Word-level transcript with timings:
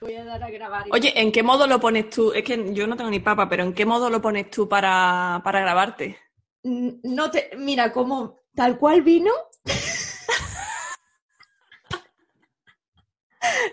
Voy 0.00 0.14
a 0.14 0.24
dar 0.24 0.42
a 0.42 0.50
grabar. 0.50 0.86
y- 0.88 0.90
Oye, 0.92 1.12
¿en 1.20 1.30
qué 1.30 1.42
modo 1.42 1.66
lo 1.66 1.78
pones 1.78 2.08
tú? 2.10 2.32
Es 2.32 2.42
que 2.42 2.72
yo 2.72 2.86
no 2.86 2.96
tengo 2.96 3.10
ni 3.10 3.20
papa, 3.20 3.48
pero 3.48 3.64
¿en 3.64 3.74
qué 3.74 3.84
modo 3.84 4.08
lo 4.08 4.22
pones 4.22 4.50
tú 4.50 4.68
para, 4.68 5.40
para 5.44 5.60
grabarte? 5.60 6.18
No 6.62 7.30
te, 7.30 7.50
mira, 7.56 7.92
como 7.92 8.40
tal 8.54 8.78
cual 8.78 9.02
vino. 9.02 9.32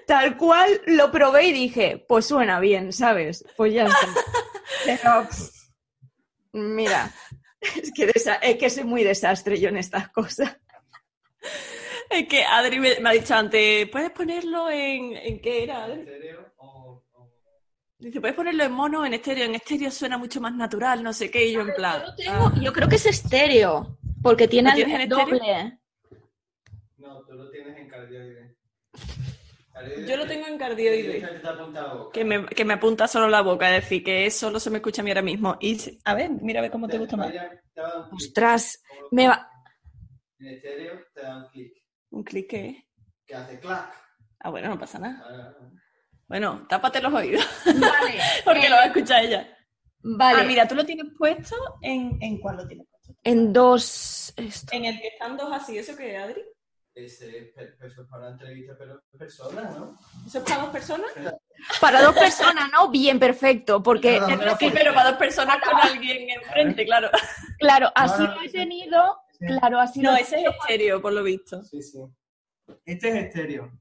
tal 0.05 0.37
cual 0.37 0.81
lo 0.87 1.11
probé 1.11 1.45
y 1.47 1.53
dije, 1.53 2.03
pues 2.07 2.25
suena 2.25 2.59
bien, 2.59 2.91
¿sabes? 2.93 3.45
Pues 3.55 3.73
ya 3.73 3.85
está. 3.85 4.07
Pero, 4.85 5.27
mira, 6.53 7.11
es 7.61 7.91
que, 7.93 8.11
es 8.41 8.57
que 8.57 8.69
soy 8.69 8.83
muy 8.83 9.03
desastre 9.03 9.59
yo 9.59 9.69
en 9.69 9.77
estas 9.77 10.09
cosas. 10.09 10.57
Es 12.09 12.27
que 12.27 12.43
Adri 12.43 12.79
me, 12.79 12.99
me 12.99 13.09
ha 13.09 13.11
dicho 13.13 13.35
antes, 13.35 13.87
¿puedes 13.89 14.11
ponerlo 14.11 14.69
en, 14.69 15.15
en 15.17 15.41
qué 15.41 15.63
era? 15.63 15.83
Adri? 15.85 16.01
estéreo 16.01 16.53
o, 16.57 17.03
o- 17.13 17.31
Dice, 17.99 18.21
¿puedes 18.21 18.35
ponerlo 18.35 18.63
en 18.63 18.71
mono 18.71 19.01
o 19.01 19.05
en 19.05 19.13
estéreo? 19.13 19.45
En 19.45 19.55
estéreo 19.55 19.91
suena 19.91 20.17
mucho 20.17 20.39
más 20.39 20.53
natural, 20.53 21.03
no 21.03 21.11
sé 21.13 21.29
qué, 21.31 21.47
y 21.47 21.53
yo 21.53 21.61
en 21.61 21.73
plan... 21.73 21.99
Yo, 22.01 22.05
lo 22.07 22.15
tengo- 22.15 22.61
yo 22.63 22.73
creo 22.73 22.87
que 22.87 22.95
es 22.95 23.05
estéreo, 23.07 23.97
porque 24.21 24.47
tiene 24.47 24.69
¿Lo 24.69 24.75
tienes 24.75 24.95
en 24.95 25.01
el 25.01 25.07
estéreo? 25.11 25.39
doble. 25.39 25.79
No, 26.97 27.23
tú 27.25 27.33
lo 27.33 27.49
tienes 27.49 27.77
en 27.77 27.89
cardioide. 27.89 28.55
Yo 30.05 30.15
lo 30.17 30.25
tengo 30.27 30.47
en 30.47 30.57
cardioide. 30.57 31.29
Que 32.13 32.23
me, 32.23 32.45
que 32.45 32.65
me 32.65 32.73
apunta 32.75 33.07
solo 33.07 33.27
la 33.27 33.41
boca, 33.41 33.75
es 33.75 33.83
decir, 33.83 34.03
que 34.03 34.29
solo 34.31 34.59
se 34.59 34.69
me 34.69 34.77
escucha 34.77 35.01
a 35.01 35.05
mí 35.05 35.11
ahora 35.11 35.21
mismo. 35.21 35.57
Y, 35.59 35.77
a 36.05 36.13
ver, 36.13 36.31
mira 36.31 36.59
a 36.59 36.61
ver 36.63 36.71
cómo 36.71 36.87
te 36.89 36.97
gusta 36.97 37.17
más. 37.17 37.33
Ostras, 38.11 38.81
me 39.11 39.27
va- 39.27 39.49
En 40.39 40.47
estéreo 40.47 41.03
te 41.13 41.21
da 41.21 41.35
un 41.37 41.45
clic. 41.49 41.73
Un 42.11 42.23
clic 42.23 42.49
que... 42.49 42.87
Que 43.25 43.35
hace 43.35 43.59
clac. 43.59 43.93
Ah, 44.39 44.49
bueno, 44.49 44.69
no 44.69 44.79
pasa 44.79 44.99
nada. 44.99 45.23
Ah, 45.27 45.53
Bueno, 46.27 46.65
tápate 46.69 47.01
los 47.01 47.13
oídos, 47.13 47.45
Vale, 47.65 48.19
porque 48.45 48.67
eh, 48.67 48.69
lo 48.69 48.75
va 48.75 48.83
a 48.83 48.87
escuchar 48.87 49.23
ella. 49.25 49.57
Vale, 49.99 50.41
Ah, 50.41 50.43
mira, 50.45 50.67
tú 50.67 50.75
lo 50.75 50.85
tienes 50.85 51.07
puesto 51.17 51.55
en... 51.81 52.17
¿En 52.21 52.39
cuál 52.39 52.57
lo 52.57 52.67
tienes 52.67 52.85
puesto? 52.87 52.97
en 53.23 53.51
dos. 53.53 54.33
esto. 54.37 54.75
En 54.75 54.85
el 54.85 54.99
que 55.01 55.07
están 55.07 55.35
dos 55.37 55.51
así, 55.51 55.77
¿eso 55.77 55.95
qué, 55.97 56.17
Adri? 56.17 56.41
Ese 56.93 57.53
es 57.55 57.81
eso 57.81 58.07
para 58.09 58.29
entrevista, 58.29 58.73
pero 58.77 59.03
persona, 59.17 59.61
¿no? 59.63 59.95
¿Eso 60.25 60.39
es 60.39 60.43
para 60.43 60.61
dos 60.61 60.69
personas? 60.71 61.11
Para 61.79 62.01
dos 62.01 62.15
personas, 62.17 62.71
¿no? 62.71 62.89
Bien, 62.89 63.19
perfecto, 63.19 63.83
porque 63.83 64.19
No, 64.19 64.27
no, 64.29 64.35
no, 64.37 64.57
Sí, 64.57 64.71
pero 64.73 64.93
para 64.95 65.09
dos 65.11 65.19
personas 65.19 65.57
con 65.61 65.79
alguien 65.79 66.27
enfrente, 66.29 66.85
claro. 66.85 67.09
claro, 67.59 67.91
así 67.93 68.23
no, 68.23 68.33
lo 68.35 68.41
he 68.41 68.49
tenido, 68.49 69.19
claro, 69.39 69.79
así 69.79 70.01
No, 70.01 70.11
lo 70.11 70.17
ese 70.17 70.41
es 70.41 70.47
estéreo, 70.47 71.01
por 71.01 71.13
lo 71.13 71.23
visto. 71.23 71.63
Sí, 71.63 71.81
sí. 71.81 71.99
Este 72.85 73.09
es 73.09 73.15
estéreo. 73.25 73.71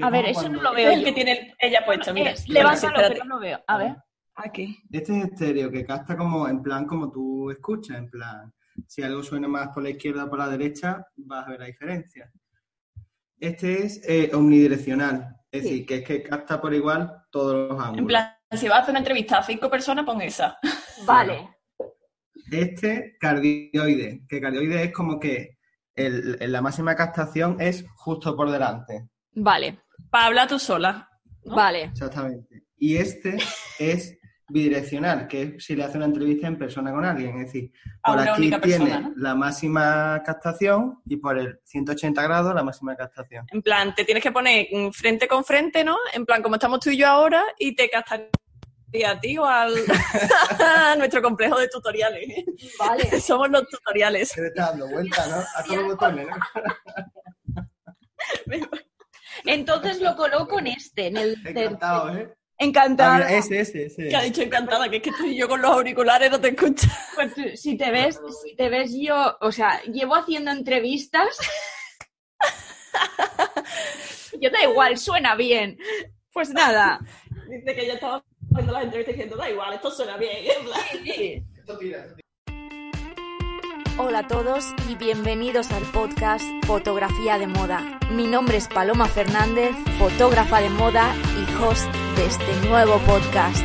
A 0.00 0.10
ver, 0.10 0.26
eso 0.26 0.48
no 0.48 0.62
lo 0.62 0.72
veo 0.74 0.90
es 0.90 0.98
el 0.98 1.04
que 1.04 1.12
tiene 1.12 1.54
ella 1.58 1.84
puesto, 1.84 2.14
mira. 2.14 2.32
Levántalo, 2.46 2.96
pero 3.08 3.24
no 3.24 3.40
veo. 3.40 3.60
A 3.66 3.78
ver. 3.78 3.96
Aquí. 4.36 4.78
Este 4.92 5.18
es 5.18 5.24
estéreo, 5.24 5.70
que 5.70 5.84
capta 5.84 6.16
como 6.16 6.46
en 6.46 6.62
plan 6.62 6.86
como 6.86 7.10
tú 7.10 7.50
escuchas, 7.50 7.98
en 7.98 8.08
plan, 8.08 8.52
si 8.86 9.02
algo 9.02 9.24
suena 9.24 9.48
más 9.48 9.68
por 9.70 9.82
la 9.82 9.90
izquierda 9.90 10.24
o 10.24 10.30
por 10.30 10.38
la 10.38 10.48
derecha, 10.48 11.04
vas 11.16 11.46
a 11.46 11.50
ver 11.50 11.60
la 11.60 11.66
diferencia. 11.66 12.30
Este 13.40 13.84
es 13.84 14.00
eh, 14.08 14.30
omnidireccional, 14.32 15.36
es 15.50 15.62
Sí. 15.64 15.70
decir, 15.70 15.86
que 15.86 15.94
es 15.96 16.04
que 16.04 16.22
capta 16.22 16.60
por 16.60 16.72
igual 16.74 17.24
todos 17.32 17.68
los 17.68 17.80
ángulos. 17.80 17.98
En 17.98 18.06
plan, 18.06 18.36
si 18.52 18.68
vas 18.68 18.78
a 18.78 18.82
hacer 18.82 18.92
una 18.92 18.98
entrevista 19.00 19.38
a 19.38 19.42
cinco 19.42 19.68
personas, 19.68 20.04
pon 20.04 20.20
esa. 20.22 20.56
Vale. 21.04 21.48
Este, 22.50 23.16
cardioide, 23.20 24.22
que 24.28 24.40
cardioide 24.40 24.84
es 24.84 24.92
como 24.92 25.18
que 25.20 25.58
el- 25.94 26.36
el- 26.40 26.52
la 26.52 26.62
máxima 26.62 26.94
captación 26.94 27.56
es 27.60 27.84
justo 27.96 28.36
por 28.36 28.50
delante, 28.50 29.08
Vale. 29.40 29.78
Para 30.10 30.26
hablar 30.26 30.48
tú 30.48 30.58
sola. 30.58 31.08
¿no? 31.44 31.54
Vale. 31.54 31.84
exactamente. 31.84 32.64
Y 32.76 32.96
este 32.96 33.36
es 33.78 34.16
bidireccional, 34.48 35.28
que 35.28 35.42
es 35.42 35.64
si 35.64 35.76
le 35.76 35.84
hace 35.84 35.96
una 35.98 36.06
entrevista 36.06 36.46
en 36.46 36.56
persona 36.58 36.90
con 36.92 37.04
alguien, 37.04 37.38
es 37.38 37.46
decir, 37.46 37.70
A 38.02 38.12
por 38.12 38.20
aquí 38.28 38.42
tiene 38.42 38.58
persona, 38.58 39.00
¿no? 39.00 39.12
la 39.16 39.34
máxima 39.34 40.22
captación 40.24 41.00
y 41.06 41.16
por 41.18 41.38
el 41.38 41.60
180 41.64 42.22
grados 42.22 42.54
la 42.54 42.62
máxima 42.64 42.96
captación. 42.96 43.46
En 43.52 43.62
plan, 43.62 43.94
te 43.94 44.04
tienes 44.04 44.22
que 44.22 44.32
poner 44.32 44.66
frente 44.92 45.28
con 45.28 45.44
frente, 45.44 45.84
¿no? 45.84 45.96
En 46.14 46.24
plan, 46.24 46.42
como 46.42 46.54
estamos 46.56 46.80
tú 46.80 46.90
y 46.90 46.96
yo 46.96 47.06
ahora, 47.06 47.42
y 47.58 47.74
te 47.74 47.88
castaría 47.90 48.28
a 49.06 49.20
ti 49.20 49.36
o 49.38 49.44
al 49.44 49.74
a 50.60 50.94
nuestro 50.98 51.22
complejo 51.22 51.58
de 51.58 51.68
tutoriales. 51.68 52.26
Vale. 52.78 53.20
Somos 53.20 53.50
los 53.50 53.68
tutoriales. 53.68 54.28
Se 54.30 54.40
le 54.40 54.48
está 54.48 54.70
dando 54.70 54.88
vuelta, 54.88 55.26
¿no? 55.26 55.36
A 55.36 55.62
todos 55.64 55.76
los 55.76 55.86
botones, 55.88 56.26
¿no? 56.26 56.36
Entonces 59.44 60.00
lo 60.00 60.16
coloco 60.16 60.58
en 60.58 60.68
este, 60.68 61.06
en 61.06 61.16
el 61.16 61.46
Encantado, 61.46 62.16
¿eh? 62.16 62.28
Ah, 62.30 62.64
Encantado. 62.64 63.14
mira, 63.14 63.32
ese, 63.34 63.60
ese, 63.60 63.86
ese. 63.86 64.08
Que 64.08 64.16
ha 64.16 64.22
dicho 64.22 64.42
encantada, 64.42 64.88
que 64.88 64.96
es 64.96 65.02
que 65.02 65.10
estoy 65.10 65.36
yo 65.36 65.48
con 65.48 65.62
los 65.62 65.70
auriculares, 65.70 66.28
no 66.28 66.40
te 66.40 66.48
escucho. 66.48 66.88
Pues 67.14 67.32
tú, 67.32 67.42
si 67.54 67.76
te 67.76 67.92
ves, 67.92 68.20
si 68.42 68.56
te 68.56 68.68
ves 68.68 68.90
yo, 68.98 69.36
o 69.40 69.52
sea, 69.52 69.80
llevo 69.82 70.16
haciendo 70.16 70.50
entrevistas. 70.50 71.38
yo 74.40 74.50
da 74.50 74.64
igual, 74.64 74.98
suena 74.98 75.36
bien. 75.36 75.78
Pues 76.32 76.50
nada. 76.50 76.98
Dice 77.48 77.76
que 77.76 77.86
ya 77.86 77.94
estaba 77.94 78.24
haciendo 78.52 78.72
las 78.72 78.84
entrevistas 78.84 79.14
diciendo, 79.14 79.36
da 79.36 79.50
igual, 79.50 79.74
esto 79.74 79.90
suena 79.90 80.16
bien. 80.16 80.32
Hola 83.98 84.20
a 84.20 84.28
todos 84.28 84.72
y 84.88 84.94
bienvenidos 84.94 85.70
al 85.72 85.82
podcast 85.92 86.44
Fotografía 86.64 87.38
de 87.38 87.46
Moda. 87.46 87.98
Mi 88.12 88.26
nombre 88.26 88.56
es 88.56 88.68
Paloma 88.68 89.06
Fernández, 89.06 89.72
fotógrafa 89.98 90.60
de 90.60 90.70
moda 90.70 91.14
y 91.36 91.62
host 91.62 91.92
de 92.16 92.26
este 92.26 92.68
nuevo 92.68 92.98
podcast. 93.00 93.64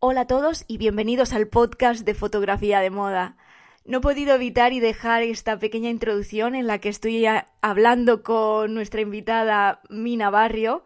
Hola 0.00 0.22
a 0.22 0.26
todos 0.26 0.64
y 0.66 0.78
bienvenidos 0.78 1.32
al 1.32 1.46
podcast 1.46 2.04
de 2.04 2.14
Fotografía 2.14 2.80
de 2.80 2.90
Moda. 2.90 3.36
No 3.84 3.98
he 3.98 4.00
podido 4.00 4.34
evitar 4.34 4.72
y 4.72 4.80
dejar 4.80 5.22
esta 5.22 5.58
pequeña 5.58 5.90
introducción 5.90 6.54
en 6.54 6.66
la 6.66 6.78
que 6.78 6.88
estoy 6.88 7.26
hablando 7.60 8.22
con 8.22 8.74
nuestra 8.74 9.00
invitada 9.00 9.80
Mina 9.90 10.30
Barrio, 10.30 10.84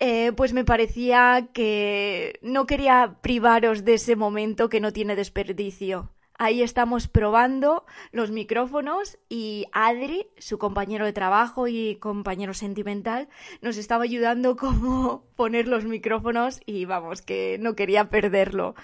eh, 0.00 0.32
pues 0.32 0.52
me 0.52 0.64
parecía 0.64 1.48
que 1.52 2.38
no 2.42 2.66
quería 2.66 3.16
privaros 3.20 3.84
de 3.84 3.94
ese 3.94 4.16
momento 4.16 4.68
que 4.68 4.80
no 4.80 4.92
tiene 4.92 5.16
desperdicio. 5.16 6.10
Ahí 6.36 6.62
estamos 6.62 7.06
probando 7.06 7.84
los 8.10 8.32
micrófonos 8.32 9.18
y 9.28 9.66
Adri, 9.72 10.26
su 10.36 10.58
compañero 10.58 11.04
de 11.04 11.12
trabajo 11.12 11.68
y 11.68 11.96
compañero 11.96 12.54
sentimental, 12.54 13.28
nos 13.62 13.76
estaba 13.76 14.02
ayudando 14.04 14.56
cómo 14.58 15.24
poner 15.36 15.68
los 15.68 15.84
micrófonos 15.84 16.60
y 16.66 16.86
vamos, 16.86 17.22
que 17.22 17.58
no 17.60 17.76
quería 17.76 18.10
perderlo. 18.10 18.74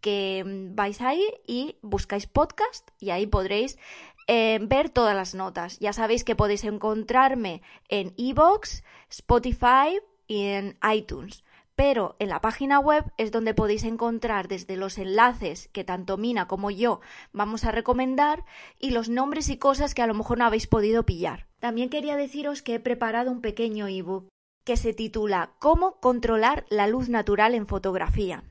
que 0.00 0.44
mm, 0.44 0.74
vais 0.74 1.00
ahí 1.00 1.24
y 1.46 1.76
buscáis 1.82 2.26
podcast 2.26 2.90
y 3.00 3.10
ahí 3.10 3.26
podréis 3.26 3.78
eh, 4.26 4.58
ver 4.62 4.90
todas 4.90 5.14
las 5.14 5.34
notas. 5.34 5.78
Ya 5.78 5.92
sabéis 5.92 6.24
que 6.24 6.36
podéis 6.36 6.64
encontrarme 6.64 7.62
en 7.88 8.12
iVoox, 8.16 8.82
Spotify 9.08 10.00
y 10.26 10.44
en 10.44 10.78
iTunes. 10.92 11.44
Pero 11.78 12.16
en 12.18 12.28
la 12.28 12.40
página 12.40 12.80
web 12.80 13.04
es 13.18 13.30
donde 13.30 13.54
podéis 13.54 13.84
encontrar 13.84 14.48
desde 14.48 14.76
los 14.76 14.98
enlaces 14.98 15.68
que 15.68 15.84
tanto 15.84 16.16
Mina 16.16 16.48
como 16.48 16.72
yo 16.72 17.00
vamos 17.32 17.64
a 17.64 17.70
recomendar 17.70 18.44
y 18.80 18.90
los 18.90 19.08
nombres 19.08 19.48
y 19.48 19.58
cosas 19.58 19.94
que 19.94 20.02
a 20.02 20.08
lo 20.08 20.14
mejor 20.14 20.38
no 20.38 20.44
habéis 20.44 20.66
podido 20.66 21.06
pillar. 21.06 21.46
También 21.60 21.88
quería 21.88 22.16
deciros 22.16 22.62
que 22.62 22.74
he 22.74 22.80
preparado 22.80 23.30
un 23.30 23.40
pequeño 23.40 23.86
ebook 23.86 24.26
que 24.64 24.76
se 24.76 24.92
titula 24.92 25.52
Cómo 25.60 26.00
controlar 26.00 26.66
la 26.68 26.88
luz 26.88 27.08
natural 27.08 27.54
en 27.54 27.68
fotografía. 27.68 28.42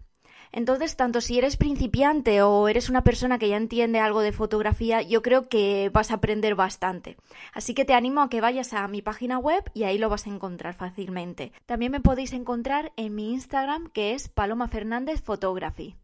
Entonces, 0.52 0.96
tanto 0.96 1.22
si 1.22 1.38
eres 1.38 1.58
principiante 1.58 2.42
o 2.42 2.68
eres 2.68 2.90
una 2.90 3.04
persona 3.04 3.38
que 3.38 3.50
ya 3.50 3.58
entiende 3.58 4.00
algo 4.00 4.22
de 4.22 4.32
fotografía, 4.32 5.02
yo 5.02 5.22
creo 5.22 5.50
que 5.50 5.90
vas 5.94 6.12
a 6.12 6.16
aprender 6.16 6.56
bastante. 6.56 7.18
Así 7.54 7.74
que 7.74 7.86
te 7.86 7.94
animo 7.94 8.22
a 8.22 8.30
que 8.30 8.42
vayas 8.42 8.74
a 8.74 8.88
mi 8.88 9.02
página 9.02 9.40
web 9.40 9.64
y 9.74 9.84
ahí 9.84 9.98
lo 9.98 10.10
vas 10.10 10.28
a 10.28 10.30
encontrar 10.30 10.74
fácilmente. 10.74 11.52
También 11.66 11.92
me 11.92 12.02
podéis 12.02 12.34
encontrar 12.34 12.94
en 12.96 13.16
mi 13.16 13.34
Instagram, 13.34 13.90
que 13.90 14.14
es 14.14 14.30
Paloma 14.30 14.68
Fernández 14.68 15.22
Photography. 15.22 15.96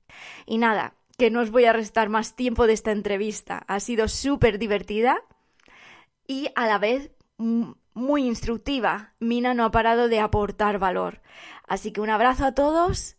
Y 0.46 0.58
nada, 0.58 0.94
que 1.18 1.32
no 1.32 1.42
os 1.42 1.52
voy 1.52 1.66
a 1.66 1.74
restar 1.74 2.10
más 2.10 2.36
tiempo 2.36 2.68
de 2.68 2.74
esta 2.74 2.92
entrevista. 2.92 3.64
Ha 3.68 3.80
sido 3.80 4.08
súper 4.08 4.60
divertida 4.60 5.18
y 6.28 6.50
a 6.56 6.68
la 6.68 6.78
vez 6.78 7.12
muy 7.38 8.26
instructiva. 8.26 9.14
Mina 9.20 9.54
no 9.54 9.66
ha 9.66 9.72
parado 9.72 10.08
de 10.08 10.20
aportar 10.20 10.80
valor. 10.80 11.22
Así 11.68 11.92
que 11.92 12.02
un 12.02 12.10
abrazo 12.10 12.46
a 12.46 12.54
todos 12.54 13.18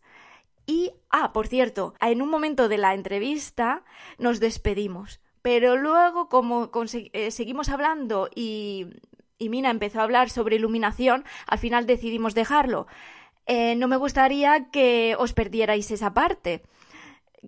Y, 0.67 0.93
ah, 1.11 1.33
por 1.33 1.47
cierto, 1.47 1.95
en 2.01 2.23
un 2.23 2.29
momento 2.29 2.69
de 2.69 2.79
la 2.79 2.95
entrevista 2.95 3.85
nos 4.19 4.41
despedimos. 4.41 5.21
Pero 5.43 5.77
luego, 5.77 6.29
como 6.29 6.71
eh, 7.13 7.31
seguimos 7.31 7.69
hablando 7.69 8.31
y, 8.35 8.87
y, 9.39 9.51
Mina 9.51 9.71
empezó 9.71 10.01
a 10.01 10.05
hablar 10.05 10.31
sobre 10.31 10.57
iluminación, 10.57 11.25
al 11.47 11.59
final 11.59 11.87
decidimos 11.87 12.35
dejarlo. 12.35 12.87
Eh, 13.47 13.75
no 13.77 13.89
me 13.89 13.99
gustaría 13.99 14.71
que 14.71 15.17
os 15.19 15.35
perdierais 15.35 15.91
esa 15.91 16.15
parte 16.15 16.63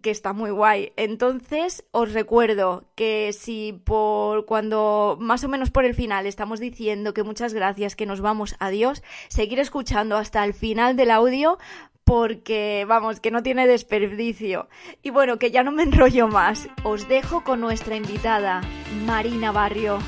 que 0.03 0.11
está 0.11 0.33
muy 0.33 0.51
guay. 0.51 0.93
Entonces, 0.97 1.85
os 1.91 2.13
recuerdo 2.13 2.85
que 2.95 3.33
si 3.33 3.73
por 3.73 4.47
cuando 4.47 5.17
más 5.21 5.43
o 5.45 5.49
menos 5.49 5.71
por 5.71 5.85
el 5.85 5.95
final 5.95 6.27
estamos 6.27 6.61
diciendo 6.61 7.15
que 7.15 7.23
muchas 7.23 7.55
gracias, 7.55 7.97
que 7.97 8.07
nos 8.07 8.21
vamos, 8.21 8.57
adiós, 8.59 9.03
seguir 9.29 9.59
escuchando 9.59 10.17
hasta 10.17 10.45
el 10.45 10.55
final 10.55 10.97
del 10.97 11.11
audio 11.11 11.59
porque, 12.07 12.87
vamos, 12.87 13.19
que 13.19 13.33
no 13.33 13.43
tiene 13.43 13.67
desperdicio. 13.67 14.69
Y 15.03 15.11
bueno, 15.11 15.39
que 15.39 15.51
ya 15.51 15.65
no 15.65 15.73
me 15.73 15.83
enrollo 15.83 16.29
más. 16.29 16.69
Os 16.85 17.09
dejo 17.09 17.43
con 17.43 17.61
nuestra 17.61 17.97
invitada, 17.97 18.63
Marina 19.05 19.51
Barrio. 19.51 19.99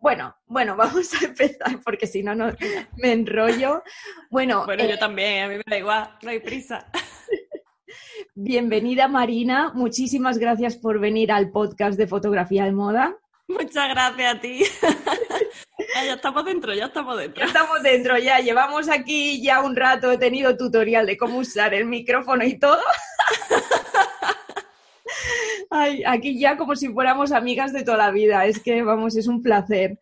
Bueno, 0.00 0.34
bueno, 0.46 0.74
vamos 0.76 1.12
a 1.20 1.26
empezar 1.26 1.82
porque 1.84 2.06
si 2.06 2.22
no, 2.22 2.34
no 2.34 2.50
me 2.96 3.12
enrollo. 3.12 3.82
Bueno, 4.30 4.64
bueno 4.64 4.84
yo 4.84 4.94
eh, 4.94 4.98
también, 4.98 5.44
a 5.44 5.48
mí 5.48 5.56
me 5.56 5.64
da 5.66 5.76
igual, 5.76 6.16
no 6.22 6.30
hay 6.30 6.40
prisa. 6.40 6.86
Bienvenida 8.40 9.08
Marina, 9.08 9.72
muchísimas 9.74 10.38
gracias 10.38 10.76
por 10.76 11.00
venir 11.00 11.32
al 11.32 11.50
podcast 11.50 11.98
de 11.98 12.06
fotografía 12.06 12.66
de 12.66 12.70
moda. 12.70 13.16
Muchas 13.48 13.88
gracias 13.88 14.32
a 14.32 14.40
ti. 14.40 14.62
ya, 16.06 16.14
estamos 16.14 16.44
dentro, 16.44 16.72
ya 16.72 16.84
estamos 16.84 17.18
dentro. 17.18 17.40
Ya 17.40 17.48
estamos 17.48 17.82
dentro, 17.82 18.16
ya 18.16 18.38
llevamos 18.38 18.88
aquí 18.88 19.42
ya 19.42 19.60
un 19.60 19.74
rato, 19.74 20.12
he 20.12 20.18
tenido 20.18 20.56
tutorial 20.56 21.04
de 21.04 21.16
cómo 21.16 21.38
usar 21.38 21.74
el 21.74 21.86
micrófono 21.86 22.44
y 22.44 22.60
todo. 22.60 22.78
Ay, 25.70 26.04
aquí 26.06 26.38
ya 26.38 26.56
como 26.56 26.76
si 26.76 26.90
fuéramos 26.90 27.32
amigas 27.32 27.72
de 27.72 27.82
toda 27.82 27.98
la 27.98 28.12
vida. 28.12 28.46
Es 28.46 28.62
que, 28.62 28.84
vamos, 28.84 29.16
es 29.16 29.26
un 29.26 29.42
placer. 29.42 29.98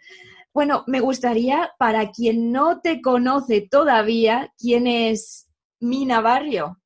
Bueno, 0.52 0.84
me 0.86 1.00
gustaría, 1.00 1.72
para 1.78 2.10
quien 2.10 2.52
no 2.52 2.82
te 2.82 3.00
conoce 3.00 3.62
todavía, 3.62 4.52
¿quién 4.58 4.86
es 4.86 5.48
Mina 5.80 6.20
Barrio? 6.20 6.76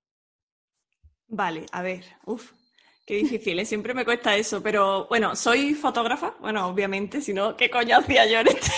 Vale, 1.30 1.64
a 1.70 1.82
ver, 1.82 2.04
uff, 2.26 2.52
qué 3.06 3.14
difícil, 3.14 3.58
¿eh? 3.60 3.64
siempre 3.64 3.94
me 3.94 4.04
cuesta 4.04 4.34
eso, 4.36 4.60
pero 4.62 5.06
bueno, 5.08 5.36
soy 5.36 5.74
fotógrafa, 5.74 6.34
bueno, 6.40 6.66
obviamente, 6.66 7.20
si 7.20 7.32
no, 7.32 7.56
¿qué 7.56 7.70
coño 7.70 7.98
hacía 7.98 8.26
yo 8.26 8.40
en 8.40 8.48
este 8.48 8.70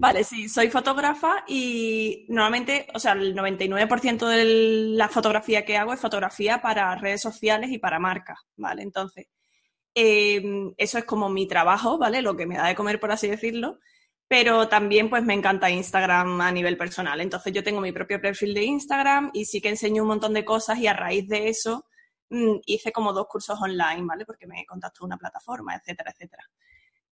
Vale, 0.00 0.22
sí, 0.22 0.48
soy 0.48 0.70
fotógrafa 0.70 1.44
y 1.48 2.24
normalmente, 2.28 2.86
o 2.94 3.00
sea, 3.00 3.12
el 3.12 3.34
99% 3.34 4.28
de 4.28 4.44
la 4.96 5.08
fotografía 5.08 5.64
que 5.64 5.76
hago 5.76 5.92
es 5.92 5.98
fotografía 6.00 6.62
para 6.62 6.94
redes 6.94 7.20
sociales 7.20 7.70
y 7.72 7.78
para 7.78 7.98
marcas, 7.98 8.38
¿vale? 8.56 8.82
Entonces, 8.82 9.26
em, 9.94 10.72
eso 10.76 10.98
es 10.98 11.04
como 11.04 11.28
mi 11.30 11.48
trabajo, 11.48 11.98
¿vale? 11.98 12.22
Lo 12.22 12.36
que 12.36 12.46
me 12.46 12.56
da 12.56 12.68
de 12.68 12.76
comer, 12.76 13.00
por 13.00 13.10
así 13.12 13.28
decirlo. 13.28 13.80
Pero 14.28 14.68
también, 14.68 15.08
pues, 15.08 15.24
me 15.24 15.34
encanta 15.34 15.70
Instagram 15.70 16.40
a 16.40 16.52
nivel 16.52 16.76
personal. 16.76 17.20
Entonces, 17.20 17.52
yo 17.52 17.64
tengo 17.64 17.80
mi 17.80 17.92
propio 17.92 18.20
perfil 18.20 18.54
de 18.54 18.64
Instagram 18.64 19.30
y 19.32 19.46
sí 19.46 19.60
que 19.60 19.70
enseño 19.70 20.02
un 20.02 20.08
montón 20.08 20.34
de 20.34 20.44
cosas 20.44 20.78
y 20.78 20.86
a 20.86 20.92
raíz 20.92 21.26
de 21.28 21.48
eso 21.48 21.86
mm, 22.28 22.56
hice 22.66 22.92
como 22.92 23.12
dos 23.12 23.26
cursos 23.26 23.58
online, 23.60 24.04
¿vale? 24.04 24.26
Porque 24.26 24.46
me 24.46 24.66
contactó 24.66 25.04
una 25.06 25.16
plataforma, 25.16 25.74
etcétera, 25.74 26.12
etcétera. 26.12 26.44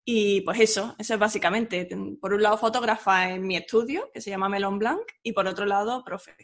Y 0.08 0.42
pues 0.42 0.60
eso, 0.60 0.94
eso 0.98 1.14
es 1.14 1.20
básicamente, 1.20 1.88
por 2.20 2.32
un 2.32 2.40
lado 2.40 2.56
fotógrafa 2.56 3.28
en 3.28 3.44
mi 3.44 3.56
estudio, 3.56 4.08
que 4.14 4.20
se 4.20 4.30
llama 4.30 4.48
Melon 4.48 4.78
Blanc, 4.78 5.00
y 5.20 5.32
por 5.32 5.48
otro 5.48 5.66
lado 5.66 6.04
profe. 6.04 6.36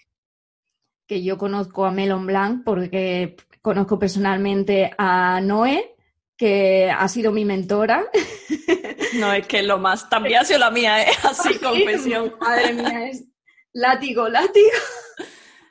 Que 1.06 1.22
yo 1.22 1.38
conozco 1.38 1.84
a 1.84 1.92
Melon 1.92 2.26
Blanc 2.26 2.64
porque 2.64 3.36
conozco 3.60 4.00
personalmente 4.00 4.90
a 4.98 5.40
Noé, 5.40 5.91
que 6.36 6.90
ha 6.90 7.08
sido 7.08 7.32
mi 7.32 7.44
mentora. 7.44 8.04
No, 9.14 9.30
es 9.30 9.46
que 9.46 9.62
lo 9.62 9.78
más, 9.78 10.08
también 10.08 10.40
ha 10.40 10.44
sido 10.44 10.60
la 10.60 10.70
mía, 10.70 11.02
¿eh? 11.02 11.12
Así, 11.22 11.58
confesión. 11.62 12.34
Madre 12.40 12.72
mía, 12.72 13.08
es 13.08 13.24
látigo, 13.74 14.26
látigo. 14.26 14.70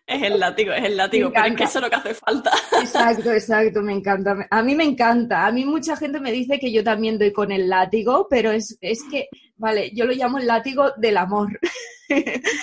Es 0.06 0.22
el 0.22 0.40
látigo, 0.40 0.74
es 0.74 0.84
el 0.84 0.98
látigo, 0.98 1.32
pero 1.32 1.46
es 1.46 1.56
que 1.56 1.64
eso 1.64 1.80
es 1.80 1.84
lo 1.84 1.90
que 1.90 1.96
hace 1.96 2.14
falta. 2.14 2.52
Exacto, 2.80 3.32
exacto, 3.32 3.82
me 3.82 3.94
encanta. 3.94 4.48
A 4.50 4.62
mí 4.62 4.76
me 4.76 4.84
encanta. 4.84 5.48
A 5.48 5.52
mí 5.52 5.64
mucha 5.66 5.96
gente 5.96 6.20
me 6.20 6.32
dice 6.32 6.60
que 6.60 6.72
yo 6.72 6.84
también 6.84 7.18
doy 7.18 7.32
con 7.32 7.52
el 7.52 7.70
látigo, 7.70 8.28
pero 8.30 8.52
es, 8.52 8.78
es 8.82 9.02
que, 9.10 9.28
vale, 9.56 9.92
yo 9.94 10.06
lo 10.06 10.14
llamo 10.14 10.38
el 10.38 10.48
látigo 10.48 10.92
del 10.98 11.18
amor. 11.18 11.58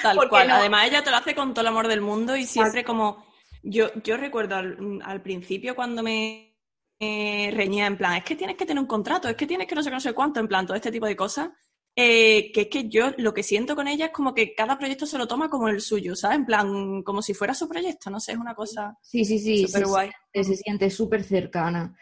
Tal 0.02 0.28
cual. 0.28 0.50
Además, 0.50 0.88
ella 0.88 1.02
te 1.02 1.10
lo 1.10 1.16
hace 1.16 1.34
con 1.34 1.54
todo 1.54 1.62
el 1.62 1.68
amor 1.68 1.88
del 1.88 2.00
mundo 2.00 2.36
y 2.36 2.44
siempre 2.44 2.84
como... 2.84 3.26
Yo, 3.62 3.88
yo 4.04 4.16
recuerdo 4.16 4.56
al, 4.56 5.22
principio 5.22 5.74
cuando 5.74 6.02
me 6.02 6.47
reñía 7.00 7.86
en 7.86 7.96
plan, 7.96 8.16
es 8.16 8.24
que 8.24 8.36
tienes 8.36 8.56
que 8.56 8.66
tener 8.66 8.80
un 8.80 8.88
contrato, 8.88 9.28
es 9.28 9.36
que 9.36 9.46
tienes 9.46 9.66
que 9.66 9.74
no 9.74 9.82
sé, 9.82 9.90
no 9.90 10.00
sé 10.00 10.12
cuánto, 10.12 10.40
en 10.40 10.48
plan, 10.48 10.66
todo 10.66 10.76
este 10.76 10.90
tipo 10.90 11.06
de 11.06 11.16
cosas. 11.16 11.50
Eh, 12.00 12.52
que 12.52 12.60
es 12.60 12.68
que 12.68 12.88
yo 12.88 13.10
lo 13.16 13.34
que 13.34 13.42
siento 13.42 13.74
con 13.74 13.88
ella 13.88 14.06
es 14.06 14.12
como 14.12 14.32
que 14.32 14.54
cada 14.54 14.78
proyecto 14.78 15.04
se 15.04 15.18
lo 15.18 15.26
toma 15.26 15.50
como 15.50 15.68
el 15.68 15.80
suyo, 15.80 16.14
¿sabes? 16.14 16.38
En 16.38 16.46
plan, 16.46 17.02
como 17.02 17.22
si 17.22 17.34
fuera 17.34 17.54
su 17.54 17.68
proyecto, 17.68 18.08
no 18.08 18.20
sé, 18.20 18.32
es 18.32 18.38
una 18.38 18.54
cosa 18.54 18.96
sí, 19.02 19.24
sí, 19.24 19.40
sí, 19.40 19.66
súper 19.66 19.86
guay. 19.86 20.10
Se, 20.32 20.44
siente 20.44 20.90
súper 20.90 21.24
cercana. 21.24 21.98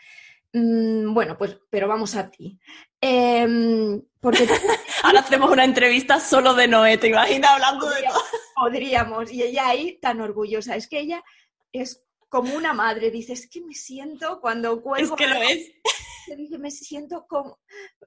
Mm, 0.52 1.14
bueno, 1.14 1.38
pues, 1.38 1.58
pero 1.70 1.88
vamos 1.88 2.14
a 2.14 2.30
ti. 2.30 2.58
Em, 3.00 4.02
porque 4.20 4.46
Ahora 5.02 5.20
hacemos 5.20 5.50
una 5.50 5.64
entrevista 5.64 6.20
solo 6.20 6.52
de 6.52 6.68
Noé, 6.68 6.98
¿te 6.98 7.08
imaginas 7.08 7.52
hablando 7.52 7.88
de 7.88 8.02
todo? 8.02 8.22
Podríamos, 8.54 9.32
y 9.32 9.44
ella 9.44 9.68
ahí 9.68 9.98
tan 9.98 10.20
orgullosa. 10.20 10.76
Es 10.76 10.88
que 10.88 11.00
ella 11.00 11.24
es 11.72 12.04
como 12.28 12.54
una 12.54 12.72
madre, 12.72 13.10
dice, 13.10 13.32
es 13.32 13.48
que 13.48 13.60
me 13.60 13.74
siento 13.74 14.40
cuando 14.40 14.82
cuelgo... 14.82 15.14
Es 15.14 15.18
que 15.18 15.26
lo 15.26 15.42
es 15.42 15.72
dije, 16.36 16.58
me 16.58 16.70
siento 16.70 17.26
como, 17.28 17.60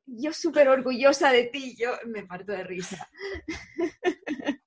yo 0.05 0.33
súper 0.33 0.67
orgullosa 0.67 1.31
de 1.31 1.45
ti, 1.45 1.75
yo 1.77 1.91
me 2.05 2.25
parto 2.25 2.51
de 2.51 2.63
risa. 2.63 3.07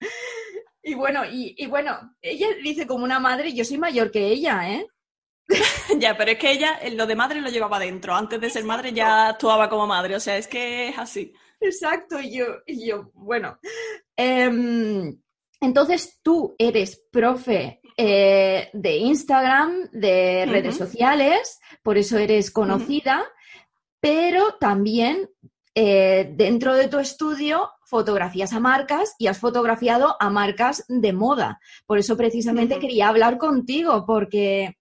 y 0.83 0.95
bueno, 0.95 1.23
y, 1.31 1.67
bueno, 1.67 2.17
ella 2.23 2.49
dice 2.63 2.87
como 2.87 3.05
una 3.05 3.21
madre, 3.21 3.53
yo 3.53 3.65
soy 3.65 3.79
mayor 3.79 4.11
que 4.11 4.29
ella, 4.29 4.73
¿eh? 4.73 4.87
ya, 5.99 6.17
pero 6.17 6.31
es 6.31 6.39
que 6.39 6.53
ella 6.53 6.81
lo 6.93 7.07
de 7.07 7.17
madre 7.17 7.41
lo 7.41 7.51
llevaba 7.51 7.79
dentro. 7.79 8.15
Antes 8.15 8.41
de 8.41 8.49
ser 8.49 8.65
madre 8.65 8.93
ya 8.93 9.29
actuaba 9.29 9.69
como 9.69 9.87
madre. 9.87 10.15
O 10.17 10.21
sea, 10.21 10.39
es 10.39 10.47
que 10.47 10.89
es 10.89 10.99
así. 10.99 11.33
Exacto. 11.61 12.21
Y 12.21 12.39
yo, 12.39 12.47
y 12.65 12.87
yo 12.87 13.11
bueno. 13.13 13.59
Em, 14.17 15.21
entonces 15.61 16.21
tú 16.23 16.55
eres 16.59 17.05
profe 17.11 17.82
eh, 17.97 18.71
de 18.73 18.97
Instagram, 18.97 19.91
de 19.93 20.47
redes 20.47 20.77
sociales, 20.77 21.61
por 21.83 21.99
eso 21.99 22.19
eres 22.19 22.51
conocida 22.51 23.25
pero 24.03 24.55
también 24.59 25.31
eh, 25.77 26.29
dentro 26.35 26.75
de 26.75 26.89
tu 26.89 26.99
estudio 26.99 27.71
fotografías 27.85 28.53
a 28.53 28.59
marcas 28.59 29.15
y 29.17 29.29
has 29.29 29.39
fotografiado 29.39 30.17
a 30.19 30.29
marcas 30.29 30.85
de 30.89 31.13
moda. 31.13 31.61
Por 31.87 31.99
eso 31.99 32.17
precisamente 32.17 32.81
quería 32.81 33.09
hablar 33.09 33.39
contigo, 33.39 34.05
porque 34.05 34.77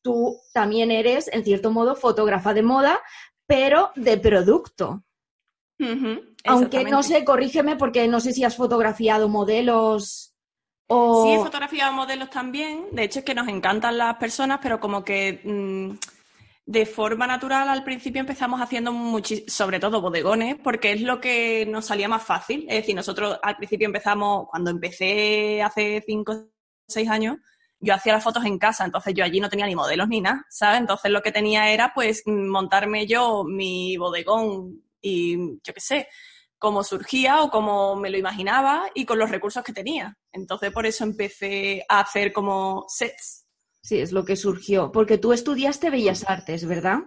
tú 0.00 0.38
también 0.52 0.92
eres, 0.92 1.28
en 1.32 1.44
cierto 1.44 1.72
modo, 1.72 1.96
fotógrafa 1.96 2.54
de 2.54 2.62
moda, 2.62 3.00
pero 3.46 3.90
de 3.96 4.16
producto. 4.16 5.02
Aunque 6.44 6.84
no 6.84 7.02
sé, 7.02 7.24
corrígeme 7.24 7.74
porque 7.74 8.06
no 8.06 8.20
sé 8.20 8.32
si 8.32 8.44
has 8.44 8.56
fotografiado 8.56 9.28
modelos. 9.28 10.31
O... 10.94 11.24
Sí, 11.24 11.32
he 11.32 11.38
fotografiado 11.38 11.90
modelos 11.94 12.28
también. 12.28 12.84
De 12.92 13.04
hecho, 13.04 13.20
es 13.20 13.24
que 13.24 13.34
nos 13.34 13.48
encantan 13.48 13.96
las 13.96 14.16
personas, 14.16 14.58
pero 14.62 14.78
como 14.78 15.02
que 15.02 15.40
mm, 15.42 15.92
de 16.66 16.84
forma 16.84 17.26
natural 17.26 17.66
al 17.70 17.82
principio 17.82 18.20
empezamos 18.20 18.60
haciendo 18.60 18.92
sobre 19.46 19.80
todo 19.80 20.02
bodegones, 20.02 20.56
porque 20.62 20.92
es 20.92 21.00
lo 21.00 21.18
que 21.18 21.64
nos 21.66 21.86
salía 21.86 22.08
más 22.08 22.22
fácil. 22.22 22.66
Es 22.68 22.76
decir, 22.76 22.94
nosotros 22.94 23.38
al 23.42 23.56
principio 23.56 23.86
empezamos, 23.86 24.46
cuando 24.50 24.70
empecé 24.70 25.62
hace 25.62 26.02
cinco 26.06 26.32
o 26.32 26.48
seis 26.86 27.08
años, 27.08 27.38
yo 27.80 27.94
hacía 27.94 28.12
las 28.12 28.22
fotos 28.22 28.44
en 28.44 28.58
casa, 28.58 28.84
entonces 28.84 29.14
yo 29.14 29.24
allí 29.24 29.40
no 29.40 29.48
tenía 29.48 29.66
ni 29.66 29.74
modelos 29.74 30.08
ni 30.08 30.20
nada, 30.20 30.44
¿sabes? 30.50 30.80
Entonces 30.80 31.10
lo 31.10 31.22
que 31.22 31.32
tenía 31.32 31.70
era 31.72 31.92
pues 31.94 32.22
montarme 32.26 33.06
yo 33.06 33.44
mi 33.44 33.96
bodegón 33.96 34.82
y 35.00 35.58
yo 35.64 35.72
qué 35.74 35.80
sé, 35.80 36.08
cómo 36.58 36.84
surgía 36.84 37.42
o 37.42 37.50
cómo 37.50 37.96
me 37.96 38.10
lo 38.10 38.18
imaginaba 38.18 38.90
y 38.94 39.06
con 39.06 39.18
los 39.18 39.30
recursos 39.30 39.64
que 39.64 39.72
tenía. 39.72 40.16
Entonces 40.32 40.72
por 40.72 40.86
eso 40.86 41.04
empecé 41.04 41.84
a 41.88 42.00
hacer 42.00 42.32
como 42.32 42.86
sets 42.88 43.42
Sí, 43.82 43.98
es 43.98 44.12
lo 44.12 44.24
que 44.24 44.36
surgió. 44.36 44.92
Porque 44.92 45.18
tú 45.18 45.32
estudiaste 45.32 45.90
Bellas 45.90 46.24
Artes, 46.28 46.66
¿verdad? 46.66 47.00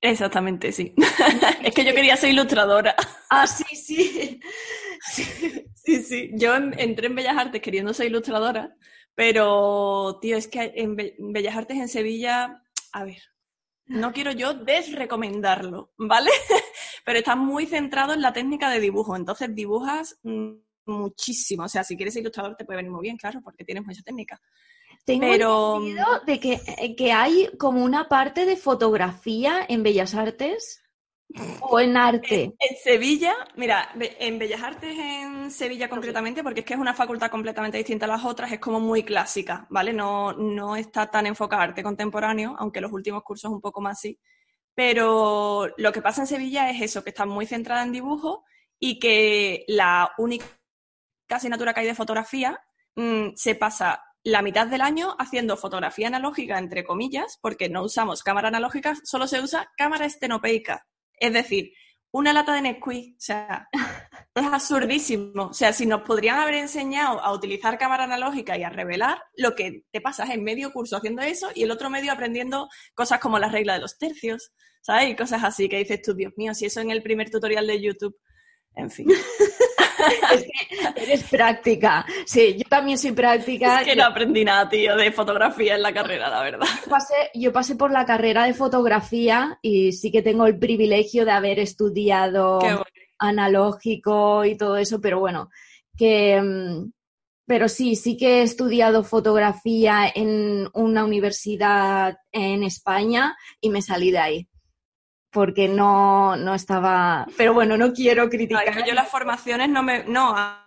Exactamente, 0.00 0.72
sí. 0.72 0.94
es 1.62 1.74
que 1.74 1.84
yo 1.84 1.94
quería 1.94 2.16
ser 2.16 2.30
ilustradora. 2.30 2.94
Ah, 3.28 3.46
sí, 3.46 3.76
sí. 3.76 4.40
sí. 5.12 5.66
Sí, 6.02 6.30
Yo 6.34 6.54
entré 6.54 7.06
en 7.06 7.14
Bellas 7.14 7.36
Artes 7.36 7.62
queriendo 7.62 7.92
ser 7.92 8.06
ilustradora, 8.06 8.76
pero, 9.14 10.18
tío, 10.20 10.36
es 10.36 10.46
que 10.46 10.72
en 10.76 10.94
Bellas 10.94 11.56
Artes 11.56 11.78
en 11.78 11.88
Sevilla, 11.88 12.62
a 12.92 13.04
ver, 13.04 13.20
no 13.86 14.12
quiero 14.12 14.30
yo 14.30 14.54
desrecomendarlo, 14.54 15.92
¿vale? 15.98 16.30
Pero 17.04 17.18
está 17.18 17.34
muy 17.34 17.66
centrado 17.66 18.12
en 18.12 18.22
la 18.22 18.32
técnica 18.32 18.70
de 18.70 18.78
dibujo, 18.78 19.16
entonces 19.16 19.52
dibujas 19.54 20.20
mm, 20.22 20.52
muchísimo. 20.90 21.64
O 21.64 21.68
sea, 21.68 21.84
si 21.84 21.96
quieres 21.96 22.16
ilustrador 22.16 22.56
te 22.56 22.64
puede 22.64 22.78
venir 22.78 22.92
muy 22.92 23.02
bien, 23.02 23.16
claro, 23.16 23.40
porque 23.42 23.64
tienes 23.64 23.84
mucha 23.84 24.02
técnica. 24.02 24.40
Tengo 25.04 25.20
Pero- 25.22 25.76
entendido 25.76 26.06
de 26.26 26.40
que, 26.40 26.60
eh, 26.78 26.96
que 26.96 27.12
hay 27.12 27.50
como 27.58 27.82
una 27.82 28.08
parte 28.08 28.44
de 28.44 28.56
fotografía 28.56 29.64
en 29.68 29.82
Bellas 29.82 30.14
Artes 30.14 30.82
o 31.62 31.80
en 31.80 31.96
arte. 31.96 32.54
En 32.58 32.76
Sevilla, 32.82 33.34
mira, 33.56 33.90
en 33.98 34.38
Bellas 34.38 34.62
Artes 34.62 34.96
en 34.98 35.50
Sevilla 35.50 35.88
concretamente, 35.88 36.42
porque 36.42 36.60
es 36.60 36.66
que 36.66 36.74
es 36.74 36.80
una 36.80 36.94
facultad 36.94 37.30
completamente 37.30 37.78
distinta 37.78 38.06
a 38.06 38.08
las 38.08 38.24
otras, 38.24 38.52
es 38.52 38.58
como 38.58 38.80
muy 38.80 39.04
clásica, 39.04 39.66
¿vale? 39.70 39.92
No, 39.92 40.32
no 40.32 40.76
está 40.76 41.10
tan 41.10 41.26
enfocada 41.26 41.62
a 41.62 41.64
arte 41.66 41.82
contemporáneo, 41.82 42.56
aunque 42.58 42.80
los 42.80 42.92
últimos 42.92 43.22
cursos 43.22 43.50
un 43.50 43.60
poco 43.60 43.80
más 43.80 44.00
sí. 44.00 44.18
Pero 44.74 45.68
lo 45.76 45.92
que 45.92 46.02
pasa 46.02 46.22
en 46.22 46.26
Sevilla 46.26 46.70
es 46.70 46.80
eso, 46.80 47.02
que 47.04 47.10
está 47.10 47.26
muy 47.26 47.46
centrada 47.46 47.82
en 47.82 47.92
dibujo 47.92 48.44
y 48.78 48.98
que 48.98 49.64
la 49.68 50.12
única 50.18 50.46
asignatura 51.36 51.74
que 51.74 51.80
hay 51.80 51.86
de 51.86 51.94
fotografía 51.94 52.60
mm, 52.96 53.30
se 53.34 53.54
pasa 53.54 54.02
la 54.22 54.42
mitad 54.42 54.66
del 54.66 54.82
año 54.82 55.16
haciendo 55.18 55.56
fotografía 55.56 56.08
analógica, 56.08 56.58
entre 56.58 56.84
comillas, 56.84 57.38
porque 57.40 57.68
no 57.68 57.82
usamos 57.82 58.22
cámara 58.22 58.48
analógica, 58.48 58.94
solo 59.04 59.26
se 59.26 59.40
usa 59.40 59.70
cámara 59.76 60.04
estenopeica. 60.04 60.86
Es 61.14 61.32
decir, 61.32 61.72
una 62.12 62.32
lata 62.32 62.54
de 62.54 62.62
Nesquik, 62.62 63.16
o 63.16 63.20
sea, 63.20 63.68
es 64.34 64.46
absurdísimo. 64.46 65.44
O 65.44 65.52
sea, 65.52 65.72
si 65.72 65.86
nos 65.86 66.02
podrían 66.02 66.38
haber 66.38 66.54
enseñado 66.54 67.20
a 67.20 67.32
utilizar 67.32 67.78
cámara 67.78 68.04
analógica 68.04 68.58
y 68.58 68.62
a 68.62 68.70
revelar, 68.70 69.22
lo 69.36 69.54
que 69.54 69.84
te 69.90 70.00
pasas 70.00 70.30
en 70.30 70.42
medio 70.42 70.72
curso 70.72 70.96
haciendo 70.96 71.22
eso 71.22 71.50
y 71.54 71.62
el 71.62 71.70
otro 71.70 71.88
medio 71.88 72.12
aprendiendo 72.12 72.68
cosas 72.94 73.20
como 73.20 73.38
la 73.38 73.48
regla 73.48 73.74
de 73.74 73.80
los 73.80 73.96
tercios, 73.96 74.52
¿sabes? 74.82 75.10
Y 75.10 75.16
cosas 75.16 75.44
así 75.44 75.68
que 75.68 75.78
dices 75.78 76.02
tú, 76.02 76.14
Dios 76.14 76.32
mío, 76.36 76.54
si 76.54 76.66
eso 76.66 76.80
en 76.80 76.90
el 76.90 77.02
primer 77.02 77.30
tutorial 77.30 77.66
de 77.66 77.80
YouTube. 77.80 78.18
En 78.74 78.90
fin, 78.90 79.08
Es 80.32 80.42
que 80.44 81.02
eres 81.02 81.24
práctica. 81.24 82.06
Sí, 82.24 82.56
yo 82.58 82.64
también 82.68 82.98
soy 82.98 83.12
práctica. 83.12 83.80
es 83.80 83.86
que 83.88 83.96
no 83.96 84.04
aprendí 84.04 84.44
nada, 84.44 84.68
tío, 84.68 84.96
de 84.96 85.12
fotografía 85.12 85.74
en 85.76 85.82
la 85.82 85.92
carrera, 85.92 86.28
la 86.28 86.42
verdad. 86.42 86.66
Yo 86.84 86.90
pasé, 86.90 87.14
yo 87.34 87.52
pasé 87.52 87.76
por 87.76 87.90
la 87.90 88.04
carrera 88.04 88.44
de 88.44 88.54
fotografía 88.54 89.58
y 89.62 89.92
sí 89.92 90.10
que 90.10 90.22
tengo 90.22 90.46
el 90.46 90.58
privilegio 90.58 91.24
de 91.24 91.32
haber 91.32 91.58
estudiado 91.58 92.58
bueno. 92.60 92.84
analógico 93.18 94.44
y 94.44 94.56
todo 94.56 94.76
eso, 94.76 95.00
pero 95.00 95.18
bueno, 95.20 95.50
que... 95.96 96.40
mm, 96.40 96.92
Pero 97.46 97.68
sí, 97.68 97.96
sí 97.96 98.16
que 98.16 98.38
he 98.38 98.42
estudiado 98.42 99.02
fotografía 99.02 100.08
en 100.14 100.68
una 100.72 101.04
universidad 101.04 102.16
en 102.30 102.62
España 102.62 103.34
y 103.60 103.70
me 103.70 103.82
salí 103.82 104.12
de 104.12 104.18
ahí. 104.18 104.48
Porque 105.32 105.68
no, 105.68 106.36
no 106.36 106.54
estaba. 106.54 107.26
Pero 107.36 107.54
bueno, 107.54 107.76
no 107.76 107.92
quiero 107.92 108.24
No, 108.24 108.30
criticar. 108.30 108.68
es 108.68 108.76
que 108.76 108.88
yo 108.88 108.94
las 108.94 109.08
formaciones 109.08 109.68
no 109.68 109.82
me... 109.82 110.04
No, 110.04 110.34
a, 110.36 110.66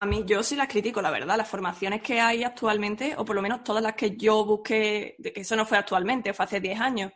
a 0.00 0.06
mí 0.06 0.24
yo 0.26 0.42
sí 0.42 0.56
las 0.56 0.68
critico, 0.68 1.00
la 1.00 1.10
verdad. 1.10 1.36
Las 1.36 1.48
formaciones 1.48 2.02
que 2.02 2.20
hay 2.20 2.44
actualmente, 2.44 3.14
o 3.16 3.24
por 3.24 3.36
lo 3.36 3.42
menos 3.42 3.62
todas 3.64 3.82
las 3.82 3.94
que 3.94 4.16
yo 4.16 4.44
busqué, 4.44 5.16
que 5.22 5.32
eso 5.40 5.56
no 5.56 5.64
fue 5.64 5.78
actualmente, 5.78 6.34
fue 6.34 6.44
hace 6.44 6.60
10 6.60 6.80
años, 6.80 7.12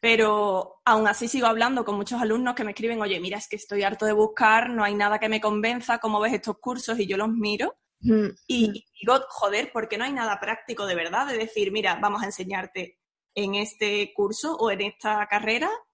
pero 0.00 0.80
aún 0.84 1.06
así 1.06 1.28
sigo 1.28 1.46
hablando 1.46 1.84
con 1.84 1.96
muchos 1.96 2.20
alumnos 2.20 2.54
que 2.54 2.64
me 2.64 2.70
escriben, 2.70 3.00
oye, 3.02 3.20
mira, 3.20 3.36
es 3.38 3.46
que 3.48 3.56
estoy 3.56 3.82
harto 3.82 4.06
de 4.06 4.12
buscar, 4.14 4.70
no 4.70 4.82
hay 4.82 4.94
nada 4.94 5.18
que 5.18 5.28
me 5.28 5.40
convenza, 5.40 5.98
¿cómo 5.98 6.18
ves 6.20 6.32
estos 6.32 6.58
cursos? 6.58 6.98
Y 6.98 7.06
yo 7.06 7.16
los 7.16 7.28
miro 7.28 7.76
Mm, 8.02 8.28
y, 8.46 8.64
y 8.78 8.84
digo, 8.98 9.20
joder, 9.28 9.70
porque 9.74 9.98
no 9.98 10.04
hay 10.04 10.12
nada 10.14 10.40
práctico 10.40 10.86
de 10.86 10.94
verdad 10.94 11.26
de 11.26 11.36
decir, 11.36 11.70
mira, 11.70 11.96
vamos 12.00 12.22
a 12.22 12.26
enseñarte 12.26 12.98
en 13.34 13.54
este 13.56 14.12
curso 14.14 14.56
o 14.56 14.70
en 14.70 14.80
esta 14.80 15.26
carrera 15.26 15.68
mm, 15.68 15.89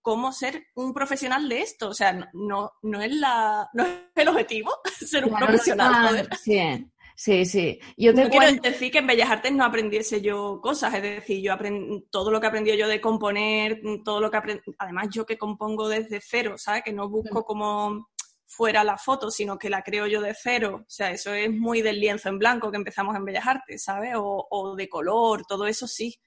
cómo 0.00 0.32
ser 0.32 0.66
un 0.74 0.92
profesional 0.92 1.48
de 1.48 1.60
esto. 1.62 1.88
O 1.88 1.94
sea, 1.94 2.12
no, 2.32 2.72
no, 2.82 3.00
es, 3.00 3.14
la, 3.14 3.68
no 3.72 3.84
es 3.84 3.92
el 4.14 4.28
objetivo 4.28 4.72
ser 5.06 5.24
un 5.24 5.30
claro, 5.30 5.46
profesional. 5.46 6.08
joder. 6.08 6.28
Sí, 6.36 6.86
sí, 7.16 7.44
sí. 7.44 7.80
Yo 7.96 8.14
te 8.14 8.24
No 8.24 8.30
quiero 8.30 8.60
decir 8.60 8.90
que 8.90 8.98
en 8.98 9.06
Bellas 9.06 9.30
Artes 9.30 9.52
no 9.52 9.64
aprendiese 9.64 10.20
yo 10.20 10.60
cosas, 10.62 10.94
es 10.94 11.02
decir, 11.02 11.42
yo 11.42 11.52
aprendí 11.52 12.06
todo 12.10 12.30
lo 12.30 12.40
que 12.40 12.46
aprendí 12.46 12.76
yo 12.76 12.88
de 12.88 13.00
componer, 13.00 13.80
todo 14.04 14.20
lo 14.20 14.30
que 14.30 14.36
aprendí, 14.38 14.62
además 14.78 15.08
yo 15.10 15.26
que 15.26 15.38
compongo 15.38 15.88
desde 15.88 16.20
cero, 16.22 16.54
¿sabes? 16.56 16.82
Que 16.82 16.92
no 16.92 17.08
busco 17.08 17.44
como 17.44 18.08
fuera 18.46 18.82
la 18.82 18.96
foto, 18.96 19.30
sino 19.30 19.58
que 19.58 19.70
la 19.70 19.82
creo 19.82 20.06
yo 20.06 20.20
de 20.20 20.34
cero, 20.34 20.80
o 20.82 20.90
sea, 20.90 21.12
eso 21.12 21.32
es 21.32 21.50
muy 21.52 21.82
del 21.82 22.00
lienzo 22.00 22.28
en 22.28 22.38
blanco 22.38 22.70
que 22.70 22.78
empezamos 22.78 23.14
en 23.14 23.24
Bellas 23.24 23.46
Artes, 23.46 23.84
¿sabes? 23.84 24.14
O, 24.16 24.46
o 24.50 24.74
de 24.74 24.88
color, 24.88 25.44
todo 25.46 25.66
eso 25.66 25.86
sí. 25.86 26.18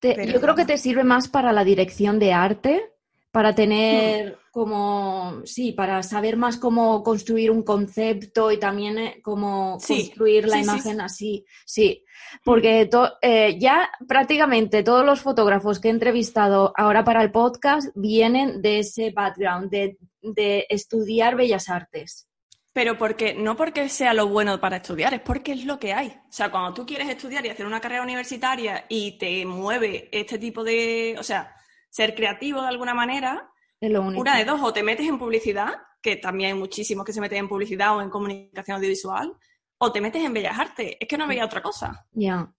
Te- 0.00 0.26
yo 0.32 0.40
creo 0.40 0.54
que 0.54 0.64
te 0.64 0.78
sirve 0.78 1.04
más 1.04 1.28
para 1.28 1.52
la 1.52 1.64
dirección 1.64 2.18
de 2.18 2.32
arte, 2.32 2.90
para 3.30 3.50
Hmm. 3.52 3.56
tener 3.56 4.38
como, 4.52 5.40
sí, 5.44 5.72
para 5.72 6.02
saber 6.04 6.36
más 6.36 6.56
cómo 6.56 7.02
construir 7.02 7.50
un 7.50 7.64
concepto 7.64 8.52
y 8.52 8.58
también 8.58 8.98
eh, 8.98 9.20
cómo 9.24 9.78
Sí, 9.80 9.94
construir 10.06 10.46
la 10.46 10.58
sí, 10.58 10.62
sí, 10.62 10.70
imagen 10.70 11.00
así, 11.00 11.44
sí, 11.66 12.04
porque 12.44 12.86
to- 12.86 13.14
eh, 13.20 13.58
ya 13.58 13.90
prácticamente 14.06 14.84
todos 14.84 15.04
los 15.04 15.20
fotógrafos 15.20 15.80
que 15.80 15.88
he 15.88 15.90
entrevistado 15.90 16.72
ahora 16.76 17.02
para 17.02 17.22
el 17.24 17.32
podcast 17.32 17.88
vienen 17.96 18.62
de 18.62 18.78
ese 18.78 19.10
background, 19.10 19.68
de, 19.70 19.98
de 20.22 20.66
estudiar 20.68 21.34
bellas 21.34 21.68
artes. 21.68 22.28
Pero 22.74 22.98
porque, 22.98 23.34
no 23.34 23.56
porque 23.56 23.88
sea 23.88 24.12
lo 24.12 24.26
bueno 24.26 24.60
para 24.60 24.78
estudiar, 24.78 25.14
es 25.14 25.20
porque 25.20 25.52
es 25.52 25.64
lo 25.64 25.78
que 25.78 25.94
hay. 25.94 26.08
O 26.08 26.32
sea, 26.32 26.50
cuando 26.50 26.74
tú 26.74 26.84
quieres 26.84 27.08
estudiar 27.08 27.46
y 27.46 27.48
hacer 27.48 27.64
una 27.66 27.80
carrera 27.80 28.02
universitaria 28.02 28.84
y 28.88 29.16
te 29.16 29.46
mueve 29.46 30.08
este 30.12 30.38
tipo 30.38 30.64
de, 30.64 31.14
o 31.18 31.22
sea, 31.22 31.54
ser 31.88 32.16
creativo 32.16 32.60
de 32.60 32.68
alguna 32.68 32.92
manera, 32.92 33.48
Es 33.80 33.90
lo 33.92 34.02
único. 34.02 34.20
una 34.20 34.36
de 34.36 34.44
dos, 34.44 34.60
o 34.60 34.72
te 34.72 34.82
metes 34.82 35.08
en 35.08 35.18
publicidad, 35.20 35.72
que 36.02 36.16
también 36.16 36.52
hay 36.52 36.58
muchísimos 36.58 37.06
que 37.06 37.12
se 37.12 37.20
meten 37.20 37.38
en 37.38 37.48
publicidad 37.48 37.96
o 37.96 38.02
en 38.02 38.10
comunicación 38.10 38.78
audiovisual, 38.78 39.32
o 39.78 39.92
te 39.92 40.00
metes 40.00 40.24
en 40.24 40.32
bellas 40.32 40.58
artes. 40.58 40.96
Es 40.98 41.06
que 41.06 41.16
no 41.16 41.28
veía 41.28 41.44
otra 41.44 41.62
cosa. 41.62 42.04
Ya. 42.10 42.52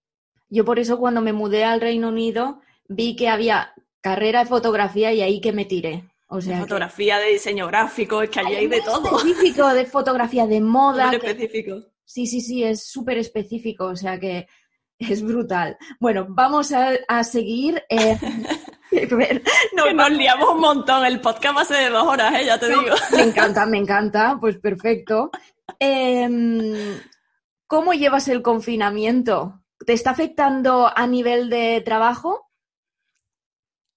Yo 0.48 0.64
por 0.64 0.80
eso 0.80 0.98
cuando 0.98 1.20
me 1.20 1.34
mudé 1.34 1.66
al 1.66 1.82
Reino 1.82 2.08
Unido 2.08 2.62
vi 2.88 3.18
que 3.18 3.28
había 3.28 3.74
carrera 4.00 4.44
de 4.44 4.50
fotografía 4.50 5.12
y 5.12 5.22
ahí 5.22 5.42
que 5.42 5.52
me 5.52 5.66
tiré. 5.66 6.06
O 6.27 6.41
sea, 6.41 6.53
de 6.53 6.55
que- 6.58 6.62
fotografía, 6.63 7.17
de 7.20 7.29
diseño 7.34 7.67
gráfico, 7.67 8.22
es 8.22 8.29
que 8.29 8.39
allí 8.39 8.55
hay 8.55 8.67
de 8.67 8.82
todo. 8.82 9.17
específico 9.17 9.67
de 9.74 9.86
fotografía 9.86 10.48
de 10.48 10.62
moda. 10.62 11.05
Súper 11.12 11.22
que- 11.22 11.29
específico. 11.32 11.75
Sí, 12.03 12.27
sí, 12.27 12.41
sí, 12.41 12.63
es 12.63 12.86
súper 12.88 13.17
específico, 13.17 13.86
o 13.86 13.96
sea 13.96 14.20
que 14.20 14.48
es 15.00 15.22
brutal. 15.24 15.75
Bueno, 16.00 16.25
vamos 16.29 16.72
a, 16.72 16.91
a 17.08 17.24
seguir. 17.24 17.84
eh, 17.89 18.17
no, 19.75 19.91
nos 19.91 20.12
liamos 20.12 20.50
un 20.50 20.62
montón. 20.62 21.05
El 21.05 21.20
podcast 21.20 21.58
va 21.58 21.62
a 21.62 21.65
ser 21.65 21.77
de 21.86 21.89
dos 21.89 22.08
horas, 22.08 22.34
¿eh? 22.39 22.46
ya 22.46 22.60
te 22.60 22.70
No, 22.70 22.82
digo. 22.82 22.96
Me 23.15 23.24
encanta, 23.24 23.65
me 23.65 23.77
encanta, 23.77 24.38
pues 24.39 24.58
perfecto. 24.58 25.32
Em, 25.79 27.00
¿Cómo 27.67 27.94
llevas 27.94 28.27
el 28.27 28.41
confinamiento? 28.41 29.62
¿Te 29.86 29.94
está 29.94 30.12
afectando 30.12 30.89
a 30.96 31.08
nivel 31.08 31.50
de 31.50 31.82
trabajo? 31.84 32.45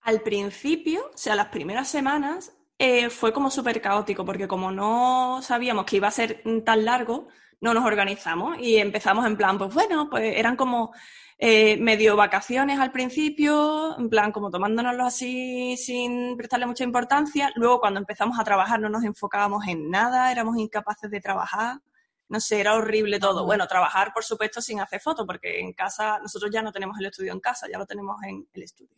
Al 0.09 0.23
principio, 0.23 1.11
o 1.13 1.19
sea, 1.19 1.35
las 1.35 1.49
primeras 1.49 1.87
semanas, 1.87 2.57
eh, 2.79 3.11
fue 3.11 3.31
como 3.35 3.51
súper 3.51 3.83
caótico, 3.83 4.25
porque 4.25 4.49
como 4.49 4.71
no 4.73 5.41
sabíamos 5.43 5.85
que 5.85 5.97
iba 5.97 6.09
a 6.09 6.11
ser 6.11 6.43
tan 6.65 6.87
largo, 6.87 7.29
no 7.61 7.75
nos 7.75 7.85
organizamos 7.85 8.57
y 8.59 8.79
empezamos 8.79 9.27
en 9.27 9.37
plan, 9.37 9.59
pues 9.59 9.75
bueno, 9.75 10.09
pues 10.09 10.35
eran 10.35 10.57
como 10.57 10.93
eh, 11.37 11.77
medio 11.77 12.17
vacaciones 12.17 12.81
al 12.81 12.91
principio, 12.91 13.99
en 13.99 14.09
plan 14.09 14.33
como 14.33 14.51
tomándonoslo 14.51 15.05
así 15.05 15.77
sin 15.77 16.39
prestarle 16.39 16.65
mucha 16.65 16.85
importancia. 16.85 17.51
Luego 17.57 17.79
cuando 17.79 18.01
empezamos 18.01 18.39
a 18.39 18.45
trabajar 18.45 18.81
no 18.81 18.89
nos 18.89 19.05
enfocábamos 19.05 19.69
en 19.69 19.91
nada, 19.91 20.33
éramos 20.33 20.57
incapaces 20.57 21.11
de 21.11 21.21
trabajar. 21.21 21.81
No 22.29 22.41
sé, 22.41 22.61
era 22.61 22.75
horrible 22.75 23.19
todo. 23.19 23.39
Ajá. 23.39 23.47
Bueno, 23.47 23.67
trabajar, 23.67 24.13
por 24.13 24.25
supuesto, 24.25 24.61
sin 24.61 24.81
hacer 24.81 25.01
fotos, 25.01 25.27
porque 25.27 25.61
en 25.61 25.73
casa, 25.73 26.19
nosotros 26.21 26.51
ya 26.53 26.63
no 26.63 26.73
tenemos 26.73 26.99
el 26.99 27.07
estudio 27.07 27.33
en 27.33 27.41
casa, 27.41 27.67
ya 27.71 27.79
lo 27.79 27.87
tenemos 27.87 28.17
en 28.23 28.47
el 28.53 28.63
estudio 28.63 28.95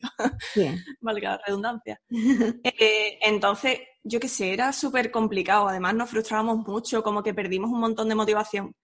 Sí. 0.52 0.66
valga 1.00 1.30
la 1.30 1.42
redundancia. 1.46 2.00
Eh, 2.82 3.18
entonces, 3.22 3.78
yo 4.02 4.18
qué 4.20 4.28
sé, 4.28 4.52
era 4.52 4.72
súper 4.72 5.10
complicado. 5.10 5.68
Además, 5.68 5.94
nos 5.94 6.10
frustrábamos 6.10 6.66
mucho, 6.66 7.02
como 7.02 7.22
que 7.22 7.34
perdimos 7.34 7.70
un 7.70 7.80
montón 7.80 8.08
de 8.08 8.14
motivación. 8.14 8.74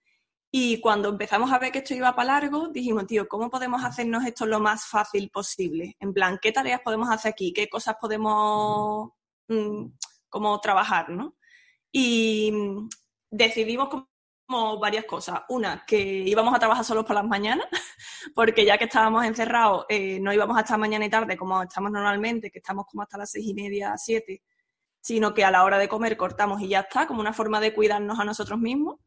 Y 0.51 0.79
cuando 0.79 1.09
empezamos 1.09 1.51
a 1.51 1.59
ver 1.59 1.71
que 1.71 1.79
esto 1.79 1.93
iba 1.93 2.15
para 2.15 2.39
largo, 2.39 2.69
dijimos, 2.69 3.05
tío, 3.05 3.27
¿cómo 3.27 3.49
podemos 3.49 3.83
hacernos 3.83 4.25
esto 4.25 4.45
lo 4.45 4.59
más 4.59 4.85
fácil 4.85 5.29
posible? 5.29 5.95
En 5.99 6.13
plan, 6.13 6.39
¿qué 6.41 6.51
tareas 6.51 6.81
podemos 6.81 7.09
hacer 7.09 7.31
aquí? 7.31 7.51
¿Qué 7.53 7.67
cosas 7.67 7.95
podemos 7.99 9.11
mm, 9.49 9.85
como 10.29 10.59
trabajar, 10.61 11.09
no? 11.09 11.35
Y 11.91 12.51
mm, 12.53 12.89
decidimos 13.31 13.89
como 13.89 14.09
como 14.47 14.79
varias 14.79 15.05
cosas. 15.05 15.41
Una, 15.49 15.83
que 15.85 15.99
íbamos 15.99 16.55
a 16.55 16.59
trabajar 16.59 16.85
solos 16.85 17.05
por 17.05 17.15
las 17.15 17.25
mañanas, 17.25 17.67
porque 18.35 18.65
ya 18.65 18.77
que 18.77 18.85
estábamos 18.85 19.25
encerrados, 19.25 19.85
eh, 19.89 20.19
no 20.21 20.33
íbamos 20.33 20.57
a 20.57 20.61
estar 20.61 20.79
mañana 20.79 21.05
y 21.05 21.09
tarde 21.09 21.37
como 21.37 21.61
estamos 21.61 21.91
normalmente, 21.91 22.49
que 22.49 22.59
estamos 22.59 22.85
como 22.87 23.03
hasta 23.03 23.17
las 23.17 23.31
seis 23.31 23.45
y 23.47 23.53
media, 23.53 23.95
siete, 23.97 24.43
sino 25.01 25.33
que 25.33 25.43
a 25.43 25.51
la 25.51 25.63
hora 25.63 25.77
de 25.77 25.89
comer 25.89 26.17
cortamos 26.17 26.61
y 26.61 26.69
ya 26.69 26.81
está, 26.81 27.07
como 27.07 27.21
una 27.21 27.33
forma 27.33 27.59
de 27.59 27.73
cuidarnos 27.73 28.19
a 28.19 28.25
nosotros 28.25 28.59
mismos. 28.59 28.97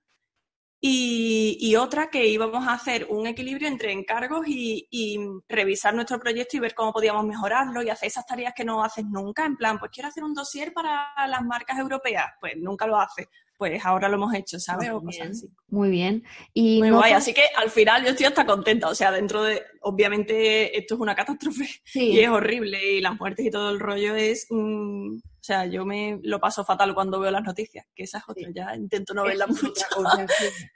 y, 0.83 1.77
otra 1.77 2.09
que 2.11 2.27
íbamos 2.27 2.67
a 2.67 2.73
hacer 2.75 3.07
un 3.11 3.27
equilibrio 3.27 3.69
entre 3.69 3.93
encargos 3.93 4.47
y, 4.47 5.19
revisar 5.49 5.95
nuestro 5.95 6.19
proyecto 6.19 6.57
y 6.57 6.61
ver 6.61 6.75
cómo 6.75 6.93
podíamos 6.93 7.25
mejorarlo 7.27 7.83
y 7.83 7.91
hacer 7.91 8.09
esas 8.09 8.27
tareas 8.27 8.55
que 8.57 8.65
no 8.65 8.83
haces 8.83 9.05
nunca, 9.07 9.45
en 9.47 9.57
plan, 9.57 9.79
pues 9.79 9.91
quiero 9.93 10.09
hacer 10.09 10.25
un 10.25 10.35
dossier 10.35 10.73
para 10.73 11.13
las 11.29 11.43
marcas 11.43 11.79
europeas, 11.79 12.27
pues 12.41 12.55
nunca 12.57 12.87
lo 12.87 12.97
haces, 12.99 13.27
pues 13.61 13.85
ahora 13.85 14.09
lo 14.09 14.15
hemos 14.17 14.33
hecho, 14.35 14.59
¿sabes? 14.59 14.89
Muy 14.89 14.97
o 14.97 15.01
bien, 15.03 15.31
así. 15.33 15.49
Muy 15.69 15.91
bien. 15.91 16.25
Y 16.55 16.79
Muy 16.79 16.89
no 16.89 16.97
guay, 16.97 17.11
te- 17.13 17.17
así 17.19 17.35
que 17.35 17.43
al 17.59 17.69
final 17.71 18.03
yo 18.03 18.09
estoy 18.13 18.25
hasta 18.25 18.47
contenta, 18.47 18.89
o 18.89 18.95
sea, 18.95 19.13
dentro 19.13 19.43
de, 19.43 19.63
obviamente 19.83 20.79
esto 20.79 20.95
es 20.95 21.01
una 21.01 21.15
catástrofe 21.15 21.69
Sí. 21.85 22.13
y 22.13 22.21
es 22.21 22.31
horrible 22.31 22.95
y 22.95 23.01
las 23.03 23.21
muertes 23.21 23.45
y 23.45 23.51
todo 23.51 23.69
el 23.69 23.79
rollo 23.79 24.15
es, 24.17 24.47
mm, 24.49 25.17
o 25.17 25.43
sea, 25.43 25.67
yo 25.67 25.85
me 25.85 26.19
lo 26.23 26.41
paso 26.41 26.65
fatal 26.65 26.95
cuando 26.95 27.21
veo 27.21 27.31
las 27.31 27.43
noticias, 27.45 27.85
que 27.95 28.05
esa 28.05 28.17
es 28.19 28.25
otra, 28.27 28.49
ya 28.55 28.75
intento 28.75 29.13
no 29.13 29.25
verlas 29.25 29.49
mucho. 29.51 29.69
otra 29.69 29.87
cosa, 29.95 30.27
sí. 30.27 30.45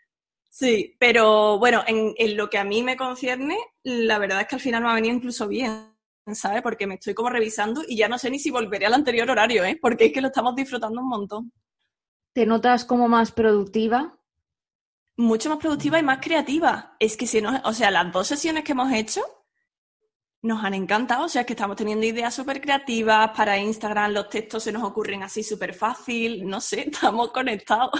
Sí, 0.57 0.95
pero 1.00 1.59
bueno, 1.59 1.83
en, 1.87 2.12
en 2.17 2.37
lo 2.37 2.49
que 2.49 2.59
a 2.59 2.64
mí 2.64 2.83
me 2.85 2.97
concierne, 2.97 3.57
la 3.83 4.19
verdad 4.19 4.43
es 4.43 4.47
que 4.47 4.55
al 4.55 4.61
final 4.61 4.85
me 4.85 4.91
ha 4.91 4.95
venido 4.95 5.12
incluso 5.17 5.49
bien, 5.49 5.91
¿sabes? 6.33 6.62
Porque 6.62 6.87
me 6.87 6.95
estoy 6.95 7.12
como 7.12 7.29
revisando 7.29 7.83
y 7.88 7.97
ya 7.97 8.07
no 8.09 8.19
sé 8.19 8.31
ni 8.31 8.38
si 8.38 8.50
volveré 8.53 8.87
al 8.87 8.95
anterior 8.95 9.29
horario, 9.29 9.64
¿eh? 9.64 9.76
Porque 9.83 10.05
es 10.07 10.12
que 10.12 10.21
lo 10.21 10.29
estamos 10.29 10.55
disfrutando 10.55 11.00
un 11.00 11.09
montón. 11.09 11.50
¿Te 12.35 12.45
notas 12.45 12.85
como 12.85 13.09
más 13.09 13.33
productiva? 13.33 14.19
Mucho 15.17 15.49
más 15.50 15.59
productiva 15.59 15.99
y 15.99 16.03
más 16.05 16.19
creativa. 16.21 16.97
Es 17.00 17.17
que 17.17 17.26
si 17.26 17.41
no, 17.41 17.61
o 17.64 17.73
sea, 17.73 17.91
las 17.91 18.12
dos 18.12 18.29
sesiones 18.29 18.64
que 18.64 18.73
hemos 18.73 18.93
hecho 18.93 19.23
nos 20.43 20.62
han 20.62 20.75
encantado, 20.75 21.25
o 21.25 21.29
sea, 21.29 21.41
es 21.41 21.47
que 21.47 21.55
estamos 21.55 21.76
teniendo 21.76 22.05
ideas 22.05 22.35
súper 22.35 22.61
creativas 22.61 23.31
para 23.35 23.57
Instagram, 23.59 24.12
los 24.12 24.29
textos 24.29 24.62
se 24.62 24.73
nos 24.73 24.83
ocurren 24.83 25.23
así 25.23 25.43
súper 25.43 25.73
fácil, 25.75 26.47
no 26.47 26.61
sé, 26.61 26.83
estamos 26.91 27.31
conectados. 27.33 27.91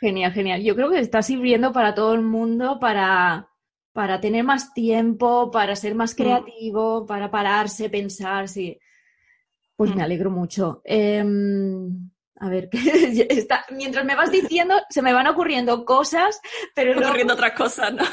Genial, 0.00 0.32
genial. 0.32 0.62
Yo 0.62 0.74
creo 0.74 0.90
que 0.90 0.98
está 1.00 1.22
sirviendo 1.22 1.72
para 1.72 1.94
todo 1.94 2.14
el 2.14 2.22
mundo 2.22 2.78
para, 2.80 3.48
para 3.92 4.20
tener 4.20 4.44
más 4.44 4.72
tiempo, 4.72 5.50
para 5.50 5.76
ser 5.76 5.94
más 5.94 6.14
creativo, 6.14 7.04
para 7.06 7.30
pararse, 7.30 7.90
pensar, 7.90 8.48
sí. 8.48 8.78
Pues 9.76 9.94
me 9.94 10.02
Mm. 10.02 10.04
alegro 10.04 10.30
mucho. 10.30 10.82
Em, 10.84 12.09
a 12.40 12.48
ver, 12.48 12.68
que 12.70 13.26
está- 13.30 13.64
mientras 13.70 14.04
me 14.04 14.16
vas 14.16 14.30
diciendo, 14.32 14.74
se 14.88 15.02
me 15.02 15.12
van 15.12 15.26
ocurriendo 15.26 15.84
cosas, 15.84 16.40
pero 16.74 16.92
luego- 16.94 17.08
ocurriendo 17.08 17.34
otras 17.34 17.52
cosas, 17.52 17.92
¿no? 17.92 18.04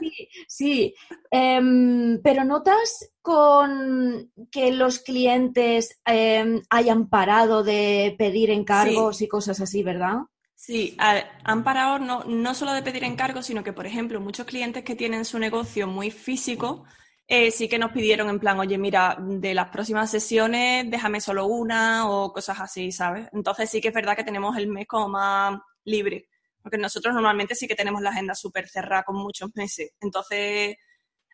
Sí, 0.00 0.28
sí. 0.48 0.94
Em, 1.30 2.20
pero 2.22 2.44
notas 2.44 3.10
con 3.22 4.30
que 4.50 4.72
los 4.72 4.98
clientes 5.00 6.00
em, 6.04 6.62
hayan 6.70 7.08
parado 7.08 7.62
de 7.62 8.14
pedir 8.18 8.50
encargos 8.50 9.22
y 9.22 9.28
cosas 9.28 9.60
así, 9.60 9.82
¿verdad? 9.82 10.16
Sí, 10.54 10.96
han 10.98 11.62
parado 11.64 11.98
no, 11.98 12.24
no 12.24 12.54
solo 12.54 12.72
de 12.72 12.82
pedir 12.82 13.04
encargos, 13.04 13.46
sino 13.46 13.62
que, 13.62 13.72
por 13.72 13.86
ejemplo, 13.86 14.20
muchos 14.20 14.46
clientes 14.46 14.82
que 14.84 14.96
tienen 14.96 15.24
su 15.24 15.38
negocio 15.38 15.86
muy 15.86 16.10
físico, 16.10 16.84
eh, 17.28 17.50
sí 17.50 17.68
que 17.68 17.78
nos 17.78 17.92
pidieron 17.92 18.28
en 18.28 18.38
plan, 18.38 18.58
oye, 18.60 18.78
mira, 18.78 19.16
de 19.20 19.52
las 19.54 19.68
próximas 19.70 20.10
sesiones 20.10 20.88
déjame 20.90 21.20
solo 21.20 21.46
una 21.46 22.08
o 22.08 22.32
cosas 22.32 22.60
así, 22.60 22.92
¿sabes? 22.92 23.28
Entonces 23.32 23.68
sí 23.68 23.80
que 23.80 23.88
es 23.88 23.94
verdad 23.94 24.16
que 24.16 24.24
tenemos 24.24 24.56
el 24.56 24.68
mes 24.68 24.86
como 24.86 25.08
más 25.08 25.58
libre, 25.84 26.28
porque 26.62 26.78
nosotros 26.78 27.14
normalmente 27.14 27.54
sí 27.54 27.66
que 27.66 27.74
tenemos 27.74 28.00
la 28.02 28.10
agenda 28.10 28.34
súper 28.34 28.68
cerrada 28.68 29.02
con 29.02 29.16
muchos 29.16 29.50
meses. 29.54 29.90
Entonces, 30.00 30.76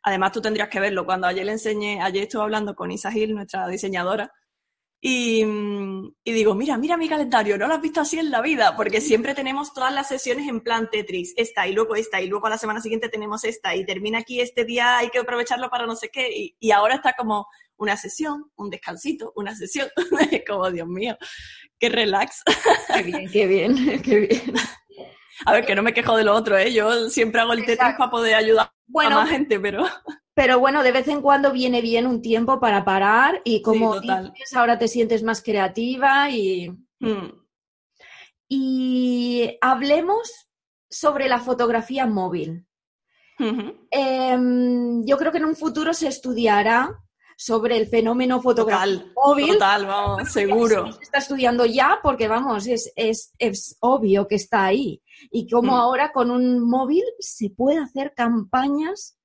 además 0.02 0.32
tú 0.32 0.40
tendrías 0.40 0.68
que 0.68 0.80
verlo. 0.80 1.04
Cuando 1.06 1.26
ayer 1.26 1.44
le 1.46 1.52
enseñé, 1.52 2.00
ayer 2.02 2.25
estuve 2.25 2.42
hablando 2.42 2.75
con 2.75 2.90
Isa 2.90 3.11
Gil, 3.12 3.34
nuestra 3.34 3.68
diseñadora, 3.68 4.32
y, 5.04 5.44
mm, 5.44 6.14
y 6.23 6.32
digo, 6.32 6.54
mira, 6.54 6.78
mira 6.78 6.97
mi 6.97 7.09
calendario, 7.09 7.59
no 7.59 7.66
lo 7.66 7.75
has 7.75 7.82
visto 7.82 8.00
así 8.00 8.21
en 8.21 8.30
la 8.30 8.40
vida, 8.40 8.76
porque 8.76 9.00
siempre 9.00 9.35
tenemos 9.35 9.75
todas 9.75 9.92
las 9.92 10.06
sesiones 10.06 10.49
en 10.49 10.61
plan 10.61 10.88
Tetris, 10.88 11.35
esta 11.37 11.66
y 11.66 11.73
luego 11.73 11.97
esta, 11.97 12.21
y 12.21 12.28
luego 12.28 12.47
a 12.47 12.50
la 12.50 12.59
semana 12.59 12.80
siguiente 12.80 13.09
tenemos 13.09 13.42
esta, 13.42 13.75
y 13.75 13.85
termina 13.85 14.21
aquí 14.21 14.40
este 14.40 14.64
día, 14.64 14.99
hay 14.99 15.11
que 15.11 15.18
aprovecharlo 15.18 15.68
para 15.71 15.87
no 15.87 15.97
sé 15.97 16.09
qué, 16.09 16.30
y, 16.32 16.56
y 16.61 16.71
ahora 16.71 16.94
está 16.94 17.14
como 17.14 17.49
una 17.78 17.97
sesión, 17.97 18.52
un 18.54 18.71
descansito, 18.71 19.32
una 19.35 19.56
sesión, 19.56 19.88
como 20.47 20.71
Dios 20.71 20.87
mío, 20.87 21.18
qué 21.80 21.88
relax. 21.88 22.44
Qué 22.94 23.02
bien, 23.02 23.28
qué 23.28 23.47
bien, 23.49 24.02
qué 24.02 24.21
bien. 24.21 24.54
A 25.47 25.52
ver, 25.52 25.66
que 25.66 25.75
no 25.75 25.82
me 25.82 25.92
quejo 25.92 26.16
de 26.16 26.23
lo 26.23 26.32
otro, 26.32 26.56
¿eh? 26.56 26.73
Yo 26.73 27.11
siempre 27.11 27.40
hago 27.40 27.54
el 27.54 27.61
Tetris 27.61 27.75
Exacto. 27.75 27.99
para 27.99 28.11
poder 28.12 28.35
ayudar 28.37 28.70
Bueno, 28.87 29.18
a 29.18 29.22
más 29.22 29.31
gente, 29.31 29.59
pero... 29.59 29.85
pero 30.35 30.59
bueno, 30.61 30.83
de 30.83 30.92
vez 30.92 31.09
en 31.09 31.21
cuando 31.21 31.53
viene 31.53 31.81
bien 31.83 32.07
un 32.07 32.23
tiempo 32.23 32.59
para 32.61 32.85
parar 32.85 33.40
y 33.45 33.61
como 33.62 34.01
dices, 34.01 34.55
ahora 34.55 34.79
te 34.79 34.88
sientes 34.88 35.23
más 35.23 35.42
creativa 35.42 36.31
y, 36.31 36.71
mm, 37.01 37.29
y 38.49 39.59
hablemos 39.61 40.49
sobre 40.90 41.29
la 41.29 41.38
fotografía 41.40 42.07
móvil. 42.07 42.66
Em, 43.90 45.05
yo 45.05 45.16
creo 45.18 45.33
que 45.33 45.38
en 45.38 45.47
un 45.47 45.57
futuro 45.57 45.92
se 45.95 46.09
estudiará 46.09 46.99
sobre 47.37 47.77
el 47.77 47.87
fenómeno 47.88 48.40
fotográfico 48.40 48.99
Total, 49.05 49.12
móvil. 49.16 49.53
total, 49.55 49.87
vamos, 49.87 50.31
seguro. 50.33 50.92
Se 50.92 51.03
está 51.03 51.18
estudiando 51.18 51.66
ya 51.66 51.99
porque, 52.03 52.29
vamos, 52.29 52.66
es, 52.66 52.92
es, 52.95 53.33
es 53.38 53.77
obvio 53.81 54.29
que 54.29 54.37
está 54.37 54.66
ahí. 54.66 55.03
Y 55.31 55.49
como 55.49 55.73
Mm. 55.73 55.81
ahora 55.81 56.12
con 56.12 56.31
un 56.31 56.61
móvil 56.61 57.03
se 57.18 57.51
puede 57.51 57.79
hacer 57.79 58.12
campañas. 58.14 59.18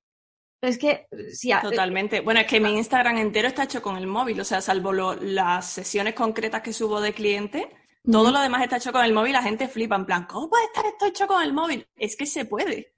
Es 0.61 0.77
que, 0.77 1.05
sí, 1.31 1.51
a- 1.51 1.61
Totalmente. 1.61 2.21
Bueno, 2.21 2.39
es 2.39 2.47
que 2.47 2.59
mi 2.59 2.73
Instagram 2.73 3.17
entero 3.17 3.47
está 3.47 3.63
hecho 3.63 3.81
con 3.81 3.95
el 3.97 4.07
móvil, 4.07 4.39
o 4.41 4.43
sea, 4.43 4.59
salvo 4.61 4.91
lo- 4.91 5.15
las 5.15 5.67
sesiones 5.69 6.13
concretas 6.15 6.61
que 6.61 6.73
subo 6.73 6.99
de 6.99 7.13
cliente, 7.13 7.69
todo 8.11 8.31
lo 8.31 8.39
demás 8.39 8.63
está 8.63 8.77
hecho 8.77 8.91
con 8.91 9.03
el 9.05 9.13
móvil, 9.13 9.33
la 9.33 9.43
gente 9.43 9.67
flipa, 9.67 9.95
en 9.95 10.05
plan, 10.05 10.25
¿cómo 10.25 10.49
puede 10.49 10.63
estar 10.65 10.85
esto 10.85 11.05
hecho 11.05 11.27
con 11.27 11.43
el 11.43 11.53
móvil? 11.53 11.85
Es 11.97 12.15
que 12.15 12.25
se 12.25 12.45
puede. 12.45 12.93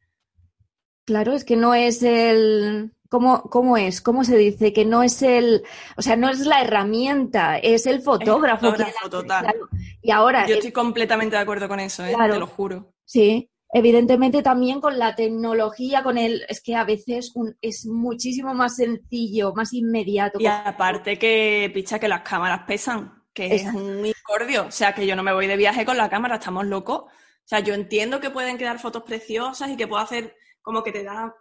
Claro, 1.06 1.34
es 1.34 1.44
que 1.44 1.56
no 1.56 1.74
es 1.74 2.04
el... 2.04 2.94
¿Cómo, 3.10 3.42
¿Cómo 3.42 3.76
es? 3.76 4.02
¿Cómo 4.02 4.24
se 4.24 4.38
dice? 4.38 4.72
Que 4.72 4.86
no 4.86 5.02
es 5.02 5.24
el... 5.24 5.64
O 5.98 6.04
sea, 6.04 6.16
no 6.16 6.30
es 6.30 6.42
la 6.46 6.62
herramienta, 6.62 7.58
es 7.58 7.88
el 7.88 8.04
fotógrafo. 8.04 8.68
la- 8.78 8.92
total. 9.10 9.44
claro. 9.46 9.68
Y 10.04 10.12
ahora, 10.12 10.46
Yo 10.46 10.54
eh, 10.54 10.58
estoy 10.60 10.72
completamente 10.72 11.36
de 11.36 11.42
acuerdo 11.42 11.68
con 11.68 11.80
eso, 11.80 12.06
¿eh? 12.06 12.14
Claro. 12.14 12.36
Te 12.36 12.40
lo 12.40 12.46
juro. 12.48 12.94
Sí, 13.06 13.50
evidentemente 13.74 14.42
también 14.42 14.82
con 14.82 14.98
la 14.98 15.16
tecnología, 15.16 16.04
con 16.04 16.18
el, 16.18 16.46
es 16.50 16.62
que 16.62 16.76
a 16.76 16.84
veces 16.84 17.32
un- 17.36 17.58
es 17.62 17.86
muchísimo 17.86 18.54
más 18.54 18.76
sencillo, 18.78 19.54
más 19.54 19.74
inmediato. 19.74 20.40
Y 20.40 20.46
aparte 20.48 21.18
que, 21.20 21.72
picha, 21.74 22.00
que 22.00 22.08
las 22.08 22.22
cámaras 22.22 22.62
pesan, 22.66 23.24
que 23.34 23.56
es 23.56 23.64
un 23.66 24.06
incordio. 24.06 24.66
O 24.68 24.72
sea, 24.72 24.94
que 24.94 25.06
yo 25.06 25.16
no 25.16 25.24
me 25.24 25.34
voy 25.34 25.48
de 25.48 25.58
viaje 25.58 25.86
con 25.86 25.98
la 25.98 26.10
cámara, 26.10 26.36
estamos 26.36 26.66
locos. 26.66 27.02
O 27.04 27.48
sea, 27.50 27.60
yo 27.60 27.74
entiendo 27.74 28.20
que 28.20 28.30
pueden 28.30 28.58
quedar 28.58 28.80
fotos 28.80 29.04
preciosas 29.04 29.70
y 29.70 29.78
que 29.78 29.88
puedo 29.88 30.02
hacer 30.02 30.36
como 30.62 30.84
que 30.84 30.92
te 30.92 31.04
da 31.04 31.34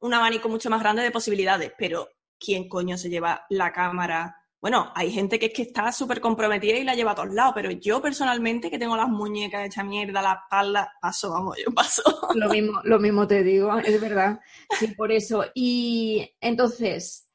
un 0.00 0.14
abanico 0.14 0.48
mucho 0.48 0.70
más 0.70 0.80
grande 0.80 1.02
de 1.02 1.10
posibilidades, 1.10 1.72
pero 1.78 2.08
¿quién 2.38 2.68
coño 2.68 2.96
se 2.98 3.08
lleva 3.08 3.46
la 3.50 3.72
cámara? 3.72 4.36
Bueno, 4.66 4.90
hay 4.96 5.12
gente 5.12 5.38
que 5.38 5.46
es 5.46 5.52
que 5.52 5.62
está 5.62 5.92
súper 5.92 6.20
comprometida 6.20 6.76
y 6.76 6.82
la 6.82 6.96
lleva 6.96 7.12
a 7.12 7.14
todos 7.14 7.32
lados, 7.32 7.52
pero 7.54 7.70
yo 7.70 8.02
personalmente, 8.02 8.68
que 8.68 8.80
tengo 8.80 8.96
las 8.96 9.08
muñecas 9.08 9.64
hechas 9.64 9.84
mierda, 9.84 10.20
la 10.20 10.40
espalda, 10.42 10.92
paso, 11.00 11.30
vamos, 11.30 11.56
yo 11.64 11.72
paso. 11.72 12.02
Lo 12.34 12.48
mismo, 12.48 12.80
lo 12.82 12.98
mismo 12.98 13.28
te 13.28 13.44
digo, 13.44 13.78
es 13.78 14.00
verdad. 14.00 14.40
Sí, 14.76 14.88
por 14.88 15.12
eso. 15.12 15.44
Y 15.54 16.28
entonces, 16.40 17.28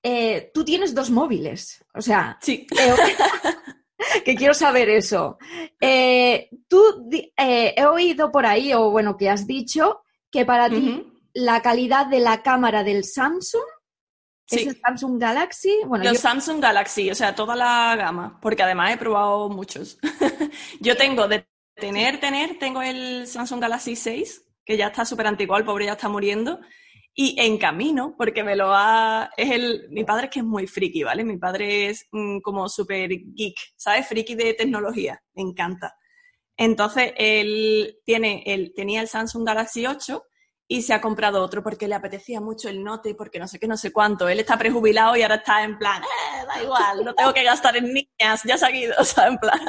eh, 0.00 0.52
tú 0.54 0.64
tienes 0.64 0.94
dos 0.94 1.10
móviles, 1.10 1.84
o 1.92 2.00
sea, 2.00 2.38
Sí. 2.40 2.68
eh, 2.78 2.94
que 4.24 4.36
quiero 4.36 4.54
saber 4.54 4.88
eso. 4.88 5.38
Eh, 5.80 6.48
tú 6.68 6.80
eh, 7.36 7.74
he 7.76 7.84
oído 7.84 8.30
por 8.30 8.46
ahí, 8.46 8.72
o 8.72 8.92
bueno, 8.92 9.16
que 9.16 9.28
has 9.28 9.44
dicho, 9.44 10.02
que 10.30 10.44
para 10.46 10.70
ti 10.70 11.04
la 11.34 11.62
calidad 11.62 12.06
de 12.06 12.20
la 12.20 12.44
cámara 12.44 12.84
del 12.84 13.02
Samsung 13.02 13.64
es 14.50 14.66
el 14.66 14.80
Samsung 14.80 15.20
Galaxy. 15.20 15.72
Bueno, 15.86 16.04
Los 16.04 16.14
yo- 16.14 16.20
Samsung 16.20 16.60
Galaxy, 16.60 17.10
o 17.10 17.14
sea, 17.14 17.34
toda 17.34 17.56
la 17.56 17.96
gama, 17.96 18.38
porque 18.40 18.62
además 18.62 18.92
he 18.92 18.96
probado 18.98 19.48
muchos. 19.48 19.98
Yo 20.80 20.96
tengo 20.96 21.26
de 21.26 21.46
tener, 21.74 22.20
tener, 22.20 22.58
tengo 22.58 22.82
el 22.82 23.26
Samsung 23.26 23.60
Galaxy 23.60 23.96
6, 23.96 24.42
que 24.64 24.76
ya 24.76 24.88
está 24.88 25.04
súper 25.04 25.26
antiguo, 25.26 25.56
el 25.56 25.64
pobre 25.64 25.86
ya 25.86 25.92
está 25.92 26.08
muriendo, 26.08 26.60
y 27.14 27.34
en 27.40 27.56
camino, 27.58 28.14
porque 28.16 28.44
me 28.44 28.56
lo 28.56 28.72
ha... 28.74 29.30
Es 29.36 29.50
el... 29.50 29.88
Mi 29.90 30.04
padre 30.04 30.26
es 30.26 30.30
que 30.30 30.40
es 30.40 30.44
muy 30.44 30.66
friki, 30.66 31.02
¿vale? 31.02 31.24
Mi 31.24 31.38
padre 31.38 31.88
es 31.88 32.06
mm, 32.12 32.40
como 32.40 32.68
súper 32.68 33.08
geek, 33.10 33.56
¿sabes? 33.74 34.06
Friki 34.06 34.34
de 34.34 34.54
tecnología, 34.54 35.22
me 35.34 35.42
encanta. 35.42 35.96
Entonces, 36.58 37.12
él 37.16 37.98
tiene 38.04 38.42
el, 38.46 38.72
tenía 38.74 39.00
el 39.00 39.08
Samsung 39.08 39.46
Galaxy 39.46 39.86
8 39.86 40.22
y 40.68 40.82
se 40.82 40.92
ha 40.94 41.00
comprado 41.00 41.42
otro 41.42 41.62
porque 41.62 41.86
le 41.86 41.94
apetecía 41.94 42.40
mucho 42.40 42.68
el 42.68 42.82
Note, 42.82 43.14
porque 43.14 43.38
no 43.38 43.46
sé 43.46 43.58
qué, 43.58 43.68
no 43.68 43.76
sé 43.76 43.92
cuánto. 43.92 44.28
Él 44.28 44.40
está 44.40 44.58
prejubilado 44.58 45.16
y 45.16 45.22
ahora 45.22 45.36
está 45.36 45.62
en 45.62 45.78
plan, 45.78 46.02
eh, 46.02 46.44
da 46.46 46.62
igual, 46.62 47.04
no 47.04 47.14
tengo 47.14 47.32
que 47.32 47.44
gastar 47.44 47.76
en 47.76 47.92
niñas, 47.92 48.42
ya 48.44 48.58
se 48.58 48.66
ha 48.66 48.70
ido, 48.70 48.94
o 48.98 49.04
sea, 49.04 49.28
en 49.28 49.38
plan. 49.38 49.60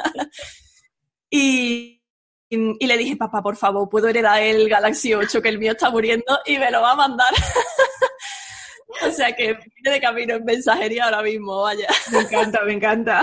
Y, 1.30 2.02
y 2.50 2.86
le 2.86 2.96
dije, 2.96 3.16
papá, 3.16 3.42
por 3.42 3.56
favor, 3.56 3.88
¿puedo 3.88 4.08
heredar 4.08 4.42
el 4.42 4.68
Galaxy 4.68 5.14
8 5.14 5.40
que 5.42 5.48
el 5.50 5.58
mío 5.58 5.72
está 5.72 5.90
muriendo 5.90 6.38
y 6.46 6.58
me 6.58 6.70
lo 6.70 6.80
va 6.80 6.92
a 6.92 6.96
mandar? 6.96 7.32
o 9.06 9.10
sea 9.12 9.36
que 9.36 9.52
viene 9.54 9.90
de 9.90 10.00
camino 10.00 10.34
en 10.34 10.44
mensajería 10.44 11.04
ahora 11.04 11.22
mismo, 11.22 11.62
vaya. 11.62 11.86
Me 12.10 12.20
encanta, 12.20 12.62
me 12.64 12.72
encanta. 12.72 13.22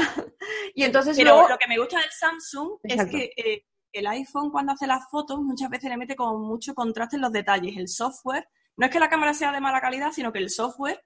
Y 0.74 0.84
entonces 0.84 1.18
Pero 1.18 1.32
luego- 1.34 1.50
lo 1.50 1.58
que 1.58 1.68
me 1.68 1.78
gusta 1.78 2.00
del 2.00 2.12
Samsung 2.12 2.80
Exacto. 2.84 3.18
es 3.18 3.30
que 3.36 3.42
eh, 3.52 3.66
el 3.96 4.08
iPhone 4.08 4.52
cuando 4.52 4.74
hace 4.74 4.88
las 4.88 5.10
fotos 5.10 5.40
muchas 5.42 5.70
veces 5.70 5.90
le 5.90 5.98
mete 5.98 6.16
con 6.16 6.42
mucho 6.42 6.76
contraste 6.76 7.16
en 7.16 7.22
los 7.22 7.32
detalles. 7.32 7.78
El 7.78 7.88
software, 7.88 8.48
no 8.78 8.86
es 8.86 8.92
que 8.92 9.00
la 9.00 9.10
cámara 9.10 9.34
sea 9.34 9.52
de 9.52 9.62
mala 9.62 9.80
calidad, 9.80 10.12
sino 10.12 10.34
que 10.34 10.40
el 10.40 10.50
software 10.50 11.04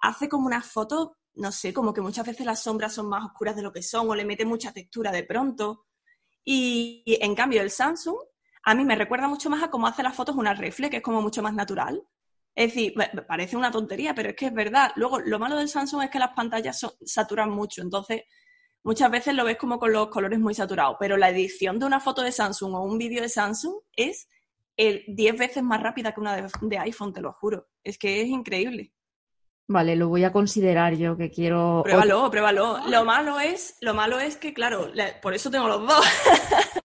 hace 0.00 0.28
como 0.28 0.46
unas 0.46 0.66
fotos, 0.66 1.10
no 1.34 1.52
sé, 1.52 1.72
como 1.72 1.94
que 1.94 2.00
muchas 2.00 2.26
veces 2.26 2.44
las 2.44 2.62
sombras 2.62 2.94
son 2.94 3.08
más 3.08 3.24
oscuras 3.24 3.54
de 3.54 3.62
lo 3.62 3.72
que 3.72 3.82
son 3.82 4.10
o 4.10 4.14
le 4.14 4.24
mete 4.24 4.44
mucha 4.44 4.72
textura 4.72 5.12
de 5.12 5.22
pronto. 5.22 5.86
Y, 6.44 7.02
en 7.06 7.34
cambio 7.34 7.62
el 7.62 7.70
Samsung 7.70 8.18
a 8.64 8.74
mí 8.74 8.84
me 8.84 8.96
recuerda 8.96 9.28
mucho 9.28 9.48
más 9.48 9.62
a 9.62 9.70
cómo 9.70 9.86
hace 9.86 10.02
las 10.02 10.16
fotos 10.16 10.34
una 10.34 10.52
reflex, 10.52 10.90
que 10.90 10.96
es 10.96 11.02
como 11.02 11.22
mucho 11.22 11.40
más 11.40 11.54
natural. 11.54 12.02
Es 12.52 12.74
decir, 12.74 12.94
parece 13.28 13.56
una 13.56 13.70
tontería, 13.70 14.12
pero 14.14 14.30
es 14.30 14.36
que 14.36 14.46
es 14.46 14.54
verdad. 14.54 14.90
Luego, 14.96 15.20
lo 15.20 15.38
malo 15.38 15.56
del 15.56 15.68
Samsung 15.68 16.02
es 16.02 16.10
que 16.10 16.18
las 16.18 16.34
pantallas 16.34 16.84
saturan 17.04 17.50
mucho, 17.50 17.82
entonces 17.82 18.22
muchas 18.86 19.10
veces 19.10 19.34
lo 19.34 19.44
ves 19.44 19.58
como 19.58 19.80
con 19.80 19.92
los 19.92 20.08
colores 20.08 20.38
muy 20.38 20.54
saturados, 20.54 20.96
pero 21.00 21.16
la 21.16 21.28
edición 21.28 21.80
de 21.80 21.86
una 21.86 21.98
foto 21.98 22.22
de 22.22 22.30
Samsung 22.30 22.72
o 22.74 22.82
un 22.82 22.96
vídeo 22.96 23.20
de 23.20 23.28
Samsung 23.28 23.74
es 23.96 24.28
el 24.76 25.02
10 25.08 25.38
veces 25.38 25.62
más 25.64 25.82
rápida 25.82 26.12
que 26.12 26.20
una 26.20 26.36
de, 26.60 26.78
iPhone, 26.78 27.12
te 27.12 27.20
lo 27.20 27.32
juro. 27.32 27.66
Es 27.82 27.98
que 27.98 28.22
es 28.22 28.28
increíble. 28.28 28.92
Vale, 29.66 29.96
lo 29.96 30.08
voy 30.08 30.22
a 30.22 30.32
considerar 30.32 30.94
yo 30.94 31.16
que 31.16 31.30
quiero. 31.30 31.80
Pruébalo, 31.82 32.30
pruébalo. 32.30 32.78
Lo 32.86 33.04
malo 33.04 33.40
es, 33.40 33.76
lo 33.80 33.92
malo 33.92 34.20
es 34.20 34.36
que, 34.36 34.54
claro, 34.54 34.92
por 35.20 35.34
eso 35.34 35.50
tengo 35.50 35.66
los 35.66 35.84
dos. 35.84 36.06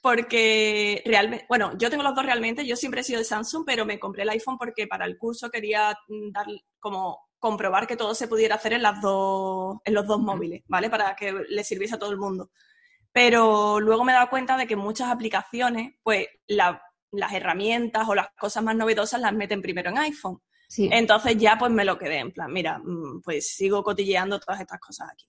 porque 0.00 1.02
realmente, 1.04 1.46
bueno, 1.48 1.76
yo 1.76 1.90
tengo 1.90 2.04
los 2.04 2.14
dos 2.14 2.24
realmente, 2.24 2.64
yo 2.64 2.76
siempre 2.76 3.00
he 3.00 3.04
sido 3.04 3.18
de 3.18 3.24
Samsung, 3.24 3.64
pero 3.66 3.84
me 3.84 3.98
compré 3.98 4.22
el 4.22 4.28
iPhone 4.28 4.56
porque 4.56 4.86
para 4.86 5.04
el 5.04 5.18
curso 5.18 5.50
quería 5.50 5.98
mm, 6.06 6.30
dar 6.30 6.46
como 6.78 7.25
comprobar 7.38 7.86
que 7.86 7.96
todo 7.96 8.14
se 8.14 8.28
pudiera 8.28 8.56
hacer 8.56 8.72
en 8.72 8.82
las 8.82 9.00
dos, 9.00 9.78
en 9.84 9.94
los 9.94 10.06
dos 10.06 10.20
móviles, 10.20 10.62
¿vale? 10.66 10.90
Para 10.90 11.14
que 11.14 11.32
le 11.32 11.64
sirviese 11.64 11.94
a 11.94 11.98
todo 11.98 12.10
el 12.10 12.18
mundo. 12.18 12.50
Pero 13.12 13.80
luego 13.80 14.04
me 14.04 14.12
he 14.12 14.14
dado 14.14 14.28
cuenta 14.28 14.56
de 14.56 14.66
que 14.66 14.76
muchas 14.76 15.08
aplicaciones, 15.08 15.94
pues 16.02 16.26
las 16.48 17.32
herramientas 17.32 18.08
o 18.08 18.14
las 18.14 18.28
cosas 18.38 18.62
más 18.62 18.76
novedosas 18.76 19.20
las 19.20 19.32
meten 19.32 19.62
primero 19.62 19.90
en 19.90 19.98
iPhone. 19.98 20.40
Entonces 20.76 21.36
ya 21.36 21.56
pues 21.58 21.70
me 21.70 21.84
lo 21.84 21.96
quedé 21.96 22.18
en 22.18 22.32
plan, 22.32 22.52
mira, 22.52 22.78
mm, 22.78 23.22
pues 23.22 23.54
sigo 23.54 23.82
cotilleando 23.82 24.40
todas 24.40 24.60
estas 24.60 24.80
cosas 24.80 25.08
aquí. 25.12 25.26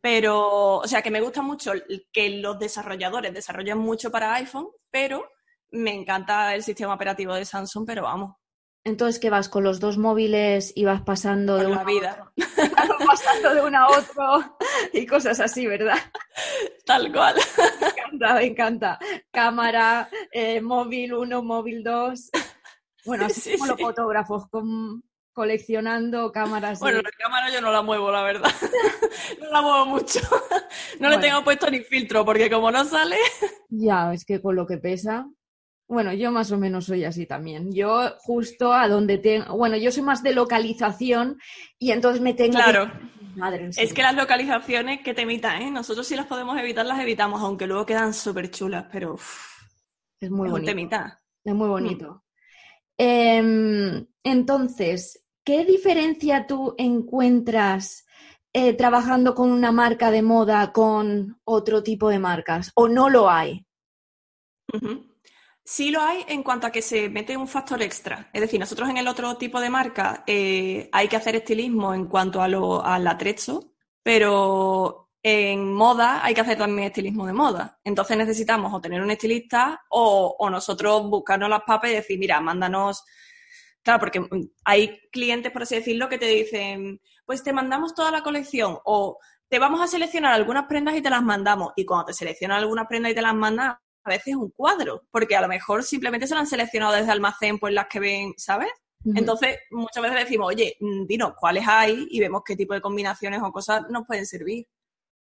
Pero, 0.00 0.78
o 0.78 0.86
sea, 0.86 1.00
que 1.00 1.12
me 1.12 1.20
gusta 1.20 1.42
mucho 1.42 1.72
que 2.12 2.30
los 2.40 2.58
desarrolladores 2.58 3.32
desarrollen 3.32 3.78
mucho 3.78 4.10
para 4.10 4.34
iPhone, 4.34 4.68
pero 4.90 5.30
me 5.70 5.94
encanta 5.94 6.54
el 6.54 6.64
sistema 6.64 6.94
operativo 6.94 7.34
de 7.34 7.44
Samsung, 7.44 7.86
pero 7.86 8.02
vamos. 8.02 8.34
Entonces, 8.84 9.20
¿qué 9.20 9.28
vas 9.28 9.48
con 9.48 9.62
los 9.62 9.78
dos 9.78 9.98
móviles 9.98 10.72
y 10.74 10.84
vas 10.84 11.02
pasando 11.02 11.56
de 11.56 11.66
una 11.66 11.84
vida? 11.84 12.32
pasando 13.06 13.54
de 13.54 13.62
una 13.62 13.82
a 13.82 13.88
otro 13.88 14.56
y 14.92 15.06
cosas 15.06 15.38
así, 15.40 15.66
¿verdad? 15.66 15.98
Tal 16.86 17.12
cual. 17.12 17.36
Me 17.80 17.88
encanta, 17.88 18.34
me 18.34 18.44
encanta. 18.44 18.98
Cámara, 19.30 20.08
eh, 20.32 20.60
móvil 20.62 21.12
1, 21.12 21.42
móvil 21.42 21.84
2. 21.84 22.30
Bueno, 23.04 23.26
así 23.26 23.52
como 23.52 23.66
los 23.66 23.80
fotógrafos, 23.80 24.48
con 24.48 25.02
coleccionando 25.32 26.32
cámaras. 26.32 26.80
Bueno, 26.80 27.00
la 27.02 27.10
cámara 27.12 27.50
yo 27.50 27.60
no 27.60 27.70
la 27.70 27.82
muevo, 27.82 28.10
la 28.10 28.22
verdad. 28.22 28.50
no 29.40 29.50
la 29.50 29.62
muevo 29.62 29.86
mucho. 29.86 30.20
no 30.98 31.08
le 31.08 31.18
tengo 31.18 31.44
puesto 31.44 31.70
ni 31.70 31.80
filtro, 31.80 32.24
porque 32.24 32.50
como 32.50 32.70
no 32.70 32.84
sale. 32.84 33.16
ya, 33.68 34.12
es 34.12 34.24
que 34.24 34.40
con 34.40 34.56
lo 34.56 34.66
que 34.66 34.78
pesa. 34.78 35.26
Bueno, 35.90 36.12
yo 36.12 36.30
más 36.30 36.52
o 36.52 36.56
menos 36.56 36.84
soy 36.84 37.04
así 37.04 37.26
también. 37.26 37.72
Yo 37.72 38.14
justo 38.20 38.72
a 38.72 38.86
donde 38.86 39.18
tengo, 39.18 39.56
bueno, 39.56 39.76
yo 39.76 39.90
soy 39.90 40.04
más 40.04 40.22
de 40.22 40.32
localización 40.32 41.36
y 41.80 41.90
entonces 41.90 42.22
me 42.22 42.32
tengo 42.32 42.52
claro. 42.52 42.92
Madre 43.34 43.70
es 43.76 43.92
que 43.92 44.02
las 44.02 44.14
localizaciones 44.14 45.00
que 45.02 45.14
te 45.14 45.22
¿eh? 45.22 45.70
Nosotros 45.72 46.06
si 46.06 46.14
las 46.14 46.26
podemos 46.26 46.56
evitar, 46.60 46.86
las 46.86 47.00
evitamos, 47.00 47.42
aunque 47.42 47.66
luego 47.66 47.86
quedan 47.86 48.14
súper 48.14 48.52
chulas, 48.52 48.86
pero 48.92 49.16
es 50.20 50.30
muy 50.30 50.48
bonito. 50.48 50.96
Es 51.42 51.54
muy 51.54 51.68
bonito. 51.68 52.22
Em, 52.96 54.06
entonces, 54.22 55.24
¿qué 55.42 55.64
diferencia 55.64 56.46
tú 56.46 56.76
encuentras 56.78 58.06
eh, 58.52 58.74
trabajando 58.74 59.34
con 59.34 59.50
una 59.50 59.72
marca 59.72 60.12
de 60.12 60.22
moda 60.22 60.70
con 60.72 61.40
otro 61.42 61.82
tipo 61.82 62.08
de 62.10 62.20
marcas? 62.20 62.70
¿O 62.76 62.86
no 62.86 63.10
lo 63.10 63.28
hay? 63.28 63.66
Sí 65.72 65.92
lo 65.92 66.02
hay 66.02 66.24
en 66.26 66.42
cuanto 66.42 66.66
a 66.66 66.72
que 66.72 66.82
se 66.82 67.08
mete 67.08 67.36
un 67.36 67.46
factor 67.46 67.80
extra. 67.80 68.28
Es 68.32 68.40
decir, 68.40 68.58
nosotros 68.58 68.88
en 68.88 68.96
el 68.96 69.06
otro 69.06 69.36
tipo 69.36 69.60
de 69.60 69.70
marca 69.70 70.24
eh, 70.26 70.88
hay 70.90 71.06
que 71.06 71.14
hacer 71.14 71.36
estilismo 71.36 71.94
en 71.94 72.06
cuanto 72.06 72.42
a 72.42 72.48
lo, 72.48 72.84
al 72.84 73.06
atrecho, 73.06 73.72
pero 74.02 75.10
en 75.22 75.72
moda 75.72 76.24
hay 76.24 76.34
que 76.34 76.40
hacer 76.40 76.58
también 76.58 76.88
estilismo 76.88 77.24
de 77.24 77.34
moda. 77.34 77.78
Entonces 77.84 78.16
necesitamos 78.16 78.74
o 78.74 78.80
tener 78.80 79.00
un 79.00 79.12
estilista 79.12 79.80
o, 79.90 80.50
nosotros 80.50 81.08
buscarnos 81.08 81.48
las 81.48 81.62
papas 81.62 81.92
y 81.92 81.94
decir, 81.94 82.18
mira, 82.18 82.40
mándanos. 82.40 83.04
Claro, 83.84 84.00
porque 84.00 84.26
hay 84.64 84.98
clientes, 85.12 85.52
por 85.52 85.62
así 85.62 85.76
decirlo, 85.76 86.08
que 86.08 86.18
te 86.18 86.26
dicen, 86.26 87.00
pues 87.24 87.44
te 87.44 87.52
mandamos 87.52 87.94
toda 87.94 88.10
la 88.10 88.24
colección 88.24 88.76
o 88.84 89.20
te 89.48 89.60
vamos 89.60 89.80
a 89.80 89.86
seleccionar 89.86 90.32
algunas 90.32 90.66
prendas 90.66 90.96
y 90.96 91.00
te 91.00 91.10
las 91.10 91.22
mandamos. 91.22 91.74
Y 91.76 91.84
cuando 91.84 92.06
te 92.06 92.14
seleccionan 92.14 92.58
algunas 92.58 92.88
prendas 92.88 93.12
y 93.12 93.14
te 93.14 93.22
las 93.22 93.36
mandan, 93.36 93.76
a 94.04 94.10
veces 94.10 94.34
un 94.34 94.50
cuadro, 94.50 95.02
porque 95.10 95.36
a 95.36 95.40
lo 95.40 95.48
mejor 95.48 95.82
simplemente 95.82 96.26
se 96.26 96.34
lo 96.34 96.40
han 96.40 96.46
seleccionado 96.46 96.94
desde 96.94 97.10
almacén, 97.10 97.58
pues 97.58 97.74
las 97.74 97.86
que 97.88 98.00
ven, 98.00 98.34
¿sabes? 98.36 98.70
Entonces, 99.14 99.56
muchas 99.70 100.02
veces 100.02 100.18
decimos, 100.18 100.48
oye, 100.48 100.76
mm, 100.78 101.06
dinos 101.06 101.32
cuáles 101.38 101.66
hay 101.66 102.06
y 102.10 102.20
vemos 102.20 102.42
qué 102.44 102.54
tipo 102.54 102.74
de 102.74 102.82
combinaciones 102.82 103.40
o 103.42 103.50
cosas 103.50 103.88
nos 103.88 104.06
pueden 104.06 104.26
servir 104.26 104.66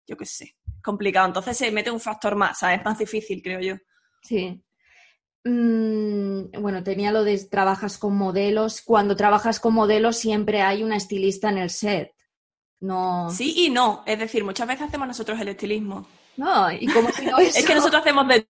yo 0.07 0.17
qué 0.17 0.25
sé, 0.25 0.55
complicado. 0.83 1.27
Entonces 1.27 1.57
se 1.57 1.71
mete 1.71 1.91
un 1.91 1.99
factor 1.99 2.35
más, 2.35 2.59
¿sabes? 2.59 2.79
Es 2.79 2.85
más 2.85 2.97
difícil, 2.97 3.41
creo 3.41 3.59
yo. 3.59 3.75
Sí. 4.23 4.61
Mm, 5.43 6.51
bueno, 6.61 6.83
tenía 6.83 7.11
lo 7.11 7.23
de 7.23 7.37
trabajas 7.45 7.97
con 7.97 8.15
modelos. 8.15 8.81
Cuando 8.81 9.15
trabajas 9.15 9.59
con 9.59 9.73
modelos 9.73 10.17
siempre 10.17 10.61
hay 10.61 10.83
una 10.83 10.97
estilista 10.97 11.49
en 11.49 11.57
el 11.57 11.69
set. 11.69 12.11
No. 12.79 13.29
Sí 13.29 13.65
y 13.65 13.69
no. 13.69 14.03
Es 14.05 14.19
decir, 14.19 14.43
muchas 14.43 14.67
veces 14.67 14.87
hacemos 14.87 15.07
nosotros 15.07 15.39
el 15.39 15.47
estilismo. 15.47 16.05
No, 16.37 16.71
y 16.71 16.87
como 16.87 17.09
si 17.11 17.25
no 17.25 17.37
es 17.39 17.65
que 17.65 17.75
nosotros 17.75 18.01
hacemos 18.01 18.27
de 18.27 18.47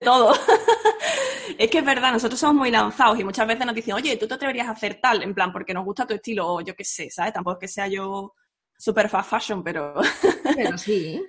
todo. 0.00 0.32
es 1.58 1.70
que 1.70 1.78
es 1.78 1.84
verdad, 1.84 2.12
nosotros 2.12 2.38
somos 2.38 2.56
muy 2.56 2.70
lanzados 2.70 3.18
y 3.18 3.24
muchas 3.24 3.46
veces 3.46 3.66
nos 3.66 3.74
dicen, 3.74 3.94
oye, 3.94 4.16
tú 4.16 4.26
te 4.26 4.34
atreverías 4.34 4.68
a 4.68 4.72
hacer 4.72 5.00
tal, 5.00 5.22
en 5.22 5.34
plan, 5.34 5.52
porque 5.52 5.74
nos 5.74 5.84
gusta 5.84 6.06
tu 6.06 6.14
estilo, 6.14 6.46
o 6.46 6.60
yo 6.60 6.74
qué 6.74 6.84
sé, 6.84 7.10
¿sabes? 7.10 7.32
Tampoco 7.32 7.56
es 7.56 7.60
que 7.60 7.68
sea 7.68 7.88
yo 7.88 8.34
super 8.76 9.08
fast 9.08 9.30
fashion, 9.30 9.62
pero... 9.62 9.94
Pero 10.56 10.76
sí. 10.76 11.20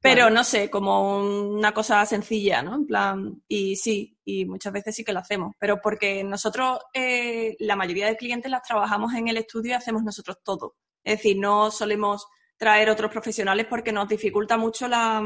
pero 0.00 0.30
no 0.30 0.42
sé, 0.42 0.70
como 0.70 1.18
una 1.18 1.72
cosa 1.72 2.04
sencilla, 2.06 2.62
¿no? 2.62 2.74
En 2.74 2.86
plan, 2.86 3.42
y 3.46 3.76
sí, 3.76 4.18
y 4.24 4.46
muchas 4.46 4.72
veces 4.72 4.96
sí 4.96 5.04
que 5.04 5.12
lo 5.12 5.18
hacemos, 5.20 5.54
pero 5.58 5.78
porque 5.80 6.24
nosotros, 6.24 6.78
eh, 6.94 7.54
la 7.58 7.76
mayoría 7.76 8.06
de 8.06 8.16
clientes 8.16 8.50
las 8.50 8.62
trabajamos 8.62 9.12
en 9.12 9.28
el 9.28 9.36
estudio 9.36 9.72
y 9.72 9.74
hacemos 9.74 10.02
nosotros 10.02 10.38
todo. 10.42 10.76
Es 11.04 11.18
decir, 11.18 11.36
no 11.38 11.70
solemos 11.70 12.26
traer 12.56 12.88
otros 12.88 13.10
profesionales 13.10 13.66
porque 13.68 13.92
nos 13.92 14.08
dificulta 14.08 14.56
mucho 14.56 14.88
la, 14.88 15.22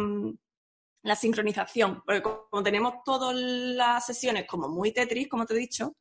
la 1.07 1.17
sincronización, 1.17 2.03
porque 2.05 2.23
como 2.23 2.63
tenemos 2.63 2.95
todas 3.05 3.35
las 3.35 4.05
sesiones 4.05 4.47
como 4.47 4.69
muy 4.69 4.93
Tetris, 4.93 5.29
como 5.29 5.47
te 5.47 5.55
he 5.55 5.59
dicho, 5.59 5.95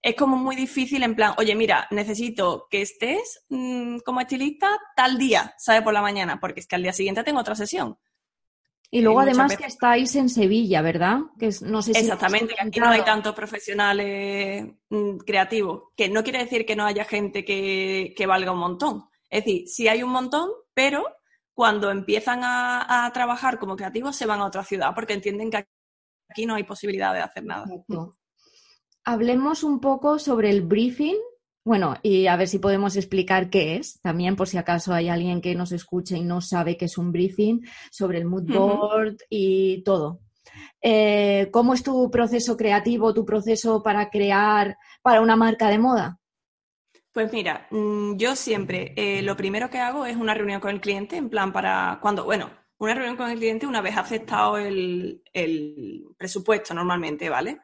es 0.00 0.14
como 0.14 0.38
muy 0.38 0.56
difícil 0.56 1.02
en 1.02 1.14
plan, 1.14 1.34
oye, 1.36 1.54
mira, 1.54 1.86
necesito 1.90 2.66
que 2.70 2.80
estés 2.80 3.44
mm, 3.50 3.98
como 3.98 4.20
estilista 4.20 4.78
tal 4.96 5.18
día, 5.18 5.54
¿sabes? 5.58 5.82
Por 5.82 5.92
la 5.92 6.00
mañana, 6.00 6.40
porque 6.40 6.60
es 6.60 6.66
que 6.66 6.76
al 6.76 6.82
día 6.82 6.94
siguiente 6.94 7.22
tengo 7.22 7.40
otra 7.40 7.54
sesión. 7.54 7.98
Y 8.92 9.02
luego 9.02 9.20
además 9.20 9.56
que 9.56 9.66
estáis 9.66 10.16
en 10.16 10.28
Sevilla, 10.28 10.82
¿verdad? 10.82 11.18
Que 11.38 11.50
no 11.62 11.80
sé 11.80 11.92
Exactamente, 11.92 12.54
que 12.54 12.66
aquí 12.66 12.80
no 12.80 12.88
hay 12.88 13.04
tantos 13.04 13.34
profesionales 13.34 14.66
mm, 14.88 15.18
creativos, 15.18 15.90
que 15.96 16.08
no 16.08 16.24
quiere 16.24 16.40
decir 16.40 16.66
que 16.66 16.74
no 16.74 16.86
haya 16.86 17.04
gente 17.04 17.44
que, 17.44 18.26
valga 18.26 18.50
un 18.50 18.58
montón. 18.58 19.04
Es 19.28 19.44
decir, 19.44 19.68
sí 19.68 19.86
hay 19.86 20.02
un 20.02 20.10
montón, 20.10 20.50
pero 20.74 21.04
cuando 21.54 21.90
empiezan 21.90 22.40
a, 22.42 23.10
trabajar 23.12 23.58
como 23.58 23.76
creativos 23.76 24.16
se 24.16 24.26
van 24.26 24.40
a 24.40 24.46
otra 24.46 24.64
ciudad 24.64 24.94
porque 24.94 25.14
entienden 25.14 25.50
que 25.50 25.66
aquí 26.28 26.46
no 26.46 26.54
hay 26.54 26.62
posibilidad 26.64 27.12
de 27.12 27.20
hacer 27.20 27.44
nada 27.44 27.66
hablemos 29.04 29.64
un 29.64 29.80
poco 29.80 30.18
sobre 30.18 30.50
el 30.50 30.62
briefing. 30.62 31.16
Bueno, 31.64 31.96
y 32.02 32.26
a 32.26 32.36
ver 32.36 32.48
si 32.48 32.58
podemos 32.58 32.96
explicar 32.96 33.50
qué 33.50 33.76
es, 33.76 34.00
también 34.00 34.34
por 34.34 34.48
si 34.48 34.56
acaso 34.56 34.94
hay 34.94 35.08
alguien 35.08 35.40
que 35.40 35.54
nos 35.54 35.72
escuche 35.72 36.16
y 36.16 36.22
no 36.22 36.40
sabe 36.40 36.76
qué 36.76 36.86
es 36.86 36.96
un 36.96 37.12
briefing, 37.12 37.60
sobre 37.90 38.18
el 38.18 38.24
mood 38.24 38.44
board 38.44 39.16
y 39.28 39.82
todo. 39.82 40.20
Eh, 40.80 41.48
¿Cómo 41.52 41.74
es 41.74 41.82
tu 41.82 42.10
proceso 42.10 42.56
creativo, 42.56 43.12
tu 43.12 43.24
proceso 43.24 43.82
para 43.82 44.08
crear 44.08 44.78
para 45.02 45.20
una 45.20 45.36
marca 45.36 45.68
de 45.68 45.78
moda? 45.78 46.19
Pues 47.12 47.32
mira, 47.32 47.66
mm, 47.70 48.16
yo 48.16 48.36
siempre 48.36 48.92
eh, 48.96 49.22
lo 49.22 49.36
primero 49.36 49.68
que 49.68 49.78
hago 49.78 50.06
es 50.06 50.16
una 50.16 50.34
reunión 50.34 50.60
con 50.60 50.70
el 50.70 50.80
cliente, 50.80 51.16
en 51.16 51.28
plan 51.28 51.52
para 51.52 51.98
cuando, 52.00 52.24
bueno, 52.24 52.50
una 52.78 52.94
reunión 52.94 53.16
con 53.16 53.28
el 53.30 53.38
cliente 53.38 53.66
una 53.66 53.80
vez 53.80 53.96
aceptado 53.96 54.56
el, 54.58 55.22
el 55.32 56.04
presupuesto 56.16 56.72
normalmente, 56.72 57.28
¿vale? 57.28 57.60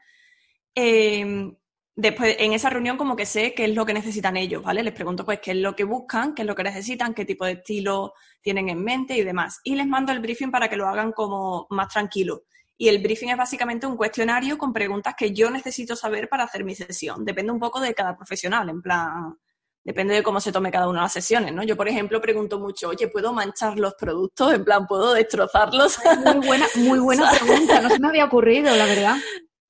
Em, 0.74 1.56
después 1.96 2.36
en 2.40 2.52
esa 2.54 2.70
reunión 2.70 2.96
como 2.98 3.16
que 3.16 3.26
sé 3.26 3.54
qué 3.54 3.66
es 3.66 3.74
lo 3.74 3.86
que 3.86 3.94
necesitan 3.94 4.36
ellos, 4.36 4.62
¿vale? 4.62 4.82
Les 4.82 4.94
pregunto 4.94 5.24
pues 5.24 5.40
qué 5.40 5.52
es 5.52 5.58
lo 5.58 5.76
que 5.76 5.84
buscan, 5.84 6.34
qué 6.34 6.42
es 6.42 6.46
lo 6.48 6.54
que 6.56 6.64
necesitan, 6.64 7.14
qué 7.14 7.24
tipo 7.24 7.46
de 7.46 7.52
estilo 7.52 8.14
tienen 8.42 8.68
en 8.68 8.82
mente 8.84 9.16
y 9.16 9.22
demás. 9.24 9.60
Y 9.64 9.76
les 9.76 9.86
mando 9.86 10.12
el 10.12 10.20
briefing 10.20 10.50
para 10.50 10.68
que 10.68 10.76
lo 10.76 10.88
hagan 10.88 11.12
como 11.12 11.66
más 11.70 11.88
tranquilo. 11.88 12.44
Y 12.78 12.88
el 12.88 12.98
briefing 13.02 13.28
es 13.28 13.36
básicamente 13.36 13.86
un 13.86 13.96
cuestionario 13.96 14.58
con 14.58 14.72
preguntas 14.72 15.14
que 15.16 15.32
yo 15.32 15.50
necesito 15.50 15.96
saber 15.96 16.28
para 16.28 16.44
hacer 16.44 16.64
mi 16.64 16.74
sesión. 16.74 17.24
Depende 17.24 17.52
un 17.52 17.58
poco 17.58 17.80
de 17.80 17.94
cada 17.94 18.16
profesional, 18.16 18.68
en 18.68 18.82
plan, 18.82 19.38
depende 19.86 20.14
de 20.14 20.22
cómo 20.22 20.40
se 20.40 20.50
tome 20.50 20.72
cada 20.72 20.88
una 20.88 20.98
de 20.98 21.04
las 21.04 21.12
sesiones, 21.12 21.52
¿no? 21.54 21.62
Yo, 21.62 21.76
por 21.76 21.88
ejemplo, 21.88 22.20
pregunto 22.20 22.58
mucho, 22.58 22.88
oye, 22.88 23.06
¿puedo 23.06 23.32
manchar 23.32 23.78
los 23.78 23.94
productos? 23.94 24.52
En 24.52 24.64
plan, 24.64 24.86
¿puedo 24.86 25.14
destrozarlos? 25.14 25.98
Muy 26.24 26.46
buena, 26.46 26.66
muy 26.74 26.98
buena 26.98 27.30
pregunta, 27.40 27.80
no 27.80 27.88
se 27.88 28.00
me 28.00 28.08
había 28.08 28.24
ocurrido, 28.24 28.74
la 28.74 28.84
verdad. 28.84 29.16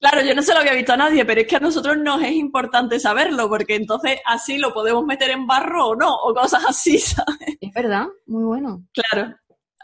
Claro, 0.01 0.23
yo 0.23 0.35
no 0.35 0.43
se 0.43 0.55
lo 0.55 0.61
había 0.61 0.73
visto 0.73 0.95
a 0.95 0.97
nadie, 0.97 1.25
pero 1.25 1.43
es 1.43 1.47
que 1.47 1.57
a 1.57 1.61
nosotros 1.61 1.99
nos 1.99 2.23
es 2.23 2.33
importante 2.33 2.99
saberlo, 2.99 3.49
porque 3.49 3.77
entonces 3.77 4.19
así 4.25 4.57
lo 4.57 4.73
podemos 4.73 5.05
meter 5.05 5.31
en 5.31 5.47
barro 5.47 5.89
o 5.89 5.97
no, 5.97 6.15
o 6.15 6.35
cosas 6.35 6.65
así, 6.67 6.99
¿sabes? 6.99 7.57
Es 7.61 7.73
verdad, 7.75 8.07
muy 8.27 8.45
bueno. 8.45 8.85
Claro. 8.93 9.35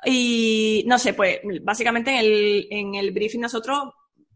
Y 0.05 0.85
no 0.87 0.99
sé, 0.99 1.15
pues 1.15 1.41
básicamente 1.63 2.11
en 2.11 2.19
el, 2.19 2.67
en 2.71 2.95
el 2.95 3.13
briefing 3.13 3.41
nosotros 3.41 3.93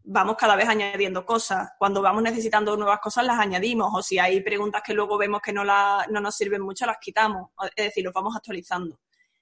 vamos 0.09 0.37
cada 0.37 0.55
vez 0.55 0.67
añadiendo 0.67 1.25
cosas. 1.25 1.71
Cuando 1.77 2.01
vamos 2.01 2.23
necesitando 2.23 2.77
nuevas 2.77 2.99
cosas 2.99 3.25
las 3.25 3.39
añadimos 3.39 3.91
o 3.93 4.01
si 4.01 4.17
hay 4.17 4.41
preguntas 4.41 4.81
que 4.83 4.93
luego 4.93 5.17
vemos 5.17 5.41
que 5.41 5.51
no, 5.51 5.63
la, 5.63 6.05
no 6.09 6.21
nos 6.21 6.35
sirven 6.35 6.61
mucho 6.61 6.85
las 6.85 6.97
quitamos. 6.99 7.51
Es 7.75 7.85
decir, 7.85 8.05
los 8.05 8.13
vamos 8.13 8.35
actualizando. 8.35 8.99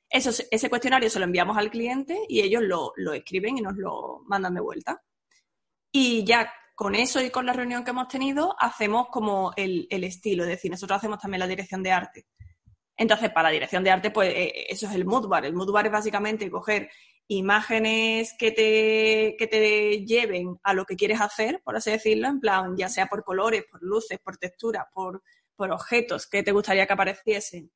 Eso, 0.09 0.31
ese 0.49 0.69
cuestionario 0.69 1.09
se 1.09 1.19
lo 1.19 1.25
enviamos 1.25 1.57
al 1.57 1.69
cliente 1.69 2.19
y 2.27 2.41
ellos 2.41 2.63
lo, 2.63 2.93
lo 2.95 3.13
escriben 3.13 3.57
y 3.57 3.61
nos 3.61 3.75
lo 3.75 4.21
mandan 4.25 4.55
de 4.55 4.61
vuelta. 4.61 5.01
Y 5.91 6.23
ya 6.25 6.51
con 6.73 6.95
eso 6.95 7.21
y 7.21 7.29
con 7.29 7.45
la 7.45 7.53
reunión 7.53 7.83
que 7.83 7.91
hemos 7.91 8.07
tenido 8.07 8.55
hacemos 8.59 9.07
como 9.09 9.53
el, 9.55 9.87
el 9.89 10.03
estilo. 10.03 10.43
Es 10.43 10.49
decir, 10.49 10.71
nosotros 10.71 10.97
hacemos 10.97 11.19
también 11.19 11.39
la 11.39 11.47
dirección 11.47 11.83
de 11.83 11.91
arte. 11.91 12.25
Entonces, 12.97 13.29
para 13.31 13.49
la 13.49 13.53
dirección 13.53 13.83
de 13.83 13.91
arte, 13.91 14.11
pues 14.11 14.33
eh, 14.33 14.65
eso 14.69 14.87
es 14.87 14.95
el 14.95 15.05
mood 15.05 15.27
bar. 15.27 15.45
El 15.45 15.53
mood 15.53 15.71
bar 15.71 15.85
es 15.85 15.91
básicamente 15.91 16.49
coger 16.49 16.89
imágenes 17.27 18.35
que 18.37 18.51
te, 18.51 19.35
que 19.37 19.47
te 19.47 20.05
lleven 20.05 20.59
a 20.63 20.73
lo 20.73 20.85
que 20.85 20.95
quieres 20.95 21.19
hacer, 21.21 21.61
por 21.63 21.75
así 21.75 21.91
decirlo, 21.91 22.27
en 22.27 22.39
plan, 22.39 22.77
ya 22.77 22.87
sea 22.87 23.07
por 23.07 23.23
colores, 23.23 23.65
por 23.69 23.81
luces, 23.81 24.19
por 24.19 24.37
texturas, 24.37 24.85
por, 24.93 25.23
por 25.55 25.71
objetos 25.71 26.27
que 26.27 26.43
te 26.43 26.51
gustaría 26.51 26.85
que 26.85 26.93
apareciesen 26.93 27.71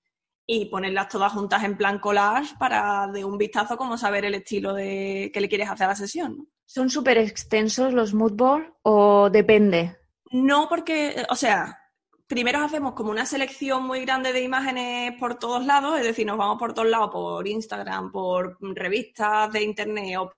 y 0.46 0.66
ponerlas 0.66 1.10
todas 1.10 1.34
juntas 1.34 1.64
en 1.64 1.78
plan 1.78 2.00
collage 2.00 2.56
para 2.58 3.08
de 3.08 3.24
un 3.24 3.38
vistazo 3.38 3.78
como 3.78 3.98
saber 3.98 4.26
el 4.26 4.36
estilo 4.36 4.74
de 4.74 5.30
que 5.34 5.42
le 5.42 5.50
quieres 5.50 5.70
hacer 5.70 5.86
a 5.86 5.90
la 5.90 5.96
sesión. 5.96 6.48
¿Son 6.66 6.90
súper 6.90 7.18
extensos 7.18 7.94
los 7.94 8.14
mood 8.14 8.34
board 8.34 8.74
o 8.84 9.30
depende? 9.30 9.98
No, 10.32 10.68
porque, 10.70 11.24
o 11.30 11.36
sea, 11.36 11.79
primero 12.30 12.60
hacemos 12.60 12.94
como 12.94 13.10
una 13.10 13.26
selección 13.26 13.88
muy 13.88 14.02
grande 14.02 14.32
de 14.32 14.42
imágenes 14.42 15.20
por 15.20 15.40
todos 15.40 15.66
lados, 15.66 15.98
es 15.98 16.04
decir, 16.06 16.28
nos 16.28 16.38
vamos 16.38 16.60
por 16.60 16.74
todos 16.76 16.88
lados, 16.88 17.10
por 17.12 17.48
Instagram, 17.48 18.12
por 18.12 18.56
revistas 18.76 19.52
de 19.52 19.64
internet 19.64 20.18
o 20.20 20.32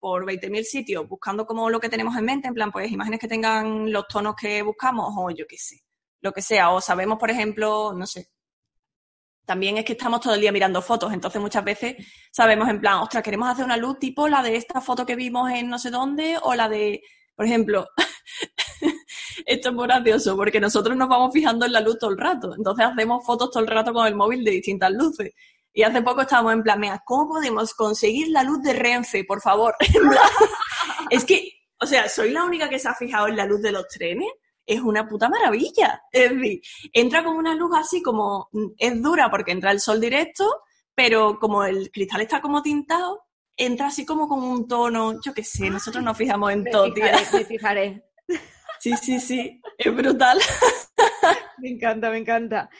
por 0.00 0.24
20.000 0.24 0.64
sitios, 0.64 1.06
buscando 1.06 1.46
como 1.46 1.68
lo 1.68 1.78
que 1.78 1.90
tenemos 1.90 2.16
en 2.16 2.24
mente, 2.24 2.48
en 2.48 2.54
plan, 2.54 2.72
pues 2.72 2.90
imágenes 2.90 3.20
que 3.20 3.28
tengan 3.28 3.92
los 3.92 4.08
tonos 4.08 4.34
que 4.34 4.62
buscamos 4.62 5.12
o 5.14 5.30
yo 5.30 5.46
qué 5.46 5.58
sé, 5.58 5.82
lo 6.22 6.32
que 6.32 6.40
sea. 6.40 6.70
O 6.70 6.80
sabemos, 6.80 7.18
por 7.18 7.30
ejemplo, 7.30 7.92
no 7.94 8.06
sé, 8.06 8.28
también 9.44 9.76
es 9.76 9.84
que 9.84 9.92
estamos 9.92 10.20
todo 10.20 10.34
el 10.34 10.40
día 10.40 10.52
mirando 10.52 10.80
fotos, 10.80 11.12
entonces 11.12 11.40
muchas 11.42 11.64
veces 11.64 11.96
sabemos 12.32 12.66
en 12.70 12.80
plan, 12.80 13.00
ostras, 13.00 13.22
queremos 13.22 13.50
hacer 13.50 13.66
una 13.66 13.76
luz 13.76 13.98
tipo 13.98 14.26
la 14.26 14.42
de 14.42 14.56
esta 14.56 14.80
foto 14.80 15.04
que 15.04 15.16
vimos 15.16 15.50
en 15.50 15.68
no 15.68 15.78
sé 15.78 15.90
dónde 15.90 16.38
o 16.42 16.54
la 16.54 16.66
de, 16.70 17.02
por 17.36 17.44
ejemplo, 17.44 17.88
esto 19.46 19.68
es 19.68 19.74
muy 19.74 19.86
gracioso 19.86 20.36
porque 20.36 20.60
nosotros 20.60 20.96
nos 20.96 21.08
vamos 21.08 21.32
fijando 21.32 21.66
en 21.66 21.72
la 21.72 21.80
luz 21.80 21.98
todo 21.98 22.10
el 22.10 22.18
rato. 22.18 22.54
Entonces 22.56 22.86
hacemos 22.86 23.24
fotos 23.24 23.50
todo 23.50 23.62
el 23.62 23.68
rato 23.68 23.92
con 23.92 24.06
el 24.06 24.14
móvil 24.14 24.44
de 24.44 24.52
distintas 24.52 24.90
luces. 24.92 25.32
Y 25.72 25.82
hace 25.82 26.02
poco 26.02 26.22
estábamos 26.22 26.52
en 26.54 26.62
plan, 26.62 26.82
¿cómo 27.04 27.28
podemos 27.28 27.74
conseguir 27.74 28.28
la 28.28 28.42
luz 28.42 28.60
de 28.62 28.72
Renfe, 28.72 29.24
por 29.24 29.40
favor? 29.40 29.74
es 31.10 31.24
que, 31.24 31.52
o 31.78 31.86
sea, 31.86 32.08
soy 32.08 32.30
la 32.30 32.44
única 32.44 32.68
que 32.68 32.78
se 32.78 32.88
ha 32.88 32.94
fijado 32.94 33.28
en 33.28 33.36
la 33.36 33.46
luz 33.46 33.62
de 33.62 33.72
los 33.72 33.86
trenes. 33.88 34.28
Es 34.66 34.80
una 34.80 35.08
puta 35.08 35.28
maravilla. 35.28 36.02
Es 36.12 36.30
decir, 36.30 36.60
entra 36.92 37.24
como 37.24 37.38
una 37.38 37.54
luz 37.54 37.70
así 37.76 38.02
como, 38.02 38.48
es 38.78 39.02
dura 39.02 39.30
porque 39.30 39.52
entra 39.52 39.70
el 39.72 39.80
sol 39.80 40.00
directo, 40.00 40.62
pero 40.94 41.38
como 41.38 41.64
el 41.64 41.90
cristal 41.90 42.20
está 42.20 42.40
como 42.40 42.62
tintado, 42.62 43.22
entra 43.56 43.86
así 43.86 44.04
como 44.04 44.28
con 44.28 44.42
un 44.42 44.66
tono, 44.66 45.20
yo 45.24 45.34
qué 45.34 45.44
sé, 45.44 45.70
nosotros 45.70 46.02
nos 46.02 46.16
fijamos 46.16 46.52
en 46.52 46.64
todo, 46.64 46.92
tía. 46.92 47.20
Me 47.32 47.44
fijaré. 47.44 48.04
Sí, 48.80 48.96
sí, 48.96 49.20
sí, 49.20 49.60
es 49.76 49.94
brutal. 49.94 50.38
me 51.58 51.68
encanta, 51.68 52.10
me 52.10 52.16
encanta. 52.16 52.70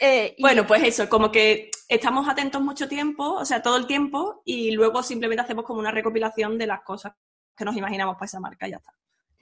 Eh, 0.00 0.34
bueno, 0.38 0.66
pues 0.66 0.82
eso, 0.82 1.06
como 1.06 1.30
que 1.30 1.70
estamos 1.86 2.26
atentos 2.26 2.62
mucho 2.62 2.88
tiempo, 2.88 3.34
o 3.34 3.44
sea, 3.44 3.60
todo 3.60 3.76
el 3.76 3.86
tiempo, 3.86 4.40
y 4.46 4.70
luego 4.70 5.02
simplemente 5.02 5.42
hacemos 5.42 5.66
como 5.66 5.78
una 5.78 5.90
recopilación 5.90 6.56
de 6.56 6.66
las 6.66 6.80
cosas 6.80 7.12
que 7.54 7.66
nos 7.66 7.76
imaginamos 7.76 8.14
para 8.14 8.24
esa 8.24 8.40
marca 8.40 8.66
y 8.66 8.70
ya 8.70 8.78
está. 8.78 8.92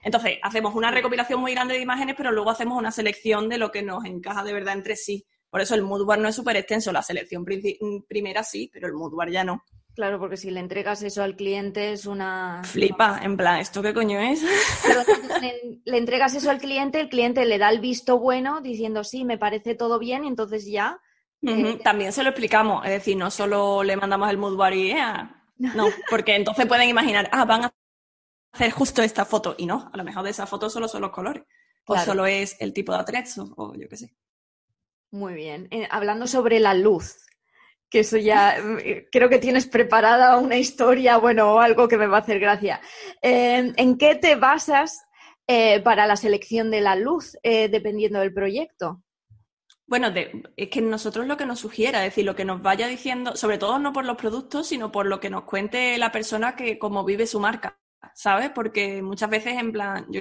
Entonces, 0.03 0.39
hacemos 0.43 0.75
una 0.75 0.91
recopilación 0.91 1.41
muy 1.41 1.53
grande 1.53 1.75
de 1.75 1.81
imágenes, 1.81 2.17
pero 2.17 2.33
luego 2.33 2.51
hacemos 2.51 2.77
una 2.77 2.91
selección 2.91 3.49
de 3.49 3.59
lo 3.59 3.71
que 3.71 3.85
nos 3.85 4.05
encaja 4.05 4.43
de 4.43 4.53
verdad 4.53 4.75
entre 4.75 4.97
sí. 4.97 5.25
Por 5.49 5.61
eso 5.61 5.77
el 5.77 5.83
moodboard 5.83 6.21
no 6.21 6.29
es 6.29 6.35
súper 6.35 6.57
extenso, 6.57 6.91
la 6.91 7.03
selección 7.03 7.45
primera 7.45 8.43
sí, 8.43 8.69
pero 8.73 8.89
el 8.89 8.95
moodboard 8.95 9.31
ya 9.31 9.45
no. 9.45 9.63
Claro, 9.99 10.21
porque 10.21 10.37
si 10.37 10.53
le 10.53 10.61
entregas 10.61 11.03
eso 11.03 11.25
al 11.25 11.35
cliente 11.35 11.91
es 11.91 12.07
una... 12.07 12.63
Flipa, 12.63 13.19
en 13.21 13.37
plan, 13.37 13.59
¿esto 13.59 13.83
qué 13.83 13.93
coño 13.93 14.21
es? 14.21 14.45
Pero 14.87 15.01
le, 15.85 15.99
entregas 15.99 16.37
eso 16.37 16.53
al 16.53 16.61
cliente, 16.61 17.01
el 17.01 17.09
cliente 17.09 17.45
le 17.45 17.59
da 17.59 17.69
el 17.69 17.81
visto 17.81 18.17
bueno 18.17 18.61
diciendo, 18.61 19.03
sí, 19.03 19.25
me 19.25 19.39
parece 19.39 19.75
todo 19.75 19.99
bien, 19.99 20.23
y 20.23 20.29
entonces 20.29 20.71
ya... 20.71 21.01
Eh, 21.43 21.81
También 21.83 22.13
se 22.13 22.23
lo 22.23 22.29
explicamos, 22.29 22.85
es 22.85 22.93
decir, 22.93 23.17
no 23.17 23.29
solo 23.33 23.83
le 23.83 23.97
mandamos 23.97 24.31
el 24.31 24.39
mood 24.39 24.73
y 24.73 24.95
no, 25.57 25.89
porque 26.09 26.37
entonces 26.37 26.67
pueden 26.67 26.89
imaginar, 26.89 27.29
ah, 27.33 27.45
van 27.45 27.65
a 27.65 27.75
hacer 28.53 28.71
justo 28.71 29.03
esta 29.03 29.25
foto, 29.25 29.57
y 29.59 29.67
no, 29.67 29.91
a 29.93 29.97
lo 29.97 30.05
mejor 30.05 30.23
de 30.23 30.31
esa 30.31 30.47
foto 30.47 30.71
solo 30.71 30.87
son 30.87 31.03
los 31.03 31.11
colores, 31.11 31.43
o 31.87 31.99
solo 31.99 32.25
es 32.25 32.57
el 32.61 32.73
tipo 32.73 32.93
de 32.93 33.01
atrezo, 33.01 33.53
o 33.57 33.75
yo 33.75 33.89
qué 33.89 33.97
sé. 33.97 34.15
Muy 35.11 35.35
bien. 35.35 35.67
Eh, 35.73 35.89
hablando 35.91 36.29
sobre 36.29 36.61
la 36.61 36.75
luz, 36.75 37.17
que 37.91 38.01
eso 38.01 38.17
ya 38.17 38.57
eh, 38.59 39.09
creo 39.11 39.29
que 39.29 39.39
tienes 39.39 39.67
preparada 39.67 40.39
una 40.39 40.57
historia, 40.57 41.17
bueno, 41.17 41.55
o 41.55 41.61
algo 41.61 41.89
que 41.89 41.97
me 41.97 42.07
va 42.07 42.19
a 42.19 42.21
hacer 42.21 42.39
gracia. 42.39 42.81
Eh, 43.23 43.73
¿En 43.77 43.99
qué 43.99 44.15
te 44.15 44.37
basas 44.37 45.07
eh, 45.47 45.81
para 45.81 46.07
la 46.07 46.17
selección 46.17 46.71
de 46.71 46.81
la 46.81 46.97
luz, 46.97 47.37
dependiendo 47.43 48.21
del 48.21 48.35
proyecto? 48.35 49.03
Bueno, 49.87 50.13
es 50.57 50.69
que 50.69 50.83
nosotros 50.83 51.27
lo 51.27 51.39
que 51.39 51.47
nos 51.47 51.61
sugiera, 51.61 52.05
es 52.05 52.13
decir, 52.13 52.27
lo 52.27 52.37
que 52.37 52.45
nos 52.45 52.61
vaya 52.61 52.87
diciendo, 52.89 53.37
sobre 53.37 53.57
todo 53.57 53.79
no 53.79 53.95
por 53.95 54.05
los 54.05 54.19
productos, 54.19 54.67
sino 54.69 54.93
por 54.93 55.07
lo 55.07 55.19
que 55.19 55.31
nos 55.31 55.45
cuente 55.45 55.97
la 55.97 56.13
persona 56.13 56.57
que 56.57 56.79
cómo 56.79 57.05
vive 57.05 57.27
su 57.27 57.41
marca, 57.41 57.81
¿sabes? 58.15 58.51
Porque 58.51 59.01
muchas 59.01 59.31
veces, 59.31 59.55
en 59.57 59.73
plan, 59.73 60.07
yo 60.11 60.21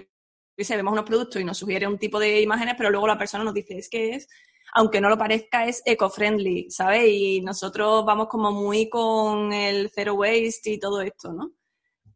sé, 0.57 0.77
vemos 0.77 0.93
unos 0.93 1.03
productos 1.03 1.41
y 1.41 1.43
nos 1.43 1.57
sugiere 1.57 1.85
un 1.85 1.99
tipo 1.99 2.17
de 2.17 2.39
imágenes, 2.41 2.75
pero 2.77 2.89
luego 2.89 3.07
la 3.07 3.17
persona 3.17 3.43
nos 3.43 3.53
dice, 3.53 3.77
es 3.77 3.89
que 3.89 4.15
es 4.15 4.29
aunque 4.73 5.01
no 5.01 5.09
lo 5.09 5.17
parezca, 5.17 5.65
es 5.65 5.81
eco-friendly, 5.85 6.69
¿sabes? 6.69 7.07
Y 7.07 7.41
nosotros 7.41 8.05
vamos 8.05 8.27
como 8.27 8.51
muy 8.51 8.89
con 8.89 9.53
el 9.53 9.89
zero 9.93 10.15
waste 10.15 10.71
y 10.71 10.79
todo 10.79 11.01
esto, 11.01 11.33
¿no? 11.33 11.51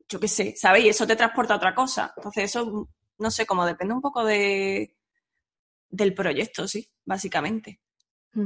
Yo 0.07 0.19
qué 0.19 0.27
sé, 0.27 0.53
¿sabes? 0.55 0.83
Y 0.85 0.89
eso 0.89 1.07
te 1.07 1.15
transporta 1.15 1.53
a 1.53 1.57
otra 1.57 1.73
cosa. 1.73 2.13
Entonces 2.17 2.45
eso, 2.45 2.89
no 3.17 3.31
sé, 3.31 3.45
como 3.45 3.65
depende 3.65 3.93
un 3.93 4.01
poco 4.01 4.23
de, 4.25 4.95
del 5.89 6.13
proyecto, 6.13 6.67
sí, 6.67 6.89
básicamente. 7.05 7.79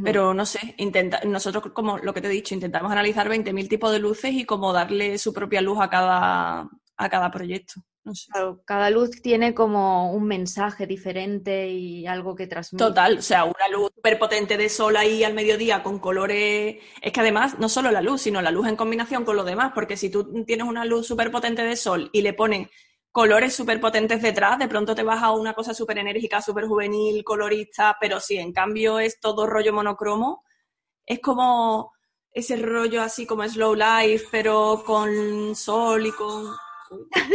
Pero 0.03 0.33
no 0.33 0.47
sé, 0.47 0.73
intenta, 0.79 1.21
nosotros 1.25 1.71
como 1.71 1.99
lo 1.99 2.11
que 2.11 2.19
te 2.19 2.25
he 2.25 2.31
dicho, 2.31 2.55
intentamos 2.55 2.91
analizar 2.91 3.29
20.000 3.29 3.69
tipos 3.69 3.91
de 3.91 3.99
luces 3.99 4.33
y 4.33 4.43
como 4.43 4.73
darle 4.73 5.19
su 5.19 5.31
propia 5.31 5.61
luz 5.61 5.77
a 5.79 5.91
cada, 5.91 6.67
a 6.97 7.09
cada 7.09 7.31
proyecto 7.31 7.81
cada 8.65 8.89
luz 8.89 9.21
tiene 9.21 9.53
como 9.53 10.11
un 10.11 10.25
mensaje 10.25 10.85
diferente 10.85 11.67
y 11.69 12.05
algo 12.05 12.35
que 12.35 12.47
transmite. 12.47 12.83
Total, 12.83 13.17
o 13.17 13.21
sea, 13.21 13.45
una 13.45 13.67
luz 13.71 13.91
súper 13.95 14.19
potente 14.19 14.57
de 14.57 14.69
sol 14.69 14.95
ahí 14.95 15.23
al 15.23 15.33
mediodía 15.33 15.81
con 15.81 15.99
colores. 15.99 16.77
Es 17.01 17.11
que 17.11 17.19
además, 17.19 17.57
no 17.59 17.67
solo 17.67 17.91
la 17.91 18.01
luz, 18.01 18.21
sino 18.21 18.41
la 18.41 18.51
luz 18.51 18.67
en 18.67 18.75
combinación 18.75 19.25
con 19.25 19.35
lo 19.35 19.43
demás, 19.43 19.71
porque 19.73 19.97
si 19.97 20.09
tú 20.09 20.45
tienes 20.45 20.67
una 20.67 20.85
luz 20.85 21.07
súper 21.07 21.31
potente 21.31 21.63
de 21.63 21.75
sol 21.75 22.09
y 22.13 22.21
le 22.21 22.33
pones 22.33 22.69
colores 23.11 23.55
súper 23.55 23.79
potentes 23.79 24.21
detrás, 24.21 24.59
de 24.59 24.67
pronto 24.67 24.93
te 24.93 25.03
vas 25.03 25.23
a 25.23 25.31
una 25.31 25.53
cosa 25.53 25.73
súper 25.73 25.97
enérgica, 25.97 26.41
súper 26.41 26.65
juvenil, 26.67 27.23
colorista, 27.23 27.97
pero 27.99 28.19
si 28.19 28.37
en 28.37 28.51
cambio 28.51 28.99
es 28.99 29.19
todo 29.19 29.47
rollo 29.47 29.73
monocromo, 29.73 30.43
es 31.05 31.19
como 31.19 31.93
ese 32.31 32.57
rollo 32.57 33.01
así 33.01 33.25
como 33.25 33.47
slow 33.47 33.73
life, 33.73 34.25
pero 34.29 34.83
con 34.85 35.55
sol 35.55 36.05
y 36.05 36.11
con 36.11 36.53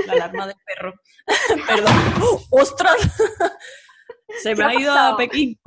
la 0.06 0.12
alarma 0.12 0.46
del 0.46 0.56
perro. 0.64 0.94
Perdón. 1.66 1.94
¡Ostras! 2.50 2.96
Se 4.42 4.54
me 4.54 4.64
ha 4.64 4.74
ido 4.74 4.92
a 4.92 5.16
Pekín. 5.16 5.58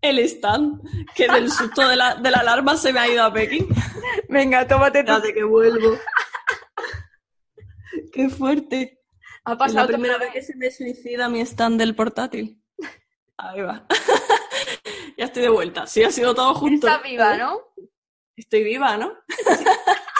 El 0.00 0.18
stand, 0.20 0.80
que 1.14 1.28
del 1.28 1.50
susto 1.50 1.88
de 1.88 1.96
la, 1.96 2.14
de 2.16 2.30
la 2.30 2.38
alarma 2.38 2.76
se 2.76 2.92
me 2.92 3.00
ha 3.00 3.08
ido 3.08 3.24
a 3.24 3.32
Pekín. 3.32 3.68
Venga, 4.28 4.66
tómate 4.66 5.04
tu... 5.04 5.12
que 5.34 5.44
vuelvo. 5.44 5.98
¡Qué 8.12 8.28
fuerte! 8.28 9.00
Ha 9.44 9.56
pasado 9.56 9.66
es 9.66 9.74
la 9.74 9.86
primera 9.86 10.18
vez 10.18 10.32
que 10.32 10.42
se 10.42 10.56
me 10.56 10.70
suicida 10.70 11.28
mi 11.28 11.40
stand 11.40 11.78
del 11.78 11.94
portátil. 11.94 12.60
Ahí 13.36 13.60
va. 13.60 13.86
ya 15.16 15.26
estoy 15.26 15.42
de 15.42 15.48
vuelta. 15.48 15.86
Sí, 15.86 16.02
ha 16.02 16.10
sido 16.10 16.34
todo 16.34 16.54
junto. 16.54 16.86
Está 16.88 17.02
viva, 17.02 17.36
¿no? 17.36 17.60
Estoy 18.34 18.64
viva, 18.64 18.96
¿no? 18.96 19.12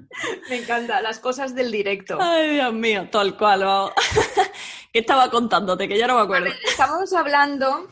Me 0.50 0.56
encanta, 0.56 1.00
las 1.00 1.18
cosas 1.18 1.54
del 1.54 1.70
directo. 1.70 2.18
Ay, 2.20 2.54
Dios 2.54 2.72
mío, 2.72 3.08
tal 3.10 3.36
cual. 3.36 3.64
Vamos. 3.64 3.92
¿Qué 4.92 5.00
estaba 5.00 5.30
contándote? 5.30 5.88
Que 5.88 5.98
ya 5.98 6.06
no 6.06 6.16
me 6.16 6.22
acuerdo. 6.22 6.50
Estábamos 6.64 7.12
hablando 7.12 7.88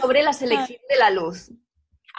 sobre 0.00 0.22
la 0.22 0.32
selección 0.32 0.80
de 0.88 0.96
la 0.96 1.10
luz. 1.10 1.50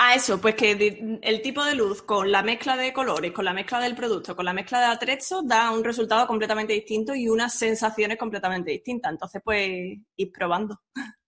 Ah, 0.02 0.15
eso, 0.15 0.39
pues 0.39 0.56
que 0.56 1.20
el 1.22 1.42
tipo 1.42 1.62
de 1.63 1.76
luz 1.76 2.02
con 2.04 2.32
la 2.32 2.42
mezcla 2.42 2.78
de 2.78 2.94
colores, 2.94 3.34
con 3.34 3.44
la 3.44 3.52
mezcla 3.52 3.82
del 3.82 3.96
producto, 3.96 4.34
con 4.34 4.46
la 4.46 4.54
mezcla 4.54 4.80
de 4.80 4.86
atrezo, 4.86 5.42
da 5.44 5.72
un 5.72 5.84
resultado 5.84 6.26
completamente 6.26 6.72
distinto 6.72 7.13
y 7.13 7.28
unas 7.28 7.54
sensaciones 7.54 8.18
completamente 8.18 8.72
distintas. 8.72 9.12
Entonces, 9.12 9.42
pues, 9.44 9.70
ir 10.15 10.32
probando. 10.32 10.80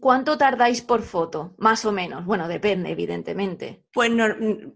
¿Cuánto 0.00 0.36
tardáis 0.36 0.82
por 0.82 1.02
foto? 1.02 1.54
Más 1.58 1.84
o 1.84 1.92
menos. 1.92 2.24
Bueno, 2.24 2.48
depende, 2.48 2.90
evidentemente. 2.90 3.84
Pues, 3.92 4.10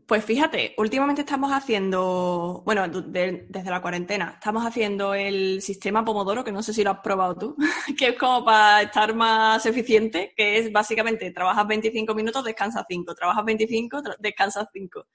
pues 0.06 0.24
fíjate, 0.24 0.72
últimamente 0.78 1.22
estamos 1.22 1.50
haciendo, 1.50 2.62
bueno, 2.64 2.86
desde 2.88 3.70
la 3.70 3.82
cuarentena, 3.82 4.34
estamos 4.34 4.64
haciendo 4.64 5.12
el 5.14 5.62
sistema 5.62 6.04
Pomodoro, 6.04 6.44
que 6.44 6.52
no 6.52 6.62
sé 6.62 6.72
si 6.72 6.84
lo 6.84 6.92
has 6.92 7.00
probado 7.00 7.36
tú, 7.36 7.56
que 7.98 8.10
es 8.10 8.18
como 8.18 8.44
para 8.44 8.82
estar 8.82 9.12
más 9.12 9.66
eficiente, 9.66 10.32
que 10.36 10.58
es 10.58 10.70
básicamente 10.70 11.32
trabajas 11.32 11.66
25 11.66 12.14
minutos, 12.14 12.44
descansas 12.44 12.84
5, 12.88 13.12
trabajas 13.16 13.44
25, 13.44 14.02
descansas 14.20 14.68
5. 14.72 15.06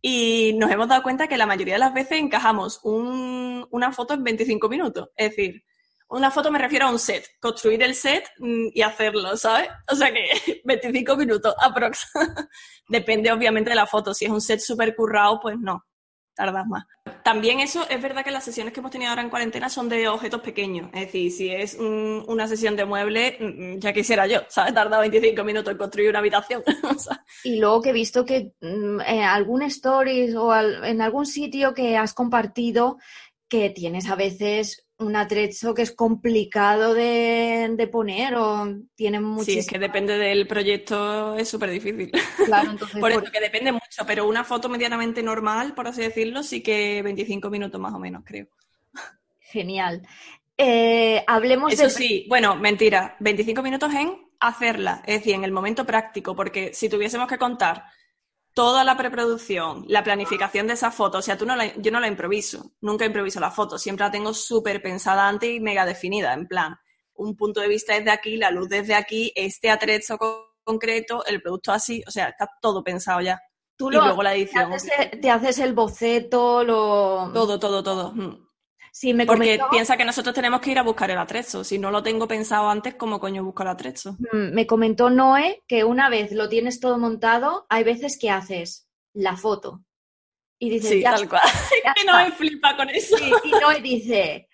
Y 0.00 0.54
nos 0.56 0.70
hemos 0.70 0.88
dado 0.88 1.02
cuenta 1.02 1.28
que 1.28 1.36
la 1.36 1.46
mayoría 1.46 1.74
de 1.74 1.80
las 1.80 1.92
veces 1.92 2.18
encajamos 2.18 2.80
una 2.84 3.92
foto 3.92 4.14
en 4.14 4.24
25 4.24 4.68
minutos. 4.70 5.10
Es 5.14 5.30
decir, 5.30 5.62
una 6.12 6.30
foto 6.30 6.50
me 6.50 6.58
refiero 6.58 6.86
a 6.86 6.90
un 6.90 6.98
set, 6.98 7.26
construir 7.40 7.82
el 7.82 7.94
set 7.94 8.24
mm, 8.38 8.68
y 8.74 8.82
hacerlo, 8.82 9.36
¿sabes? 9.36 9.68
O 9.90 9.96
sea 9.96 10.12
que 10.12 10.60
25 10.64 11.16
minutos 11.16 11.54
aprox. 11.60 12.06
Depende 12.88 13.32
obviamente 13.32 13.70
de 13.70 13.76
la 13.76 13.86
foto. 13.86 14.12
Si 14.12 14.26
es 14.26 14.30
un 14.30 14.40
set 14.40 14.60
súper 14.60 14.94
currado, 14.94 15.40
pues 15.40 15.58
no, 15.58 15.86
tardas 16.34 16.66
más. 16.66 16.84
También 17.24 17.60
eso 17.60 17.86
es 17.88 18.02
verdad 18.02 18.24
que 18.24 18.30
las 18.30 18.44
sesiones 18.44 18.72
que 18.72 18.80
hemos 18.80 18.92
tenido 18.92 19.10
ahora 19.10 19.22
en 19.22 19.30
cuarentena 19.30 19.68
son 19.68 19.88
de 19.88 20.08
objetos 20.08 20.40
pequeños. 20.40 20.90
Es 20.92 21.06
decir, 21.06 21.32
si 21.32 21.50
es 21.50 21.74
una 21.78 22.46
sesión 22.46 22.76
de 22.76 22.84
muebles, 22.84 23.36
mm, 23.40 23.78
ya 23.78 23.92
quisiera 23.92 24.26
yo, 24.26 24.40
¿sabes? 24.48 24.74
Tarda 24.74 24.98
25 25.00 25.44
minutos 25.44 25.72
en 25.72 25.78
construir 25.78 26.10
una 26.10 26.18
habitación. 26.18 26.62
Y 27.44 27.58
luego 27.58 27.80
que 27.80 27.90
he 27.90 27.94
visto 27.94 28.24
que 28.24 28.52
mm, 28.60 29.00
en 29.00 29.22
algún 29.22 29.62
stories 29.62 30.34
o 30.34 30.54
en 30.54 31.00
algún 31.00 31.26
sitio 31.26 31.72
que 31.72 31.96
has 31.96 32.12
compartido 32.12 32.98
que 33.48 33.70
tienes 33.70 34.08
a 34.08 34.14
veces 34.14 34.86
un 35.02 35.16
atrezo 35.16 35.74
que 35.74 35.82
es 35.82 35.92
complicado 35.92 36.94
de, 36.94 37.88
poner 37.90 38.34
o 38.36 38.66
tiene 38.94 39.20
muchísimo... 39.20 39.54
Sí, 39.54 39.58
es 39.58 39.66
que 39.66 39.78
depende 39.78 40.16
del 40.16 40.46
proyecto, 40.46 41.36
es 41.36 41.48
súper 41.48 41.70
difícil. 41.70 42.10
Claro, 42.46 42.70
entonces... 42.72 43.00
por, 43.00 43.10
eso 43.10 43.22
que 43.22 43.40
depende 43.40 43.72
mucho, 43.72 44.06
pero 44.06 44.26
una 44.26 44.44
foto 44.44 44.68
medianamente 44.68 45.22
normal, 45.22 45.74
por 45.74 45.88
así 45.88 46.02
decirlo, 46.02 46.42
sí 46.42 46.62
que 46.62 47.02
25 47.02 47.50
minutos 47.50 47.80
más 47.80 47.92
o 47.94 47.98
menos, 47.98 48.22
creo. 48.24 48.46
Genial. 49.40 50.02
Eh, 50.56 51.24
hablemos 51.26 51.72
Eso 51.72 51.90
sí, 51.90 52.26
bueno, 52.28 52.56
mentira, 52.56 53.16
25 53.20 53.62
minutos 53.62 53.92
en 53.94 54.16
hacerla, 54.38 55.02
es 55.06 55.18
decir, 55.18 55.34
en 55.34 55.44
el 55.44 55.52
momento 55.52 55.84
práctico, 55.84 56.34
porque 56.34 56.72
si 56.74 56.88
tuviésemos 56.88 57.28
que 57.28 57.38
contar 57.38 57.84
toda 58.54 58.84
la 58.84 58.96
preproducción, 58.96 59.84
la 59.88 60.04
planificación 60.04 60.66
de 60.66 60.74
esa 60.74 60.90
foto, 60.90 61.18
o 61.18 61.22
sea, 61.22 61.38
tú 61.38 61.46
no 61.46 61.54
yo 61.78 61.90
no 61.90 62.00
la 62.00 62.08
improviso, 62.08 62.72
nunca 62.80 63.06
improviso 63.06 63.40
la 63.40 63.50
foto, 63.50 63.78
siempre 63.78 64.04
la 64.04 64.10
tengo 64.10 64.34
súper 64.34 64.82
pensada 64.82 65.28
antes 65.28 65.50
y 65.50 65.60
mega 65.60 65.86
definida, 65.86 66.34
en 66.34 66.46
plan, 66.46 66.76
un 67.14 67.36
punto 67.36 67.60
de 67.60 67.68
vista 67.68 67.94
desde 67.94 68.10
aquí, 68.10 68.36
la 68.36 68.50
luz 68.50 68.68
desde 68.68 68.94
aquí, 68.94 69.32
este 69.34 69.70
atrezo 69.70 70.18
concreto, 70.64 71.24
el 71.24 71.40
producto 71.40 71.72
así, 71.72 72.02
o 72.06 72.10
sea, 72.10 72.28
está 72.28 72.48
todo 72.60 72.82
pensado 72.84 73.20
ya. 73.20 73.40
Tú 73.76 73.90
y 73.90 73.94
luego 73.94 74.22
la 74.22 74.34
edición. 74.34 74.70
Te 75.20 75.30
haces, 75.30 75.58
el 75.58 75.72
boceto, 75.72 76.62
lo... 76.62 77.30
Todo, 77.32 77.58
todo, 77.58 77.82
todo. 77.82 78.12
Mm. 78.12 78.51
Sí, 78.94 79.14
me 79.14 79.24
Porque 79.24 79.58
piensa 79.70 79.96
que 79.96 80.04
nosotros 80.04 80.34
tenemos 80.34 80.60
que 80.60 80.70
ir 80.70 80.78
a 80.78 80.82
buscar 80.82 81.10
el 81.10 81.16
atrezo. 81.16 81.64
Si 81.64 81.78
no 81.78 81.90
lo 81.90 82.02
tengo 82.02 82.28
pensado 82.28 82.68
antes, 82.68 82.94
¿cómo 82.94 83.18
coño 83.18 83.42
busco 83.42 83.62
el 83.62 83.70
atrezo? 83.70 84.18
Mm, 84.32 84.52
me 84.52 84.66
comentó 84.66 85.08
Noé 85.08 85.64
que 85.66 85.82
una 85.82 86.10
vez 86.10 86.30
lo 86.32 86.50
tienes 86.50 86.78
todo 86.78 86.98
montado, 86.98 87.66
hay 87.70 87.84
veces 87.84 88.18
que 88.18 88.30
haces 88.30 88.86
la 89.14 89.38
foto. 89.38 89.82
Y 90.58 90.68
dices, 90.68 90.90
sí, 90.90 91.02
tal 91.02 91.26
cual. 91.26 91.40
que 91.96 92.04
Noé 92.04 92.32
flipa 92.32 92.76
con 92.76 92.90
eso. 92.90 93.16
y 93.42 93.50
Noé 93.50 93.80
dice, 93.80 94.50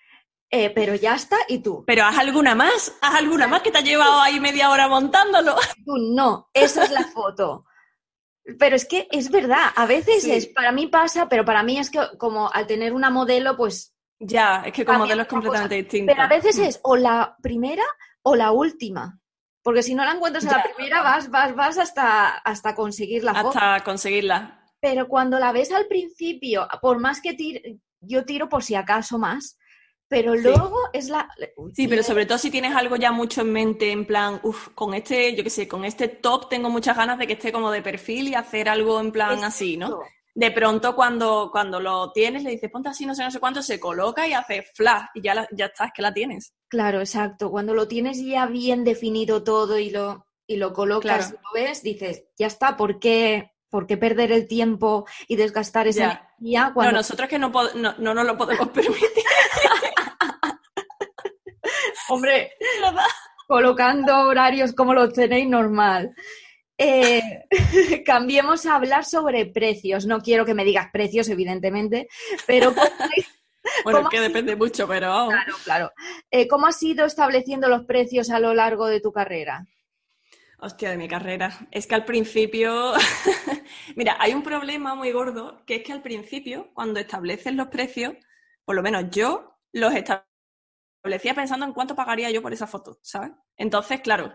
eh, 0.49 0.69
pero 0.69 0.95
ya 0.95 1.15
está, 1.15 1.35
¿y 1.49 1.59
tú? 1.59 1.83
¿Pero 1.85 2.05
haz 2.05 2.17
alguna 2.17 2.55
más? 2.55 2.95
¿Haz 3.01 3.15
alguna 3.15 3.45
más 3.45 3.61
que 3.61 3.71
te 3.71 3.79
ha 3.79 3.81
llevado 3.81 4.21
ahí 4.21 4.39
media 4.39 4.71
hora 4.71 4.87
montándolo? 4.87 5.55
Tú, 5.85 5.97
no, 6.15 6.49
esa 6.53 6.85
es 6.85 6.91
la 6.91 7.03
foto. 7.03 7.65
Pero 8.57 8.77
es 8.77 8.85
que 8.85 9.07
es 9.11 9.29
verdad, 9.29 9.65
a 9.75 9.85
veces 9.85 10.25
es, 10.25 10.47
para 10.47 10.71
mí 10.71 10.87
pasa, 10.87 11.27
pero 11.27 11.43
para 11.43 11.61
mí 11.61 11.77
es 11.77 11.91
que 11.91 11.99
como 12.17 12.49
al 12.51 12.65
tener 12.65 12.93
una 12.93 13.11
modelo, 13.11 13.55
pues 13.57 13.93
ya, 14.19 14.63
es 14.65 14.73
que 14.73 14.85
como 14.85 14.99
modelo 14.99 15.21
es 15.21 15.27
completamente 15.27 15.75
distinto. 15.75 16.11
Pero 16.11 16.23
a 16.23 16.27
veces 16.27 16.59
mm. 16.59 16.63
es 16.63 16.79
o 16.83 16.95
la 16.97 17.35
primera 17.41 17.83
o 18.21 18.35
la 18.35 18.51
última. 18.51 19.19
Porque 19.61 19.83
si 19.83 19.95
no 19.95 20.03
la 20.05 20.13
encuentras 20.13 20.45
a 20.45 20.57
la 20.57 20.63
primera, 20.63 21.01
vas, 21.01 21.29
vas, 21.29 21.55
vas 21.55 21.77
hasta, 21.77 22.29
hasta 22.29 22.75
conseguir 22.75 23.23
la 23.23 23.33
foto. 23.33 23.57
Hasta 23.57 23.83
conseguirla. 23.83 24.65
Pero 24.79 25.07
cuando 25.07 25.37
la 25.39 25.51
ves 25.51 25.71
al 25.71 25.87
principio, 25.87 26.67
por 26.81 26.99
más 26.99 27.21
que 27.21 27.33
tire, 27.33 27.79
yo 27.99 28.25
tiro 28.25 28.47
por 28.47 28.63
si 28.63 28.75
acaso 28.75 29.17
más, 29.17 29.57
pero 30.07 30.35
luego 30.35 30.77
es 30.93 31.09
la... 31.09 31.29
Sí, 31.75 31.87
pero 31.87 32.01
sobre 32.03 32.25
todo 32.25 32.37
si 32.37 32.49
tienes 32.49 32.75
algo 32.75 32.95
ya 32.95 33.11
mucho 33.11 33.41
en 33.41 33.51
mente, 33.51 33.91
en 33.91 34.05
plan, 34.05 34.39
uff, 34.43 34.69
con 34.69 34.93
este, 34.93 35.35
yo 35.35 35.43
qué 35.43 35.49
sé, 35.49 35.67
con 35.67 35.85
este 35.85 36.07
top 36.07 36.49
tengo 36.49 36.69
muchas 36.69 36.97
ganas 36.97 37.19
de 37.19 37.27
que 37.27 37.33
esté 37.33 37.51
como 37.51 37.69
de 37.69 37.81
perfil 37.81 38.29
y 38.29 38.35
hacer 38.35 38.69
algo 38.69 38.99
en 38.99 39.11
plan 39.11 39.43
así, 39.43 39.77
¿no? 39.77 39.99
De 40.33 40.51
pronto 40.51 40.95
cuando, 40.95 41.49
cuando 41.51 41.79
lo 41.79 42.11
tienes 42.11 42.43
le 42.43 42.51
dices, 42.51 42.69
ponte 42.69 42.89
así, 42.89 43.05
no 43.05 43.15
sé, 43.15 43.23
no 43.23 43.31
sé 43.31 43.39
cuánto, 43.39 43.61
se 43.61 43.79
coloca 43.79 44.27
y 44.27 44.33
hace 44.33 44.63
flash 44.73 45.05
y 45.13 45.21
ya, 45.21 45.47
ya 45.51 45.65
está, 45.65 45.85
es 45.85 45.91
que 45.93 46.01
la 46.01 46.13
tienes. 46.13 46.53
Claro, 46.67 46.99
exacto. 46.99 47.49
Cuando 47.49 47.73
lo 47.73 47.87
tienes 47.87 48.23
ya 48.23 48.45
bien 48.45 48.83
definido 48.83 49.43
todo 49.43 49.77
y 49.79 49.89
lo, 49.89 50.27
y 50.47 50.57
lo 50.57 50.73
colocas 50.73 51.29
y 51.29 51.33
lo 51.33 51.51
ves, 51.53 51.83
dices, 51.83 52.25
ya 52.37 52.47
está, 52.47 52.77
¿por 52.77 52.99
qué, 52.99 53.51
¿por 53.69 53.87
qué 53.87 53.97
perder 53.97 54.31
el 54.31 54.47
tiempo 54.47 55.05
y 55.27 55.35
desgastar 55.35 55.87
esa 55.87 56.03
energía? 56.39 56.71
Cuando... 56.73 56.91
No, 56.91 56.97
nosotros 56.99 57.27
que 57.27 57.39
no, 57.39 57.51
no, 57.75 57.95
no 57.97 58.13
nos 58.13 58.25
lo 58.25 58.37
podemos 58.37 58.69
permitir. 58.73 59.23
Hombre, 62.09 62.53
colocando 63.47 64.27
horarios 64.27 64.73
como 64.73 64.93
los 64.93 65.13
tenéis 65.13 65.47
normal. 65.47 66.13
Eh, 66.81 67.21
cambiemos 68.05 68.65
a 68.65 68.75
hablar 68.75 69.03
sobre 69.03 69.45
precios. 69.45 70.05
No 70.05 70.21
quiero 70.21 70.45
que 70.45 70.53
me 70.53 70.63
digas 70.63 70.87
precios, 70.91 71.27
evidentemente, 71.27 72.07
pero... 72.47 72.73
bueno, 73.83 74.07
que 74.09 74.21
depende 74.21 74.55
mucho, 74.55 74.87
pero... 74.87 75.27
Claro, 75.27 75.55
claro. 75.65 75.91
Eh, 76.31 76.47
¿Cómo 76.47 76.67
has 76.67 76.81
ido 76.81 77.05
estableciendo 77.05 77.67
los 77.67 77.83
precios 77.83 78.29
a 78.29 78.39
lo 78.39 78.53
largo 78.53 78.87
de 78.87 79.01
tu 79.01 79.11
carrera? 79.11 79.67
Hostia, 80.61 80.89
de 80.89 80.97
mi 80.97 81.09
carrera. 81.09 81.67
Es 81.69 81.85
que 81.85 81.95
al 81.95 82.05
principio, 82.05 82.93
mira, 83.95 84.15
hay 84.17 84.33
un 84.33 84.43
problema 84.43 84.95
muy 84.95 85.11
gordo, 85.11 85.63
que 85.65 85.75
es 85.75 85.83
que 85.83 85.91
al 85.91 86.01
principio, 86.01 86.71
cuando 86.73 87.01
estableces 87.01 87.53
los 87.53 87.67
precios, 87.67 88.13
por 88.63 88.75
lo 88.75 88.81
menos 88.81 89.05
yo 89.09 89.57
los 89.73 89.93
establecía 89.93 91.33
pensando 91.33 91.65
en 91.65 91.73
cuánto 91.73 91.95
pagaría 91.95 92.31
yo 92.31 92.41
por 92.41 92.53
esa 92.53 92.67
foto, 92.67 92.99
¿sabes? 93.01 93.31
Entonces, 93.57 93.99
claro, 94.01 94.33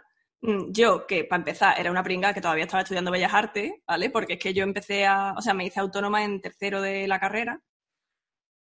yo, 0.72 1.06
que 1.06 1.24
para 1.24 1.40
empezar 1.40 1.78
era 1.80 1.90
una 1.90 2.02
pringa 2.02 2.34
que 2.34 2.40
todavía 2.40 2.64
estaba 2.64 2.82
estudiando 2.82 3.10
Bellas 3.10 3.34
Artes, 3.34 3.72
¿vale? 3.86 4.10
Porque 4.10 4.34
es 4.34 4.38
que 4.38 4.54
yo 4.54 4.62
empecé 4.62 5.06
a, 5.06 5.34
o 5.36 5.42
sea, 5.42 5.54
me 5.54 5.64
hice 5.66 5.80
autónoma 5.80 6.24
en 6.24 6.40
tercero 6.40 6.80
de 6.82 7.06
la 7.08 7.18
carrera 7.20 7.60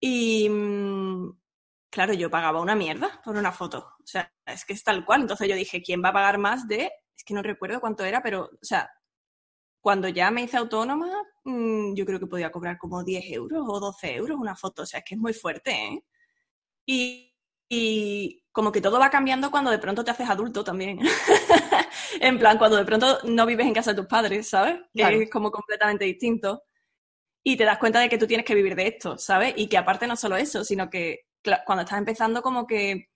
y, 0.00 0.48
mm, 0.48 1.30
claro, 1.90 2.12
yo 2.14 2.30
pagaba 2.30 2.60
una 2.60 2.74
mierda 2.76 3.20
por 3.24 3.36
una 3.36 3.52
foto. 3.52 3.78
O 4.02 4.06
sea, 4.06 4.32
es 4.46 4.64
que 4.64 4.74
es 4.74 4.84
tal 4.84 5.04
cual. 5.04 5.22
Entonces 5.22 5.48
yo 5.48 5.56
dije, 5.56 5.82
¿quién 5.82 6.02
va 6.04 6.10
a 6.10 6.12
pagar 6.12 6.38
más 6.38 6.68
de, 6.68 6.90
es 7.16 7.24
que 7.24 7.34
no 7.34 7.42
recuerdo 7.42 7.80
cuánto 7.80 8.04
era, 8.04 8.22
pero, 8.22 8.44
o 8.44 8.58
sea, 8.64 8.88
cuando 9.80 10.08
ya 10.08 10.30
me 10.30 10.42
hice 10.44 10.56
autónoma, 10.58 11.08
mm, 11.44 11.94
yo 11.94 12.06
creo 12.06 12.20
que 12.20 12.26
podía 12.26 12.52
cobrar 12.52 12.78
como 12.78 13.04
10 13.04 13.24
euros 13.30 13.64
o 13.68 13.80
12 13.80 14.14
euros 14.16 14.38
una 14.38 14.56
foto. 14.56 14.82
O 14.82 14.86
sea, 14.86 15.00
es 15.00 15.04
que 15.06 15.14
es 15.16 15.20
muy 15.20 15.32
fuerte, 15.34 15.72
¿eh? 15.72 16.04
Y, 16.86 17.34
y 17.68 18.42
como 18.56 18.72
que 18.72 18.80
todo 18.80 18.98
va 18.98 19.10
cambiando 19.10 19.50
cuando 19.50 19.70
de 19.70 19.78
pronto 19.78 20.02
te 20.02 20.12
haces 20.12 20.30
adulto 20.30 20.64
también. 20.64 20.98
en 22.22 22.38
plan, 22.38 22.56
cuando 22.56 22.78
de 22.78 22.86
pronto 22.86 23.18
no 23.24 23.44
vives 23.44 23.66
en 23.66 23.74
casa 23.74 23.90
de 23.90 23.98
tus 23.98 24.06
padres, 24.06 24.48
¿sabes? 24.48 24.80
Que 24.94 25.24
es 25.24 25.30
como 25.30 25.50
completamente 25.50 26.06
distinto. 26.06 26.62
Y 27.44 27.58
te 27.58 27.66
das 27.66 27.76
cuenta 27.76 28.00
de 28.00 28.08
que 28.08 28.16
tú 28.16 28.26
tienes 28.26 28.46
que 28.46 28.54
vivir 28.54 28.74
de 28.74 28.86
esto, 28.86 29.18
¿sabes? 29.18 29.52
Y 29.58 29.68
que 29.68 29.76
aparte 29.76 30.06
no 30.06 30.16
solo 30.16 30.36
eso, 30.36 30.64
sino 30.64 30.88
que 30.88 31.26
cuando 31.66 31.82
estás 31.82 31.98
empezando 31.98 32.40
como 32.40 32.66
que, 32.66 33.10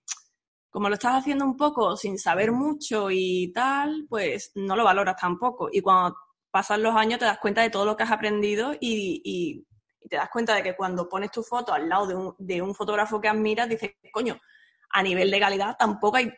como 0.69 0.89
lo 0.89 0.93
estás 0.93 1.15
haciendo 1.15 1.43
un 1.43 1.57
poco 1.57 1.97
sin 1.97 2.19
saber 2.19 2.51
mucho 2.51 3.09
y 3.09 3.51
tal, 3.51 4.05
pues 4.07 4.51
no 4.53 4.75
lo 4.75 4.83
valoras 4.83 5.15
tampoco. 5.19 5.69
Y 5.71 5.81
cuando 5.81 6.15
pasan 6.51 6.83
los 6.83 6.95
años 6.95 7.17
te 7.17 7.25
das 7.25 7.39
cuenta 7.39 7.63
de 7.63 7.71
todo 7.71 7.83
lo 7.83 7.97
que 7.97 8.03
has 8.03 8.11
aprendido 8.11 8.73
y, 8.79 9.23
y 9.25 10.07
te 10.07 10.17
das 10.17 10.29
cuenta 10.31 10.53
de 10.53 10.61
que 10.61 10.75
cuando 10.75 11.09
pones 11.09 11.31
tu 11.31 11.41
foto 11.41 11.73
al 11.73 11.89
lado 11.89 12.05
de 12.05 12.13
un, 12.13 12.35
de 12.37 12.61
un 12.61 12.75
fotógrafo 12.75 13.19
que 13.19 13.27
admiras, 13.27 13.67
dices, 13.67 13.95
coño, 14.13 14.39
a 14.93 15.03
nivel 15.03 15.31
de 15.31 15.39
calidad 15.39 15.75
tampoco 15.77 16.17
hay 16.17 16.31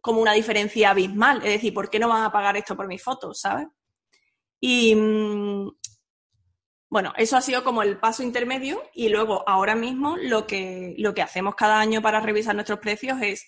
como 0.00 0.20
una 0.20 0.32
diferencia 0.32 0.90
abismal. 0.90 1.38
Es 1.38 1.52
decir, 1.54 1.74
¿por 1.74 1.90
qué 1.90 1.98
no 1.98 2.08
van 2.08 2.22
a 2.22 2.32
pagar 2.32 2.56
esto 2.56 2.76
por 2.76 2.86
mis 2.86 3.02
fotos, 3.02 3.40
sabes? 3.40 3.66
Y 4.60 4.94
mm, 4.94 5.68
bueno, 6.88 7.12
eso 7.16 7.36
ha 7.36 7.40
sido 7.40 7.64
como 7.64 7.82
el 7.82 7.98
paso 7.98 8.22
intermedio 8.22 8.82
y 8.94 9.08
luego 9.08 9.42
ahora 9.48 9.74
mismo 9.74 10.16
lo 10.16 10.46
que, 10.46 10.94
lo 10.98 11.12
que 11.12 11.22
hacemos 11.22 11.56
cada 11.56 11.80
año 11.80 12.00
para 12.00 12.20
revisar 12.20 12.54
nuestros 12.54 12.78
precios 12.78 13.18
es 13.20 13.44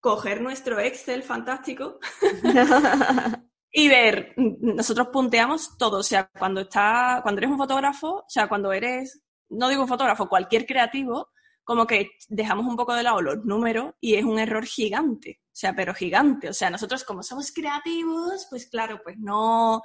coger 0.00 0.40
nuestro 0.40 0.80
Excel 0.80 1.22
fantástico 1.22 2.00
y 3.70 3.88
ver, 3.88 4.34
nosotros 4.36 5.08
punteamos 5.12 5.76
todo, 5.78 5.98
o 5.98 6.02
sea, 6.02 6.28
cuando 6.38 6.62
está, 6.62 7.20
cuando 7.22 7.38
eres 7.40 7.50
un 7.50 7.58
fotógrafo, 7.58 8.16
o 8.16 8.24
sea, 8.28 8.48
cuando 8.48 8.72
eres, 8.72 9.22
no 9.50 9.68
digo 9.68 9.82
un 9.82 9.88
fotógrafo, 9.88 10.28
cualquier 10.28 10.66
creativo, 10.66 11.28
como 11.64 11.86
que 11.86 12.10
dejamos 12.28 12.66
un 12.66 12.76
poco 12.76 12.94
de 12.94 13.02
lado 13.02 13.20
los 13.20 13.44
números 13.44 13.94
y 14.00 14.14
es 14.14 14.24
un 14.24 14.38
error 14.38 14.64
gigante, 14.66 15.40
o 15.44 15.54
sea, 15.54 15.74
pero 15.74 15.94
gigante, 15.94 16.48
o 16.48 16.52
sea, 16.52 16.70
nosotros 16.70 17.04
como 17.04 17.22
somos 17.22 17.52
creativos, 17.52 18.46
pues 18.50 18.66
claro, 18.66 19.00
pues 19.02 19.16
no, 19.18 19.82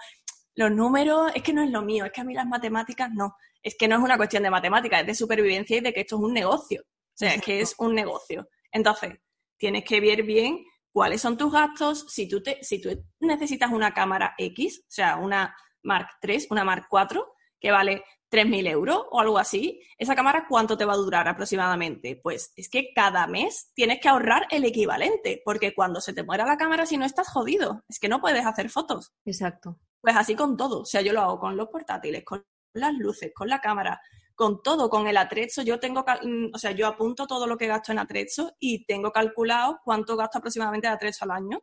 los 0.55 0.71
números, 0.71 1.32
es 1.36 1.43
que 1.43 1.53
no 1.53 1.61
es 1.61 1.69
lo 1.69 1.82
mío, 1.82 2.05
es 2.05 2.11
que 2.11 2.21
a 2.21 2.23
mí 2.23 2.34
las 2.34 2.47
matemáticas 2.47 3.11
no, 3.13 3.36
es 3.61 3.75
que 3.78 3.88
no 3.88 3.97
es 3.97 4.01
una 4.01 4.17
cuestión 4.17 4.43
de 4.43 4.49
matemáticas, 4.49 5.01
es 5.01 5.07
de 5.07 5.15
supervivencia 5.15 5.78
y 5.78 5.82
de 5.82 5.93
que 5.93 6.01
esto 6.01 6.15
es 6.15 6.21
un 6.21 6.34
negocio, 6.34 6.82
o 6.84 7.13
sea, 7.17 7.34
es 7.36 7.41
que 7.41 7.61
es 7.61 7.75
un 7.78 7.93
negocio. 7.93 8.49
Entonces, 8.71 9.13
tienes 9.57 9.84
que 9.84 10.01
ver 10.01 10.23
bien 10.23 10.65
cuáles 10.91 11.21
son 11.21 11.38
tus 11.38 11.51
gastos, 11.51 12.05
si 12.09 12.28
tú, 12.28 12.41
te, 12.41 12.63
si 12.63 12.82
tú 12.82 12.89
necesitas 13.19 13.71
una 13.71 13.93
cámara 13.93 14.34
X, 14.38 14.80
o 14.80 14.86
sea, 14.89 15.17
una 15.17 15.55
Mark 15.84 16.09
III, 16.21 16.47
una 16.49 16.63
Mark 16.63 16.88
IV, 16.91 17.21
que 17.59 17.71
vale 17.71 18.03
3.000 18.30 18.67
euros 18.67 19.05
o 19.11 19.19
algo 19.19 19.38
así, 19.38 19.82
esa 19.97 20.15
cámara 20.15 20.45
cuánto 20.49 20.78
te 20.78 20.86
va 20.86 20.93
a 20.93 20.97
durar 20.97 21.28
aproximadamente? 21.28 22.19
Pues 22.21 22.51
es 22.55 22.69
que 22.69 22.93
cada 22.93 23.28
mes 23.28 23.71
tienes 23.73 23.99
que 24.01 24.09
ahorrar 24.09 24.47
el 24.51 24.65
equivalente, 24.65 25.41
porque 25.45 25.73
cuando 25.73 26.01
se 26.01 26.13
te 26.13 26.23
muera 26.23 26.45
la 26.45 26.57
cámara, 26.57 26.86
si 26.86 26.97
no 26.97 27.05
estás 27.05 27.30
jodido, 27.30 27.84
es 27.88 27.99
que 27.99 28.09
no 28.09 28.21
puedes 28.21 28.45
hacer 28.45 28.69
fotos. 28.69 29.13
Exacto. 29.25 29.80
Pues 30.01 30.15
así 30.15 30.36
con 30.36 30.57
todo, 30.57 30.82
o 30.82 30.86
sea, 30.86 31.01
yo 31.01 31.13
lo 31.13 31.21
hago 31.21 31.39
con 31.39 31.57
los 31.57 31.69
portátiles, 31.69 32.23
con 32.23 32.45
las 32.73 32.93
luces, 32.93 33.32
con 33.34 33.49
la 33.49 33.59
cámara, 33.59 33.99
con 34.38 34.61
todo, 34.61 34.89
con 34.89 35.07
el 35.07 35.17
atrezo, 35.17 35.63
yo 35.63 35.80
tengo, 35.80 36.05
mm, 36.23 36.53
o 36.53 36.57
sea, 36.59 36.71
yo 36.71 36.86
apunto 36.86 37.25
todo 37.25 37.47
lo 37.47 37.57
que 37.57 37.65
gasto 37.65 37.91
en 37.91 37.99
atrezo 37.99 38.55
y 38.59 38.86
tengo 38.86 39.11
calculado 39.11 39.80
cuánto 39.84 40.15
gasto 40.15 40.38
aproximadamente 40.38 40.88
de 40.88 40.93
atrezo 40.93 41.25
al 41.25 41.32
año. 41.32 41.59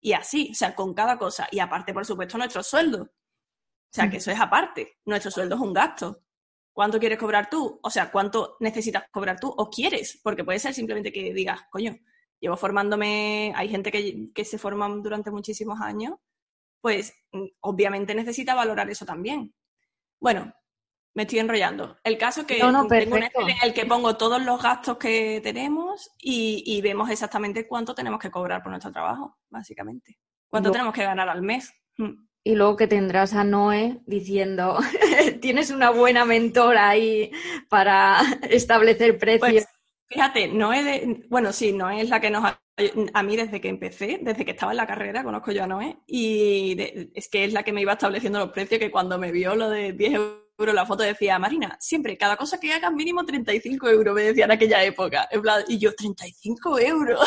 Y 0.00 0.12
así, 0.12 0.50
o 0.52 0.54
sea, 0.54 0.74
con 0.74 0.94
cada 0.94 1.18
cosa. 1.18 1.48
Y 1.50 1.58
aparte, 1.58 1.92
por 1.92 2.06
supuesto, 2.06 2.38
nuestro 2.38 2.62
sueldo. 2.62 3.10
O 3.92 3.94
sea, 3.94 4.08
que 4.08 4.16
eso 4.16 4.30
es 4.30 4.40
aparte. 4.40 4.98
Nuestro 5.04 5.30
sueldo 5.30 5.56
es 5.56 5.60
un 5.60 5.74
gasto. 5.74 6.22
¿Cuánto 6.72 6.98
quieres 6.98 7.18
cobrar 7.18 7.50
tú? 7.50 7.78
O 7.82 7.90
sea, 7.90 8.10
¿cuánto 8.10 8.56
necesitas 8.60 9.04
cobrar 9.10 9.38
tú 9.38 9.48
o 9.54 9.68
quieres? 9.68 10.18
Porque 10.22 10.44
puede 10.44 10.58
ser 10.58 10.72
simplemente 10.72 11.12
que 11.12 11.34
digas, 11.34 11.60
coño, 11.70 11.94
llevo 12.40 12.56
formándome, 12.56 13.52
hay 13.54 13.68
gente 13.68 13.92
que, 13.92 14.30
que 14.34 14.46
se 14.46 14.56
forma 14.56 14.88
durante 14.88 15.30
muchísimos 15.30 15.78
años, 15.82 16.14
pues 16.80 17.12
mm, 17.32 17.44
obviamente 17.60 18.14
necesita 18.14 18.54
valorar 18.54 18.88
eso 18.88 19.04
también. 19.04 19.54
Bueno, 20.18 20.54
me 21.14 21.24
estoy 21.24 21.40
enrollando. 21.40 21.98
El 22.02 22.16
caso 22.16 22.40
es 22.40 22.46
que 22.46 22.58
No, 22.58 22.72
no, 22.72 22.86
tengo 22.86 23.16
un. 23.16 23.24
Excel 23.24 23.50
en 23.50 23.56
el 23.62 23.74
que 23.74 23.84
pongo 23.84 24.16
todos 24.16 24.42
los 24.42 24.62
gastos 24.62 24.96
que 24.96 25.42
tenemos 25.42 26.10
y, 26.18 26.64
y 26.66 26.80
vemos 26.80 27.10
exactamente 27.10 27.68
cuánto 27.68 27.94
tenemos 27.94 28.18
que 28.18 28.30
cobrar 28.30 28.62
por 28.62 28.70
nuestro 28.70 28.90
trabajo, 28.90 29.38
básicamente. 29.50 30.18
Cuánto 30.48 30.70
tenemos 30.70 30.94
que 30.94 31.04
ganar 31.04 31.28
al 31.28 31.42
mes. 31.42 31.70
Y 32.44 32.54
luego 32.56 32.76
que 32.76 32.86
tendrás 32.88 33.34
a 33.34 33.44
Noé 33.44 34.00
diciendo, 34.06 34.78
tienes 35.40 35.70
una 35.70 35.90
buena 35.90 36.24
mentora 36.24 36.88
ahí 36.88 37.30
para 37.68 38.20
establecer 38.50 39.18
precios. 39.18 39.40
Pues 39.52 39.66
fíjate, 40.08 40.48
no 40.48 40.72
es 40.72 40.84
de, 40.84 41.24
bueno, 41.28 41.52
sí, 41.52 41.72
Noé 41.72 42.02
es 42.02 42.08
la 42.08 42.20
que 42.20 42.30
nos 42.30 42.44
a 43.14 43.22
mí 43.22 43.36
desde 43.36 43.60
que 43.60 43.68
empecé, 43.68 44.18
desde 44.22 44.44
que 44.44 44.52
estaba 44.52 44.72
en 44.72 44.78
la 44.78 44.86
carrera, 44.86 45.22
conozco 45.22 45.52
yo 45.52 45.62
a 45.64 45.66
Noé, 45.66 45.98
y 46.06 46.74
de- 46.74 47.10
es 47.14 47.28
que 47.28 47.44
es 47.44 47.52
la 47.52 47.62
que 47.62 47.72
me 47.72 47.82
iba 47.82 47.92
estableciendo 47.92 48.38
los 48.38 48.50
precios, 48.50 48.80
que 48.80 48.90
cuando 48.90 49.18
me 49.18 49.30
vio 49.30 49.54
lo 49.54 49.68
de 49.68 49.92
10 49.92 50.14
euros 50.14 50.74
la 50.74 50.86
foto 50.86 51.02
decía, 51.02 51.38
Marina, 51.38 51.76
siempre, 51.80 52.16
cada 52.16 52.36
cosa 52.36 52.58
que 52.60 52.72
hagas 52.72 52.92
mínimo 52.92 53.24
35 53.24 53.88
euros, 53.88 54.14
me 54.14 54.22
decía 54.22 54.44
en 54.44 54.52
aquella 54.52 54.82
época. 54.84 55.28
En 55.30 55.42
plan, 55.42 55.62
y 55.68 55.78
yo, 55.78 55.92
35 55.94 56.78
euros. 56.78 57.20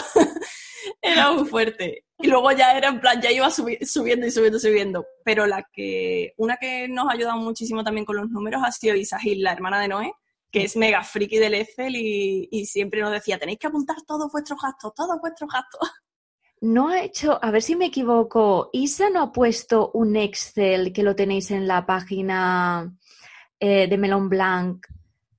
Era 1.01 1.31
muy 1.31 1.45
fuerte. 1.45 2.05
Y 2.19 2.27
luego 2.27 2.51
ya 2.51 2.77
era 2.77 2.87
en 2.89 2.99
plan, 3.01 3.21
ya 3.21 3.31
iba 3.31 3.47
subi- 3.47 3.83
subiendo 3.85 4.25
y 4.25 4.31
subiendo 4.31 4.59
subiendo. 4.59 5.05
Pero 5.23 5.45
la 5.45 5.67
que, 5.73 6.33
una 6.37 6.57
que 6.57 6.87
nos 6.87 7.07
ha 7.09 7.13
ayudado 7.13 7.37
muchísimo 7.37 7.83
también 7.83 8.05
con 8.05 8.15
los 8.15 8.29
números 8.29 8.61
ha 8.65 8.71
sido 8.71 8.95
Isa 8.95 9.19
Gil, 9.19 9.43
la 9.43 9.51
hermana 9.51 9.79
de 9.81 9.87
Noé, 9.89 10.13
que 10.51 10.63
es 10.63 10.77
mega 10.77 11.03
friki 11.03 11.37
del 11.37 11.55
Excel 11.55 11.95
y, 11.97 12.47
y 12.51 12.65
siempre 12.65 13.01
nos 13.01 13.11
decía, 13.11 13.37
tenéis 13.37 13.59
que 13.59 13.67
apuntar 13.67 13.97
todos 14.07 14.31
vuestros 14.31 14.61
gastos, 14.61 14.93
todos 14.95 15.19
vuestros 15.19 15.49
gastos. 15.51 15.91
No 16.61 16.87
ha 16.87 17.01
hecho, 17.03 17.37
a 17.43 17.51
ver 17.51 17.61
si 17.61 17.75
me 17.75 17.87
equivoco, 17.87 18.69
Isa 18.71 19.09
no 19.09 19.21
ha 19.21 19.31
puesto 19.33 19.91
un 19.93 20.15
Excel 20.15 20.93
que 20.93 21.03
lo 21.03 21.13
tenéis 21.15 21.51
en 21.51 21.67
la 21.67 21.85
página 21.85 22.95
eh, 23.59 23.87
de 23.87 23.97
Melon 23.97 24.29
Blanc. 24.29 24.85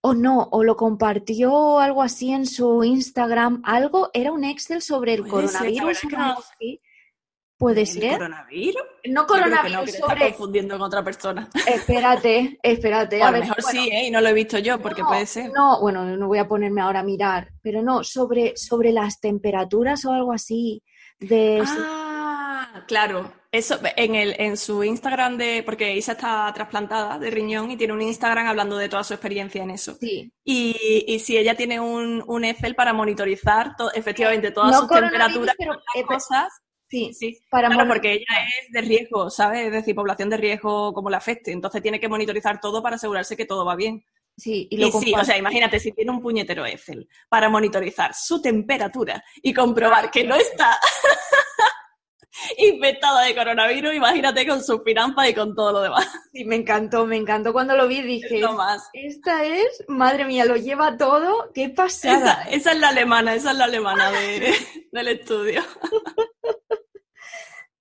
O 0.07 0.15
no, 0.15 0.49
o 0.53 0.63
lo 0.63 0.77
compartió 0.77 1.79
algo 1.81 2.03
así 2.03 2.33
en 2.33 2.47
su 2.47 2.85
Instagram. 2.85 3.63
Algo, 3.65 4.11
era 4.13 4.31
un 4.31 4.45
Excel 4.45 4.81
sobre 4.83 5.15
el 5.15 5.23
ser, 5.23 5.31
coronavirus. 5.31 6.05
no- 6.13 6.39
así. 6.39 6.81
Puede 7.59 7.81
¿El 7.81 7.87
ser. 7.87 8.13
coronavirus? 8.19 8.83
No 8.83 9.03
que 9.03 9.11
no, 9.13 9.27
coronavirus, 9.27 9.79
que 9.81 9.85
te 9.87 9.91
estás 9.93 10.11
sobre. 10.11 10.29
confundiendo 10.29 10.75
con 10.79 10.87
otra 10.87 11.03
persona. 11.03 11.49
Espérate, 11.67 12.59
espérate. 12.63 13.23
A 13.23 13.29
a 13.29 13.31
lo 13.33 13.39
mejor 13.39 13.57
bueno, 13.63 13.83
sí, 13.83 13.89
¿eh? 13.91 14.07
Y 14.09 14.11
no 14.11 14.21
lo 14.21 14.29
he 14.29 14.33
visto 14.35 14.59
yo, 14.59 14.79
porque 14.79 15.01
no, 15.03 15.09
puede 15.09 15.25
ser. 15.27 15.51
No, 15.53 15.81
bueno, 15.81 16.05
no 16.05 16.27
voy 16.29 16.39
a 16.39 16.47
ponerme 16.47 16.83
ahora 16.83 17.01
a 17.01 17.03
mirar, 17.03 17.49
pero 17.63 17.83
no, 17.83 18.05
sobre, 18.05 18.57
sobre 18.57 18.93
las 18.93 19.21
temperaturas 19.21 20.05
o 20.05 20.13
algo 20.13 20.33
así. 20.35 20.83
De 21.19 21.63
Ah, 21.67 22.85
claro. 22.87 23.33
Eso 23.53 23.79
en 23.97 24.15
el 24.15 24.35
en 24.39 24.57
su 24.57 24.83
Instagram 24.85 25.37
de 25.39 25.63
porque 25.65 25.97
Isa 25.97 26.13
está 26.13 26.53
trasplantada 26.55 27.19
de 27.19 27.31
riñón 27.31 27.71
y 27.71 27.77
tiene 27.77 27.93
un 27.93 28.03
Instagram 28.03 28.47
hablando 28.47 28.77
de 28.77 28.89
toda 28.89 29.05
su 29.05 29.15
experiencia 29.15 29.63
en 29.63 29.71
eso. 29.71 29.97
sí. 30.01 30.31
Y, 30.45 31.05
y 31.07 31.19
si 31.21 31.37
ella 31.39 31.55
tiene 31.57 31.81
un, 31.81 32.23
un 32.27 32.45
Excel 32.45 32.75
para 32.75 32.93
monitorizar 32.93 33.75
to- 33.77 33.93
efectivamente 33.95 34.51
todas 34.51 34.73
No 34.73 34.81
sus 34.81 34.89
temperaturas, 34.89 35.55
pero- 35.59 36.07
cosas. 36.07 36.49
sí, 36.89 37.13
Sí, 37.15 37.39
para 37.51 37.69
claro, 37.69 37.89
porque 37.89 38.13
ella 38.13 38.25
es 38.61 38.71
de 38.73 38.81
riesgo, 38.83 39.31
¿sabes? 39.31 39.67
Es 39.67 39.73
decir, 39.73 39.95
población 39.95 40.29
de 40.31 40.37
riesgo 40.37 40.93
como 40.93 41.11
la 41.11 41.17
afecte. 41.19 41.51
Entonces 41.53 41.83
tiene 41.83 41.99
que 42.01 42.09
monitorizar 42.09 42.61
todo 42.61 42.83
para 42.83 42.97
asegurarse 42.97 43.37
que 43.37 43.45
todo 43.47 43.65
va 43.65 43.75
bien. 43.77 44.05
sí, 44.37 44.69
y 44.71 44.77
Y, 44.77 44.79
lo 44.81 44.91
sí, 45.01 45.13
o 45.19 45.25
sea, 45.25 45.37
imagínate 45.39 45.81
si 45.81 45.93
tiene 45.93 46.11
un 46.11 46.21
puñetero 46.21 46.65
Excel 46.67 47.09
para 47.29 47.49
monitorizar 47.49 48.13
su 48.15 48.41
temperatura 48.43 49.23
y 49.43 49.53
comprobar 49.55 50.11
que 50.11 50.23
no 50.25 50.35
está 50.37 50.79
infectada 52.59 53.23
de 53.23 53.35
coronavirus, 53.35 53.95
imagínate 53.95 54.47
con 54.47 54.63
sus 54.63 54.83
finanzas 54.85 55.29
y 55.29 55.35
con 55.35 55.55
todo 55.55 55.73
lo 55.73 55.81
demás. 55.83 56.07
Sí, 56.33 56.45
me 56.45 56.57
encantó, 56.57 57.07
me 57.07 57.17
encantó 57.17 57.53
cuando 57.55 57.75
lo 57.77 57.89
vi, 57.89 58.03
dije, 58.03 58.41
lo 58.41 58.53
más. 58.53 58.91
esta 58.93 59.43
es, 59.45 59.85
madre 59.89 60.27
mía, 60.27 60.45
lo 60.45 60.57
lleva 60.57 60.97
todo, 60.99 61.51
qué 61.55 61.71
pasada. 61.71 62.43
esa 62.51 62.73
es 62.73 62.79
la 62.79 62.89
alemana, 62.91 63.35
esa 63.35 63.53
es 63.53 63.57
la 63.57 63.65
alemana 63.65 64.11
de- 64.11 64.55
del 64.93 65.09
estudio. 65.09 65.63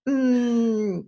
Mm, 0.05 0.99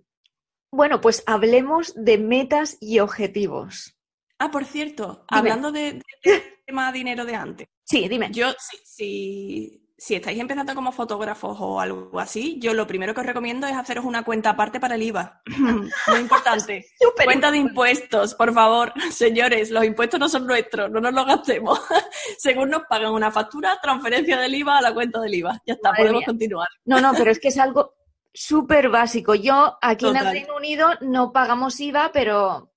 bueno, 0.72 1.02
pues 1.02 1.24
hablemos 1.26 1.94
de 1.96 2.18
metas 2.18 2.78
y 2.82 3.00
objetivos. 3.00 3.96
Ah, 4.40 4.52
por 4.52 4.66
cierto, 4.66 5.26
Dime. 5.30 5.40
hablando 5.40 5.72
de, 5.72 5.94
de- 5.94 6.04
del 6.24 6.44
tema 6.66 6.92
dinero 6.92 7.26
de 7.26 7.36
antes, 7.36 7.68
Sí, 7.84 8.08
dime. 8.10 8.30
yo 8.32 8.52
si, 8.60 8.78
si, 8.86 9.87
si 10.00 10.14
estáis 10.14 10.40
empezando 10.40 10.76
como 10.76 10.92
fotógrafos 10.92 11.58
o 11.60 11.82
algo 11.82 12.20
así, 12.20 12.60
yo 12.60 12.76
lo 12.76 12.86
primero 12.86 13.16
que 13.16 13.22
os 13.22 13.26
recomiendo 13.26 13.66
es 13.66 13.76
haceros 13.76 14.06
una 14.06 14.24
cuenta 14.24 14.52
aparte 14.52 14.80
para 14.80 14.94
el 14.94 15.02
IVA. 15.02 15.42
Muy 16.08 16.20
importante. 16.20 16.86
Cuenta 17.26 17.50
de 17.50 17.58
impuestos, 17.58 18.36
por 18.36 18.54
favor, 18.54 18.94
señores, 19.12 19.72
los 19.72 19.84
impuestos 19.84 20.20
no 20.20 20.30
son 20.30 20.46
nuestros, 20.46 20.92
no 20.92 21.02
nos 21.02 21.14
los 21.14 21.26
gastemos. 21.26 21.82
Según 22.38 22.70
nos 22.70 22.84
pagan 22.84 23.12
una 23.12 23.32
factura, 23.32 23.80
transferencia 23.82 24.38
del 24.38 24.54
IVA 24.54 24.78
a 24.78 24.82
la 24.82 24.94
cuenta 24.94 25.20
del 25.20 25.34
IVA. 25.34 25.60
Ya 25.66 25.74
está, 25.74 25.90
Madre 25.90 26.04
podemos 26.04 26.20
mía. 26.20 26.26
continuar. 26.28 26.68
No, 26.86 27.02
no, 27.02 27.14
pero 27.18 27.32
es 27.32 27.40
que 27.40 27.48
es 27.48 27.58
algo 27.58 27.96
súper 28.32 28.90
básico. 28.90 29.34
Yo 29.34 29.78
aquí 29.82 30.08
en 30.08 30.16
el. 30.16 30.26
Reino 30.26 30.56
Unido 30.56 30.90
no 31.02 31.32
pagamos 31.32 31.80
IVA, 31.80 32.12
pero 32.14 32.72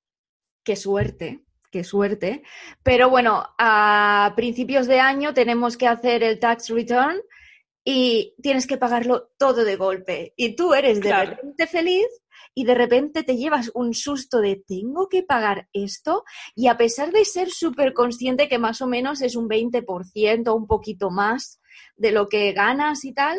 qué 0.64 0.75
suerte, 0.75 1.45
qué 1.71 1.85
suerte. 1.85 2.43
Pero 2.83 3.09
bueno, 3.11 3.45
a 3.59 4.33
principios 4.37 4.87
de 4.87 5.01
año 5.01 5.33
tenemos 5.35 5.77
que 5.77 5.87
hacer 5.87 6.23
el 6.23 6.39
tax 6.39 6.68
return 6.68 7.21
y 7.85 8.35
tienes 8.43 8.66
que 8.66 8.77
pagarlo 8.77 9.31
todo 9.39 9.64
de 9.64 9.77
golpe. 9.77 10.35
Y 10.37 10.55
tú 10.57 10.75
eres 10.75 11.01
de 11.01 11.09
Claro. 11.09 11.31
repente 11.31 11.66
feliz 11.66 12.07
y 12.55 12.64
de 12.64 12.75
repente 12.75 13.23
te 13.23 13.37
llevas 13.37 13.71
un 13.75 13.95
susto 13.95 14.41
de 14.41 14.62
tengo 14.66 15.09
que 15.09 15.23
pagar 15.23 15.68
esto 15.73 16.25
y 16.55 16.66
a 16.66 16.77
pesar 16.77 17.12
de 17.12 17.25
ser 17.25 17.49
súper 17.51 17.95
consciente 17.95 18.49
que 18.49 18.59
más 18.59 18.83
o 18.83 18.87
menos 18.87 19.23
es 19.23 19.37
un 19.37 19.49
20%, 19.49 20.55
un 20.55 20.66
poquito 20.66 21.11
más 21.11 21.61
de 21.97 22.11
lo 22.12 22.29
que 22.29 22.53
ganas 22.53 23.05
y 23.05 23.14
tal, 23.14 23.39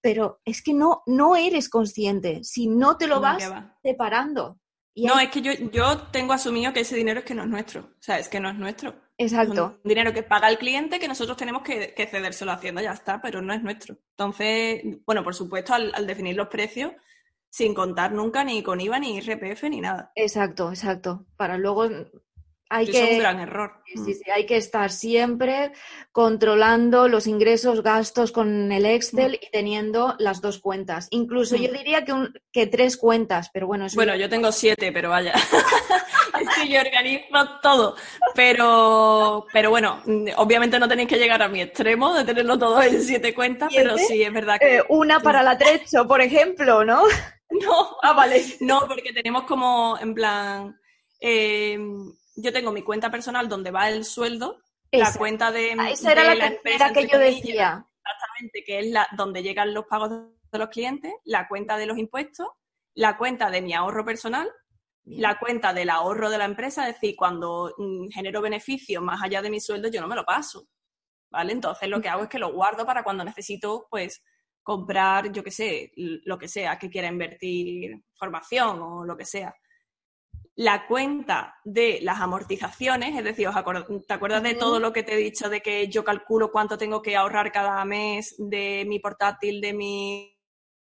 pero 0.00 0.40
es 0.44 0.62
que 0.62 0.72
no, 0.74 1.02
no 1.06 1.34
eres 1.36 1.68
consciente 1.68 2.44
si 2.44 2.68
no 2.68 2.96
te 2.96 3.06
lo 3.06 3.20
vas 3.20 3.50
va. 3.50 3.78
separando. 3.82 4.60
No, 4.96 5.18
es 5.18 5.28
que 5.30 5.42
yo, 5.42 5.52
yo 5.72 5.98
tengo 6.12 6.32
asumido 6.32 6.72
que 6.72 6.80
ese 6.80 6.96
dinero 6.96 7.20
es 7.20 7.24
que 7.24 7.34
no 7.34 7.42
es 7.42 7.48
nuestro. 7.48 7.80
O 7.80 8.02
sea, 8.02 8.18
es 8.18 8.28
que 8.28 8.40
no 8.40 8.48
es 8.48 8.56
nuestro. 8.56 8.94
Exacto. 9.16 9.78
un 9.84 9.88
dinero 9.88 10.12
que 10.12 10.24
paga 10.24 10.48
el 10.48 10.58
cliente 10.58 10.98
que 10.98 11.06
nosotros 11.06 11.36
tenemos 11.36 11.62
que, 11.62 11.94
que 11.94 12.06
cedérselo 12.06 12.50
a 12.50 12.54
Hacienda, 12.54 12.82
ya 12.82 12.92
está, 12.92 13.20
pero 13.20 13.40
no 13.42 13.52
es 13.52 13.62
nuestro. 13.62 13.96
Entonces, 14.10 14.82
bueno, 15.06 15.22
por 15.22 15.34
supuesto, 15.34 15.74
al, 15.74 16.06
definir 16.06 16.36
los 16.36 16.48
precios, 16.48 16.92
sin 17.48 17.74
contar 17.74 18.12
nunca 18.12 18.42
ni 18.42 18.62
con 18.62 18.80
IVA, 18.80 18.98
ni 18.98 19.16
IRPF, 19.16 19.64
ni 19.64 19.80
nada. 19.80 20.10
Exacto, 20.16 20.70
exacto. 20.70 21.26
Para 21.36 21.56
luego 21.58 21.88
hay 22.70 22.86
que, 22.86 23.02
es 23.02 23.10
un 23.12 23.18
gran 23.18 23.40
error. 23.40 23.72
Sí, 23.86 24.00
mm. 24.00 24.04
sí, 24.04 24.30
hay 24.34 24.46
que 24.46 24.56
estar 24.56 24.90
siempre 24.90 25.72
controlando 26.12 27.08
los 27.08 27.26
ingresos, 27.26 27.82
gastos 27.82 28.32
con 28.32 28.72
el 28.72 28.86
Excel 28.86 29.32
mm. 29.32 29.44
y 29.46 29.50
teniendo 29.50 30.14
las 30.18 30.40
dos 30.40 30.58
cuentas. 30.58 31.08
Incluso 31.10 31.56
yo 31.56 31.70
mm. 31.70 31.76
diría 31.76 32.04
que, 32.04 32.14
que 32.52 32.66
tres 32.66 32.96
cuentas, 32.96 33.50
pero 33.52 33.66
bueno. 33.66 33.86
bueno, 33.94 34.16
yo 34.16 34.28
tengo 34.28 34.50
siete, 34.50 34.92
pero 34.92 35.10
vaya. 35.10 35.34
es 36.40 36.48
que 36.56 36.68
yo 36.68 36.80
organizo 36.80 37.60
todo. 37.62 37.96
Pero, 38.34 39.46
pero 39.52 39.70
bueno, 39.70 40.02
obviamente 40.36 40.78
no 40.78 40.88
tenéis 40.88 41.08
que 41.08 41.18
llegar 41.18 41.42
a 41.42 41.48
mi 41.48 41.60
extremo 41.60 42.14
de 42.14 42.24
tenerlo 42.24 42.58
todo 42.58 42.82
en 42.82 43.02
siete 43.02 43.34
cuentas, 43.34 43.72
pero 43.74 43.96
sí, 43.98 44.22
es 44.22 44.32
verdad 44.32 44.58
que... 44.58 44.78
Eh, 44.78 44.82
una 44.88 45.20
para 45.20 45.42
la 45.42 45.56
trecho, 45.56 46.06
por 46.06 46.20
ejemplo, 46.20 46.84
¿no? 46.84 47.02
No, 47.50 47.98
ah, 48.02 48.14
vale. 48.14 48.42
No, 48.60 48.80
porque 48.88 49.12
tenemos 49.12 49.44
como, 49.44 49.96
en 50.00 50.12
plan... 50.12 50.76
Eh, 51.20 51.78
yo 52.36 52.52
tengo 52.52 52.72
mi 52.72 52.82
cuenta 52.82 53.10
personal 53.10 53.48
donde 53.48 53.70
va 53.70 53.88
el 53.88 54.04
sueldo, 54.04 54.60
la 54.90 55.12
cuenta 55.14 55.50
de, 55.50 55.74
ah, 55.78 55.90
esa 55.90 56.12
era 56.12 56.34
la, 56.34 56.46
empresa 56.46 56.92
que 56.92 57.06
yo 57.06 57.18
decía. 57.18 57.86
Exactamente, 57.98 58.64
que 58.64 58.78
es 58.80 58.86
la 58.86 59.08
donde 59.16 59.42
llegan 59.42 59.74
los 59.74 59.86
pagos 59.86 60.10
de 60.10 60.58
los 60.58 60.68
clientes, 60.68 61.12
la 61.24 61.48
cuenta 61.48 61.76
de 61.76 61.86
los 61.86 61.98
impuestos, 61.98 62.48
la 62.94 63.16
cuenta 63.16 63.50
de 63.50 63.62
mi 63.62 63.72
ahorro 63.72 64.04
personal, 64.04 64.48
la 65.04 65.38
cuenta 65.38 65.72
del 65.72 65.90
ahorro 65.90 66.30
de 66.30 66.38
la 66.38 66.44
empresa, 66.44 66.88
es 66.88 66.94
decir, 66.94 67.16
cuando 67.16 67.74
mm, 67.76 68.08
genero 68.10 68.40
beneficios 68.40 69.02
más 69.02 69.22
allá 69.22 69.42
de 69.42 69.50
mi 69.50 69.60
sueldo, 69.60 69.88
yo 69.88 70.00
no 70.00 70.08
me 70.08 70.16
lo 70.16 70.24
paso. 70.24 70.68
¿Vale? 71.30 71.52
Entonces 71.52 71.88
lo 71.88 72.00
que 72.00 72.08
hago 72.08 72.22
es 72.22 72.28
que 72.28 72.38
lo 72.38 72.52
guardo 72.52 72.86
para 72.86 73.02
cuando 73.02 73.24
necesito, 73.24 73.88
pues, 73.90 74.22
comprar, 74.62 75.32
yo 75.32 75.42
qué 75.42 75.50
sé, 75.50 75.92
lo 75.96 76.38
que 76.38 76.46
sea, 76.46 76.78
que 76.78 76.88
quiera 76.88 77.08
invertir 77.08 78.00
formación 78.16 78.80
o 78.80 79.04
lo 79.04 79.16
que 79.16 79.24
sea 79.24 79.54
la 80.56 80.86
cuenta 80.86 81.56
de 81.64 81.98
las 82.02 82.20
amortizaciones, 82.20 83.16
es 83.16 83.24
decir, 83.24 83.48
¿te 84.06 84.14
acuerdas 84.14 84.42
de 84.42 84.54
todo 84.54 84.78
lo 84.78 84.92
que 84.92 85.02
te 85.02 85.14
he 85.14 85.16
dicho 85.16 85.48
de 85.48 85.60
que 85.60 85.88
yo 85.88 86.04
calculo 86.04 86.52
cuánto 86.52 86.78
tengo 86.78 87.02
que 87.02 87.16
ahorrar 87.16 87.50
cada 87.50 87.84
mes 87.84 88.36
de 88.38 88.84
mi 88.86 89.00
portátil, 89.00 89.60
de 89.60 89.72
mi 89.72 90.34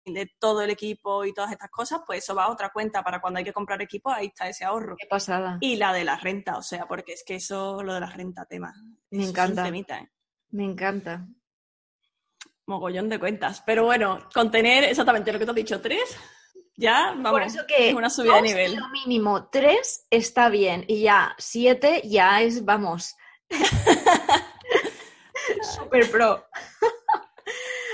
de 0.06 0.32
todo 0.40 0.62
el 0.62 0.70
equipo 0.70 1.26
y 1.26 1.34
todas 1.34 1.52
estas 1.52 1.70
cosas, 1.72 2.02
pues 2.06 2.24
eso 2.24 2.36
va 2.36 2.44
a 2.44 2.52
otra 2.52 2.70
cuenta 2.70 3.04
para 3.04 3.20
cuando 3.20 3.40
hay 3.40 3.44
que 3.44 3.54
comprar 3.54 3.82
equipo, 3.82 4.12
ahí 4.12 4.28
está 4.28 4.48
ese 4.48 4.64
ahorro. 4.64 4.96
Qué 4.98 5.08
pasada. 5.08 5.58
Y 5.62 5.78
la 5.78 5.94
de 5.94 6.04
la 6.04 6.18
renta, 6.18 6.58
o 6.58 6.62
sea, 6.62 6.86
porque 6.88 7.14
es 7.14 7.24
que 7.26 7.36
eso, 7.36 7.82
lo 7.82 7.94
de 7.94 8.02
la 8.02 8.10
renta, 8.10 8.46
tema. 8.46 8.74
Me 9.10 9.26
encanta. 9.26 9.68
¿eh? 9.68 10.12
Me 10.52 10.64
encanta. 10.64 11.28
Mogollón 12.68 13.10
de 13.10 13.20
cuentas. 13.20 13.64
Pero 13.66 13.86
bueno, 13.86 14.28
contener 14.34 14.84
exactamente 14.84 15.34
lo 15.34 15.40
que 15.40 15.46
te 15.46 15.52
has 15.52 15.56
dicho, 15.56 15.82
tres, 15.82 16.16
ya, 16.78 17.14
vamos, 17.16 17.32
Por 17.32 17.44
eso 17.44 17.62
que 17.68 17.90
es 17.90 17.96
una 17.96 18.10
subida 18.10 18.36
de 18.36 18.42
nivel. 18.42 18.76
Lo 18.76 18.90
mínimo 18.90 19.48
tres 19.50 20.06
está 20.10 20.50
bien 20.50 20.84
y 20.88 21.02
ya 21.02 21.36
siete 21.38 22.02
ya 22.04 22.42
es, 22.42 22.66
vamos, 22.66 23.16
super 25.76 26.12
pro. 26.12 26.46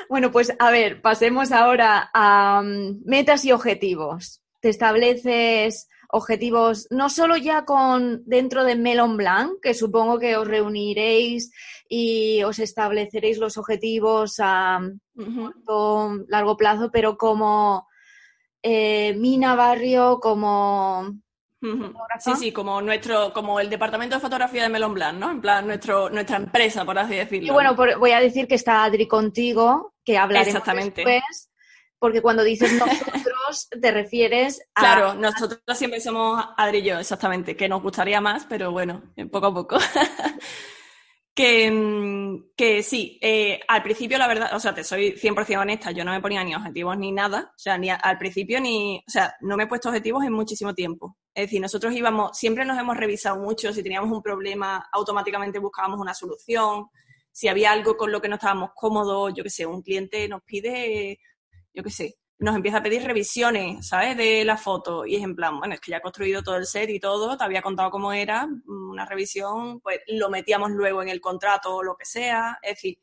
bueno, 0.10 0.32
pues 0.32 0.54
a 0.58 0.72
ver, 0.72 1.02
pasemos 1.02 1.52
ahora 1.52 2.10
a 2.14 2.62
mm, 2.64 3.02
metas 3.06 3.46
y 3.46 3.52
objetivos. 3.52 4.42
Te 4.60 4.70
estableces 4.70 5.88
objetivos 6.12 6.88
no 6.90 7.10
solo 7.10 7.38
ya 7.38 7.66
con 7.66 8.24
dentro 8.26 8.64
de 8.64 8.76
Melon 8.76 9.16
Blanc, 9.16 9.62
que 9.62 9.74
supongo 9.74 10.20
que 10.20 10.36
os 10.36 10.48
reuniréis 10.48 11.52
y 11.88 12.44
os 12.44 12.60
estableceréis 12.60 13.38
los 13.38 13.58
objetivos 13.58 14.36
a 14.40 14.82
largo 16.28 16.58
plazo, 16.58 16.92
pero 16.92 17.18
como 17.18 17.88
eh, 18.62 19.14
Mina 19.18 19.56
Barrio 19.56 20.20
como... 20.20 21.14
Sí, 22.20 22.32
sí, 22.40 22.52
como 22.52 22.82
nuestro, 22.82 23.32
como 23.34 23.60
el 23.60 23.70
departamento 23.70 24.16
de 24.16 24.22
fotografía 24.22 24.64
de 24.64 24.70
Melon 24.70 24.96
Blanc, 24.96 25.20
¿no? 25.20 25.30
En 25.30 25.42
plan, 25.42 25.68
nuestro, 25.68 26.10
nuestra 26.10 26.38
empresa, 26.38 26.84
por 26.86 26.98
así 26.98 27.16
decirlo. 27.16 27.48
Y 27.48 27.52
bueno, 27.52 27.76
voy 27.76 28.12
a 28.12 28.20
decir 28.20 28.48
que 28.48 28.56
está 28.56 28.84
Adri 28.84 29.08
contigo, 29.08 29.94
que 30.04 30.18
hablaremos 30.18 30.56
Exactamente. 30.56 31.06
después, 31.06 31.52
porque 32.00 32.24
cuando 32.24 32.44
dices 32.44 32.74
nosotros 32.74 33.70
te 33.82 33.92
refieres 33.92 34.60
a... 34.74 34.82
Claro, 34.82 35.14
nosotros 35.14 35.62
siempre 35.76 36.02
somos 36.02 36.44
Adri 36.58 36.80
y 36.80 36.84
yo, 36.84 36.98
exactamente, 36.98 37.56
que 37.56 37.70
nos 37.70 37.84
gustaría 37.84 38.20
más, 38.22 38.48
pero 38.50 38.72
bueno, 38.72 39.04
poco 39.32 39.46
a 39.46 39.54
poco. 39.54 39.78
Que, 41.34 41.72
mm, 41.72 42.52
que 42.58 42.84
sí, 42.84 43.18
eh, 43.22 43.62
al 43.68 43.84
principio 43.84 44.18
la 44.18 44.28
verdad, 44.28 44.54
o 44.54 44.60
sea, 44.60 44.76
te 44.76 44.84
soy 44.84 45.14
100% 45.18 45.62
honesta, 45.62 45.92
yo 45.92 46.04
no 46.04 46.12
me 46.12 46.20
ponía 46.20 46.44
ni 46.44 46.54
objetivos 46.54 46.98
ni 46.98 47.12
nada, 47.14 47.52
o 47.56 47.60
sea, 47.60 47.78
ni 47.78 47.90
al 47.90 48.18
principio 48.18 48.60
ni, 48.60 48.98
o 49.08 49.10
sea, 49.10 49.34
no 49.40 49.56
me 49.56 49.64
he 49.64 49.68
puesto 49.68 49.88
objetivos 49.90 50.26
en 50.26 50.34
muchísimo 50.34 50.74
tiempo. 50.74 51.18
Es 51.34 51.46
decir, 51.46 51.62
nosotros 51.62 51.94
íbamos, 51.94 52.38
siempre 52.38 52.66
nos 52.66 52.78
hemos 52.78 52.98
revisado 52.98 53.42
mucho, 53.42 53.72
si 53.72 53.82
teníamos 53.82 54.12
un 54.12 54.22
problema, 54.22 54.90
automáticamente 54.92 55.60
buscábamos 55.60 56.00
una 56.00 56.14
solución, 56.14 56.88
si 57.32 57.48
había 57.48 57.72
algo 57.72 57.96
con 57.96 58.12
lo 58.12 58.22
que 58.22 58.28
no 58.28 58.36
estábamos 58.36 58.72
cómodos, 58.76 59.34
yo 59.34 59.44
qué 59.44 59.50
sé, 59.50 59.66
un 59.66 59.82
cliente 59.82 60.28
nos 60.28 60.42
pide, 60.44 61.20
yo 61.74 61.84
qué 61.84 61.90
sé, 61.90 62.16
nos 62.42 62.56
empieza 62.56 62.80
a 62.80 62.84
pedir 62.84 63.04
revisiones, 63.04 63.88
¿sabes? 63.88 64.18
De 64.18 64.44
la 64.44 64.58
foto. 64.58 65.06
Y 65.06 65.16
es 65.16 65.24
en 65.24 65.36
plan, 65.36 65.60
bueno, 65.60 65.76
es 65.76 65.80
que 65.80 65.92
ya 65.92 65.98
he 65.98 66.02
construido 66.02 66.42
todo 66.42 66.56
el 66.56 66.66
set 66.66 66.90
y 66.90 67.00
todo, 67.00 67.38
te 67.38 67.44
había 67.44 67.62
contado 67.62 67.92
cómo 67.92 68.12
era, 68.12 68.50
una 68.66 69.06
revisión, 69.06 69.80
pues 69.80 70.00
lo 70.08 70.28
metíamos 70.32 70.72
luego 70.72 71.04
en 71.04 71.10
el 71.10 71.22
contrato 71.22 71.76
o 71.76 71.84
lo 71.84 71.96
que 71.96 72.06
sea. 72.06 72.58
Es 72.64 72.78
decir, 72.78 73.00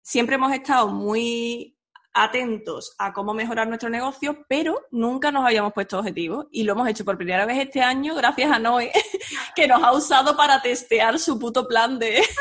siempre 0.00 0.36
hemos 0.36 0.52
estado 0.52 0.86
muy 0.86 1.76
atentos 2.14 2.94
a 2.98 3.12
cómo 3.12 3.34
mejorar 3.34 3.68
nuestro 3.68 3.88
negocio, 3.88 4.44
pero 4.48 4.86
nunca 4.90 5.30
nos 5.30 5.44
habíamos 5.44 5.72
puesto 5.72 5.98
objetivos 5.98 6.46
y 6.50 6.64
lo 6.64 6.72
hemos 6.72 6.88
hecho 6.88 7.04
por 7.04 7.16
primera 7.16 7.46
vez 7.46 7.58
este 7.58 7.80
año 7.80 8.14
gracias 8.14 8.50
a 8.50 8.58
Noé, 8.58 8.92
que 9.56 9.66
nos 9.66 9.82
ha 9.82 9.92
usado 9.92 10.36
para 10.36 10.60
testear 10.60 11.18
su 11.18 11.38
puto 11.38 11.66
plan 11.66 11.98
de... 11.98 12.22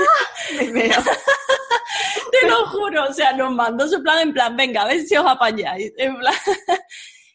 Te 2.31 2.47
lo 2.47 2.65
juro, 2.67 3.05
o 3.09 3.13
sea, 3.13 3.33
nos 3.33 3.53
mandó 3.53 3.87
su 3.87 4.01
plan 4.01 4.19
en 4.19 4.33
plan, 4.33 4.55
venga, 4.55 4.83
a 4.83 4.87
ver 4.87 5.01
si 5.01 5.15
os 5.15 5.25
apañáis. 5.25 5.91
En 5.97 6.17
plan... 6.17 6.33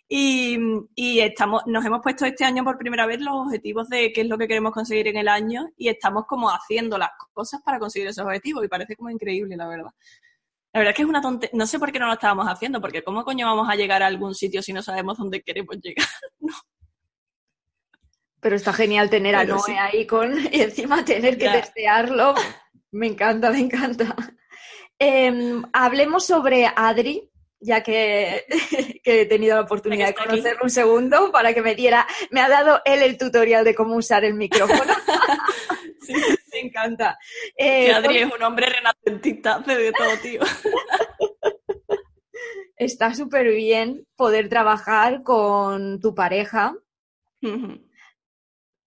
Y, 0.09 0.57
y, 0.95 1.19
estamos, 1.19 1.63
nos 1.67 1.85
hemos 1.85 2.01
puesto 2.01 2.25
este 2.27 2.45
año 2.45 2.63
por 2.63 2.79
primera 2.79 3.07
vez 3.07 3.21
los 3.21 3.35
objetivos 3.35 3.89
de 3.89 4.13
qué 4.13 4.21
es 4.21 4.29
lo 4.29 4.39
que 4.39 4.47
queremos 4.47 4.73
conseguir 4.73 5.09
en 5.09 5.17
el 5.17 5.27
año 5.27 5.67
y 5.77 5.89
estamos 5.89 6.27
como 6.29 6.49
haciendo 6.49 6.97
las 6.97 7.11
cosas 7.35 7.61
para 7.63 7.81
conseguir 7.81 8.07
esos 8.07 8.25
objetivos 8.25 8.65
y 8.65 8.69
parece 8.69 8.95
como 8.95 9.11
increíble, 9.11 9.57
la 9.57 9.67
verdad. 9.67 9.91
La 10.77 10.81
verdad 10.81 10.91
es 10.91 10.97
que 10.97 11.03
es 11.05 11.09
una 11.09 11.23
tontería. 11.23 11.57
No 11.57 11.67
sé 11.67 11.79
por 11.79 11.91
qué 11.91 11.99
no 11.99 12.07
lo 12.07 12.13
estábamos 12.13 12.47
haciendo, 12.49 12.83
porque 12.83 13.03
¿cómo 13.03 13.25
coño 13.25 13.47
vamos 13.47 13.67
a 13.67 13.77
llegar 13.77 14.03
a 14.03 14.09
algún 14.09 14.35
sitio 14.35 14.61
si 14.61 14.75
no 14.75 14.83
sabemos 14.83 15.17
dónde 15.17 15.41
queremos 15.41 15.79
llegar? 15.81 16.07
Pero 18.41 18.57
está 18.57 18.75
genial 18.75 19.09
tener 19.09 19.37
a 19.37 19.45
Noé 19.45 19.79
ahí 19.79 20.07
con 20.07 20.39
y 20.53 20.61
encima 20.61 21.03
tener 21.03 21.39
que 21.39 21.49
testearlo. 21.49 22.35
Me 22.93 23.07
encanta, 23.07 23.51
me 23.51 23.61
encanta. 23.61 24.15
Em, 24.99 25.63
hablemos 25.73 26.27
sobre 26.27 26.71
Adri, 26.77 27.31
ya 27.59 27.83
que, 27.83 28.45
he 29.05 29.27
tenido 29.27 29.57
la 29.57 29.63
oportunidad 29.63 30.09
de 30.09 30.15
conocerlo 30.15 30.61
un 30.63 30.71
segundo 30.71 31.33
para 31.33 31.53
que 31.53 31.61
me 31.61 31.75
diera, 31.75 32.07
me 32.31 32.41
ha 32.41 32.49
dado 32.49 32.81
él 32.87 33.03
el 33.03 33.19
tutorial 33.19 33.65
de 33.65 33.75
cómo 33.75 33.97
usar 33.97 34.25
el 34.25 34.35
micrófono. 34.35 34.95
sí, 36.01 36.15
me 36.57 36.69
encanta. 36.69 37.19
Eh, 37.57 37.93
Adri 37.93 38.19
es 38.19 38.33
un 38.33 38.43
hombre 38.43 38.67
renacentista, 38.67 39.57
hace 39.57 39.77
de 39.77 39.93
todo, 39.93 40.17
tío. 40.23 40.41
Está 42.77 43.15
súper 43.15 43.53
bien 43.53 44.07
poder 44.17 44.49
trabajar 44.49 45.23
con 45.23 46.01
tu 46.01 46.15
pareja. 46.15 46.75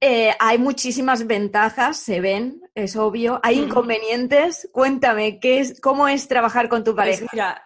Eh, 0.02 0.32
hay 0.40 0.58
muchísimas 0.58 1.26
ventajas, 1.26 1.98
se 1.98 2.22
ven, 2.22 2.62
es 2.76 2.96
obvio. 2.96 3.40
Hay 3.44 3.60
inconvenientes. 3.60 4.70
Cuéntame, 4.72 5.40
¿qué 5.40 5.60
es, 5.60 5.80
¿cómo 5.82 6.08
es 6.08 6.28
trabajar 6.28 6.70
con 6.70 6.84
tu 6.84 6.96
pues 6.96 7.18
pareja? 7.18 7.28
mira, 7.34 7.64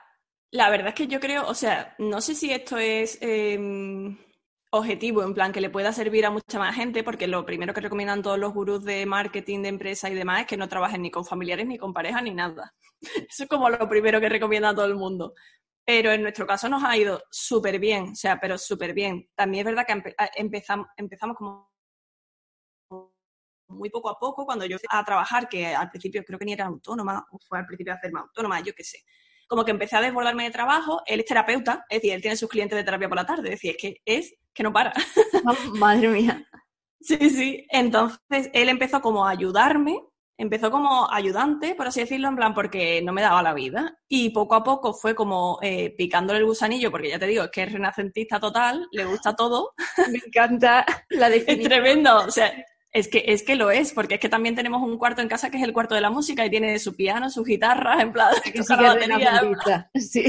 la 0.51 0.69
verdad 0.69 0.89
es 0.89 0.95
que 0.95 1.07
yo 1.07 1.19
creo, 1.19 1.47
o 1.47 1.53
sea, 1.53 1.95
no 1.97 2.21
sé 2.21 2.35
si 2.35 2.51
esto 2.51 2.77
es 2.77 3.17
em, 3.21 4.17
objetivo, 4.75 5.21
en 5.21 5.35
plan 5.35 5.51
que 5.51 5.61
le 5.61 5.69
pueda 5.69 5.93
servir 5.93 6.25
a 6.25 6.31
mucha 6.31 6.57
más 6.57 6.75
gente, 6.75 7.03
porque 7.03 7.27
lo 7.27 7.45
primero 7.45 7.75
que 7.75 7.81
recomiendan 7.81 8.23
todos 8.23 8.39
los 8.39 8.53
gurús 8.53 8.83
de 8.83 9.05
marketing, 9.05 9.61
de 9.61 9.69
empresa 9.69 10.09
y 10.09 10.15
demás 10.15 10.41
es 10.41 10.47
que 10.47 10.57
no 10.57 10.67
trabajen 10.67 11.03
ni 11.03 11.11
con 11.11 11.25
familiares, 11.25 11.67
ni 11.67 11.77
con 11.77 11.93
pareja, 11.93 12.21
ni 12.21 12.31
nada. 12.31 12.73
Eso 13.29 13.43
es 13.43 13.49
como 13.49 13.69
lo 13.69 13.87
primero 13.87 14.19
que 14.19 14.29
recomienda 14.29 14.73
todo 14.73 14.85
el 14.87 14.95
mundo. 14.95 15.35
Pero 15.85 16.11
en 16.11 16.23
nuestro 16.23 16.47
caso 16.47 16.69
nos 16.69 16.83
ha 16.83 16.97
ido 16.97 17.21
súper 17.29 17.77
bien, 17.77 18.13
o 18.13 18.15
sea, 18.15 18.39
pero 18.39 18.57
súper 18.57 18.95
bien. 18.95 19.29
También 19.35 19.67
es 19.67 19.75
verdad 19.75 19.85
que 19.85 20.15
empezamos, 20.37 20.87
empezamos 20.97 21.37
como 21.37 21.71
muy 23.67 23.89
poco 23.91 24.09
a 24.09 24.17
poco, 24.17 24.45
cuando 24.45 24.65
yo 24.65 24.77
a 24.89 25.03
trabajar, 25.03 25.47
que 25.47 25.67
al 25.67 25.89
principio 25.91 26.23
creo 26.25 26.39
que 26.39 26.45
ni 26.45 26.53
era 26.53 26.65
autónoma, 26.65 27.27
o 27.31 27.37
fue 27.47 27.59
al 27.59 27.67
principio 27.67 27.93
a 27.93 27.97
hacerme 27.97 28.21
autónoma, 28.21 28.59
yo 28.61 28.73
qué 28.73 28.83
sé, 28.83 29.03
como 29.47 29.65
que 29.65 29.71
empecé 29.71 29.97
a 29.97 30.01
desbordarme 30.01 30.45
de 30.45 30.51
trabajo, 30.51 31.01
él 31.05 31.19
es 31.19 31.25
terapeuta, 31.25 31.85
es 31.89 31.97
decir, 31.97 32.13
él 32.13 32.21
tiene 32.21 32.37
sus 32.37 32.49
clientes 32.49 32.75
de 32.75 32.83
terapia 32.83 33.09
por 33.09 33.17
la 33.17 33.25
tarde, 33.25 33.49
es 33.49 33.61
decir, 33.61 33.71
es 33.71 33.77
que 33.77 34.01
es 34.05 34.35
que 34.53 34.63
no 34.63 34.73
para. 34.73 34.93
madre 35.75 36.07
mía. 36.09 36.47
Sí, 36.99 37.29
sí. 37.29 37.67
Entonces 37.69 38.49
él 38.53 38.69
empezó 38.69 39.01
como 39.01 39.27
a 39.27 39.31
ayudarme, 39.31 39.99
empezó 40.37 40.71
como 40.71 41.11
ayudante, 41.11 41.75
por 41.75 41.87
así 41.87 41.99
decirlo, 41.99 42.29
en 42.29 42.35
plan, 42.35 42.53
porque 42.53 43.01
no 43.01 43.13
me 43.13 43.21
daba 43.21 43.43
la 43.43 43.53
vida. 43.53 43.97
Y 44.07 44.29
poco 44.29 44.55
a 44.55 44.63
poco 44.63 44.93
fue 44.93 45.13
como 45.13 45.59
eh, 45.61 45.93
picándole 45.97 46.39
el 46.39 46.45
gusanillo, 46.45 46.91
porque 46.91 47.09
ya 47.09 47.19
te 47.19 47.27
digo, 47.27 47.43
es 47.43 47.51
que 47.51 47.63
es 47.63 47.71
renacentista 47.71 48.39
total, 48.39 48.87
le 48.91 49.05
gusta 49.05 49.35
todo. 49.35 49.73
Me 50.11 50.19
encanta 50.25 50.85
la 51.09 51.29
definición. 51.29 51.59
Es 51.59 51.69
tremendo. 51.69 52.17
O 52.25 52.31
sea, 52.31 52.53
es 52.93 53.07
que, 53.07 53.23
es 53.27 53.43
que 53.43 53.55
lo 53.55 53.71
es, 53.71 53.91
porque 53.91 54.15
es 54.15 54.19
que 54.19 54.29
también 54.29 54.55
tenemos 54.55 54.81
un 54.81 54.97
cuarto 54.97 55.21
en 55.21 55.27
casa 55.27 55.49
que 55.49 55.57
es 55.57 55.63
el 55.63 55.73
cuarto 55.73 55.95
de 55.95 56.01
la 56.01 56.11
música 56.11 56.45
y 56.45 56.49
tiene 56.51 56.77
su 56.77 56.95
piano, 56.95 57.29
su 57.29 57.43
guitarra, 57.43 58.01
en 58.01 58.13
plan, 58.13 58.33
que 58.43 58.63
sí 58.63 58.77
que 58.77 58.83
batería, 58.83 59.89
sí. 59.95 60.23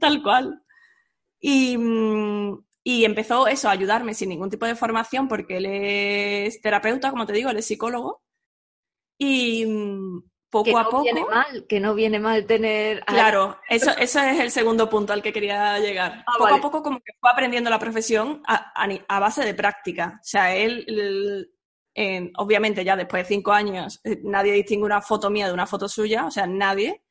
Tal 0.00 0.22
cual. 0.22 0.62
Y, 1.40 1.76
mm, 1.76 2.64
y 2.90 3.04
empezó 3.04 3.46
eso, 3.48 3.68
a 3.68 3.72
ayudarme 3.72 4.14
sin 4.14 4.30
ningún 4.30 4.48
tipo 4.48 4.64
de 4.64 4.74
formación, 4.74 5.28
porque 5.28 5.58
él 5.58 5.66
es 5.66 6.62
terapeuta, 6.62 7.10
como 7.10 7.26
te 7.26 7.34
digo, 7.34 7.50
él 7.50 7.58
es 7.58 7.66
psicólogo. 7.66 8.22
Y 9.18 9.66
mm, 9.66 10.22
poco 10.48 10.64
que 10.64 10.72
no 10.72 10.78
a 10.78 10.84
poco. 10.84 11.02
Viene 11.02 11.24
mal, 11.26 11.66
que 11.68 11.80
no 11.80 11.94
viene 11.94 12.18
mal 12.18 12.46
tener. 12.46 13.04
Claro, 13.04 13.58
eso, 13.68 13.90
eso 13.98 14.20
es 14.20 14.40
el 14.40 14.50
segundo 14.50 14.88
punto 14.88 15.12
al 15.12 15.20
que 15.22 15.34
quería 15.34 15.78
llegar. 15.80 16.24
Ah, 16.26 16.32
poco 16.32 16.44
vale. 16.44 16.56
a 16.56 16.60
poco, 16.62 16.82
como 16.82 16.98
que 17.00 17.12
fue 17.20 17.30
aprendiendo 17.30 17.68
la 17.68 17.78
profesión 17.78 18.40
a, 18.46 18.72
a 19.06 19.20
base 19.20 19.44
de 19.44 19.52
práctica. 19.52 20.14
O 20.22 20.24
sea, 20.24 20.56
él, 20.56 20.84
el- 20.88 21.50
en- 21.94 22.32
obviamente, 22.38 22.84
ya 22.84 22.96
después 22.96 23.24
de 23.28 23.34
cinco 23.34 23.52
años, 23.52 24.00
eh, 24.04 24.20
nadie 24.24 24.52
distingue 24.54 24.86
una 24.86 25.02
foto 25.02 25.28
mía 25.28 25.46
de 25.48 25.52
una 25.52 25.66
foto 25.66 25.88
suya, 25.88 26.24
o 26.24 26.30
sea, 26.30 26.46
nadie. 26.46 27.02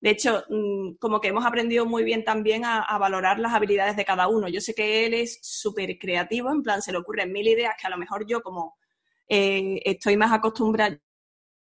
De 0.00 0.10
hecho, 0.10 0.44
mm, 0.48 0.96
como 0.98 1.20
que 1.20 1.28
hemos 1.28 1.44
aprendido 1.46 1.86
muy 1.86 2.04
bien 2.04 2.24
también 2.24 2.64
a, 2.64 2.98
valorar 2.98 3.38
las 3.38 3.54
habilidades 3.54 3.96
de 3.96 4.04
cada 4.04 4.28
uno. 4.28 4.48
Yo 4.48 4.60
sé 4.60 4.74
que 4.74 5.06
él 5.06 5.14
es 5.14 5.38
súper 5.42 5.98
creativo, 5.98 6.50
en 6.50 6.62
plan, 6.62 6.82
se 6.82 6.92
le 6.92 6.98
ocurren 6.98 7.32
mil 7.32 7.46
ideas 7.46 7.74
que 7.80 7.86
a 7.86 7.90
lo 7.90 7.96
mejor 7.98 8.26
yo, 8.26 8.42
como 8.42 8.76
eh, 9.28 9.80
estoy 9.84 10.16
más 10.16 10.32
acostumbrada, 10.32 10.98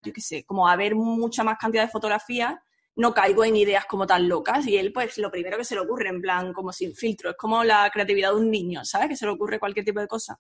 yo 0.01 0.13
qué 0.13 0.21
sé, 0.21 0.45
como 0.45 0.67
a 0.67 0.75
ver 0.75 0.95
mucha 0.95 1.43
más 1.43 1.57
cantidad 1.57 1.83
de 1.83 1.91
fotografías, 1.91 2.55
no 2.95 3.13
caigo 3.13 3.43
en 3.43 3.55
ideas 3.55 3.85
como 3.85 4.07
tan 4.07 4.27
locas. 4.27 4.65
Y 4.67 4.77
él, 4.77 4.93
pues, 4.93 5.17
lo 5.17 5.31
primero 5.31 5.57
que 5.57 5.65
se 5.65 5.75
le 5.75 5.81
ocurre, 5.81 6.09
en 6.09 6.21
plan, 6.21 6.53
como 6.53 6.71
sin 6.71 6.95
filtro, 6.95 7.31
es 7.31 7.37
como 7.37 7.63
la 7.63 7.89
creatividad 7.91 8.31
de 8.31 8.37
un 8.37 8.49
niño, 8.51 8.85
¿sabes? 8.85 9.09
Que 9.09 9.15
se 9.17 9.25
le 9.25 9.31
ocurre 9.31 9.59
cualquier 9.59 9.85
tipo 9.85 9.99
de 9.99 10.07
cosa. 10.07 10.39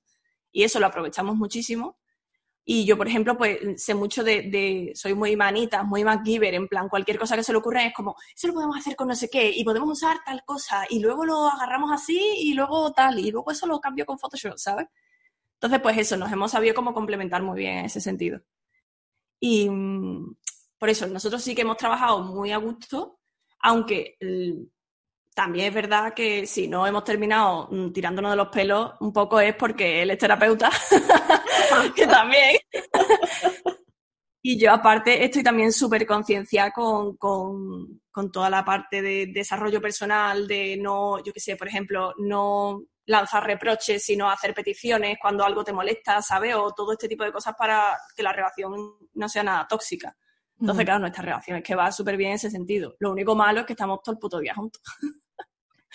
Y 0.51 0.63
eso 0.63 0.79
lo 0.79 0.87
aprovechamos 0.87 1.35
muchísimo. 1.35 1.97
Y 2.67 2.83
yo, 2.83 2.97
por 2.97 3.07
ejemplo, 3.07 3.37
pues 3.37 3.59
sé 3.77 3.93
mucho 3.93 4.23
de, 4.23 4.91
soy 4.95 5.13
muy 5.13 5.35
manita, 5.35 5.83
muy 5.83 6.03
MacGyver, 6.03 6.55
en 6.55 6.67
plan, 6.67 6.89
cualquier 6.89 7.19
cosa 7.19 7.35
que 7.35 7.43
se 7.43 7.51
le 7.51 7.59
ocurra 7.59 7.85
es 7.85 7.93
como, 7.93 8.15
eso 8.35 8.47
lo 8.47 8.55
podemos 8.55 8.75
hacer 8.77 8.95
con 8.95 9.07
no 9.07 9.15
sé 9.15 9.29
qué, 9.29 9.51
y 9.55 9.63
podemos 9.63 9.87
usar 9.89 10.17
tal 10.25 10.43
cosa, 10.43 10.83
y 10.89 10.99
luego 10.99 11.25
lo 11.25 11.45
agarramos 11.47 11.91
así, 11.91 12.19
y 12.39 12.55
luego 12.55 12.91
tal, 12.91 13.19
y 13.19 13.29
luego 13.29 13.51
eso 13.51 13.67
lo 13.67 13.79
cambio 13.79 14.07
con 14.07 14.17
Photoshop, 14.17 14.57
¿sabes? 14.57 14.87
Entonces, 15.53 15.79
pues 15.79 15.97
eso, 15.99 16.17
nos 16.17 16.31
hemos 16.31 16.51
sabido 16.51 16.73
cómo 16.73 16.91
complementar 16.93 17.43
muy 17.43 17.59
bien 17.59 17.77
en 17.79 17.85
ese 17.85 18.01
sentido. 18.01 18.41
Y 19.39 19.69
mm, 19.69 20.35
por 20.79 20.89
eso, 20.89 21.05
nosotros 21.05 21.43
sí 21.43 21.53
que 21.53 21.61
hemos 21.61 21.77
trabajado 21.77 22.23
muy 22.23 22.51
a 22.51 22.57
gusto, 22.57 23.19
aunque 23.59 24.17
también 25.35 25.67
es 25.67 25.73
verdad 25.73 26.13
que 26.13 26.47
si 26.47 26.67
no 26.67 26.87
hemos 26.87 27.03
terminado 27.03 27.67
mm, 27.69 27.91
tirándonos 27.91 28.31
de 28.31 28.37
los 28.37 28.47
pelos, 28.47 28.93
un 29.01 29.11
poco 29.11 29.39
es 29.39 29.53
porque 29.55 30.01
él 30.01 30.09
es 30.09 30.17
terapeuta, 30.17 30.71
que 31.95 32.07
también. 32.07 32.55
y 34.41 34.57
yo 34.57 34.71
aparte 34.71 35.23
estoy 35.25 35.43
también 35.43 35.73
súper 35.73 36.05
concienciada 36.07 36.71
con, 36.71 37.17
con, 37.17 38.01
con 38.09 38.31
toda 38.31 38.49
la 38.49 38.63
parte 38.63 39.01
de 39.01 39.27
desarrollo 39.27 39.81
personal, 39.81 40.47
de 40.47 40.77
no, 40.77 41.21
yo 41.21 41.33
qué 41.33 41.41
sé, 41.41 41.57
por 41.57 41.67
ejemplo, 41.67 42.13
no 42.17 42.83
lanzar 43.07 43.45
reproches, 43.45 44.03
sino 44.03 44.29
hacer 44.29 44.53
peticiones 44.53 45.17
cuando 45.21 45.43
algo 45.43 45.65
te 45.65 45.73
molesta, 45.73 46.21
¿sabes? 46.21 46.55
O 46.55 46.71
todo 46.71 46.93
este 46.93 47.09
tipo 47.09 47.25
de 47.25 47.33
cosas 47.33 47.55
para 47.57 47.97
que 48.15 48.23
la 48.23 48.31
relación 48.31 48.73
no 49.13 49.29
sea 49.29 49.43
nada 49.43 49.67
tóxica. 49.67 50.15
Entonces, 50.59 50.85
claro, 50.85 51.01
nuestra 51.01 51.23
relación 51.23 51.57
es 51.57 51.63
que 51.63 51.75
va 51.75 51.91
súper 51.91 52.15
bien 52.15 52.31
en 52.31 52.35
ese 52.35 52.49
sentido. 52.49 52.95
Lo 52.99 53.11
único 53.11 53.35
malo 53.35 53.59
es 53.59 53.65
que 53.65 53.73
estamos 53.73 54.01
todo 54.01 54.13
el 54.13 54.19
puto 54.19 54.39
día 54.39 54.55
juntos. 54.55 54.81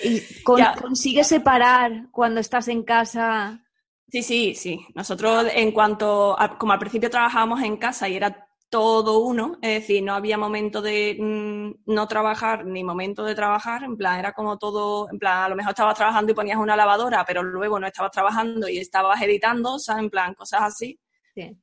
¿Y 0.03 0.43
con- 0.43 0.63
consigues 0.81 1.27
separar 1.29 2.09
cuando 2.11 2.41
estás 2.41 2.69
en 2.69 2.83
casa? 2.83 3.65
Sí, 4.09 4.23
sí, 4.23 4.55
sí. 4.55 4.81
Nosotros, 4.95 5.47
en 5.55 5.73
cuanto, 5.73 6.39
a- 6.39 6.59
como 6.59 6.73
al 6.73 6.79
principio 6.79 7.11
trabajábamos 7.11 7.63
en 7.63 7.77
casa 7.77 8.09
y 8.09 8.17
era 8.17 8.47
todo 8.69 9.19
uno, 9.19 9.59
es 9.63 9.81
decir, 9.83 10.03
no 10.03 10.15
había 10.15 10.39
momento 10.39 10.81
de 10.81 11.17
mm, 11.21 11.93
no 11.93 12.07
trabajar 12.07 12.65
ni 12.65 12.85
momento 12.85 13.25
de 13.25 13.35
trabajar, 13.35 13.83
en 13.83 13.97
plan, 13.97 14.19
era 14.21 14.33
como 14.33 14.59
todo, 14.59 15.09
en 15.11 15.19
plan, 15.19 15.39
a 15.45 15.49
lo 15.49 15.57
mejor 15.57 15.71
estabas 15.71 15.97
trabajando 15.97 16.31
y 16.31 16.35
ponías 16.37 16.57
una 16.59 16.77
lavadora, 16.77 17.25
pero 17.27 17.43
luego 17.43 17.81
no 17.81 17.87
estabas 17.89 18.13
trabajando 18.13 18.69
y 18.69 18.79
estabas 18.79 19.21
editando, 19.23 19.79
¿sabes? 19.81 20.05
En 20.05 20.11
plan, 20.11 20.35
cosas 20.35 20.63
así. 20.63 21.01
Sí. 21.35 21.57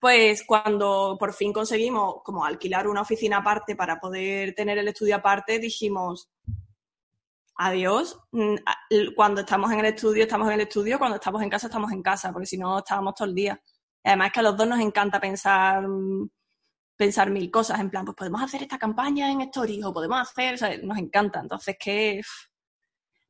Pues 0.00 0.44
cuando 0.44 1.16
por 1.18 1.32
fin 1.32 1.52
conseguimos 1.52 2.16
como 2.22 2.44
alquilar 2.44 2.86
una 2.88 3.00
oficina 3.00 3.38
aparte 3.38 3.74
para 3.74 3.98
poder 3.98 4.54
tener 4.54 4.78
el 4.78 4.88
estudio 4.88 5.16
aparte, 5.16 5.58
dijimos, 5.58 6.28
adiós, 7.58 8.18
mm, 8.32 8.54
cuando 9.14 9.40
estamos 9.40 9.70
en 9.72 9.80
el 9.80 9.86
estudio, 9.86 10.22
estamos 10.22 10.46
en 10.48 10.54
el 10.54 10.60
estudio, 10.62 10.98
cuando 10.98 11.16
estamos 11.16 11.42
en 11.42 11.50
casa, 11.50 11.66
estamos 11.66 11.92
en 11.92 12.02
casa, 12.02 12.32
porque 12.32 12.46
si 12.46 12.56
no, 12.56 12.78
estábamos 12.78 13.14
todo 13.14 13.28
el 13.28 13.34
día. 13.34 13.60
Además 14.04 14.30
que 14.32 14.40
a 14.40 14.42
los 14.44 14.56
dos 14.56 14.68
nos 14.68 14.80
encanta 14.80 15.20
pensar, 15.20 15.86
mm, 15.86 16.30
pensar 16.96 17.30
mil 17.30 17.50
cosas, 17.50 17.80
en 17.80 17.90
plan, 17.90 18.04
pues 18.04 18.16
podemos 18.16 18.42
hacer 18.42 18.62
esta 18.62 18.78
campaña 18.78 19.30
en 19.30 19.42
Stories 19.42 19.84
o 19.84 19.92
podemos 19.92 20.20
hacer, 20.20 20.54
o 20.54 20.56
sea, 20.58 20.76
nos 20.78 20.98
encanta, 20.98 21.40
entonces 21.40 21.76
que... 21.78 22.22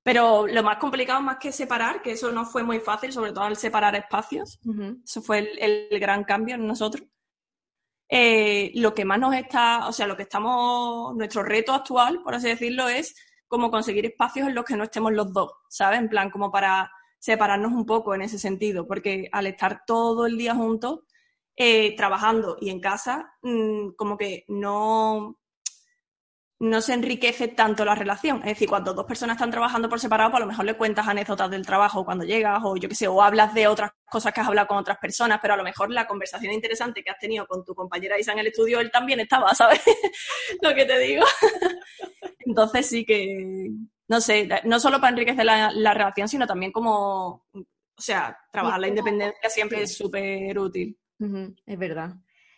Pero 0.02 0.46
lo 0.46 0.62
más 0.62 0.78
complicado 0.78 1.20
más 1.20 1.38
que 1.38 1.52
separar, 1.52 2.00
que 2.02 2.12
eso 2.12 2.32
no 2.32 2.46
fue 2.46 2.62
muy 2.62 2.80
fácil, 2.80 3.12
sobre 3.12 3.32
todo 3.32 3.44
al 3.44 3.56
separar 3.56 3.94
espacios, 3.94 4.58
eso 5.04 5.20
fue 5.22 5.38
el, 5.38 5.90
el 5.90 6.00
gran 6.00 6.24
cambio 6.24 6.54
en 6.54 6.66
nosotros. 6.66 7.06
Eh, 8.10 8.72
lo 8.74 8.94
que 8.94 9.04
más 9.04 9.18
nos 9.18 9.34
está, 9.34 9.86
o 9.86 9.92
sea, 9.92 10.06
lo 10.06 10.16
que 10.16 10.22
estamos, 10.22 11.14
nuestro 11.14 11.42
reto 11.42 11.74
actual, 11.74 12.22
por 12.22 12.34
así 12.34 12.48
decirlo, 12.48 12.88
es 12.88 13.14
como 13.48 13.70
conseguir 13.70 14.06
espacios 14.06 14.48
en 14.48 14.54
los 14.54 14.64
que 14.64 14.76
no 14.76 14.84
estemos 14.84 15.12
los 15.12 15.32
dos, 15.32 15.52
¿sabes? 15.68 15.98
En 15.98 16.08
plan, 16.08 16.30
como 16.30 16.50
para 16.50 16.90
separarnos 17.18 17.72
un 17.72 17.86
poco 17.86 18.14
en 18.14 18.22
ese 18.22 18.38
sentido, 18.38 18.86
porque 18.86 19.28
al 19.32 19.46
estar 19.46 19.82
todo 19.86 20.26
el 20.26 20.38
día 20.38 20.54
juntos, 20.54 21.00
eh, 21.56 21.96
trabajando 21.96 22.56
y 22.60 22.70
en 22.70 22.80
casa, 22.80 23.34
mm, 23.42 23.90
como 23.96 24.16
que 24.16 24.44
no, 24.46 25.37
no 26.60 26.80
se 26.80 26.92
enriquece 26.92 27.48
tanto 27.48 27.84
la 27.84 27.94
relación. 27.94 28.38
Es 28.38 28.50
decir, 28.50 28.68
cuando 28.68 28.92
dos 28.92 29.06
personas 29.06 29.36
están 29.36 29.50
trabajando 29.50 29.88
por 29.88 30.00
separado, 30.00 30.30
pues 30.30 30.38
a 30.38 30.44
lo 30.44 30.50
mejor 30.50 30.64
le 30.64 30.76
cuentas 30.76 31.06
anécdotas 31.06 31.50
del 31.50 31.64
trabajo 31.64 32.04
cuando 32.04 32.24
llegas, 32.24 32.60
o 32.64 32.76
yo 32.76 32.88
qué 32.88 32.94
sé, 32.96 33.06
o 33.06 33.22
hablas 33.22 33.54
de 33.54 33.68
otras 33.68 33.92
cosas 34.10 34.32
que 34.32 34.40
has 34.40 34.48
hablado 34.48 34.66
con 34.66 34.76
otras 34.76 34.98
personas, 34.98 35.38
pero 35.40 35.54
a 35.54 35.56
lo 35.56 35.62
mejor 35.62 35.90
la 35.90 36.06
conversación 36.06 36.52
interesante 36.52 37.02
que 37.02 37.10
has 37.10 37.18
tenido 37.18 37.46
con 37.46 37.64
tu 37.64 37.74
compañera 37.74 38.18
Isa 38.18 38.32
en 38.32 38.40
el 38.40 38.48
estudio, 38.48 38.80
él 38.80 38.90
también 38.90 39.20
estaba, 39.20 39.54
¿sabes? 39.54 39.80
lo 40.62 40.74
que 40.74 40.84
te 40.84 40.98
digo. 40.98 41.24
Entonces 42.40 42.86
sí 42.86 43.04
que, 43.04 43.70
no 44.08 44.20
sé, 44.20 44.48
no 44.64 44.80
solo 44.80 45.00
para 45.00 45.10
enriquecer 45.10 45.44
la, 45.44 45.70
la 45.70 45.94
relación, 45.94 46.28
sino 46.28 46.46
también 46.46 46.72
como, 46.72 47.46
o 47.52 48.00
sea, 48.02 48.36
trabajar 48.50 48.80
la 48.80 48.88
independencia 48.88 49.48
siempre 49.48 49.82
es 49.82 49.96
súper 49.96 50.58
útil. 50.58 50.98
Es 51.66 51.78
verdad. 51.78 52.14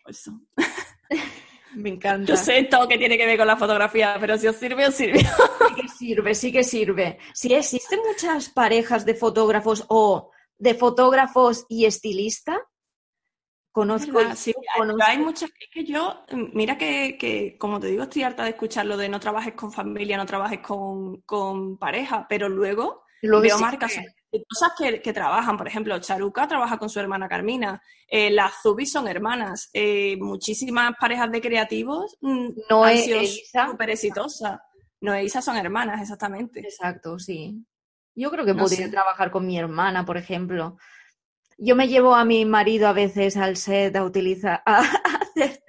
Eso. 0.07 0.33
Me 1.75 1.91
encanta. 1.91 2.27
Yo 2.33 2.37
sé 2.37 2.65
todo 2.65 2.89
que 2.89 2.99
tiene 2.99 3.17
que 3.17 3.27
ver 3.27 3.39
con 3.39 3.47
la 3.47 3.57
fotografía, 3.57 4.17
pero 4.21 4.37
si 4.37 4.47
os 4.49 4.57
sirve, 4.57 4.87
os 4.87 4.95
sirve. 4.95 5.21
Sí 5.21 5.75
que 5.83 5.89
sirve, 5.89 6.35
sí 6.35 6.53
que 6.53 6.65
sirve. 6.65 7.19
Sí, 7.35 7.53
existen 7.55 8.01
muchas 8.07 8.49
parejas 8.51 9.05
de 9.07 9.15
fotógrafos 9.15 9.85
o 9.89 10.31
de 10.59 10.75
fotógrafos 10.75 11.65
y 11.69 11.85
estilista. 11.87 12.61
Conozco. 13.73 14.13
¿Verdad? 14.13 14.35
Sí, 14.37 14.53
hay- 14.75 14.79
conozco- 14.81 15.05
hay 15.07 15.19
muchas. 15.19 15.51
Es 15.61 15.69
que 15.73 15.85
yo, 15.85 16.25
mm, 16.33 16.45
mira 16.55 16.77
que, 16.77 17.17
que, 17.19 17.57
como 17.57 17.79
te 17.79 17.87
digo, 17.87 18.03
estoy 18.03 18.25
harta 18.25 18.43
de 18.45 18.51
escuchar 18.51 18.87
lo 18.87 18.97
de 18.97 19.09
no 19.09 19.21
trabajes 19.21 19.55
con 19.55 19.73
familia, 19.73 20.17
no 20.17 20.27
trabajes 20.27 20.59
con, 20.61 21.21
con 21.23 21.79
pareja, 21.79 22.27
pero 22.29 22.49
luego 22.49 23.05
Luego 23.23 23.43
veo 23.43 23.57
sí 23.59 23.63
marcas 23.63 23.93
que- 23.93 24.05
cosas 24.49 24.73
que, 24.79 25.01
que 25.03 25.13
trabajan. 25.13 25.57
Por 25.57 25.67
ejemplo, 25.67 25.99
Charuca 25.99 26.47
trabaja 26.47 26.79
con 26.79 26.89
su 26.89 27.01
hermana 27.01 27.29
Carmina, 27.29 27.83
eh, 28.07 28.31
las 28.31 28.53
Zubis 28.63 28.93
son 28.93 29.09
hermanas, 29.09 29.71
eh, 29.73 30.17
muchísimas 30.19 30.93
parejas 31.01 31.31
de 31.33 31.41
creativos 31.41 32.17
mm, 32.21 32.49
Noé 32.71 32.93
han 32.93 32.99
sido 32.99 33.21
súper 33.71 33.91
exitosas. 33.91 34.59
Noé 35.01 35.21
e 35.21 35.25
Isa 35.25 35.41
son 35.43 35.57
hermanas, 35.57 36.01
exactamente. 36.01 36.61
Exacto, 36.61 37.19
sí. 37.19 37.65
Yo 38.15 38.31
creo 38.31 38.45
que 38.45 38.55
No 38.55 38.63
podría 38.63 38.87
sé. 38.87 38.91
trabajar 38.91 39.31
con 39.31 39.47
mi 39.47 39.59
hermana, 39.59 40.05
por 40.05 40.17
ejemplo. 40.17 40.77
Yo 41.59 41.75
me 41.77 41.89
llevo 41.89 42.15
a 42.15 42.25
mi 42.25 42.45
marido 42.45 42.89
a 42.89 42.93
veces 42.93 43.37
al 43.37 43.57
set 43.57 43.97
a 43.97 44.05
utilizar, 44.05 44.63
a 44.67 44.79
hacer. 45.23 45.63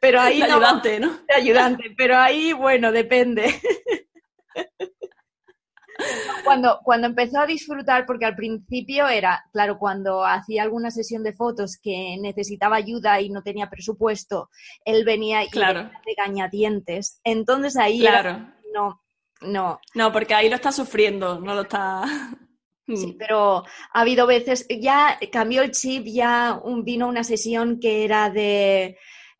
Pero 0.00 0.20
ahí 0.20 0.40
De 0.40 0.46
no, 0.48 0.54
ayudante, 0.54 1.00
¿no? 1.00 1.18
de 1.26 1.34
ayudante, 1.34 1.94
pero 1.96 2.16
ahí, 2.16 2.52
bueno, 2.52 2.92
depende. 2.92 3.60
Cuando, 6.44 6.80
cuando 6.84 7.06
empezó 7.08 7.40
a 7.40 7.46
disfrutar, 7.46 8.06
porque 8.06 8.24
al 8.24 8.36
principio 8.36 9.08
era, 9.08 9.44
claro, 9.52 9.78
cuando 9.78 10.24
hacía 10.24 10.62
alguna 10.62 10.90
sesión 10.90 11.22
de 11.22 11.32
fotos 11.32 11.78
que 11.82 12.16
necesitaba 12.20 12.76
ayuda 12.76 13.20
y 13.20 13.30
no 13.30 13.42
tenía 13.42 13.68
presupuesto, 13.68 14.48
él 14.84 15.04
venía 15.04 15.42
y 15.44 15.48
Claro. 15.48 15.90
regañadientes. 16.04 17.20
Entonces 17.24 17.76
ahí 17.76 18.06
era 18.06 18.20
Claro. 18.22 18.52
no, 18.72 19.02
No. 19.42 19.78
No, 19.94 20.12
porque 20.12 20.34
ahí 20.34 20.48
lo 20.48 20.54
está 20.56 20.72
sufriendo, 20.72 21.38
no 21.40 21.54
lo 21.54 21.62
está. 21.62 22.04
Sí, 22.88 23.16
pero 23.18 23.64
ha 23.92 24.00
habido 24.00 24.26
veces, 24.28 24.64
ya 24.80 25.18
cambió 25.32 25.62
el 25.62 25.72
chip, 25.72 26.04
ya 26.06 26.58
un- 26.62 26.84
vino 26.84 27.08
una 27.08 27.24
sesión 27.24 27.78
que 27.80 28.04
era 28.04 28.30
de, 28.30 28.96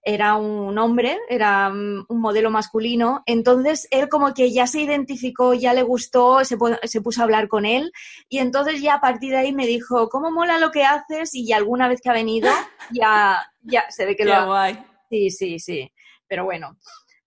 era 0.09 0.37
un 0.37 0.79
hombre, 0.79 1.19
era 1.29 1.69
mm, 1.69 2.07
un 2.09 2.21
modelo 2.21 2.49
masculino, 2.49 3.25
entonces 3.27 3.89
él 3.91 4.09
como 4.09 4.33
que 4.35 4.53
ya 4.53 4.69
se 4.69 4.81
identificó, 4.81 5.53
ya 5.53 5.75
le 5.75 5.83
gustó, 5.83 6.45
se, 6.45 6.57
se 6.85 7.01
puso 7.01 7.21
a 7.21 7.25
hablar 7.25 7.49
con 7.49 7.67
él 7.67 7.91
y 8.29 8.39
entonces 8.39 8.81
ya 8.81 8.95
a 8.95 9.01
partir 9.01 9.33
de 9.33 9.39
ahí 9.39 9.53
me 9.53 9.67
dijo, 9.67 10.09
¿cómo 10.09 10.31
mola 10.31 10.59
lo 10.59 10.71
que 10.71 10.85
haces? 10.85 11.35
Y 11.35 11.53
alguna 11.53 11.89
vez 11.89 12.01
que 12.01 12.09
ha 12.09 12.13
venido, 12.13 12.49
ya, 12.93 13.53
ya 13.63 13.85
se 13.91 14.07
ve 14.07 14.15
que 14.15 14.23
Qué 14.23 14.31
lo 14.31 14.47
guay. 14.47 14.79
Sí, 15.11 15.31
sí, 15.31 15.59
sí. 15.59 15.93
Pero 16.29 16.45
bueno, 16.45 16.77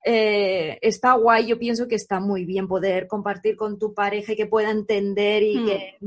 eh, 0.05 0.79
está 0.81 1.13
guay. 1.13 1.47
Yo 1.47 1.59
pienso 1.59 1.87
que 1.87 1.95
está 1.95 2.21
muy 2.21 2.45
bien 2.45 2.67
poder 2.67 3.07
compartir 3.07 3.57
con 3.57 3.77
tu 3.77 3.93
pareja 3.93 4.33
y 4.33 4.35
que 4.35 4.45
pueda 4.45 4.71
entender 4.71 5.43
y 5.43 5.57
Hmm. 5.57 5.65
que. 5.65 5.97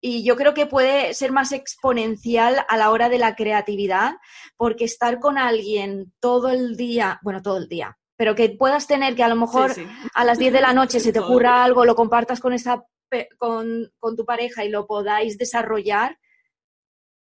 Y 0.00 0.24
yo 0.24 0.36
creo 0.36 0.54
que 0.54 0.66
puede 0.66 1.12
ser 1.14 1.32
más 1.32 1.50
exponencial 1.52 2.64
a 2.68 2.76
la 2.76 2.90
hora 2.90 3.08
de 3.08 3.18
la 3.18 3.34
creatividad, 3.34 4.12
porque 4.56 4.84
estar 4.84 5.18
con 5.18 5.38
alguien 5.38 6.12
todo 6.20 6.50
el 6.50 6.76
día, 6.76 7.18
bueno, 7.22 7.42
todo 7.42 7.56
el 7.56 7.68
día, 7.68 7.98
pero 8.16 8.34
que 8.34 8.50
puedas 8.50 8.86
tener 8.86 9.16
que 9.16 9.24
a 9.24 9.28
lo 9.28 9.36
mejor 9.36 9.74
Sí, 9.74 9.82
sí. 9.84 9.88
a 10.14 10.24
las 10.24 10.38
10 10.38 10.52
de 10.52 10.60
la 10.60 10.72
noche 10.72 11.00
Sí, 11.00 11.06
se 11.06 11.12
te 11.12 11.18
ocurra 11.20 11.64
algo, 11.64 11.84
lo 11.84 11.94
compartas 11.96 12.40
con 12.40 12.52
esa 12.52 12.84
pe- 13.08 13.28
con, 13.38 13.90
con 13.98 14.16
tu 14.16 14.24
pareja 14.24 14.64
y 14.64 14.68
lo 14.68 14.86
podáis 14.86 15.36
desarrollar. 15.38 16.18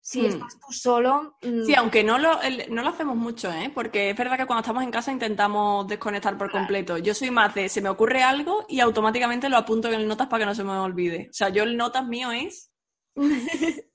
Si 0.09 0.21
Hmm. 0.21 0.25
estás 0.27 0.57
tú 0.57 0.71
solo, 0.71 1.35
mm, 1.41 1.63
Sí, 1.65 1.75
aunque 1.75 2.01
no 2.01 2.17
lo, 2.17 2.39
no 2.69 2.81
lo 2.81 2.87
hacemos 2.89 3.17
mucho, 3.17 3.51
¿eh? 3.51 3.69
Porque 3.75 4.11
es 4.11 4.17
verdad 4.17 4.37
que 4.37 4.45
cuando 4.45 4.61
estamos 4.61 4.81
en 4.83 4.89
casa 4.91 5.11
intentamos 5.11 5.85
desconectar 5.85 6.37
por 6.37 6.49
completo. 6.49 6.97
Yo 6.97 7.13
soy 7.13 7.29
más 7.29 7.53
de, 7.53 7.67
se 7.67 7.81
me 7.81 7.89
ocurre 7.89 8.23
algo 8.23 8.65
y 8.69 8.79
automáticamente 8.79 9.49
lo 9.49 9.57
apunto 9.57 9.89
en 9.89 9.95
el 9.95 10.07
notas 10.07 10.27
para 10.27 10.39
que 10.41 10.45
no 10.45 10.55
se 10.55 10.63
me 10.63 10.71
olvide. 10.71 11.27
O 11.29 11.33
sea, 11.33 11.49
yo 11.49 11.63
el 11.63 11.75
notas 11.75 12.07
mío 12.07 12.31
es 12.31 12.71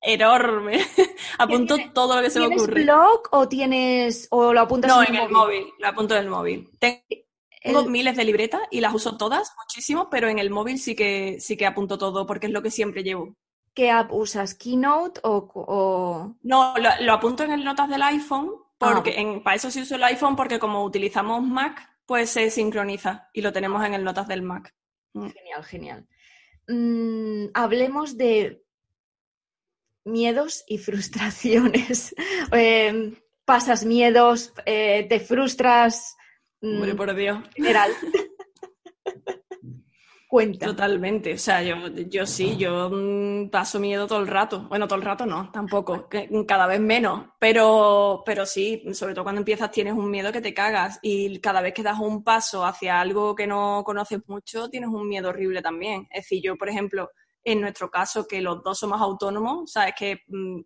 enorme. 0.00 0.80
Apunto 1.38 1.76
tienes- 1.76 1.94
todo 1.94 2.16
lo 2.16 2.22
que 2.22 2.30
se 2.30 2.40
me 2.40 2.46
¿Tienes 2.46 2.62
ocurre. 2.64 2.82
blog 2.82 3.22
o 3.30 3.48
tienes 3.48 4.26
o 4.32 4.52
lo 4.52 4.60
apuntas 4.60 4.90
No, 4.90 5.02
en 5.04 5.14
el 5.14 5.30
móvil, 5.30 5.64
lo 5.78 5.86
apunto 5.88 6.14
en 6.16 6.22
el 6.24 6.28
móvil. 6.28 6.68
Tengo 6.80 7.80
El- 7.84 7.90
miles 7.90 8.16
de 8.16 8.24
libretas 8.24 8.62
y 8.72 8.80
las 8.80 8.92
uso 8.94 9.16
todas, 9.16 9.52
muchísimo, 9.58 10.08
pero 10.10 10.28
en 10.28 10.40
el 10.40 10.50
móvil 10.50 10.78
sí 10.80 10.96
que, 10.96 11.36
sí 11.40 11.56
que 11.56 11.66
apunto 11.66 11.98
todo 11.98 12.26
porque 12.26 12.46
es 12.46 12.52
lo 12.52 12.62
que 12.62 12.70
siempre 12.72 13.04
llevo. 13.04 13.36
¿Qué 13.76 13.90
app 13.90 14.10
usas? 14.10 14.54
¿Keynote 14.54 15.20
o, 15.22 15.50
o- 15.54 16.34
No, 16.42 16.74
lo, 16.78 16.88
lo 17.00 17.12
apunto 17.12 17.44
en 17.44 17.52
el 17.52 17.62
notas 17.62 17.88
del 17.90 18.02
iPhone, 18.02 18.50
Ah, 18.80 18.92
porque 18.94 19.20
en, 19.20 19.42
para 19.42 19.56
eso 19.56 19.70
sí 19.70 19.82
uso 19.82 19.94
el 19.96 20.04
iPhone, 20.04 20.34
porque 20.34 20.58
como 20.58 20.82
utilizamos 20.82 21.42
Mac, 21.42 21.88
pues 22.06 22.30
se 22.30 22.50
sincroniza 22.50 23.28
y 23.34 23.40
lo 23.42 23.52
tenemos 23.52 23.84
en 23.84 23.92
el 23.94 24.02
notas 24.04 24.28
del 24.28 24.42
Mac. 24.42 24.74
Mm. 25.14 25.28
Genial, 25.28 25.64
genial. 25.64 26.08
Mm, 26.68 27.46
hablemos 27.54 28.16
de 28.16 28.62
miedos 30.04 30.64
y 30.66 30.78
frustraciones. 30.86 32.14
Eh, 32.52 33.14
pasas 33.44 33.84
miedos, 33.84 34.52
eh, 34.64 35.06
te 35.08 35.20
frustras. 35.20 36.16
mm, 36.62 36.74
Hombre, 36.76 36.94
por 36.94 37.14
Dios. 37.14 37.38
en 37.44 37.52
general. 37.52 37.92
Cuenta. 40.28 40.66
Totalmente, 40.66 41.34
o 41.34 41.38
sea, 41.38 41.62
yo, 41.62 41.76
yo 42.08 42.26
sí, 42.26 42.56
yo 42.56 42.90
mm, 42.90 43.48
paso 43.48 43.78
miedo 43.78 44.08
todo 44.08 44.18
el 44.18 44.26
rato. 44.26 44.66
Bueno, 44.68 44.88
todo 44.88 44.98
el 44.98 45.04
rato 45.04 45.24
no, 45.24 45.52
tampoco, 45.52 46.08
cada 46.48 46.66
vez 46.66 46.80
menos, 46.80 47.28
pero, 47.38 48.22
pero 48.26 48.44
sí, 48.44 48.82
sobre 48.92 49.14
todo 49.14 49.22
cuando 49.22 49.40
empiezas 49.40 49.70
tienes 49.70 49.94
un 49.94 50.10
miedo 50.10 50.32
que 50.32 50.40
te 50.40 50.52
cagas 50.52 50.98
y 51.00 51.38
cada 51.40 51.60
vez 51.60 51.74
que 51.74 51.84
das 51.84 52.00
un 52.00 52.24
paso 52.24 52.64
hacia 52.66 53.00
algo 53.00 53.36
que 53.36 53.46
no 53.46 53.82
conoces 53.84 54.18
mucho, 54.26 54.68
tienes 54.68 54.88
un 54.90 55.08
miedo 55.08 55.28
horrible 55.28 55.62
también. 55.62 56.08
Es 56.10 56.24
decir, 56.24 56.42
yo, 56.42 56.56
por 56.56 56.68
ejemplo, 56.68 57.10
en 57.44 57.60
nuestro 57.60 57.88
caso, 57.88 58.26
que 58.26 58.40
los 58.40 58.64
dos 58.64 58.80
somos 58.80 59.00
autónomos, 59.00 59.70
sabes 59.70 59.94
que, 59.96 60.22
mm, 60.26 60.60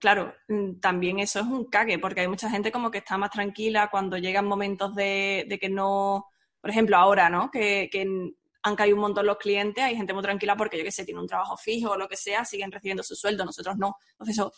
claro, 0.00 0.34
mm, 0.48 0.80
también 0.80 1.20
eso 1.20 1.38
es 1.38 1.46
un 1.46 1.66
cague, 1.66 2.00
porque 2.00 2.22
hay 2.22 2.28
mucha 2.28 2.50
gente 2.50 2.72
como 2.72 2.90
que 2.90 2.98
está 2.98 3.16
más 3.16 3.30
tranquila 3.30 3.88
cuando 3.92 4.18
llegan 4.18 4.46
momentos 4.46 4.92
de, 4.96 5.46
de 5.48 5.58
que 5.60 5.68
no, 5.68 6.26
por 6.60 6.70
ejemplo, 6.70 6.96
ahora, 6.96 7.30
¿no? 7.30 7.50
Que, 7.52 7.88
que 7.92 8.32
han 8.64 8.76
caído 8.76 8.96
un 8.96 9.02
montón 9.02 9.26
los 9.26 9.36
clientes, 9.36 9.84
hay 9.84 9.94
gente 9.94 10.14
muy 10.14 10.22
tranquila 10.22 10.56
porque, 10.56 10.78
yo 10.78 10.84
qué 10.84 10.90
sé, 10.90 11.04
tiene 11.04 11.20
un 11.20 11.26
trabajo 11.26 11.54
fijo 11.56 11.90
o 11.90 11.96
lo 11.98 12.08
que 12.08 12.16
sea, 12.16 12.46
siguen 12.46 12.72
recibiendo 12.72 13.02
su 13.02 13.14
sueldo, 13.14 13.44
nosotros 13.44 13.76
no. 13.76 13.96
Entonces 14.12 14.36
eso 14.36 14.52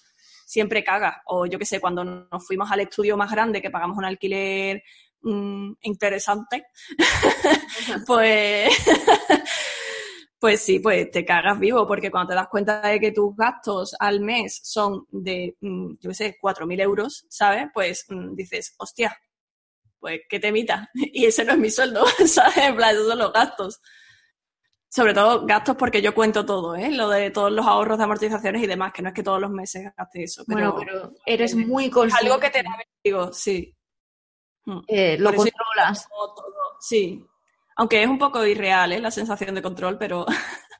siempre 0.46 0.84
caga. 0.84 1.22
O 1.26 1.44
yo 1.44 1.59
qué 1.59 1.66
sé, 1.66 1.80
cuando 1.80 2.04
nos 2.04 2.46
fuimos 2.46 2.70
al 2.70 2.80
estudio 2.80 3.16
más 3.16 3.32
grande, 3.32 3.61
que 3.61 3.70
pagamos 3.70 3.98
un 3.98 4.04
alquiler 4.04 4.80
mm, 5.22 5.72
interesante, 5.82 6.66
pues, 8.07 8.70
pues 10.38 10.61
sí, 10.61 10.78
pues 10.78 11.11
te 11.11 11.24
cagas 11.24 11.59
vivo, 11.59 11.84
porque 11.84 12.09
cuando 12.09 12.28
te 12.28 12.34
das 12.36 12.48
cuenta 12.48 12.80
de 12.82 13.00
que 13.00 13.11
tus 13.11 13.34
gastos 13.34 13.96
al 13.98 14.20
mes 14.20 14.61
son 14.62 15.04
de, 15.11 15.57
mm, 15.61 15.94
yo 16.00 16.11
qué 16.11 16.14
sé, 16.14 16.36
4.000 16.40 16.80
euros, 16.80 17.26
¿sabes? 17.28 17.66
Pues 17.74 18.04
mm, 18.09 18.36
dices, 18.36 18.76
hostia, 18.78 19.18
pues 20.07 20.20
que 20.28 20.38
te 20.38 20.48
emita. 20.48 20.88
Y 20.94 21.24
ese 21.24 21.44
no 21.44 21.54
es 21.54 21.59
mi 21.59 21.68
sueldo, 21.68 22.07
¿sabes? 22.26 22.57
En 22.59 22.76
plan, 22.76 22.94
esos 22.94 23.09
son 23.09 23.18
los 23.18 23.32
gastos. 23.32 23.80
Sobre 24.88 25.12
todo 25.12 25.44
gastos 25.44 25.74
porque 25.76 26.00
yo 26.00 26.14
cuento 26.14 26.46
todo, 26.46 26.76
¿eh? 26.76 26.92
Lo 26.92 27.09
de 27.09 27.32
todos 27.32 27.50
los 27.50 27.66
ahorros 27.66 27.98
de 27.98 28.04
amortizaciones 28.04 28.62
y 28.62 28.68
demás, 28.68 28.92
que 28.92 29.02
no 29.02 29.09
es 29.09 29.14
que 29.14 29.24
todos 29.24 29.40
los 29.40 29.50
meses 29.50 29.92
gaste 29.98 30.22
eso. 30.22 30.44
Pero 30.46 30.74
bueno, 30.74 30.76
pero 30.78 31.12
eres 31.26 31.57
muy 31.57 31.90
consciente. 31.90 32.24
algo 32.24 32.40
que 32.40 32.50
te 32.50 32.62
da 32.62 32.70
vértigo, 32.76 33.32
sí. 33.32 33.76
Mm. 34.64 34.78
eh, 34.86 35.16
lo 35.18 35.34
controlas. 35.34 36.09
Todo, 36.09 36.34
todo, 36.34 36.52
Sí. 36.80 37.20
Aunque 37.78 38.02
es 38.02 38.09
un 38.09 38.18
poco 38.18 38.46
irreal, 38.46 38.92
¿eh? 38.92 39.00
La 39.00 39.11
sensación 39.11 39.54
de 39.57 39.62
control, 39.62 39.98
pero... 39.98 40.24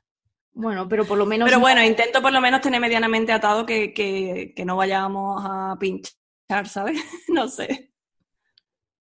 Bueno, 0.59 0.87
pero 0.89 1.05
por 1.05 1.19
lo 1.19 1.27
menos. 1.27 1.47
Pero 1.47 1.59
bueno, 1.59 1.83
intento 1.83 2.19
por 2.19 2.33
lo 2.33 2.41
menos 2.41 2.61
tener 2.61 2.81
medianamente 2.81 3.31
atado 3.31 3.63
que, 3.63 3.93
que, 3.93 4.53
que 4.55 4.65
no 4.65 4.75
vayamos 4.75 5.43
a 5.45 5.77
pinchar, 5.79 6.67
¿sabes? 6.67 6.99
no 7.27 7.47
sé. 7.47 7.91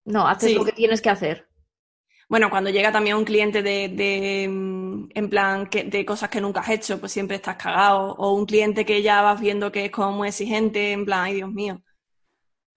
No, 0.06 0.28
haces 0.28 0.52
Sí. 0.52 0.56
lo 0.56 0.66
que 0.66 0.72
tienes 0.72 1.02
que 1.02 1.10
hacer. 1.10 1.47
Bueno, 2.30 2.50
cuando 2.52 2.70
llega 2.70 2.91
también 2.91 3.16
un 3.18 3.26
cliente 3.26 3.64
de, 3.64 3.89
de, 3.89 4.47
mm, 4.47 5.10
en 5.16 5.30
plan, 5.30 5.68
que, 5.68 5.84
de 5.84 6.06
cosas 6.06 6.30
que 6.30 6.39
nunca 6.41 6.60
has 6.62 6.70
hecho, 6.70 7.00
pues 7.00 7.12
siempre 7.12 7.38
estás 7.38 7.56
cagado. 7.58 8.14
O 8.18 8.34
un 8.34 8.45
cliente 8.45 8.86
que 8.86 9.02
ya 9.02 9.22
vas 9.22 9.39
viendo 9.41 9.72
que 9.72 9.86
es 9.86 9.91
como 9.91 10.12
muy 10.12 10.28
exigente, 10.30 10.91
en 10.91 11.06
plan, 11.06 11.22
ay 11.26 11.36
Dios 11.36 11.52
mío. 11.52 11.82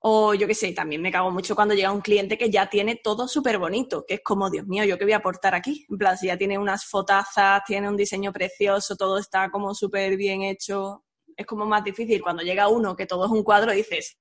O 0.04 0.34
yo 0.34 0.46
qué 0.48 0.54
sé, 0.54 0.72
también 0.72 1.00
me 1.02 1.12
cago 1.12 1.30
mucho 1.30 1.54
cuando 1.54 1.74
llega 1.74 1.92
un 1.92 2.00
cliente 2.00 2.36
que 2.36 2.50
ya 2.50 2.68
tiene 2.68 2.96
todo 2.96 3.28
súper 3.28 3.58
bonito, 3.58 4.04
que 4.06 4.14
es 4.14 4.20
como, 4.24 4.50
Dios 4.50 4.66
mío, 4.66 4.84
¿yo 4.84 4.98
qué 4.98 5.04
voy 5.04 5.12
a 5.12 5.18
aportar 5.18 5.54
aquí? 5.54 5.86
En 5.90 5.96
plan, 5.98 6.18
si 6.18 6.26
ya 6.26 6.36
tiene 6.36 6.58
unas 6.58 6.86
fotazas, 6.86 7.62
tiene 7.66 7.88
un 7.88 7.96
diseño 7.96 8.32
precioso, 8.32 8.96
todo 8.96 9.18
está 9.18 9.50
como 9.50 9.74
súper 9.74 10.16
bien 10.16 10.42
hecho, 10.42 11.04
es 11.36 11.46
como 11.46 11.66
más 11.66 11.84
difícil. 11.84 12.20
Cuando 12.22 12.42
llega 12.42 12.68
uno 12.68 12.96
que 12.96 13.06
todo 13.06 13.26
es 13.26 13.30
un 13.30 13.44
cuadro, 13.44 13.70
dices, 13.72 14.18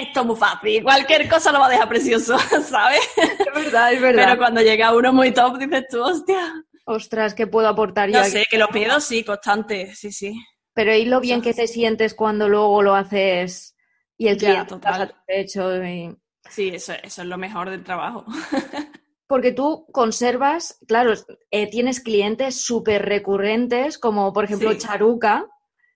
esto 0.00 0.20
es 0.20 0.26
muy 0.26 0.36
fácil, 0.36 0.82
cualquier 0.82 1.28
cosa 1.28 1.52
lo 1.52 1.60
va 1.60 1.66
a 1.66 1.70
dejar 1.70 1.88
precioso, 1.88 2.38
¿sabes? 2.62 3.00
Es 3.16 3.54
verdad, 3.54 3.92
es 3.92 4.00
Pero 4.00 4.36
cuando 4.38 4.60
llega 4.60 4.94
uno 4.94 5.12
muy 5.12 5.32
top, 5.32 5.58
dices 5.58 5.84
tú, 5.90 6.02
hostia. 6.02 6.64
Ostras, 6.84 7.34
¿qué 7.34 7.46
puedo 7.46 7.68
aportar 7.68 8.08
yo 8.08 8.16
No 8.16 8.22
aquí? 8.22 8.30
sé, 8.30 8.46
que 8.50 8.58
los 8.58 8.70
miedos 8.72 9.04
sí, 9.04 9.22
constantes, 9.24 9.98
sí, 9.98 10.10
sí. 10.12 10.34
Pero 10.72 10.94
y 10.94 11.04
lo 11.04 11.20
bien 11.20 11.42
que 11.42 11.52
te 11.54 11.66
sientes 11.66 12.14
cuando 12.14 12.48
luego 12.48 12.82
lo 12.82 12.94
haces 12.94 13.76
y 14.16 14.28
el 14.28 14.38
Ya, 14.38 14.48
cliente 14.64 14.74
está 14.74 14.90
total. 14.92 15.08
satisfecho. 15.26 15.84
y- 15.84 16.16
Sí, 16.48 16.68
eso, 16.74 16.94
eso 17.02 17.22
es 17.22 17.28
lo 17.28 17.36
mejor 17.36 17.68
del 17.68 17.84
trabajo. 17.84 18.24
Porque 19.26 19.52
tú 19.52 19.86
conservas, 19.92 20.78
claro, 20.86 21.12
eh, 21.50 21.68
tienes 21.68 22.00
clientes 22.00 22.64
súper 22.64 23.04
recurrentes, 23.04 23.98
como 23.98 24.32
por 24.32 24.44
ejemplo 24.44 24.72
Sí. 24.72 24.78
Charuca. 24.78 25.46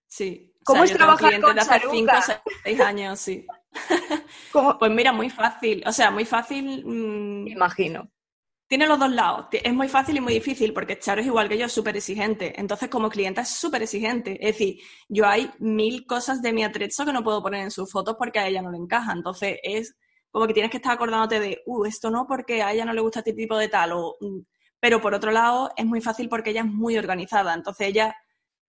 Sí. 0.06 0.51
O 0.68 0.74
¿Cómo 0.74 0.86
sea, 0.86 0.86
es 0.86 0.92
trabajar 0.92 1.40
con 1.40 1.54
de 1.54 1.60
hace 1.62 1.70
Charuca? 1.80 2.22
5 2.22 2.40
o 2.46 2.50
6 2.64 2.80
años, 2.80 3.20
sí. 3.20 3.46
Como... 4.52 4.78
Pues 4.78 4.90
mira, 4.90 5.12
muy 5.12 5.30
fácil. 5.30 5.82
O 5.86 5.92
sea, 5.92 6.10
muy 6.10 6.24
fácil. 6.24 6.84
mm, 6.84 7.44
Me 7.44 7.50
imagino. 7.52 8.08
tiene 8.68 8.86
los 8.86 8.98
dos 8.98 9.10
lados. 9.10 9.46
Es 9.52 9.74
muy 9.74 9.88
fácil 9.88 10.16
y 10.16 10.20
muy 10.20 10.34
difícil 10.34 10.72
porque 10.72 10.98
Charo 10.98 11.20
es 11.20 11.26
igual 11.26 11.48
que 11.48 11.58
yo, 11.58 11.66
es 11.66 11.72
súper 11.72 11.96
exigente. 11.96 12.58
Entonces, 12.60 12.88
como 12.88 13.10
clienta 13.10 13.42
es 13.42 13.50
súper 13.50 13.82
exigente. 13.82 14.32
Es 14.40 14.54
decir, 14.56 14.78
yo 15.08 15.26
hay 15.26 15.50
mil 15.58 16.06
cosas 16.06 16.40
de 16.42 16.52
mi 16.52 16.64
atrezo 16.64 17.04
que 17.04 17.12
no 17.12 17.22
puedo 17.24 17.42
poner 17.42 17.62
en 17.62 17.70
sus 17.70 17.90
fotos 17.92 18.16
porque 18.18 18.38
a 18.40 18.48
ella 18.48 18.62
no 18.62 18.70
le 18.70 18.78
encaja. 18.78 19.12
Entonces, 19.12 19.58
es 19.62 19.96
como 20.30 20.46
que 20.46 20.54
tienes 20.54 20.70
que 20.70 20.78
estar 20.78 20.92
acordándote 20.94 21.40
de, 21.40 21.62
uh, 21.66 21.84
esto 21.84 22.10
no 22.10 22.26
porque 22.26 22.62
a 22.62 22.72
ella 22.72 22.84
no 22.86 22.94
le 22.94 23.02
gusta 23.02 23.20
este 23.20 23.34
tipo 23.34 23.56
de 23.58 23.68
tal. 23.68 23.92
O, 23.92 24.16
mm, 24.20 24.40
pero 24.80 25.00
por 25.00 25.14
otro 25.14 25.30
lado, 25.32 25.70
es 25.76 25.84
muy 25.86 26.00
fácil 26.00 26.28
porque 26.30 26.50
ella 26.50 26.62
es 26.62 26.66
muy 26.66 26.96
organizada. 26.98 27.54
Entonces, 27.54 27.88
ella, 27.88 28.16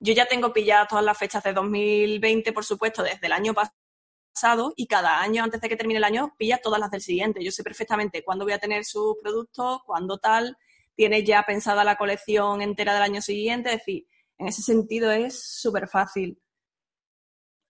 yo 0.03 0.13
ya 0.13 0.27
tengo 0.27 0.53
pilladas 0.53 0.89
todas 0.89 1.05
las 1.05 1.17
fechas 1.17 1.45
de 1.45 1.53
2020, 1.53 2.53
por 2.53 2.65
supuesto, 2.65 3.05
desde 3.05 3.29
el 3.29 3.33
año 3.33 3.55
pasado 3.55 4.73
y 4.75 4.89
cada 4.89 5.21
año, 5.21 5.45
antes 5.45 5.61
de 5.61 5.69
que 5.69 5.77
termine 5.77 5.99
el 5.99 6.05
año, 6.05 6.35
pilla 6.37 6.59
todas 6.61 6.81
las 6.81 6.91
del 6.91 7.01
siguiente. 7.01 7.45
Yo 7.45 7.53
sé 7.53 7.63
perfectamente 7.63 8.25
cuándo 8.25 8.45
voy 8.45 8.53
a 8.53 8.59
tener 8.59 8.85
sus 8.85 9.15
productos, 9.23 9.81
cuándo 9.87 10.19
tal. 10.19 10.57
Tiene 10.97 11.23
ya 11.23 11.45
pensada 11.45 11.85
la 11.85 11.97
colección 11.97 12.63
entera 12.63 12.95
del 12.95 13.05
año 13.05 13.23
siguiente. 13.23 13.71
Es 13.71 13.79
decir, 13.79 14.07
en 14.39 14.49
ese 14.49 14.63
sentido 14.63 15.13
es 15.13 15.41
súper 15.41 15.87
fácil. 15.87 16.37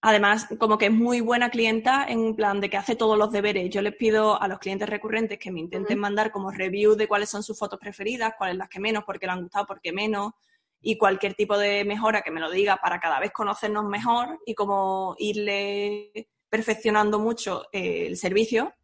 Además, 0.00 0.46
como 0.58 0.78
que 0.78 0.86
es 0.86 0.92
muy 0.92 1.20
buena 1.20 1.50
clienta 1.50 2.06
en 2.08 2.34
plan 2.34 2.60
de 2.60 2.70
que 2.70 2.78
hace 2.78 2.96
todos 2.96 3.18
los 3.18 3.30
deberes. 3.30 3.68
Yo 3.68 3.82
les 3.82 3.94
pido 3.94 4.40
a 4.40 4.48
los 4.48 4.58
clientes 4.58 4.88
recurrentes 4.88 5.38
que 5.38 5.52
me 5.52 5.60
intenten 5.60 5.98
mandar 5.98 6.30
como 6.30 6.50
review 6.50 6.96
de 6.96 7.06
cuáles 7.06 7.28
son 7.28 7.42
sus 7.42 7.58
fotos 7.58 7.78
preferidas, 7.78 8.32
cuáles 8.38 8.56
las 8.56 8.70
que 8.70 8.80
menos, 8.80 9.04
por 9.04 9.20
qué 9.20 9.26
le 9.26 9.32
han 9.32 9.42
gustado, 9.42 9.66
por 9.66 9.82
qué 9.82 9.92
menos, 9.92 10.32
y 10.82 10.98
cualquier 10.98 11.34
tipo 11.34 11.56
de 11.56 11.84
mejora 11.84 12.22
que 12.22 12.32
me 12.32 12.40
lo 12.40 12.50
diga 12.50 12.76
para 12.76 12.98
cada 12.98 13.20
vez 13.20 13.30
conocernos 13.32 13.84
mejor 13.84 14.40
y 14.44 14.54
como 14.54 15.14
irle 15.18 16.28
perfeccionando 16.50 17.18
mucho 17.18 17.64
eh, 17.72 18.06
el 18.08 18.16
servicio. 18.16 18.74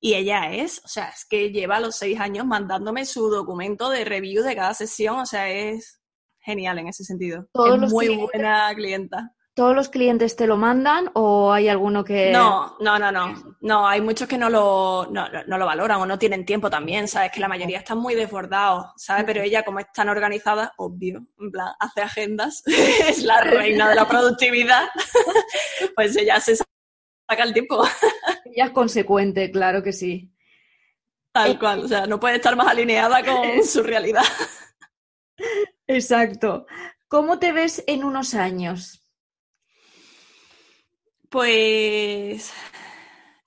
Y 0.00 0.14
ella 0.14 0.52
es, 0.52 0.82
o 0.84 0.88
sea, 0.88 1.10
es 1.10 1.24
que 1.24 1.52
lleva 1.52 1.78
los 1.78 1.94
seis 1.94 2.18
años 2.18 2.44
mandándome 2.44 3.04
su 3.04 3.28
documento 3.28 3.88
de 3.90 4.04
review 4.04 4.42
de 4.42 4.56
cada 4.56 4.74
sesión, 4.74 5.20
o 5.20 5.26
sea, 5.26 5.48
es 5.48 6.00
genial 6.40 6.78
en 6.80 6.88
ese 6.88 7.04
sentido. 7.04 7.46
es 7.54 7.92
muy 7.92 8.08
buena 8.16 8.74
clienta. 8.74 9.32
¿Todos 9.54 9.76
los 9.76 9.90
clientes 9.90 10.34
te 10.34 10.46
lo 10.46 10.56
mandan 10.56 11.10
o 11.12 11.52
hay 11.52 11.68
alguno 11.68 12.04
que...? 12.04 12.32
No, 12.32 12.74
no, 12.80 12.98
no, 12.98 13.12
no. 13.12 13.56
No, 13.60 13.86
hay 13.86 14.00
muchos 14.00 14.26
que 14.26 14.38
no 14.38 14.48
lo, 14.48 15.06
no, 15.10 15.28
lo 15.28 15.66
valoran 15.66 16.00
o 16.00 16.06
no 16.06 16.18
tienen 16.18 16.46
tiempo 16.46 16.70
también, 16.70 17.06
¿sabes? 17.06 17.32
Que 17.32 17.40
la 17.40 17.48
mayoría 17.48 17.78
están 17.78 17.98
muy 17.98 18.14
desbordados, 18.14 18.92
¿sabes? 18.96 19.24
Pero 19.26 19.42
ella, 19.42 19.62
como 19.62 19.80
es 19.80 19.92
tan 19.92 20.08
organizada, 20.08 20.72
obvio, 20.78 21.26
en 21.38 21.50
plan, 21.50 21.68
hace 21.78 22.00
agendas, 22.00 22.62
es 22.66 23.24
la 23.24 23.42
reina 23.42 23.90
de 23.90 23.94
la 23.94 24.08
productividad, 24.08 24.88
pues 25.96 26.16
ella 26.16 26.40
se 26.40 26.56
saca 26.56 27.42
el 27.42 27.52
tiempo. 27.52 27.84
Ella 28.54 28.66
es 28.66 28.70
consecuente, 28.72 29.50
claro 29.50 29.82
que 29.82 29.92
sí. 29.92 30.30
Tal 31.32 31.52
eh, 31.52 31.58
cual, 31.58 31.84
o 31.84 31.88
sea, 31.88 32.06
no 32.06 32.20
puede 32.20 32.36
estar 32.36 32.54
más 32.54 32.68
alineada 32.68 33.24
con 33.24 33.64
su 33.64 33.82
realidad. 33.82 34.24
Exacto. 35.86 36.66
¿Cómo 37.08 37.38
te 37.38 37.52
ves 37.52 37.82
en 37.86 38.04
unos 38.04 38.34
años? 38.34 39.01
Pues, 41.32 42.52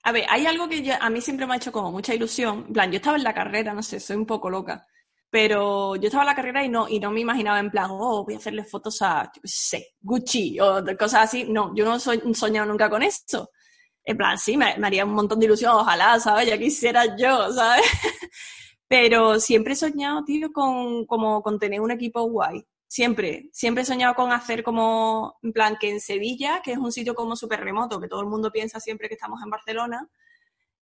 a 0.02 0.10
ver, 0.10 0.24
hay 0.28 0.44
algo 0.44 0.68
que 0.68 0.92
a 0.92 1.08
mí 1.08 1.20
siempre 1.20 1.46
me 1.46 1.54
ha 1.54 1.56
hecho 1.56 1.70
como 1.70 1.92
mucha 1.92 2.12
ilusión. 2.14 2.64
En 2.66 2.72
plan, 2.72 2.90
yo 2.90 2.96
estaba 2.96 3.16
en 3.16 3.22
la 3.22 3.32
carrera, 3.32 3.72
no 3.74 3.82
sé, 3.82 4.00
soy 4.00 4.16
un 4.16 4.26
poco 4.26 4.50
loca, 4.50 4.84
pero 5.30 5.94
yo 5.94 6.06
estaba 6.08 6.24
en 6.24 6.28
la 6.28 6.34
carrera 6.34 6.64
y 6.64 6.68
no, 6.68 6.88
y 6.88 6.98
no 6.98 7.12
me 7.12 7.20
imaginaba 7.20 7.60
en 7.60 7.70
plan, 7.70 7.88
oh, 7.92 8.24
voy 8.24 8.34
a 8.34 8.38
hacerle 8.38 8.64
fotos 8.64 9.00
a, 9.02 9.30
yo 9.32 9.40
sé, 9.44 9.94
Gucci 10.00 10.58
o 10.60 10.84
cosas 10.98 11.24
así. 11.24 11.44
No, 11.44 11.72
yo 11.76 11.84
no 11.84 11.96
he 11.96 12.34
soñado 12.34 12.66
nunca 12.66 12.90
con 12.90 13.02
eso. 13.04 13.50
En 14.04 14.16
plan, 14.16 14.36
sí, 14.38 14.56
me, 14.56 14.66
haría 14.82 15.04
un 15.04 15.14
montón 15.14 15.38
de 15.38 15.46
ilusión, 15.46 15.72
ojalá, 15.74 16.18
¿sabes? 16.20 16.48
Ya 16.48 16.58
quisiera 16.58 17.16
yo, 17.16 17.52
¿sabes? 17.52 17.86
pero 18.88 19.38
siempre 19.40 19.74
he 19.74 19.76
soñado, 19.76 20.24
tío, 20.24 20.52
con, 20.52 21.06
como, 21.06 21.40
con 21.42 21.58
tener 21.58 21.80
un 21.80 21.92
equipo 21.92 22.22
guay. 22.24 22.64
Siempre, 22.88 23.48
siempre 23.52 23.82
he 23.82 23.86
soñado 23.86 24.14
con 24.14 24.32
hacer 24.32 24.62
como, 24.62 25.38
en 25.42 25.52
plan, 25.52 25.76
que 25.80 25.90
en 25.90 26.00
Sevilla, 26.00 26.60
que 26.62 26.72
es 26.72 26.78
un 26.78 26.92
sitio 26.92 27.14
como 27.14 27.34
súper 27.34 27.60
remoto, 27.60 28.00
que 28.00 28.08
todo 28.08 28.20
el 28.20 28.28
mundo 28.28 28.52
piensa 28.52 28.78
siempre 28.78 29.08
que 29.08 29.14
estamos 29.14 29.42
en 29.42 29.50
Barcelona, 29.50 30.08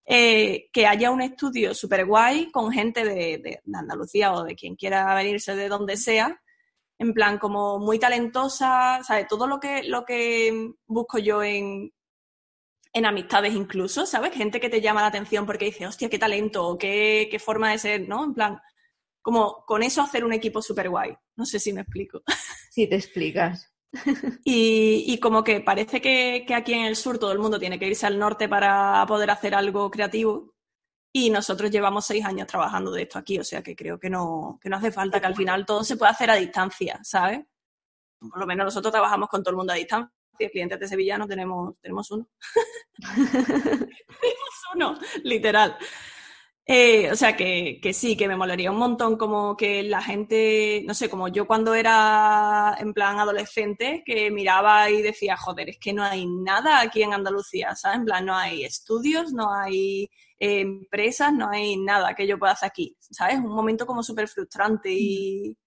eh, 0.06 0.68
que 0.70 0.86
haya 0.86 1.10
un 1.10 1.22
estudio 1.22 1.74
súper 1.74 2.04
guay 2.04 2.50
con 2.50 2.70
gente 2.70 3.04
de, 3.04 3.62
Andalucía 3.72 4.34
o 4.34 4.44
de 4.44 4.54
quien 4.54 4.76
quiera 4.76 5.14
venirse 5.14 5.56
de 5.56 5.68
donde 5.68 5.96
sea, 5.96 6.42
en 6.98 7.14
plan 7.14 7.38
como 7.38 7.78
muy 7.78 7.98
talentosa, 7.98 9.00
¿sabes? 9.02 9.26
Todo 9.26 9.46
lo 9.46 9.58
que, 9.58 9.82
lo 9.84 10.04
que 10.04 10.72
busco 10.86 11.18
yo 11.18 11.42
en, 11.42 11.90
en 12.92 13.06
amistades 13.06 13.54
incluso, 13.54 14.04
¿sabes? 14.04 14.34
Gente 14.34 14.60
que 14.60 14.68
te 14.68 14.82
llama 14.82 15.00
la 15.00 15.08
atención 15.08 15.46
porque 15.46 15.66
dice, 15.66 15.86
hostia, 15.86 16.10
qué 16.10 16.18
talento, 16.18 16.76
qué, 16.78 17.28
qué 17.30 17.38
forma 17.38 17.70
de 17.70 17.78
ser, 17.78 18.08
¿no? 18.08 18.24
En 18.24 18.34
plan, 18.34 18.60
como 19.24 19.64
con 19.64 19.82
eso 19.82 20.02
hacer 20.02 20.22
un 20.22 20.34
equipo 20.34 20.60
súper 20.60 20.90
guay. 20.90 21.16
No 21.36 21.46
sé 21.46 21.58
si 21.58 21.72
me 21.72 21.80
explico. 21.80 22.22
Sí, 22.70 22.88
te 22.88 22.96
explicas. 22.96 23.72
Y, 24.44 25.18
como 25.20 25.44
que 25.44 25.60
parece 25.60 26.00
que, 26.00 26.44
aquí 26.52 26.74
en 26.74 26.86
el 26.86 26.96
sur 26.96 27.18
todo 27.18 27.30
el 27.30 27.38
mundo 27.38 27.58
tiene 27.58 27.78
que 27.78 27.86
irse 27.86 28.04
al 28.04 28.18
norte 28.18 28.48
para 28.48 29.04
poder 29.06 29.30
hacer 29.30 29.54
algo 29.54 29.90
creativo. 29.90 30.54
Y 31.12 31.30
nosotros 31.30 31.70
llevamos 31.70 32.04
seis 32.04 32.24
años 32.24 32.48
trabajando 32.48 32.90
de 32.90 33.02
esto 33.02 33.18
aquí, 33.20 33.38
o 33.38 33.44
sea 33.44 33.62
que 33.62 33.76
creo 33.76 33.98
que 33.98 34.10
no, 34.10 34.58
que 34.60 34.68
no 34.68 34.76
hace 34.76 34.90
falta, 34.90 35.20
que 35.20 35.26
al 35.26 35.36
final 35.36 35.64
todo 35.64 35.84
se 35.84 35.96
puede 35.96 36.10
hacer 36.10 36.30
a 36.30 36.34
distancia, 36.34 36.98
¿sabes? 37.04 37.40
Por 38.18 38.40
lo 38.40 38.46
menos 38.46 38.64
nosotros 38.64 38.90
trabajamos 38.90 39.28
con 39.28 39.42
todo 39.42 39.52
el 39.52 39.56
mundo 39.56 39.72
a 39.72 39.76
distancia. 39.76 40.12
Clientes 40.36 40.80
de 40.80 40.88
Sevilla 40.88 41.16
no 41.16 41.28
tenemos, 41.28 41.78
tenemos 41.80 42.10
uno. 42.10 42.28
tenemos 42.98 44.54
uno, 44.74 44.98
literal. 45.22 45.78
Eh, 46.66 47.10
o 47.12 47.16
sea, 47.16 47.36
que, 47.36 47.78
que, 47.82 47.92
sí, 47.92 48.16
que 48.16 48.26
me 48.26 48.36
molaría 48.36 48.70
un 48.70 48.78
montón 48.78 49.18
como 49.18 49.54
que 49.54 49.82
la 49.82 50.00
gente, 50.00 50.82
no 50.86 50.94
sé, 50.94 51.10
como 51.10 51.28
yo 51.28 51.46
cuando 51.46 51.74
era 51.74 52.74
en 52.78 52.94
plan 52.94 53.18
adolescente, 53.18 54.02
que 54.06 54.30
miraba 54.30 54.88
y 54.90 55.02
decía, 55.02 55.36
joder, 55.36 55.68
es 55.68 55.78
que 55.78 55.92
no 55.92 56.02
hay 56.02 56.26
nada 56.26 56.80
aquí 56.80 57.02
en 57.02 57.12
Andalucía, 57.12 57.74
¿sabes? 57.76 57.98
En 57.98 58.04
plan, 58.06 58.24
no 58.24 58.34
hay 58.34 58.64
estudios, 58.64 59.32
no 59.34 59.52
hay 59.52 60.04
eh, 60.38 60.60
empresas, 60.60 61.34
no 61.34 61.50
hay 61.50 61.76
nada 61.76 62.14
que 62.14 62.26
yo 62.26 62.38
pueda 62.38 62.52
hacer 62.54 62.68
aquí, 62.70 62.96
¿sabes? 62.98 63.36
Un 63.36 63.54
momento 63.54 63.84
como 63.86 64.02
súper 64.02 64.26
frustrante 64.26 64.90
y, 64.90 65.58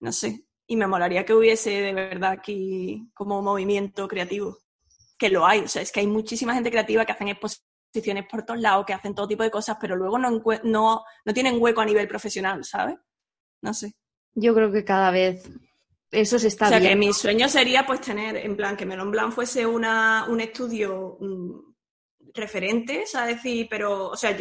no 0.00 0.12
sé, 0.12 0.46
y 0.66 0.76
me 0.76 0.86
molaría 0.86 1.24
que 1.24 1.34
hubiese 1.34 1.70
de 1.70 1.92
verdad 1.92 2.32
aquí 2.32 3.10
como 3.14 3.42
movimiento 3.42 4.08
creativo, 4.08 4.58
que 5.18 5.30
lo 5.30 5.46
hay, 5.46 5.60
o 5.60 5.68
sea, 5.68 5.82
es 5.82 5.92
que 5.92 6.00
hay 6.00 6.06
muchísima 6.06 6.54
gente 6.54 6.70
creativa 6.70 7.04
que 7.04 7.12
hacen 7.12 7.28
exposiciones 7.28 7.73
por 8.30 8.44
todos 8.44 8.60
lados, 8.60 8.84
que 8.86 8.92
hacen 8.92 9.14
todo 9.14 9.28
tipo 9.28 9.42
de 9.42 9.50
cosas, 9.50 9.76
pero 9.80 9.96
luego 9.96 10.18
no, 10.18 10.42
no, 10.64 11.04
no 11.24 11.34
tienen 11.34 11.60
hueco 11.60 11.80
a 11.80 11.86
nivel 11.86 12.08
profesional, 12.08 12.64
¿sabes? 12.64 12.96
No 13.62 13.72
sé. 13.72 13.94
Yo 14.34 14.54
creo 14.54 14.72
que 14.72 14.84
cada 14.84 15.10
vez 15.10 15.48
eso 16.10 16.38
se 16.38 16.48
está 16.48 16.66
O 16.66 16.68
sea, 16.68 16.80
que 16.80 16.96
mi 16.96 17.12
sueño 17.12 17.48
sería 17.48 17.84
pues 17.86 18.00
tener, 18.00 18.36
en 18.36 18.56
plan, 18.56 18.76
que 18.76 18.86
Melon 18.86 19.10
Blanc 19.10 19.32
fuese 19.32 19.66
una, 19.66 20.26
un 20.28 20.40
estudio 20.40 21.16
mm, 21.20 21.74
referente, 22.34 23.04
o 23.12 23.26
decir, 23.26 23.66
pero, 23.68 24.10
o 24.10 24.16
sea, 24.16 24.36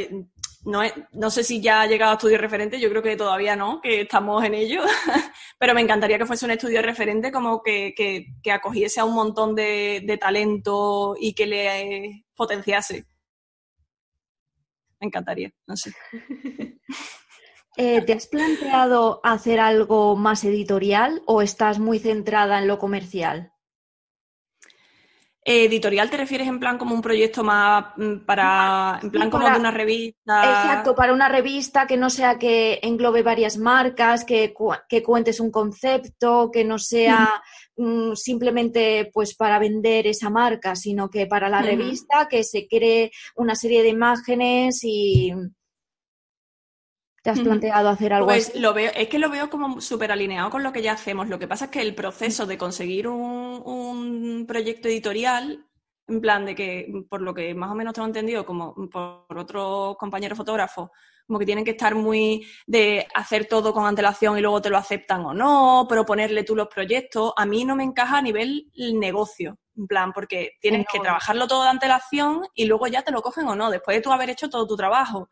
no, 0.65 0.81
no 1.11 1.29
sé 1.29 1.43
si 1.43 1.61
ya 1.61 1.81
ha 1.81 1.87
llegado 1.87 2.11
a 2.11 2.15
estudio 2.15 2.37
referente, 2.37 2.79
yo 2.79 2.89
creo 2.89 3.01
que 3.01 3.15
todavía 3.15 3.55
no, 3.55 3.81
que 3.81 4.01
estamos 4.01 4.43
en 4.43 4.53
ello, 4.53 4.81
pero 5.59 5.73
me 5.73 5.81
encantaría 5.81 6.17
que 6.17 6.25
fuese 6.25 6.45
un 6.45 6.51
estudio 6.51 6.81
referente 6.81 7.31
como 7.31 7.61
que, 7.61 7.93
que, 7.95 8.27
que 8.41 8.51
acogiese 8.51 8.99
a 8.99 9.05
un 9.05 9.15
montón 9.15 9.55
de, 9.55 10.03
de 10.05 10.17
talento 10.17 11.15
y 11.19 11.33
que 11.33 11.47
le 11.47 12.25
potenciase 12.35 13.05
me 15.03 15.07
encantaría, 15.07 15.51
no 15.67 15.75
sé. 15.75 15.91
Eh, 17.75 18.03
¿Te 18.03 18.13
has 18.13 18.27
planteado 18.27 19.19
hacer 19.23 19.59
algo 19.59 20.15
más 20.15 20.43
editorial 20.43 21.23
o 21.25 21.41
estás 21.41 21.79
muy 21.79 21.97
centrada 21.97 22.59
en 22.59 22.67
lo 22.67 22.77
comercial? 22.77 23.51
editorial 25.43 26.09
te 26.09 26.17
refieres 26.17 26.47
en 26.47 26.59
plan 26.59 26.77
como 26.77 26.95
un 26.95 27.01
proyecto 27.01 27.43
más 27.43 27.85
mm, 27.97 28.25
para, 28.25 28.99
en 29.01 29.11
plan 29.11 29.29
como 29.31 29.49
de 29.49 29.57
una 29.57 29.71
revista. 29.71 30.43
Exacto, 30.43 30.95
para 30.95 31.13
una 31.13 31.29
revista 31.29 31.87
que 31.87 31.97
no 31.97 32.11
sea 32.11 32.37
que 32.37 32.79
englobe 32.83 33.23
varias 33.23 33.57
marcas, 33.57 34.23
que, 34.23 34.53
que 34.87 35.03
cuentes 35.03 35.39
un 35.39 35.51
concepto, 35.51 36.51
que 36.51 36.63
no 36.63 36.77
sea 36.77 37.41
mm, 37.77 38.13
simplemente 38.15 39.09
pues 39.13 39.35
para 39.35 39.59
vender 39.59 40.07
esa 40.07 40.29
marca, 40.29 40.75
sino 40.75 41.09
que 41.09 41.27
para 41.27 41.49
la 41.49 41.61
revista 41.61 42.27
que 42.29 42.43
se 42.43 42.67
cree 42.67 43.11
una 43.35 43.55
serie 43.55 43.83
de 43.83 43.89
imágenes 43.89 44.79
y, 44.83 45.33
¿Te 47.23 47.29
has 47.29 47.39
planteado 47.39 47.87
hacer 47.87 48.11
algo 48.11 48.27
pues 48.27 48.53
Lo 48.53 48.73
veo, 48.73 48.91
es 48.93 49.07
que 49.07 49.17
lo 49.17 49.29
veo 49.29 49.49
como 49.49 49.79
súper 49.79 50.11
alineado 50.11 50.49
con 50.49 50.61
lo 50.61 50.73
que 50.73 50.81
ya 50.81 50.91
hacemos. 50.91 51.29
Lo 51.29 51.39
que 51.39 51.47
pasa 51.47 51.65
es 51.65 51.71
que 51.71 51.81
el 51.81 51.95
proceso 51.95 52.45
de 52.45 52.57
conseguir 52.57 53.07
un, 53.07 54.43
proyecto 54.45 54.89
editorial, 54.89 55.65
en 56.13 56.21
plan 56.21 56.45
de 56.45 56.55
que, 56.55 56.91
por 57.09 57.21
lo 57.21 57.33
que 57.33 57.53
más 57.53 57.71
o 57.71 57.75
menos 57.75 57.93
tengo 57.93 58.07
entendido, 58.07 58.45
como 58.45 58.73
por 58.89 59.37
otros 59.37 59.97
compañeros 59.97 60.37
fotógrafos, 60.37 60.89
como 61.25 61.39
que 61.39 61.45
tienen 61.45 61.65
que 61.65 61.71
estar 61.71 61.95
muy 61.95 62.45
de 62.67 63.07
hacer 63.15 63.45
todo 63.45 63.73
con 63.73 63.85
antelación 63.85 64.37
y 64.37 64.41
luego 64.41 64.61
te 64.61 64.69
lo 64.69 64.77
aceptan 64.77 65.25
o 65.25 65.33
no, 65.33 65.85
proponerle 65.87 66.43
tú 66.43 66.55
los 66.55 66.67
proyectos. 66.67 67.33
A 67.35 67.45
mí 67.45 67.65
no 67.65 67.75
me 67.75 67.83
encaja 67.83 68.17
a 68.17 68.21
nivel 68.21 68.71
negocio, 68.75 69.57
en 69.75 69.87
plan, 69.87 70.11
porque 70.13 70.51
tienes 70.59 70.85
que 70.91 70.99
trabajarlo 70.99 71.47
todo 71.47 71.63
de 71.63 71.69
antelación 71.69 72.45
y 72.53 72.65
luego 72.65 72.87
ya 72.87 73.01
te 73.01 73.11
lo 73.11 73.21
cogen 73.21 73.47
o 73.47 73.55
no, 73.55 73.71
después 73.71 73.97
de 73.97 74.01
tú 74.01 74.11
haber 74.11 74.29
hecho 74.29 74.49
todo 74.49 74.67
tu 74.67 74.75
trabajo 74.75 75.29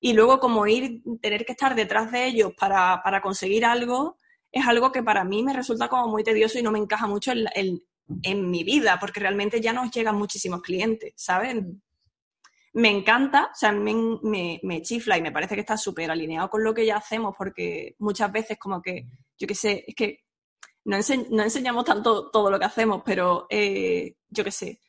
y 0.00 0.14
luego 0.14 0.40
como 0.40 0.66
ir, 0.66 1.02
tener 1.20 1.44
que 1.44 1.52
estar 1.52 1.74
detrás 1.74 2.10
de 2.10 2.26
ellos 2.26 2.52
para, 2.58 3.02
para 3.04 3.20
conseguir 3.20 3.64
algo, 3.66 4.16
es 4.50 4.66
algo 4.66 4.90
que 4.90 5.02
para 5.02 5.24
mí 5.24 5.42
me 5.42 5.52
resulta 5.52 5.88
como 5.88 6.08
muy 6.08 6.24
tedioso 6.24 6.58
y 6.58 6.62
no 6.62 6.72
me 6.72 6.78
encaja 6.78 7.06
mucho 7.06 7.32
en, 7.32 7.82
en, 8.22 8.50
mi 8.50 8.64
vida, 8.64 8.98
porque 9.00 9.20
realmente 9.20 9.60
ya 9.60 9.72
nos 9.72 9.90
llegan 9.90 10.16
muchísimos 10.16 10.62
clientes, 10.62 11.12
¿sabes? 11.16 11.56
Me 12.72 12.88
encanta, 12.88 13.50
o 13.52 13.54
sea, 13.54 13.72
me, 13.72 13.94
me, 14.22 14.60
me 14.62 14.82
chifla 14.82 15.18
y 15.18 15.22
me 15.22 15.32
parece 15.32 15.54
que 15.54 15.62
está 15.62 15.76
súper 15.76 16.10
alineado 16.10 16.48
con 16.48 16.62
lo 16.62 16.72
que 16.72 16.86
ya 16.86 16.96
hacemos, 16.96 17.34
porque 17.36 17.96
muchas 17.98 18.30
veces 18.30 18.58
como 18.58 18.80
que, 18.80 19.06
yo 19.38 19.46
qué 19.46 19.54
sé, 19.54 19.84
es 19.86 19.94
que 19.94 20.20
no, 20.84 20.96
no 21.30 21.42
enseñamos 21.42 21.84
tanto 21.84 22.30
todo 22.30 22.50
lo 22.50 22.58
que 22.58 22.64
hacemos, 22.64 23.02
pero 23.04 23.46
eh, 23.50 24.14
yo 24.28 24.44
qué 24.44 24.50
sé, 24.50 24.80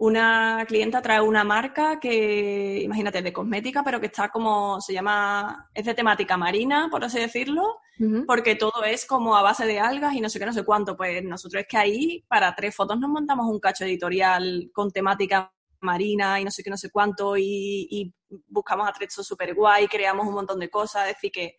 una 0.00 0.64
clienta 0.68 1.02
trae 1.02 1.20
una 1.20 1.42
marca 1.42 1.98
que, 1.98 2.82
imagínate, 2.82 3.20
de 3.20 3.32
cosmética, 3.32 3.82
pero 3.82 4.00
que 4.00 4.06
está 4.06 4.28
como, 4.28 4.80
se 4.80 4.92
llama, 4.92 5.68
es 5.74 5.84
de 5.84 5.94
temática 5.94 6.36
marina, 6.36 6.88
por 6.90 7.04
así 7.04 7.18
decirlo, 7.18 7.80
porque 8.26 8.54
todo 8.54 8.84
es 8.84 9.04
como 9.06 9.36
a 9.36 9.42
base 9.42 9.66
de 9.66 9.80
algas 9.80 10.14
y 10.14 10.20
no 10.20 10.28
sé 10.28 10.38
qué, 10.38 10.46
no 10.46 10.52
sé 10.52 10.64
cuánto. 10.64 10.96
Pues 10.96 11.24
nosotros 11.24 11.62
es 11.62 11.68
que 11.68 11.76
ahí 11.76 12.24
para 12.28 12.54
tres 12.54 12.76
fotos 12.76 12.98
nos 12.98 13.10
montamos 13.10 13.46
un 13.46 13.58
cacho 13.58 13.84
editorial 13.84 14.70
con 14.72 14.92
temática 14.92 15.52
marina 15.80 16.40
y 16.40 16.44
no 16.44 16.50
sé 16.52 16.62
qué, 16.62 16.70
no 16.70 16.76
sé 16.76 16.90
cuánto 16.90 17.36
y, 17.36 18.14
buscamos 18.46 18.88
atrezos 18.88 19.26
súper 19.26 19.54
guay, 19.54 19.88
creamos 19.88 20.26
un 20.28 20.34
montón 20.34 20.60
de 20.60 20.70
cosas, 20.70 21.08
es 21.08 21.14
decir 21.14 21.32
que 21.32 21.56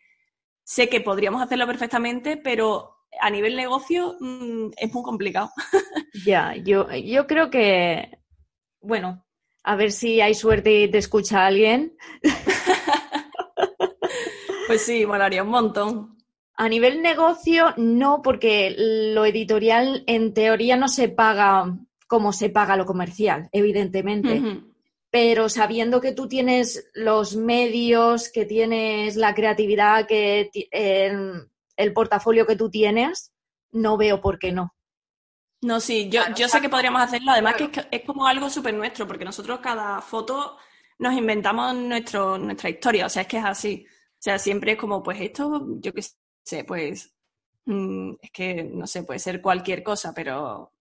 sé 0.64 0.88
que 0.88 1.02
podríamos 1.02 1.42
hacerlo 1.42 1.66
perfectamente, 1.66 2.38
pero 2.38 2.98
a 3.20 3.30
nivel 3.30 3.56
negocio 3.56 4.16
mm, 4.20 4.70
es 4.78 4.94
muy 4.94 5.04
complicado. 5.04 5.52
Ya, 6.26 6.56
yo, 6.56 6.92
yo 6.92 7.28
creo 7.28 7.50
que, 7.50 8.20
bueno, 8.82 9.26
a 9.64 9.76
ver 9.76 9.92
si 9.92 10.22
hay 10.22 10.34
suerte 10.34 10.82
y 10.82 10.92
te 10.92 10.98
escucha 10.98 11.46
alguien. 11.46 11.96
pues 14.68 14.82
sí, 14.82 15.06
molaría 15.06 15.44
un 15.44 15.50
montón. 15.50 16.18
A 16.56 16.68
nivel 16.68 17.02
negocio, 17.02 17.74
no, 17.78 18.22
porque 18.22 18.76
lo 18.78 19.26
editorial 19.26 20.04
en 20.08 20.34
teoría 20.34 20.76
no 20.76 20.90
se 20.90 21.08
paga 21.08 21.78
como 22.08 22.34
se 22.34 22.50
paga 22.50 22.76
lo 22.76 22.86
comercial, 22.86 23.50
evidentemente. 23.52 24.42
Pero 25.12 25.48
sabiendo 25.48 26.02
que 26.02 26.12
tú 26.12 26.28
tienes 26.28 26.90
los 26.94 27.36
medios, 27.36 28.30
que 28.30 28.46
tienes 28.46 29.16
la 29.16 29.36
creatividad, 29.36 30.08
que 30.08 30.50
el 30.72 31.94
portafolio 31.94 32.48
que 32.48 32.56
tú 32.56 32.70
tienes, 32.70 33.32
no 33.72 33.96
veo 33.96 34.22
por 34.22 34.40
qué 34.40 34.52
no. 34.52 34.74
No, 35.62 35.80
sí, 35.82 36.10
yo, 36.10 36.22
yo 36.36 36.48
sé 36.48 36.62
que 36.62 36.70
podríamos 36.70 37.02
hacerlo. 37.02 37.32
Además, 37.32 37.56
que 37.56 37.88
es, 37.92 38.04
como 38.06 38.26
algo 38.28 38.50
súper 38.50 38.74
nuestro, 38.74 39.06
porque 39.08 39.26
nosotros 39.26 39.60
cada 39.60 40.02
foto 40.02 40.58
nos 41.00 41.14
inventamos 41.14 41.76
nuestro, 41.76 42.38
nuestra 42.38 42.70
historia. 42.70 43.06
O 43.06 43.10
sea, 43.10 43.24
es 43.24 43.28
que 43.28 43.38
es 43.38 43.46
así. 43.46 43.86
O 43.88 44.22
sea, 44.22 44.40
siempre 44.40 44.74
es 44.74 44.78
como, 44.78 45.04
pues 45.04 45.20
esto, 45.22 45.66
yo 45.82 45.94
qué 45.94 46.02
sé, 46.44 46.64
pues. 46.64 47.14
Mm, 47.66 48.14
es 48.22 48.32
que, 48.32 48.64
no 48.64 48.88
sé, 48.88 49.04
puede 49.04 49.20
ser 49.20 49.42
cualquier 49.42 49.84
cosa, 49.84 50.14
pero 50.14 50.74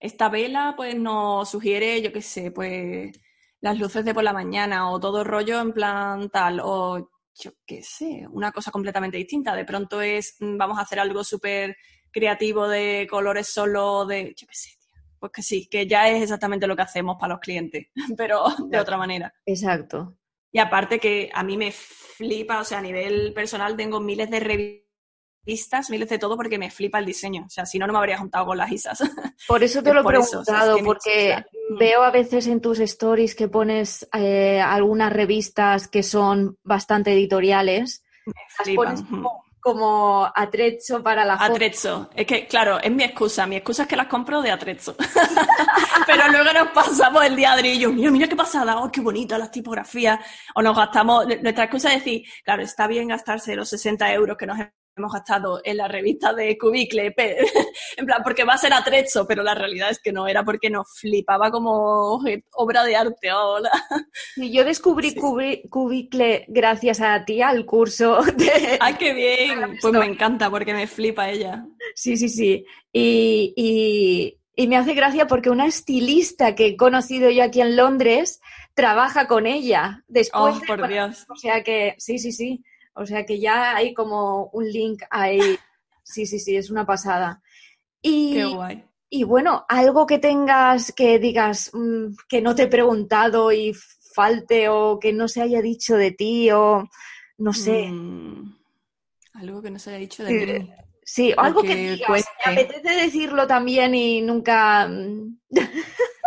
esta 0.00 0.28
vela, 0.28 0.74
pues 0.76 0.96
nos 0.96 1.50
sugiere, 1.50 2.02
yo 2.02 2.12
qué 2.12 2.22
sé, 2.22 2.50
pues 2.52 3.12
las 3.60 3.78
luces 3.78 4.04
de 4.04 4.14
por 4.14 4.24
la 4.24 4.32
mañana 4.32 4.90
o 4.90 5.00
todo 5.00 5.24
rollo 5.24 5.60
en 5.60 5.72
plan 5.72 6.30
tal, 6.30 6.60
o 6.64 7.10
yo 7.34 7.52
qué 7.66 7.82
sé, 7.82 8.26
una 8.30 8.52
cosa 8.52 8.70
completamente 8.70 9.16
distinta. 9.18 9.54
De 9.54 9.64
pronto 9.64 10.00
es, 10.02 10.36
mm, 10.40 10.56
vamos 10.58 10.78
a 10.78 10.82
hacer 10.82 11.00
algo 11.00 11.24
súper 11.24 11.76
creativo 12.10 12.68
de 12.68 13.06
colores 13.08 13.48
solo, 13.48 14.06
de, 14.06 14.34
yo 14.36 14.46
qué 14.46 14.54
sé, 14.54 14.70
Pues 15.18 15.32
que 15.32 15.42
sí, 15.42 15.68
que 15.68 15.86
ya 15.86 16.08
es 16.08 16.22
exactamente 16.22 16.66
lo 16.66 16.76
que 16.76 16.82
hacemos 16.82 17.16
para 17.18 17.34
los 17.34 17.40
clientes, 17.40 17.86
pero 18.16 18.44
de 18.68 18.78
otra 18.78 18.96
manera. 18.96 19.32
Exacto. 19.46 20.16
Y 20.52 20.58
aparte 20.58 20.98
que 20.98 21.30
a 21.32 21.42
mí 21.42 21.56
me 21.56 21.70
flipa, 21.70 22.60
o 22.60 22.64
sea, 22.64 22.78
a 22.78 22.82
nivel 22.82 23.32
personal 23.32 23.76
tengo 23.76 24.00
miles 24.00 24.30
de 24.30 24.40
revistas, 25.46 25.90
miles 25.90 26.08
de 26.08 26.18
todo 26.18 26.36
porque 26.36 26.58
me 26.58 26.70
flipa 26.70 26.98
el 26.98 27.06
diseño. 27.06 27.44
O 27.46 27.48
sea, 27.48 27.66
si 27.66 27.78
no, 27.78 27.86
no 27.86 27.92
me 27.92 28.00
habría 28.00 28.18
juntado 28.18 28.46
con 28.46 28.58
las 28.58 28.72
ISAs. 28.72 28.98
Por 29.46 29.62
eso 29.62 29.82
te 29.82 29.94
lo 29.94 30.00
he 30.00 30.04
preguntado, 30.04 30.78
porque 30.84 31.36
mm. 31.70 31.78
veo 31.78 32.02
a 32.02 32.10
veces 32.10 32.48
en 32.48 32.60
tus 32.60 32.80
stories 32.80 33.36
que 33.36 33.48
pones 33.48 34.08
eh, 34.12 34.60
algunas 34.60 35.12
revistas 35.12 35.86
que 35.86 36.02
son 36.02 36.58
bastante 36.64 37.12
editoriales. 37.12 38.02
Me 38.66 38.74
como 38.74 39.44
atrezzo 40.34 41.02
para 41.02 41.24
la. 41.24 41.34
Atrezzo. 41.34 42.10
Es 42.14 42.26
que, 42.26 42.46
claro, 42.46 42.80
es 42.80 42.90
mi 42.90 43.04
excusa. 43.04 43.46
Mi 43.46 43.56
excusa 43.56 43.82
es 43.82 43.88
que 43.88 43.96
las 43.96 44.06
compro 44.06 44.42
de 44.42 44.50
atrezzo. 44.50 44.96
Pero 46.06 46.28
luego 46.28 46.52
nos 46.52 46.68
pasamos 46.68 47.24
el 47.24 47.36
día 47.36 47.54
de 47.56 47.72
ellos. 47.72 47.92
Mira, 47.92 48.10
mira 48.10 48.28
qué 48.28 48.36
pasada. 48.36 48.78
Oh, 48.78 48.90
qué 48.90 49.00
bonita 49.00 49.38
las 49.38 49.50
tipografías. 49.50 50.18
O 50.54 50.62
nos 50.62 50.76
gastamos... 50.76 51.26
Nuestra 51.26 51.64
excusa 51.64 51.92
es 51.92 52.04
decir, 52.04 52.22
claro, 52.44 52.62
está 52.62 52.86
bien 52.86 53.08
gastarse 53.08 53.54
los 53.54 53.68
60 53.68 54.12
euros 54.12 54.36
que 54.36 54.46
nos 54.46 54.58
hemos 54.96 55.12
gastado 55.12 55.60
en 55.64 55.76
la 55.76 55.88
revista 55.88 56.32
de 56.32 56.56
Cubicle, 56.58 57.14
en 57.96 58.06
plan, 58.06 58.22
porque 58.22 58.44
va 58.44 58.54
a 58.54 58.58
ser 58.58 58.72
atrecho, 58.72 59.26
pero 59.26 59.42
la 59.42 59.54
realidad 59.54 59.90
es 59.90 60.00
que 60.00 60.12
no, 60.12 60.26
era 60.26 60.44
porque 60.44 60.70
nos 60.70 60.86
flipaba 60.98 61.50
como 61.50 62.20
obra 62.54 62.84
de 62.84 62.96
arte. 62.96 63.32
Hola. 63.32 63.70
Y 64.36 64.52
yo 64.52 64.64
descubrí 64.64 65.14
Cubicle 65.14 66.44
gracias 66.48 67.00
a 67.00 67.24
ti, 67.24 67.42
al 67.42 67.64
curso 67.64 68.20
de... 68.36 68.78
¡Ay, 68.80 68.94
qué 68.94 69.14
bien! 69.14 69.78
Pues 69.80 69.94
me 69.94 70.06
encanta 70.06 70.50
porque 70.50 70.74
me 70.74 70.86
flipa 70.86 71.30
ella. 71.30 71.64
Sí, 71.94 72.16
sí, 72.16 72.28
sí. 72.28 72.64
Y, 72.92 74.36
y 74.54 74.66
me 74.66 74.76
hace 74.76 74.94
gracia 74.94 75.26
porque 75.26 75.50
una 75.50 75.66
estilista 75.66 76.54
que 76.54 76.66
he 76.66 76.76
conocido 76.76 77.30
yo 77.30 77.44
aquí 77.44 77.60
en 77.60 77.76
Londres 77.76 78.40
trabaja 78.74 79.26
con 79.26 79.46
ella 79.46 80.04
después. 80.08 80.56
Oh, 80.56 80.66
por 80.66 80.88
Dios. 80.88 81.26
O 81.28 81.36
sea 81.36 81.62
que, 81.62 81.94
sí, 81.98 82.18
sí, 82.18 82.32
sí. 82.32 82.64
O 82.94 83.06
sea 83.06 83.24
que 83.24 83.38
ya 83.38 83.76
hay 83.76 83.94
como 83.94 84.46
un 84.52 84.68
link 84.70 85.02
ahí. 85.10 85.58
Sí, 86.02 86.26
sí, 86.26 86.38
sí, 86.38 86.56
es 86.56 86.70
una 86.70 86.84
pasada. 86.86 87.42
Y, 88.02 88.34
Qué 88.34 88.44
guay. 88.44 88.84
Y 89.12 89.24
bueno, 89.24 89.66
algo 89.68 90.06
que 90.06 90.18
tengas 90.18 90.92
que 90.92 91.18
digas 91.18 91.70
mm, 91.72 92.14
que 92.28 92.40
no 92.40 92.54
te 92.54 92.62
he 92.64 92.66
preguntado 92.68 93.50
y 93.50 93.74
falte 94.14 94.68
o 94.68 95.00
que 95.00 95.12
no 95.12 95.26
se 95.26 95.42
haya 95.42 95.60
dicho 95.60 95.96
de 95.96 96.12
ti 96.12 96.50
o 96.52 96.88
no 97.38 97.52
sé. 97.52 97.88
Mm, 97.90 98.56
algo 99.34 99.60
que 99.62 99.70
no 99.70 99.78
se 99.80 99.90
haya 99.90 99.98
dicho 99.98 100.22
de 100.22 100.32
mí. 100.32 100.70
Sí, 101.02 101.34
algo 101.36 101.62
que, 101.62 101.74
digas, 101.74 102.24
me 102.46 102.52
apetece 102.52 102.88
decirlo 102.90 103.46
también 103.48 103.94
y 103.96 104.20
nunca... 104.20 104.88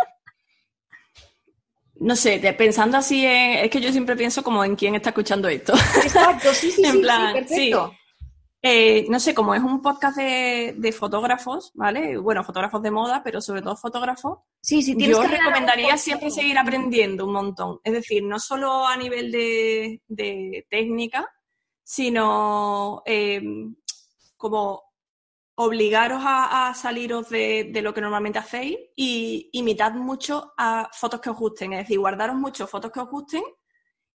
No 1.96 2.16
sé, 2.16 2.38
pensando 2.58 2.96
así, 2.96 3.24
es 3.24 3.70
que 3.70 3.80
yo 3.80 3.92
siempre 3.92 4.16
pienso 4.16 4.42
como 4.42 4.64
en 4.64 4.74
quién 4.74 4.94
está 4.94 5.10
escuchando 5.10 5.48
esto. 5.48 5.74
Exacto, 6.02 6.52
sí, 6.52 6.70
sí, 6.70 6.82
en 6.84 7.00
plan, 7.00 7.28
sí, 7.28 7.34
perfecto. 7.40 7.94
Eh, 8.66 9.04
no 9.10 9.20
sé, 9.20 9.34
como 9.34 9.54
es 9.54 9.62
un 9.62 9.82
podcast 9.82 10.16
de, 10.16 10.96
fotógrafos, 10.98 11.70
¿vale? 11.74 12.16
Bueno, 12.16 12.42
fotógrafos 12.42 12.80
de 12.80 12.90
moda, 12.90 13.22
pero 13.22 13.42
sobre 13.42 13.60
todo 13.60 13.76
fotógrafos. 13.76 14.38
Sí, 14.62 14.80
sí, 14.80 14.96
tienes 14.96 15.18
Yo 15.18 15.22
recomendaría 15.22 15.98
siempre 15.98 16.30
seguir 16.30 16.56
aprendiendo 16.56 17.26
un 17.26 17.34
montón. 17.34 17.80
Es 17.84 17.92
decir, 17.92 18.22
no 18.22 18.38
solo 18.38 18.86
a 18.86 18.96
nivel 18.96 19.30
de, 19.30 20.66
técnica, 20.70 21.30
sino 21.82 23.02
eh, 23.04 23.42
como 24.38 24.93
obligaros 25.56 26.22
a, 26.24 26.72
saliros 26.74 27.28
de, 27.30 27.70
lo 27.82 27.94
que 27.94 28.00
normalmente 28.00 28.38
hacéis 28.38 28.76
y 28.96 29.50
imitad 29.52 29.92
mucho 29.92 30.52
a 30.56 30.90
fotos 30.92 31.20
que 31.20 31.30
os 31.30 31.36
gusten, 31.36 31.72
es 31.72 31.80
decir, 31.80 31.98
guardaros 31.98 32.36
mucho 32.36 32.66
fotos 32.66 32.90
que 32.90 33.00
os 33.00 33.08
gusten 33.08 33.42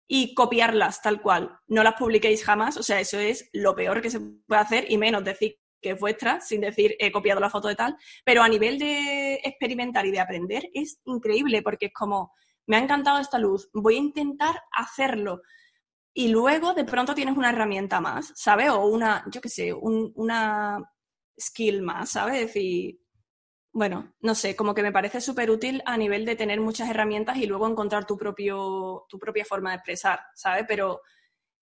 y 0.08 0.34
copiarlas 0.34 1.02
tal 1.02 1.22
cual. 1.22 1.58
No 1.68 1.84
las 1.84 1.94
publiquéis 1.94 2.44
jamás, 2.44 2.78
o 2.78 2.84
sea, 2.84 3.00
eso 3.00 3.20
es 3.20 3.50
lo 3.54 3.76
peor 3.76 4.02
que 4.02 4.10
se 4.10 4.20
puede 4.20 4.62
hacer 4.62 4.92
y 4.92 4.98
menos 4.98 5.24
decir 5.24 5.58
que 5.82 5.92
es 5.92 6.00
vuestra, 6.00 6.42
sin 6.42 6.60
decir 6.60 6.96
he 7.00 7.12
copiado 7.12 7.40
la 7.40 7.50
foto 7.50 7.70
de 7.70 7.76
tal, 7.76 7.96
pero 8.26 8.42
a 8.42 8.50
nivel 8.50 8.78
de 8.78 9.36
experimentar 9.36 10.06
y 10.06 10.12
de 10.12 10.20
aprender 10.20 10.70
es 10.74 11.00
increíble 11.06 11.62
porque 11.62 11.86
es 11.86 11.94
como, 11.94 12.34
me 12.68 12.76
ha 12.76 12.80
encantado 12.80 13.20
esta 13.20 13.40
luz, 13.40 13.70
voy 13.74 13.96
a 13.96 14.00
intentar 14.00 14.62
hacerlo. 14.74 15.42
Y 16.14 16.28
luego 16.28 16.74
de 16.74 16.84
pronto 16.84 17.16
tienes 17.16 17.38
una 17.38 17.52
herramienta 17.52 18.02
más, 18.02 18.34
¿sabes? 18.36 18.70
O 18.72 18.88
una, 18.88 19.24
yo 19.32 19.40
qué 19.40 19.48
sé, 19.48 19.72
una 19.74 20.84
skill 21.40 21.82
más, 21.82 22.12
¿sabes? 22.12 22.36
Es 22.36 22.48
decir, 22.48 23.00
bueno, 23.72 24.14
no 24.22 24.36
sé, 24.36 24.56
como 24.56 24.74
que 24.74 24.84
me 24.84 24.92
parece 24.92 25.22
súper 25.22 25.52
útil 25.52 25.82
a 25.86 25.96
nivel 25.98 26.26
de 26.26 26.36
tener 26.36 26.60
muchas 26.60 26.90
herramientas 26.90 27.38
y 27.38 27.46
luego 27.46 27.68
encontrar 27.68 28.06
tu, 28.06 28.18
propio, 28.18 29.06
tu 29.08 29.20
propia 29.20 29.46
forma 29.46 29.72
de 29.72 29.78
expresar, 29.78 30.20
¿sabes? 30.36 30.66
Pero 30.68 31.02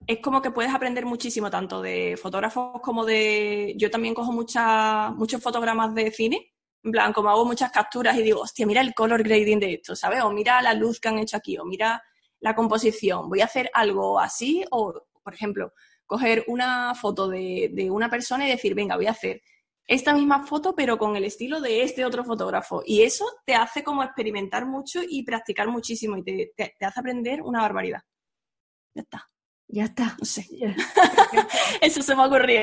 es 0.05 0.19
como 0.19 0.41
que 0.41 0.51
puedes 0.51 0.73
aprender 0.73 1.05
muchísimo, 1.05 1.49
tanto 1.49 1.81
de 1.81 2.17
fotógrafos 2.21 2.81
como 2.81 3.05
de... 3.05 3.73
Yo 3.77 3.89
también 3.89 4.13
cojo 4.13 4.31
muchas 4.31 5.13
muchos 5.15 5.41
fotogramas 5.41 5.93
de 5.95 6.11
cine, 6.11 6.53
en 6.83 6.91
plan, 6.91 7.11
como 7.11 7.29
hago 7.29 7.45
muchas 7.45 7.71
capturas 7.71 8.17
y 8.17 8.23
digo, 8.23 8.41
hostia, 8.41 8.65
mira 8.65 8.81
el 8.81 8.93
color 8.93 9.23
grading 9.23 9.59
de 9.59 9.73
esto, 9.73 9.95
¿sabes? 9.95 10.21
O 10.23 10.31
mira 10.31 10.61
la 10.61 10.73
luz 10.73 10.99
que 10.99 11.09
han 11.09 11.19
hecho 11.19 11.37
aquí, 11.37 11.57
o 11.57 11.65
mira 11.65 12.01
la 12.39 12.55
composición, 12.55 13.29
voy 13.29 13.41
a 13.41 13.45
hacer 13.45 13.69
algo 13.73 14.19
así, 14.19 14.63
o, 14.71 14.93
por 15.23 15.33
ejemplo, 15.33 15.73
coger 16.05 16.45
una 16.47 16.95
foto 16.95 17.27
de, 17.27 17.71
de 17.73 17.91
una 17.91 18.09
persona 18.09 18.47
y 18.47 18.51
decir, 18.51 18.75
venga, 18.75 18.95
voy 18.95 19.07
a 19.07 19.11
hacer 19.11 19.41
esta 19.87 20.13
misma 20.13 20.45
foto, 20.45 20.75
pero 20.75 20.97
con 20.97 21.15
el 21.15 21.23
estilo 21.23 21.61
de 21.61 21.81
este 21.81 22.05
otro 22.05 22.23
fotógrafo. 22.25 22.83
Y 22.85 23.03
eso 23.03 23.25
te 23.45 23.55
hace 23.55 23.83
como 23.83 24.03
experimentar 24.03 24.65
mucho 24.65 24.99
y 25.07 25.23
practicar 25.23 25.69
muchísimo 25.69 26.17
y 26.17 26.23
te, 26.23 26.75
hace 26.81 26.99
aprender 26.99 27.41
una 27.41 27.61
barbaridad. 27.61 28.01
Ya 28.93 29.01
está. 29.01 29.29
Ya 29.67 29.85
está. 29.85 30.15
No 30.19 30.25
sé. 30.25 30.45
eso 31.81 32.01
se 32.01 32.15
me 32.15 32.25
ocurrió. 32.25 32.61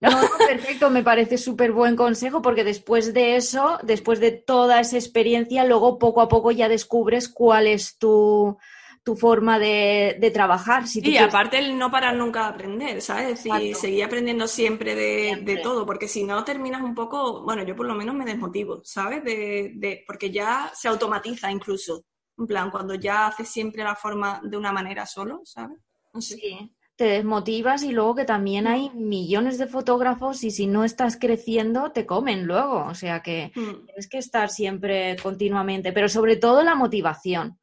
No, 0.00 0.10
perfecto, 0.46 0.90
me 0.90 1.02
parece 1.02 1.38
súper 1.38 1.72
buen 1.72 1.96
consejo 1.96 2.42
porque 2.42 2.64
después 2.64 3.14
de 3.14 3.36
eso, 3.36 3.78
después 3.82 4.20
de 4.20 4.32
toda 4.32 4.80
esa 4.80 4.96
experiencia, 4.96 5.64
luego 5.64 5.98
poco 5.98 6.20
a 6.20 6.28
poco 6.28 6.50
ya 6.50 6.68
descubres 6.68 7.28
cuál 7.28 7.68
es 7.68 7.96
tu, 7.96 8.58
tu 9.04 9.14
forma 9.14 9.58
de, 9.58 10.30
trabajar. 10.32 10.88
Si 10.88 11.06
y 11.06 11.18
aparte 11.18 11.58
el 11.58 11.78
no 11.78 11.90
parar 11.90 12.16
nunca 12.16 12.44
de 12.44 12.48
aprender, 12.48 13.02
¿sabes? 13.02 13.44
Y 13.44 13.74
seguir 13.74 14.02
aprendiendo 14.02 14.48
siempre 14.48 14.94
de, 14.94 15.60
todo, 15.62 15.84
porque 15.84 16.08
si 16.08 16.24
no 16.24 16.42
terminas 16.42 16.82
un 16.82 16.94
poco, 16.94 17.42
bueno, 17.44 17.62
yo 17.64 17.76
por 17.76 17.86
lo 17.86 17.94
menos 17.94 18.14
me 18.14 18.24
desmotivo, 18.24 18.80
¿sabes? 18.82 19.22
De, 19.22 20.02
porque 20.06 20.30
ya 20.30 20.72
se 20.74 20.88
automatiza 20.88 21.50
incluso. 21.52 22.04
En 22.38 22.46
plan, 22.46 22.70
cuando 22.70 22.94
ya 22.94 23.28
haces 23.28 23.48
siempre 23.48 23.84
la 23.84 23.94
forma 23.94 24.40
de 24.42 24.56
una 24.56 24.72
manera 24.72 25.06
solo, 25.06 25.42
¿sabes? 25.44 25.78
Sí. 26.20 26.72
te 26.96 27.06
desmotivas 27.06 27.82
y 27.82 27.90
luego 27.90 28.14
que 28.14 28.24
también 28.24 28.68
hay 28.68 28.88
millones 28.90 29.58
de 29.58 29.66
fotógrafos 29.66 30.44
y 30.44 30.52
si 30.52 30.68
no 30.68 30.84
estás 30.84 31.16
creciendo 31.16 31.90
te 31.90 32.06
comen 32.06 32.46
luego. 32.46 32.86
O 32.86 32.94
sea 32.94 33.20
que 33.20 33.50
Mm. 33.56 33.84
tienes 33.86 34.08
que 34.08 34.18
estar 34.18 34.48
siempre 34.48 35.16
continuamente, 35.20 35.92
pero 35.92 36.08
sobre 36.08 36.36
todo 36.36 36.62
la 36.62 36.76
motivación. 36.76 37.58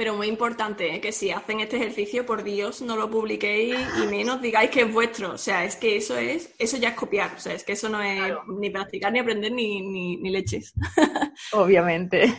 Pero 0.00 0.14
muy 0.14 0.28
importante, 0.28 0.94
¿eh? 0.94 1.00
que 1.02 1.12
si 1.12 1.30
hacen 1.30 1.60
este 1.60 1.76
ejercicio, 1.76 2.24
por 2.24 2.42
Dios, 2.42 2.80
no 2.80 2.96
lo 2.96 3.10
publiquéis 3.10 3.76
y 4.02 4.06
menos 4.06 4.40
digáis 4.40 4.70
que 4.70 4.80
es 4.80 4.90
vuestro. 4.90 5.32
O 5.32 5.36
sea, 5.36 5.62
es 5.62 5.76
que 5.76 5.98
eso 5.98 6.16
es, 6.16 6.54
eso 6.58 6.78
ya 6.78 6.88
es 6.88 6.94
copiar. 6.94 7.32
O 7.36 7.38
sea, 7.38 7.52
es 7.52 7.64
que 7.64 7.72
eso 7.72 7.90
no 7.90 8.00
es 8.00 8.16
Claro. 8.16 8.42
ni 8.46 8.70
practicar, 8.70 9.12
ni 9.12 9.18
aprender, 9.18 9.52
ni, 9.52 9.82
ni, 9.82 10.16
ni 10.16 10.30
leches. 10.30 10.72
Obviamente. 11.52 12.34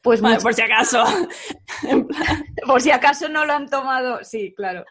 Pues 0.00 0.20
Vale, 0.20 0.38
por 0.38 0.54
si 0.54 0.62
acaso. 0.62 1.02
Por 2.64 2.80
si 2.80 2.92
acaso 2.92 3.28
no 3.28 3.44
lo 3.44 3.54
han 3.54 3.68
tomado. 3.68 4.22
Sí, 4.22 4.54
claro. 4.56 4.84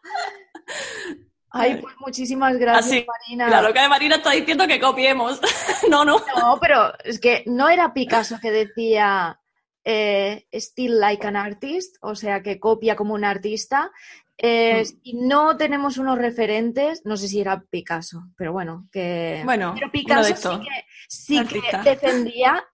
Ay, 1.51 1.79
pues 1.81 1.95
muchísimas 1.99 2.57
gracias, 2.57 2.85
Así, 2.85 3.05
Marina. 3.07 3.49
La 3.49 3.61
loca 3.61 3.81
de 3.81 3.87
Marina 3.87 4.17
está 4.17 4.31
diciendo 4.31 4.67
que 4.67 4.81
copiemos. 4.81 5.39
no, 5.89 6.03
no. 6.03 6.17
No, 6.35 6.59
pero 6.59 6.91
es 7.05 7.17
que 7.17 7.43
no 7.45 7.69
era 7.69 7.93
Picasso 7.93 8.39
que 8.41 8.51
decía 8.51 9.39
eh, 9.89 10.45
still 10.51 10.99
like 10.99 11.25
an 11.25 11.37
artist, 11.37 11.95
o 12.01 12.13
sea, 12.13 12.43
que 12.43 12.59
copia 12.59 12.97
como 12.97 13.13
un 13.13 13.23
artista. 13.23 13.89
Eh, 14.37 14.83
Mm. 14.83 14.85
Si 14.85 15.13
no 15.13 15.55
tenemos 15.55 15.97
unos 15.97 16.17
referentes, 16.17 17.03
no 17.05 17.15
sé 17.15 17.29
si 17.29 17.39
era 17.39 17.63
Picasso, 17.69 18.23
pero 18.35 18.51
bueno, 18.51 18.87
que... 18.91 19.41
Bueno, 19.45 19.73
pero 19.73 19.89
Picasso 19.89 20.61
sí 21.07 21.41
que, 21.47 21.55
sí 21.57 21.61
que 21.61 21.77
defendía, 21.89 22.67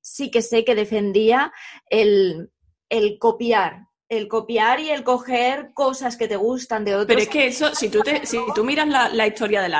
sí 0.00 0.30
que 0.30 0.40
sé 0.40 0.64
que 0.64 0.74
defendía 0.74 1.52
el, 1.90 2.50
el 2.88 3.18
copiar, 3.18 3.88
el 4.08 4.26
copiar 4.26 4.80
y 4.80 4.90
el 4.90 5.04
coger 5.04 5.72
cosas 5.74 6.16
que 6.16 6.28
te 6.28 6.36
gustan 6.36 6.84
de 6.84 6.94
otros. 6.94 7.08
Pero 7.08 7.20
es 7.20 7.28
que 7.28 7.46
eso, 7.46 7.74
si 7.74 7.90
tú, 7.90 8.00
te, 8.00 8.24
si 8.24 8.38
tú 8.54 8.64
miras 8.64 8.88
la, 8.88 9.10
la 9.10 9.26
historia 9.26 9.60
del 9.62 9.74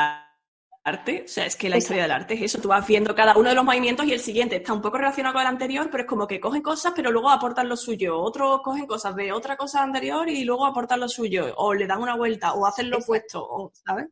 arte, 0.84 1.22
o 1.24 1.28
sea, 1.28 1.46
es 1.46 1.56
que 1.56 1.68
la 1.70 1.78
historia 1.78 2.02
del 2.02 2.12
arte 2.12 2.34
es 2.34 2.42
eso, 2.42 2.60
tú 2.60 2.68
vas 2.68 2.86
viendo 2.86 3.14
cada 3.14 3.36
uno 3.36 3.48
de 3.48 3.54
los 3.54 3.64
movimientos 3.64 4.06
y 4.06 4.12
el 4.12 4.20
siguiente 4.20 4.56
está 4.56 4.74
un 4.74 4.82
poco 4.82 4.98
relacionado 4.98 5.32
con 5.32 5.42
el 5.42 5.48
anterior, 5.48 5.88
pero 5.90 6.02
es 6.02 6.08
como 6.08 6.26
que 6.26 6.38
cogen 6.38 6.60
cosas, 6.62 6.92
pero 6.94 7.10
luego 7.10 7.30
aportan 7.30 7.68
lo 7.68 7.76
suyo. 7.76 8.20
Otros 8.20 8.60
cogen 8.62 8.86
cosas 8.86 9.16
de 9.16 9.32
otra 9.32 9.56
cosa 9.56 9.82
anterior 9.82 10.28
y 10.28 10.44
luego 10.44 10.66
aportan 10.66 11.00
lo 11.00 11.08
suyo, 11.08 11.54
o 11.56 11.72
le 11.74 11.86
dan 11.86 12.02
una 12.02 12.16
vuelta, 12.16 12.52
o 12.52 12.66
hacen 12.66 12.90
lo 12.90 12.98
Exacto. 12.98 13.04
opuesto, 13.12 13.46
o, 13.48 13.72
¿sabes? 13.84 14.08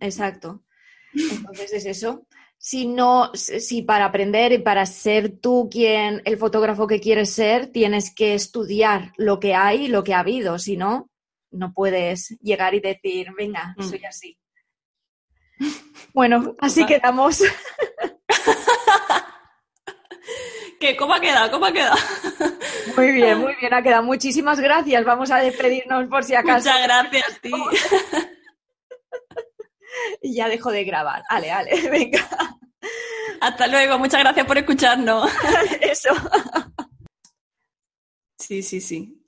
Exacto. 0.00 0.62
Entonces 1.14 1.72
es 1.72 1.86
eso. 1.86 2.26
Si 2.58 2.86
no, 2.86 3.30
si 3.34 3.82
para 3.82 4.06
aprender 4.06 4.52
y 4.52 4.58
para 4.58 4.86
ser 4.86 5.38
tú 5.38 5.68
quien, 5.70 6.22
el 6.24 6.38
fotógrafo 6.38 6.86
que 6.86 6.98
quieres 6.98 7.30
ser, 7.30 7.68
tienes 7.68 8.12
que 8.14 8.34
estudiar 8.34 9.12
lo 9.16 9.38
que 9.38 9.54
hay 9.54 9.84
y 9.84 9.88
lo 9.88 10.02
que 10.02 10.14
ha 10.14 10.20
habido. 10.20 10.58
Si 10.58 10.76
no, 10.76 11.10
no 11.50 11.72
puedes 11.72 12.36
llegar 12.40 12.74
y 12.74 12.80
decir, 12.80 13.28
venga, 13.36 13.74
Mm. 13.76 13.82
soy 13.82 14.04
así. 14.04 14.38
Bueno, 16.12 16.54
así 16.60 16.84
quedamos. 16.86 17.42
¿Qué? 20.80 20.96
¿Cómo 20.96 21.14
ha 21.14 21.20
quedado? 21.20 21.50
¿Cómo 21.50 21.66
ha 21.66 21.72
quedado? 21.72 21.96
Muy 22.96 23.12
bien, 23.12 23.38
muy 23.38 23.54
bien, 23.60 23.72
ha 23.74 23.82
quedado. 23.82 24.02
Muchísimas 24.02 24.60
gracias. 24.60 25.04
Vamos 25.04 25.30
a 25.30 25.38
despedirnos 25.38 26.06
por 26.08 26.24
si 26.24 26.34
acaso. 26.34 26.68
Muchas 26.68 26.82
gracias, 26.82 27.40
tío. 27.40 27.56
Y 30.20 30.34
ya 30.34 30.48
dejo 30.48 30.72
de 30.72 30.82
grabar. 30.84 31.22
Ale, 31.28 31.52
ale, 31.52 31.88
venga. 31.88 32.26
Hasta 33.40 33.68
luego, 33.68 33.96
muchas 33.98 34.20
gracias 34.20 34.44
por 34.44 34.58
escucharnos. 34.58 35.30
Eso. 35.80 36.10
Sí, 38.38 38.62
sí, 38.62 38.80
sí. 38.80 39.24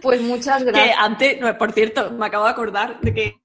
Pues 0.00 0.22
muchas 0.22 0.64
Que 0.64 0.70
gracias. 0.70 0.96
antes, 0.98 1.38
no, 1.40 1.58
por 1.58 1.72
cierto, 1.72 2.10
me 2.12 2.26
acabo 2.26 2.44
de 2.44 2.50
acordar 2.50 2.98
de 3.00 3.12
que, 3.14 3.42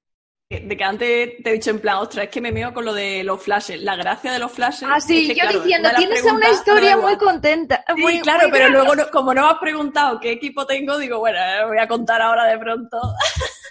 de 0.61 0.77
que 0.77 0.83
antes 0.83 1.43
te 1.43 1.49
he 1.49 1.53
dicho 1.53 1.69
en 1.71 1.79
plan, 1.79 1.97
ostras, 1.97 2.25
es 2.25 2.31
que 2.31 2.41
me 2.41 2.51
meo 2.51 2.73
con 2.73 2.85
lo 2.85 2.93
de 2.93 3.23
los 3.23 3.41
flashes. 3.41 3.81
La 3.81 3.95
gracia 3.95 4.31
de 4.31 4.39
los 4.39 4.51
flashes. 4.51 4.87
Ah, 4.91 4.99
sí, 4.99 5.21
es 5.21 5.27
que, 5.29 5.35
yo 5.35 5.41
claro, 5.43 5.59
diciendo, 5.59 5.89
una 5.89 5.97
tienes 5.97 6.23
una 6.23 6.49
historia 6.49 6.97
muy 6.97 7.17
contenta. 7.17 7.83
Sí, 7.95 8.01
muy- 8.01 8.21
claro, 8.21 8.43
muy 8.43 8.51
pero 8.51 8.69
luego, 8.69 8.95
no- 8.95 9.09
como 9.11 9.33
no 9.33 9.41
me 9.41 9.47
has 9.53 9.59
preguntado 9.59 10.19
qué 10.19 10.31
equipo 10.31 10.65
tengo, 10.65 10.97
digo, 10.97 11.19
bueno, 11.19 11.37
eh, 11.39 11.65
voy 11.65 11.77
a 11.79 11.87
contar 11.87 12.21
ahora 12.21 12.45
de 12.45 12.57
pronto. 12.57 12.97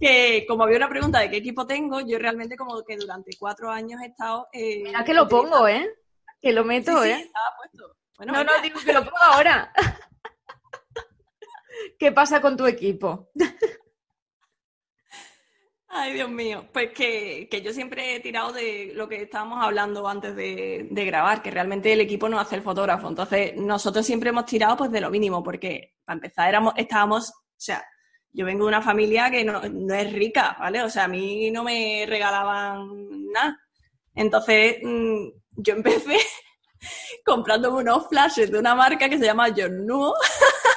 que 0.00 0.44
como 0.48 0.64
había 0.64 0.78
una 0.78 0.88
pregunta 0.88 1.20
de 1.20 1.30
qué 1.30 1.36
equipo 1.36 1.66
tengo, 1.66 2.00
yo 2.00 2.18
realmente 2.18 2.56
como 2.56 2.82
que 2.84 2.96
durante 2.96 3.30
cuatro 3.38 3.70
años 3.70 4.00
he 4.02 4.06
estado... 4.06 4.48
eh, 4.52 4.80
Mira 4.82 5.04
que 5.04 5.14
lo 5.14 5.28
pongo, 5.28 5.68
¿eh? 5.68 5.88
Que 6.40 6.52
lo 6.52 6.62
Sí, 6.62 6.68
meto, 6.68 7.02
sí, 7.02 7.10
¿eh? 7.10 7.20
estaba 7.20 7.56
puesto. 7.56 7.96
Bueno, 8.18 8.32
No, 8.32 8.44
no, 8.44 8.52
digo 8.62 8.80
que 8.84 8.92
lo 8.92 9.04
pongo 9.04 9.16
ahora. 9.18 9.72
¿Qué 11.98 12.12
pasa 12.12 12.40
con 12.40 12.56
tu 12.56 12.66
equipo? 12.66 13.30
Ay, 15.96 16.14
Dios 16.14 16.28
mío. 16.28 16.66
Pues 16.72 16.90
que, 16.92 17.46
que 17.48 17.62
yo 17.62 17.72
siempre 17.72 18.16
he 18.16 18.20
tirado 18.20 18.52
de 18.52 18.90
lo 18.94 19.08
que 19.08 19.22
estábamos 19.22 19.62
hablando 19.64 20.08
antes 20.08 20.34
de, 20.34 20.88
de 20.90 21.04
grabar, 21.04 21.40
que 21.40 21.52
realmente 21.52 21.92
el 21.92 22.00
equipo 22.00 22.28
no 22.28 22.40
hace 22.40 22.56
el 22.56 22.62
fotógrafo. 22.62 23.06
Entonces, 23.08 23.54
nosotros 23.56 24.04
siempre 24.04 24.30
hemos 24.30 24.44
tirado 24.44 24.76
pues 24.76 24.90
de 24.90 25.00
lo 25.00 25.08
mínimo, 25.08 25.40
porque 25.44 25.94
para 26.04 26.16
empezar 26.16 26.52
estábamos, 26.76 27.30
o 27.30 27.34
sea, 27.56 27.84
yo 28.32 28.44
vengo 28.44 28.64
de 28.64 28.70
una 28.70 28.82
familia 28.82 29.30
que 29.30 29.44
no, 29.44 29.62
es 29.62 30.12
rica, 30.12 30.56
¿vale? 30.58 30.82
O 30.82 30.90
sea, 30.90 31.04
a 31.04 31.08
mí 31.08 31.48
no 31.52 31.62
me 31.62 32.04
regalaban 32.08 32.88
nada. 33.32 33.56
Entonces, 34.16 34.78
mm, 34.82 35.28
yo 35.58 35.74
empecé 35.74 36.18
comprándome 37.24 37.82
unos 37.82 38.08
flashes 38.08 38.50
de 38.50 38.58
una 38.58 38.74
marca 38.74 39.08
que 39.08 39.18
se 39.18 39.26
llama 39.26 39.54
John 39.56 39.86
Nuo, 39.86 40.12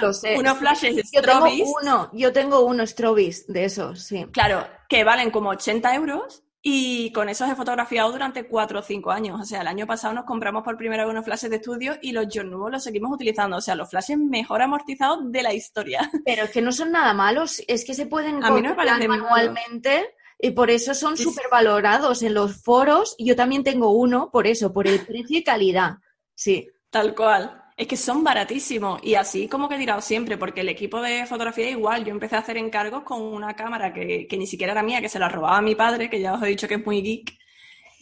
Lo 0.00 0.12
sé. 0.12 0.36
unos 0.38 0.58
flashes 0.58 1.10
Yo 1.12 1.22
tengo 1.22 1.46
uno, 1.80 2.10
yo 2.12 2.32
tengo 2.32 2.60
uno 2.60 2.86
Strobis 2.86 3.46
de 3.46 3.64
esos, 3.64 4.02
sí. 4.02 4.26
Claro, 4.32 4.66
que 4.88 5.04
valen 5.04 5.30
como 5.30 5.50
80 5.50 5.94
euros 5.94 6.44
y 6.66 7.12
con 7.12 7.28
esos 7.28 7.50
he 7.50 7.54
fotografiado 7.54 8.10
durante 8.10 8.48
4 8.48 8.78
o 8.78 8.82
5 8.82 9.10
años. 9.10 9.38
O 9.38 9.44
sea, 9.44 9.60
el 9.60 9.66
año 9.66 9.86
pasado 9.86 10.14
nos 10.14 10.24
compramos 10.24 10.62
por 10.62 10.78
primera 10.78 11.04
vez 11.04 11.12
unos 11.12 11.26
flashes 11.26 11.50
de 11.50 11.56
estudio 11.56 11.98
y 12.00 12.12
los 12.12 12.26
John 12.32 12.50
Nuevos 12.50 12.70
los 12.70 12.82
seguimos 12.82 13.12
utilizando. 13.12 13.58
O 13.58 13.60
sea, 13.60 13.74
los 13.74 13.90
flashes 13.90 14.16
mejor 14.16 14.62
amortizados 14.62 15.30
de 15.30 15.42
la 15.42 15.52
historia. 15.52 16.10
Pero 16.24 16.44
es 16.44 16.50
que 16.50 16.62
no 16.62 16.72
son 16.72 16.92
nada 16.92 17.12
malos, 17.12 17.62
es 17.68 17.84
que 17.84 17.92
se 17.92 18.06
pueden 18.06 18.42
A 18.42 18.50
mí 18.50 18.62
no 18.62 18.74
me 18.74 19.08
manualmente 19.08 20.14
y 20.38 20.52
por 20.52 20.70
eso 20.70 20.94
son 20.94 21.18
súper 21.18 21.44
valorados 21.50 22.22
en 22.22 22.32
los 22.32 22.62
foros. 22.62 23.14
Yo 23.18 23.36
también 23.36 23.62
tengo 23.62 23.90
uno, 23.90 24.30
por 24.30 24.46
eso, 24.46 24.72
por 24.72 24.88
el 24.88 25.00
precio 25.04 25.38
y 25.38 25.44
calidad. 25.44 25.98
Sí. 26.34 26.70
Tal 26.88 27.14
cual. 27.14 27.63
Es 27.76 27.88
que 27.88 27.96
son 27.96 28.22
baratísimos 28.22 29.00
y 29.02 29.16
así 29.16 29.48
como 29.48 29.68
que 29.68 29.74
he 29.74 29.78
tirado 29.78 30.00
siempre, 30.00 30.38
porque 30.38 30.60
el 30.60 30.68
equipo 30.68 31.00
de 31.00 31.26
fotografía 31.26 31.68
igual. 31.70 32.04
Yo 32.04 32.12
empecé 32.12 32.36
a 32.36 32.40
hacer 32.40 32.56
encargos 32.56 33.02
con 33.02 33.20
una 33.20 33.54
cámara 33.54 33.92
que, 33.92 34.26
que 34.28 34.36
ni 34.36 34.46
siquiera 34.46 34.72
era 34.72 34.82
mía, 34.82 35.00
que 35.00 35.08
se 35.08 35.18
la 35.18 35.28
robaba 35.28 35.60
mi 35.60 35.74
padre, 35.74 36.08
que 36.08 36.20
ya 36.20 36.34
os 36.34 36.42
he 36.42 36.46
dicho 36.46 36.68
que 36.68 36.74
es 36.74 36.86
muy 36.86 37.02
geek, 37.02 37.32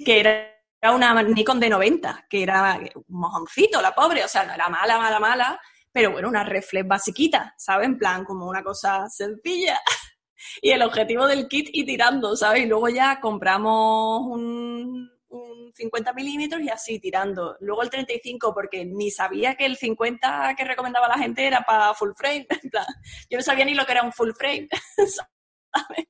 que 0.05 0.21
era 0.21 0.53
una 0.91 1.23
Nikon 1.23 1.61
de 1.61 1.71
90, 1.71 2.27
que 2.29 2.43
era 2.43 2.81
un 2.95 3.05
mojoncito, 3.21 3.81
la 3.81 3.95
pobre, 3.95 4.25
o 4.25 4.29
sea, 4.29 4.45
no 4.45 4.53
era 4.55 4.69
mala, 4.69 4.99
mala, 4.99 5.21
mala, 5.21 5.61
pero 5.93 6.11
bueno, 6.11 6.29
una 6.29 6.45
reflex 6.45 6.87
basiquita, 6.87 7.55
¿sabes? 7.57 7.87
En 7.87 7.99
plan, 7.99 8.25
como 8.25 8.47
una 8.47 8.63
cosa 8.63 9.09
sencilla. 9.09 9.81
Y 10.61 10.71
el 10.73 10.83
objetivo 10.83 11.29
del 11.29 11.47
kit 11.47 11.69
y 11.73 11.87
tirando, 11.87 12.35
¿sabes? 12.35 12.65
Y 12.65 12.67
luego 12.67 12.89
ya 12.89 13.21
compramos 13.21 14.23
un, 14.27 15.09
un 15.33 15.73
50 15.75 16.13
milímetros 16.13 16.63
y 16.63 16.69
así 16.69 16.99
tirando. 17.01 17.57
Luego 17.61 17.83
el 17.83 17.91
35, 17.91 18.53
porque 18.55 18.85
ni 18.85 19.11
sabía 19.11 19.55
que 19.57 19.67
el 19.67 19.77
50 19.77 20.55
que 20.57 20.65
recomendaba 20.65 21.09
la 21.09 21.19
gente 21.19 21.47
era 21.47 21.63
para 21.63 21.95
full 21.95 22.11
frame. 22.17 22.47
En 22.63 22.71
plan, 22.71 22.87
yo 23.31 23.39
no 23.39 23.43
sabía 23.43 23.65
ni 23.65 23.75
lo 23.75 23.85
que 23.85 23.93
era 23.93 24.03
un 24.03 24.13
full 24.13 24.31
frame, 24.37 24.69
¿sabes? 24.97 26.07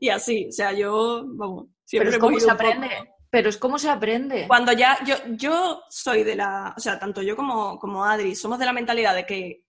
Y 0.00 0.08
así, 0.10 0.46
o 0.48 0.52
sea, 0.52 0.72
yo, 0.72 1.24
vamos, 1.26 1.66
siempre 1.84 2.10
Pero 2.10 2.16
es 2.16 2.22
como 2.22 2.38
se 2.40 2.46
poco- 2.46 2.54
aprende. 2.54 2.90
Pero 3.28 3.48
es 3.48 3.58
como 3.58 3.78
se 3.78 3.90
aprende. 3.90 4.46
cuando 4.46 4.72
ya, 4.72 4.98
yo, 5.04 5.16
yo 5.30 5.82
soy 5.90 6.22
de 6.22 6.36
la, 6.36 6.72
o 6.76 6.80
sea, 6.80 6.98
tanto 6.98 7.20
yo 7.22 7.34
como, 7.36 7.78
como 7.78 8.04
Adri, 8.04 8.34
somos 8.36 8.58
de 8.58 8.64
la 8.64 8.72
mentalidad 8.72 9.14
de 9.14 9.26
que 9.26 9.64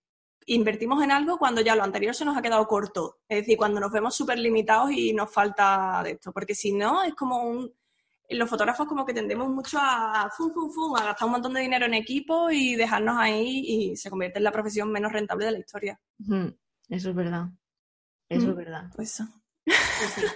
invertimos 0.46 1.02
en 1.02 1.10
algo 1.10 1.36
cuando 1.38 1.60
ya 1.60 1.74
lo 1.74 1.82
anterior 1.82 2.14
se 2.14 2.24
nos 2.24 2.36
ha 2.36 2.40
quedado 2.40 2.66
corto. 2.66 3.18
Es 3.28 3.38
decir, 3.40 3.58
cuando 3.58 3.80
nos 3.80 3.90
vemos 3.92 4.14
súper 4.16 4.38
limitados 4.38 4.92
y 4.92 5.12
nos 5.12 5.30
falta 5.30 6.00
de 6.04 6.12
esto. 6.12 6.32
Porque 6.32 6.54
si 6.54 6.72
no, 6.72 7.02
es 7.02 7.14
como 7.14 7.42
un... 7.42 7.70
Los 8.30 8.50
fotógrafos 8.50 8.86
como 8.86 9.06
que 9.06 9.14
tendemos 9.14 9.48
mucho 9.48 9.78
a, 9.80 10.30
fum, 10.36 10.52
fum, 10.52 10.70
fum, 10.70 10.96
a 10.96 11.04
gastar 11.04 11.26
un 11.26 11.32
montón 11.32 11.54
de 11.54 11.60
dinero 11.60 11.86
en 11.86 11.94
equipo 11.94 12.50
y 12.50 12.76
dejarnos 12.76 13.16
ahí 13.18 13.64
y 13.66 13.96
se 13.96 14.10
convierte 14.10 14.38
en 14.38 14.44
la 14.44 14.52
profesión 14.52 14.92
menos 14.92 15.12
rentable 15.12 15.46
de 15.46 15.52
la 15.52 15.58
historia. 15.58 15.98
Eso 16.88 17.10
es 17.10 17.14
verdad. 17.14 17.46
Eso 18.28 18.46
Mm. 18.46 18.50
es 18.50 18.56
verdad. 18.56 18.84
Pues 18.94 19.14
eso. 19.14 19.24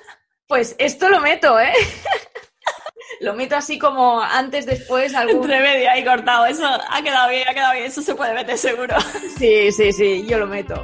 Pues 0.48 0.76
esto 0.78 1.08
lo 1.08 1.20
meto, 1.20 1.58
¿eh? 1.58 1.72
lo 3.20 3.32
meto 3.32 3.56
así 3.56 3.78
como 3.78 4.20
antes, 4.20 4.66
después, 4.66 5.14
algún... 5.14 5.44
Entre 5.44 5.60
medio 5.60 5.90
ahí 5.90 6.04
cortado. 6.04 6.44
Eso 6.44 6.66
ha 6.66 7.02
quedado 7.02 7.30
bien, 7.30 7.48
ha 7.48 7.54
quedado 7.54 7.72
bien. 7.72 7.86
Eso 7.86 8.02
se 8.02 8.14
puede 8.14 8.34
meter 8.34 8.58
seguro. 8.58 8.96
Sí, 9.38 9.72
sí, 9.72 9.92
sí, 9.92 10.26
yo 10.26 10.38
lo 10.38 10.46
meto. 10.46 10.74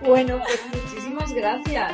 Bueno, 0.00 0.38
pues 0.38 0.60
muchísimas 0.72 1.30
gracias. 1.34 1.92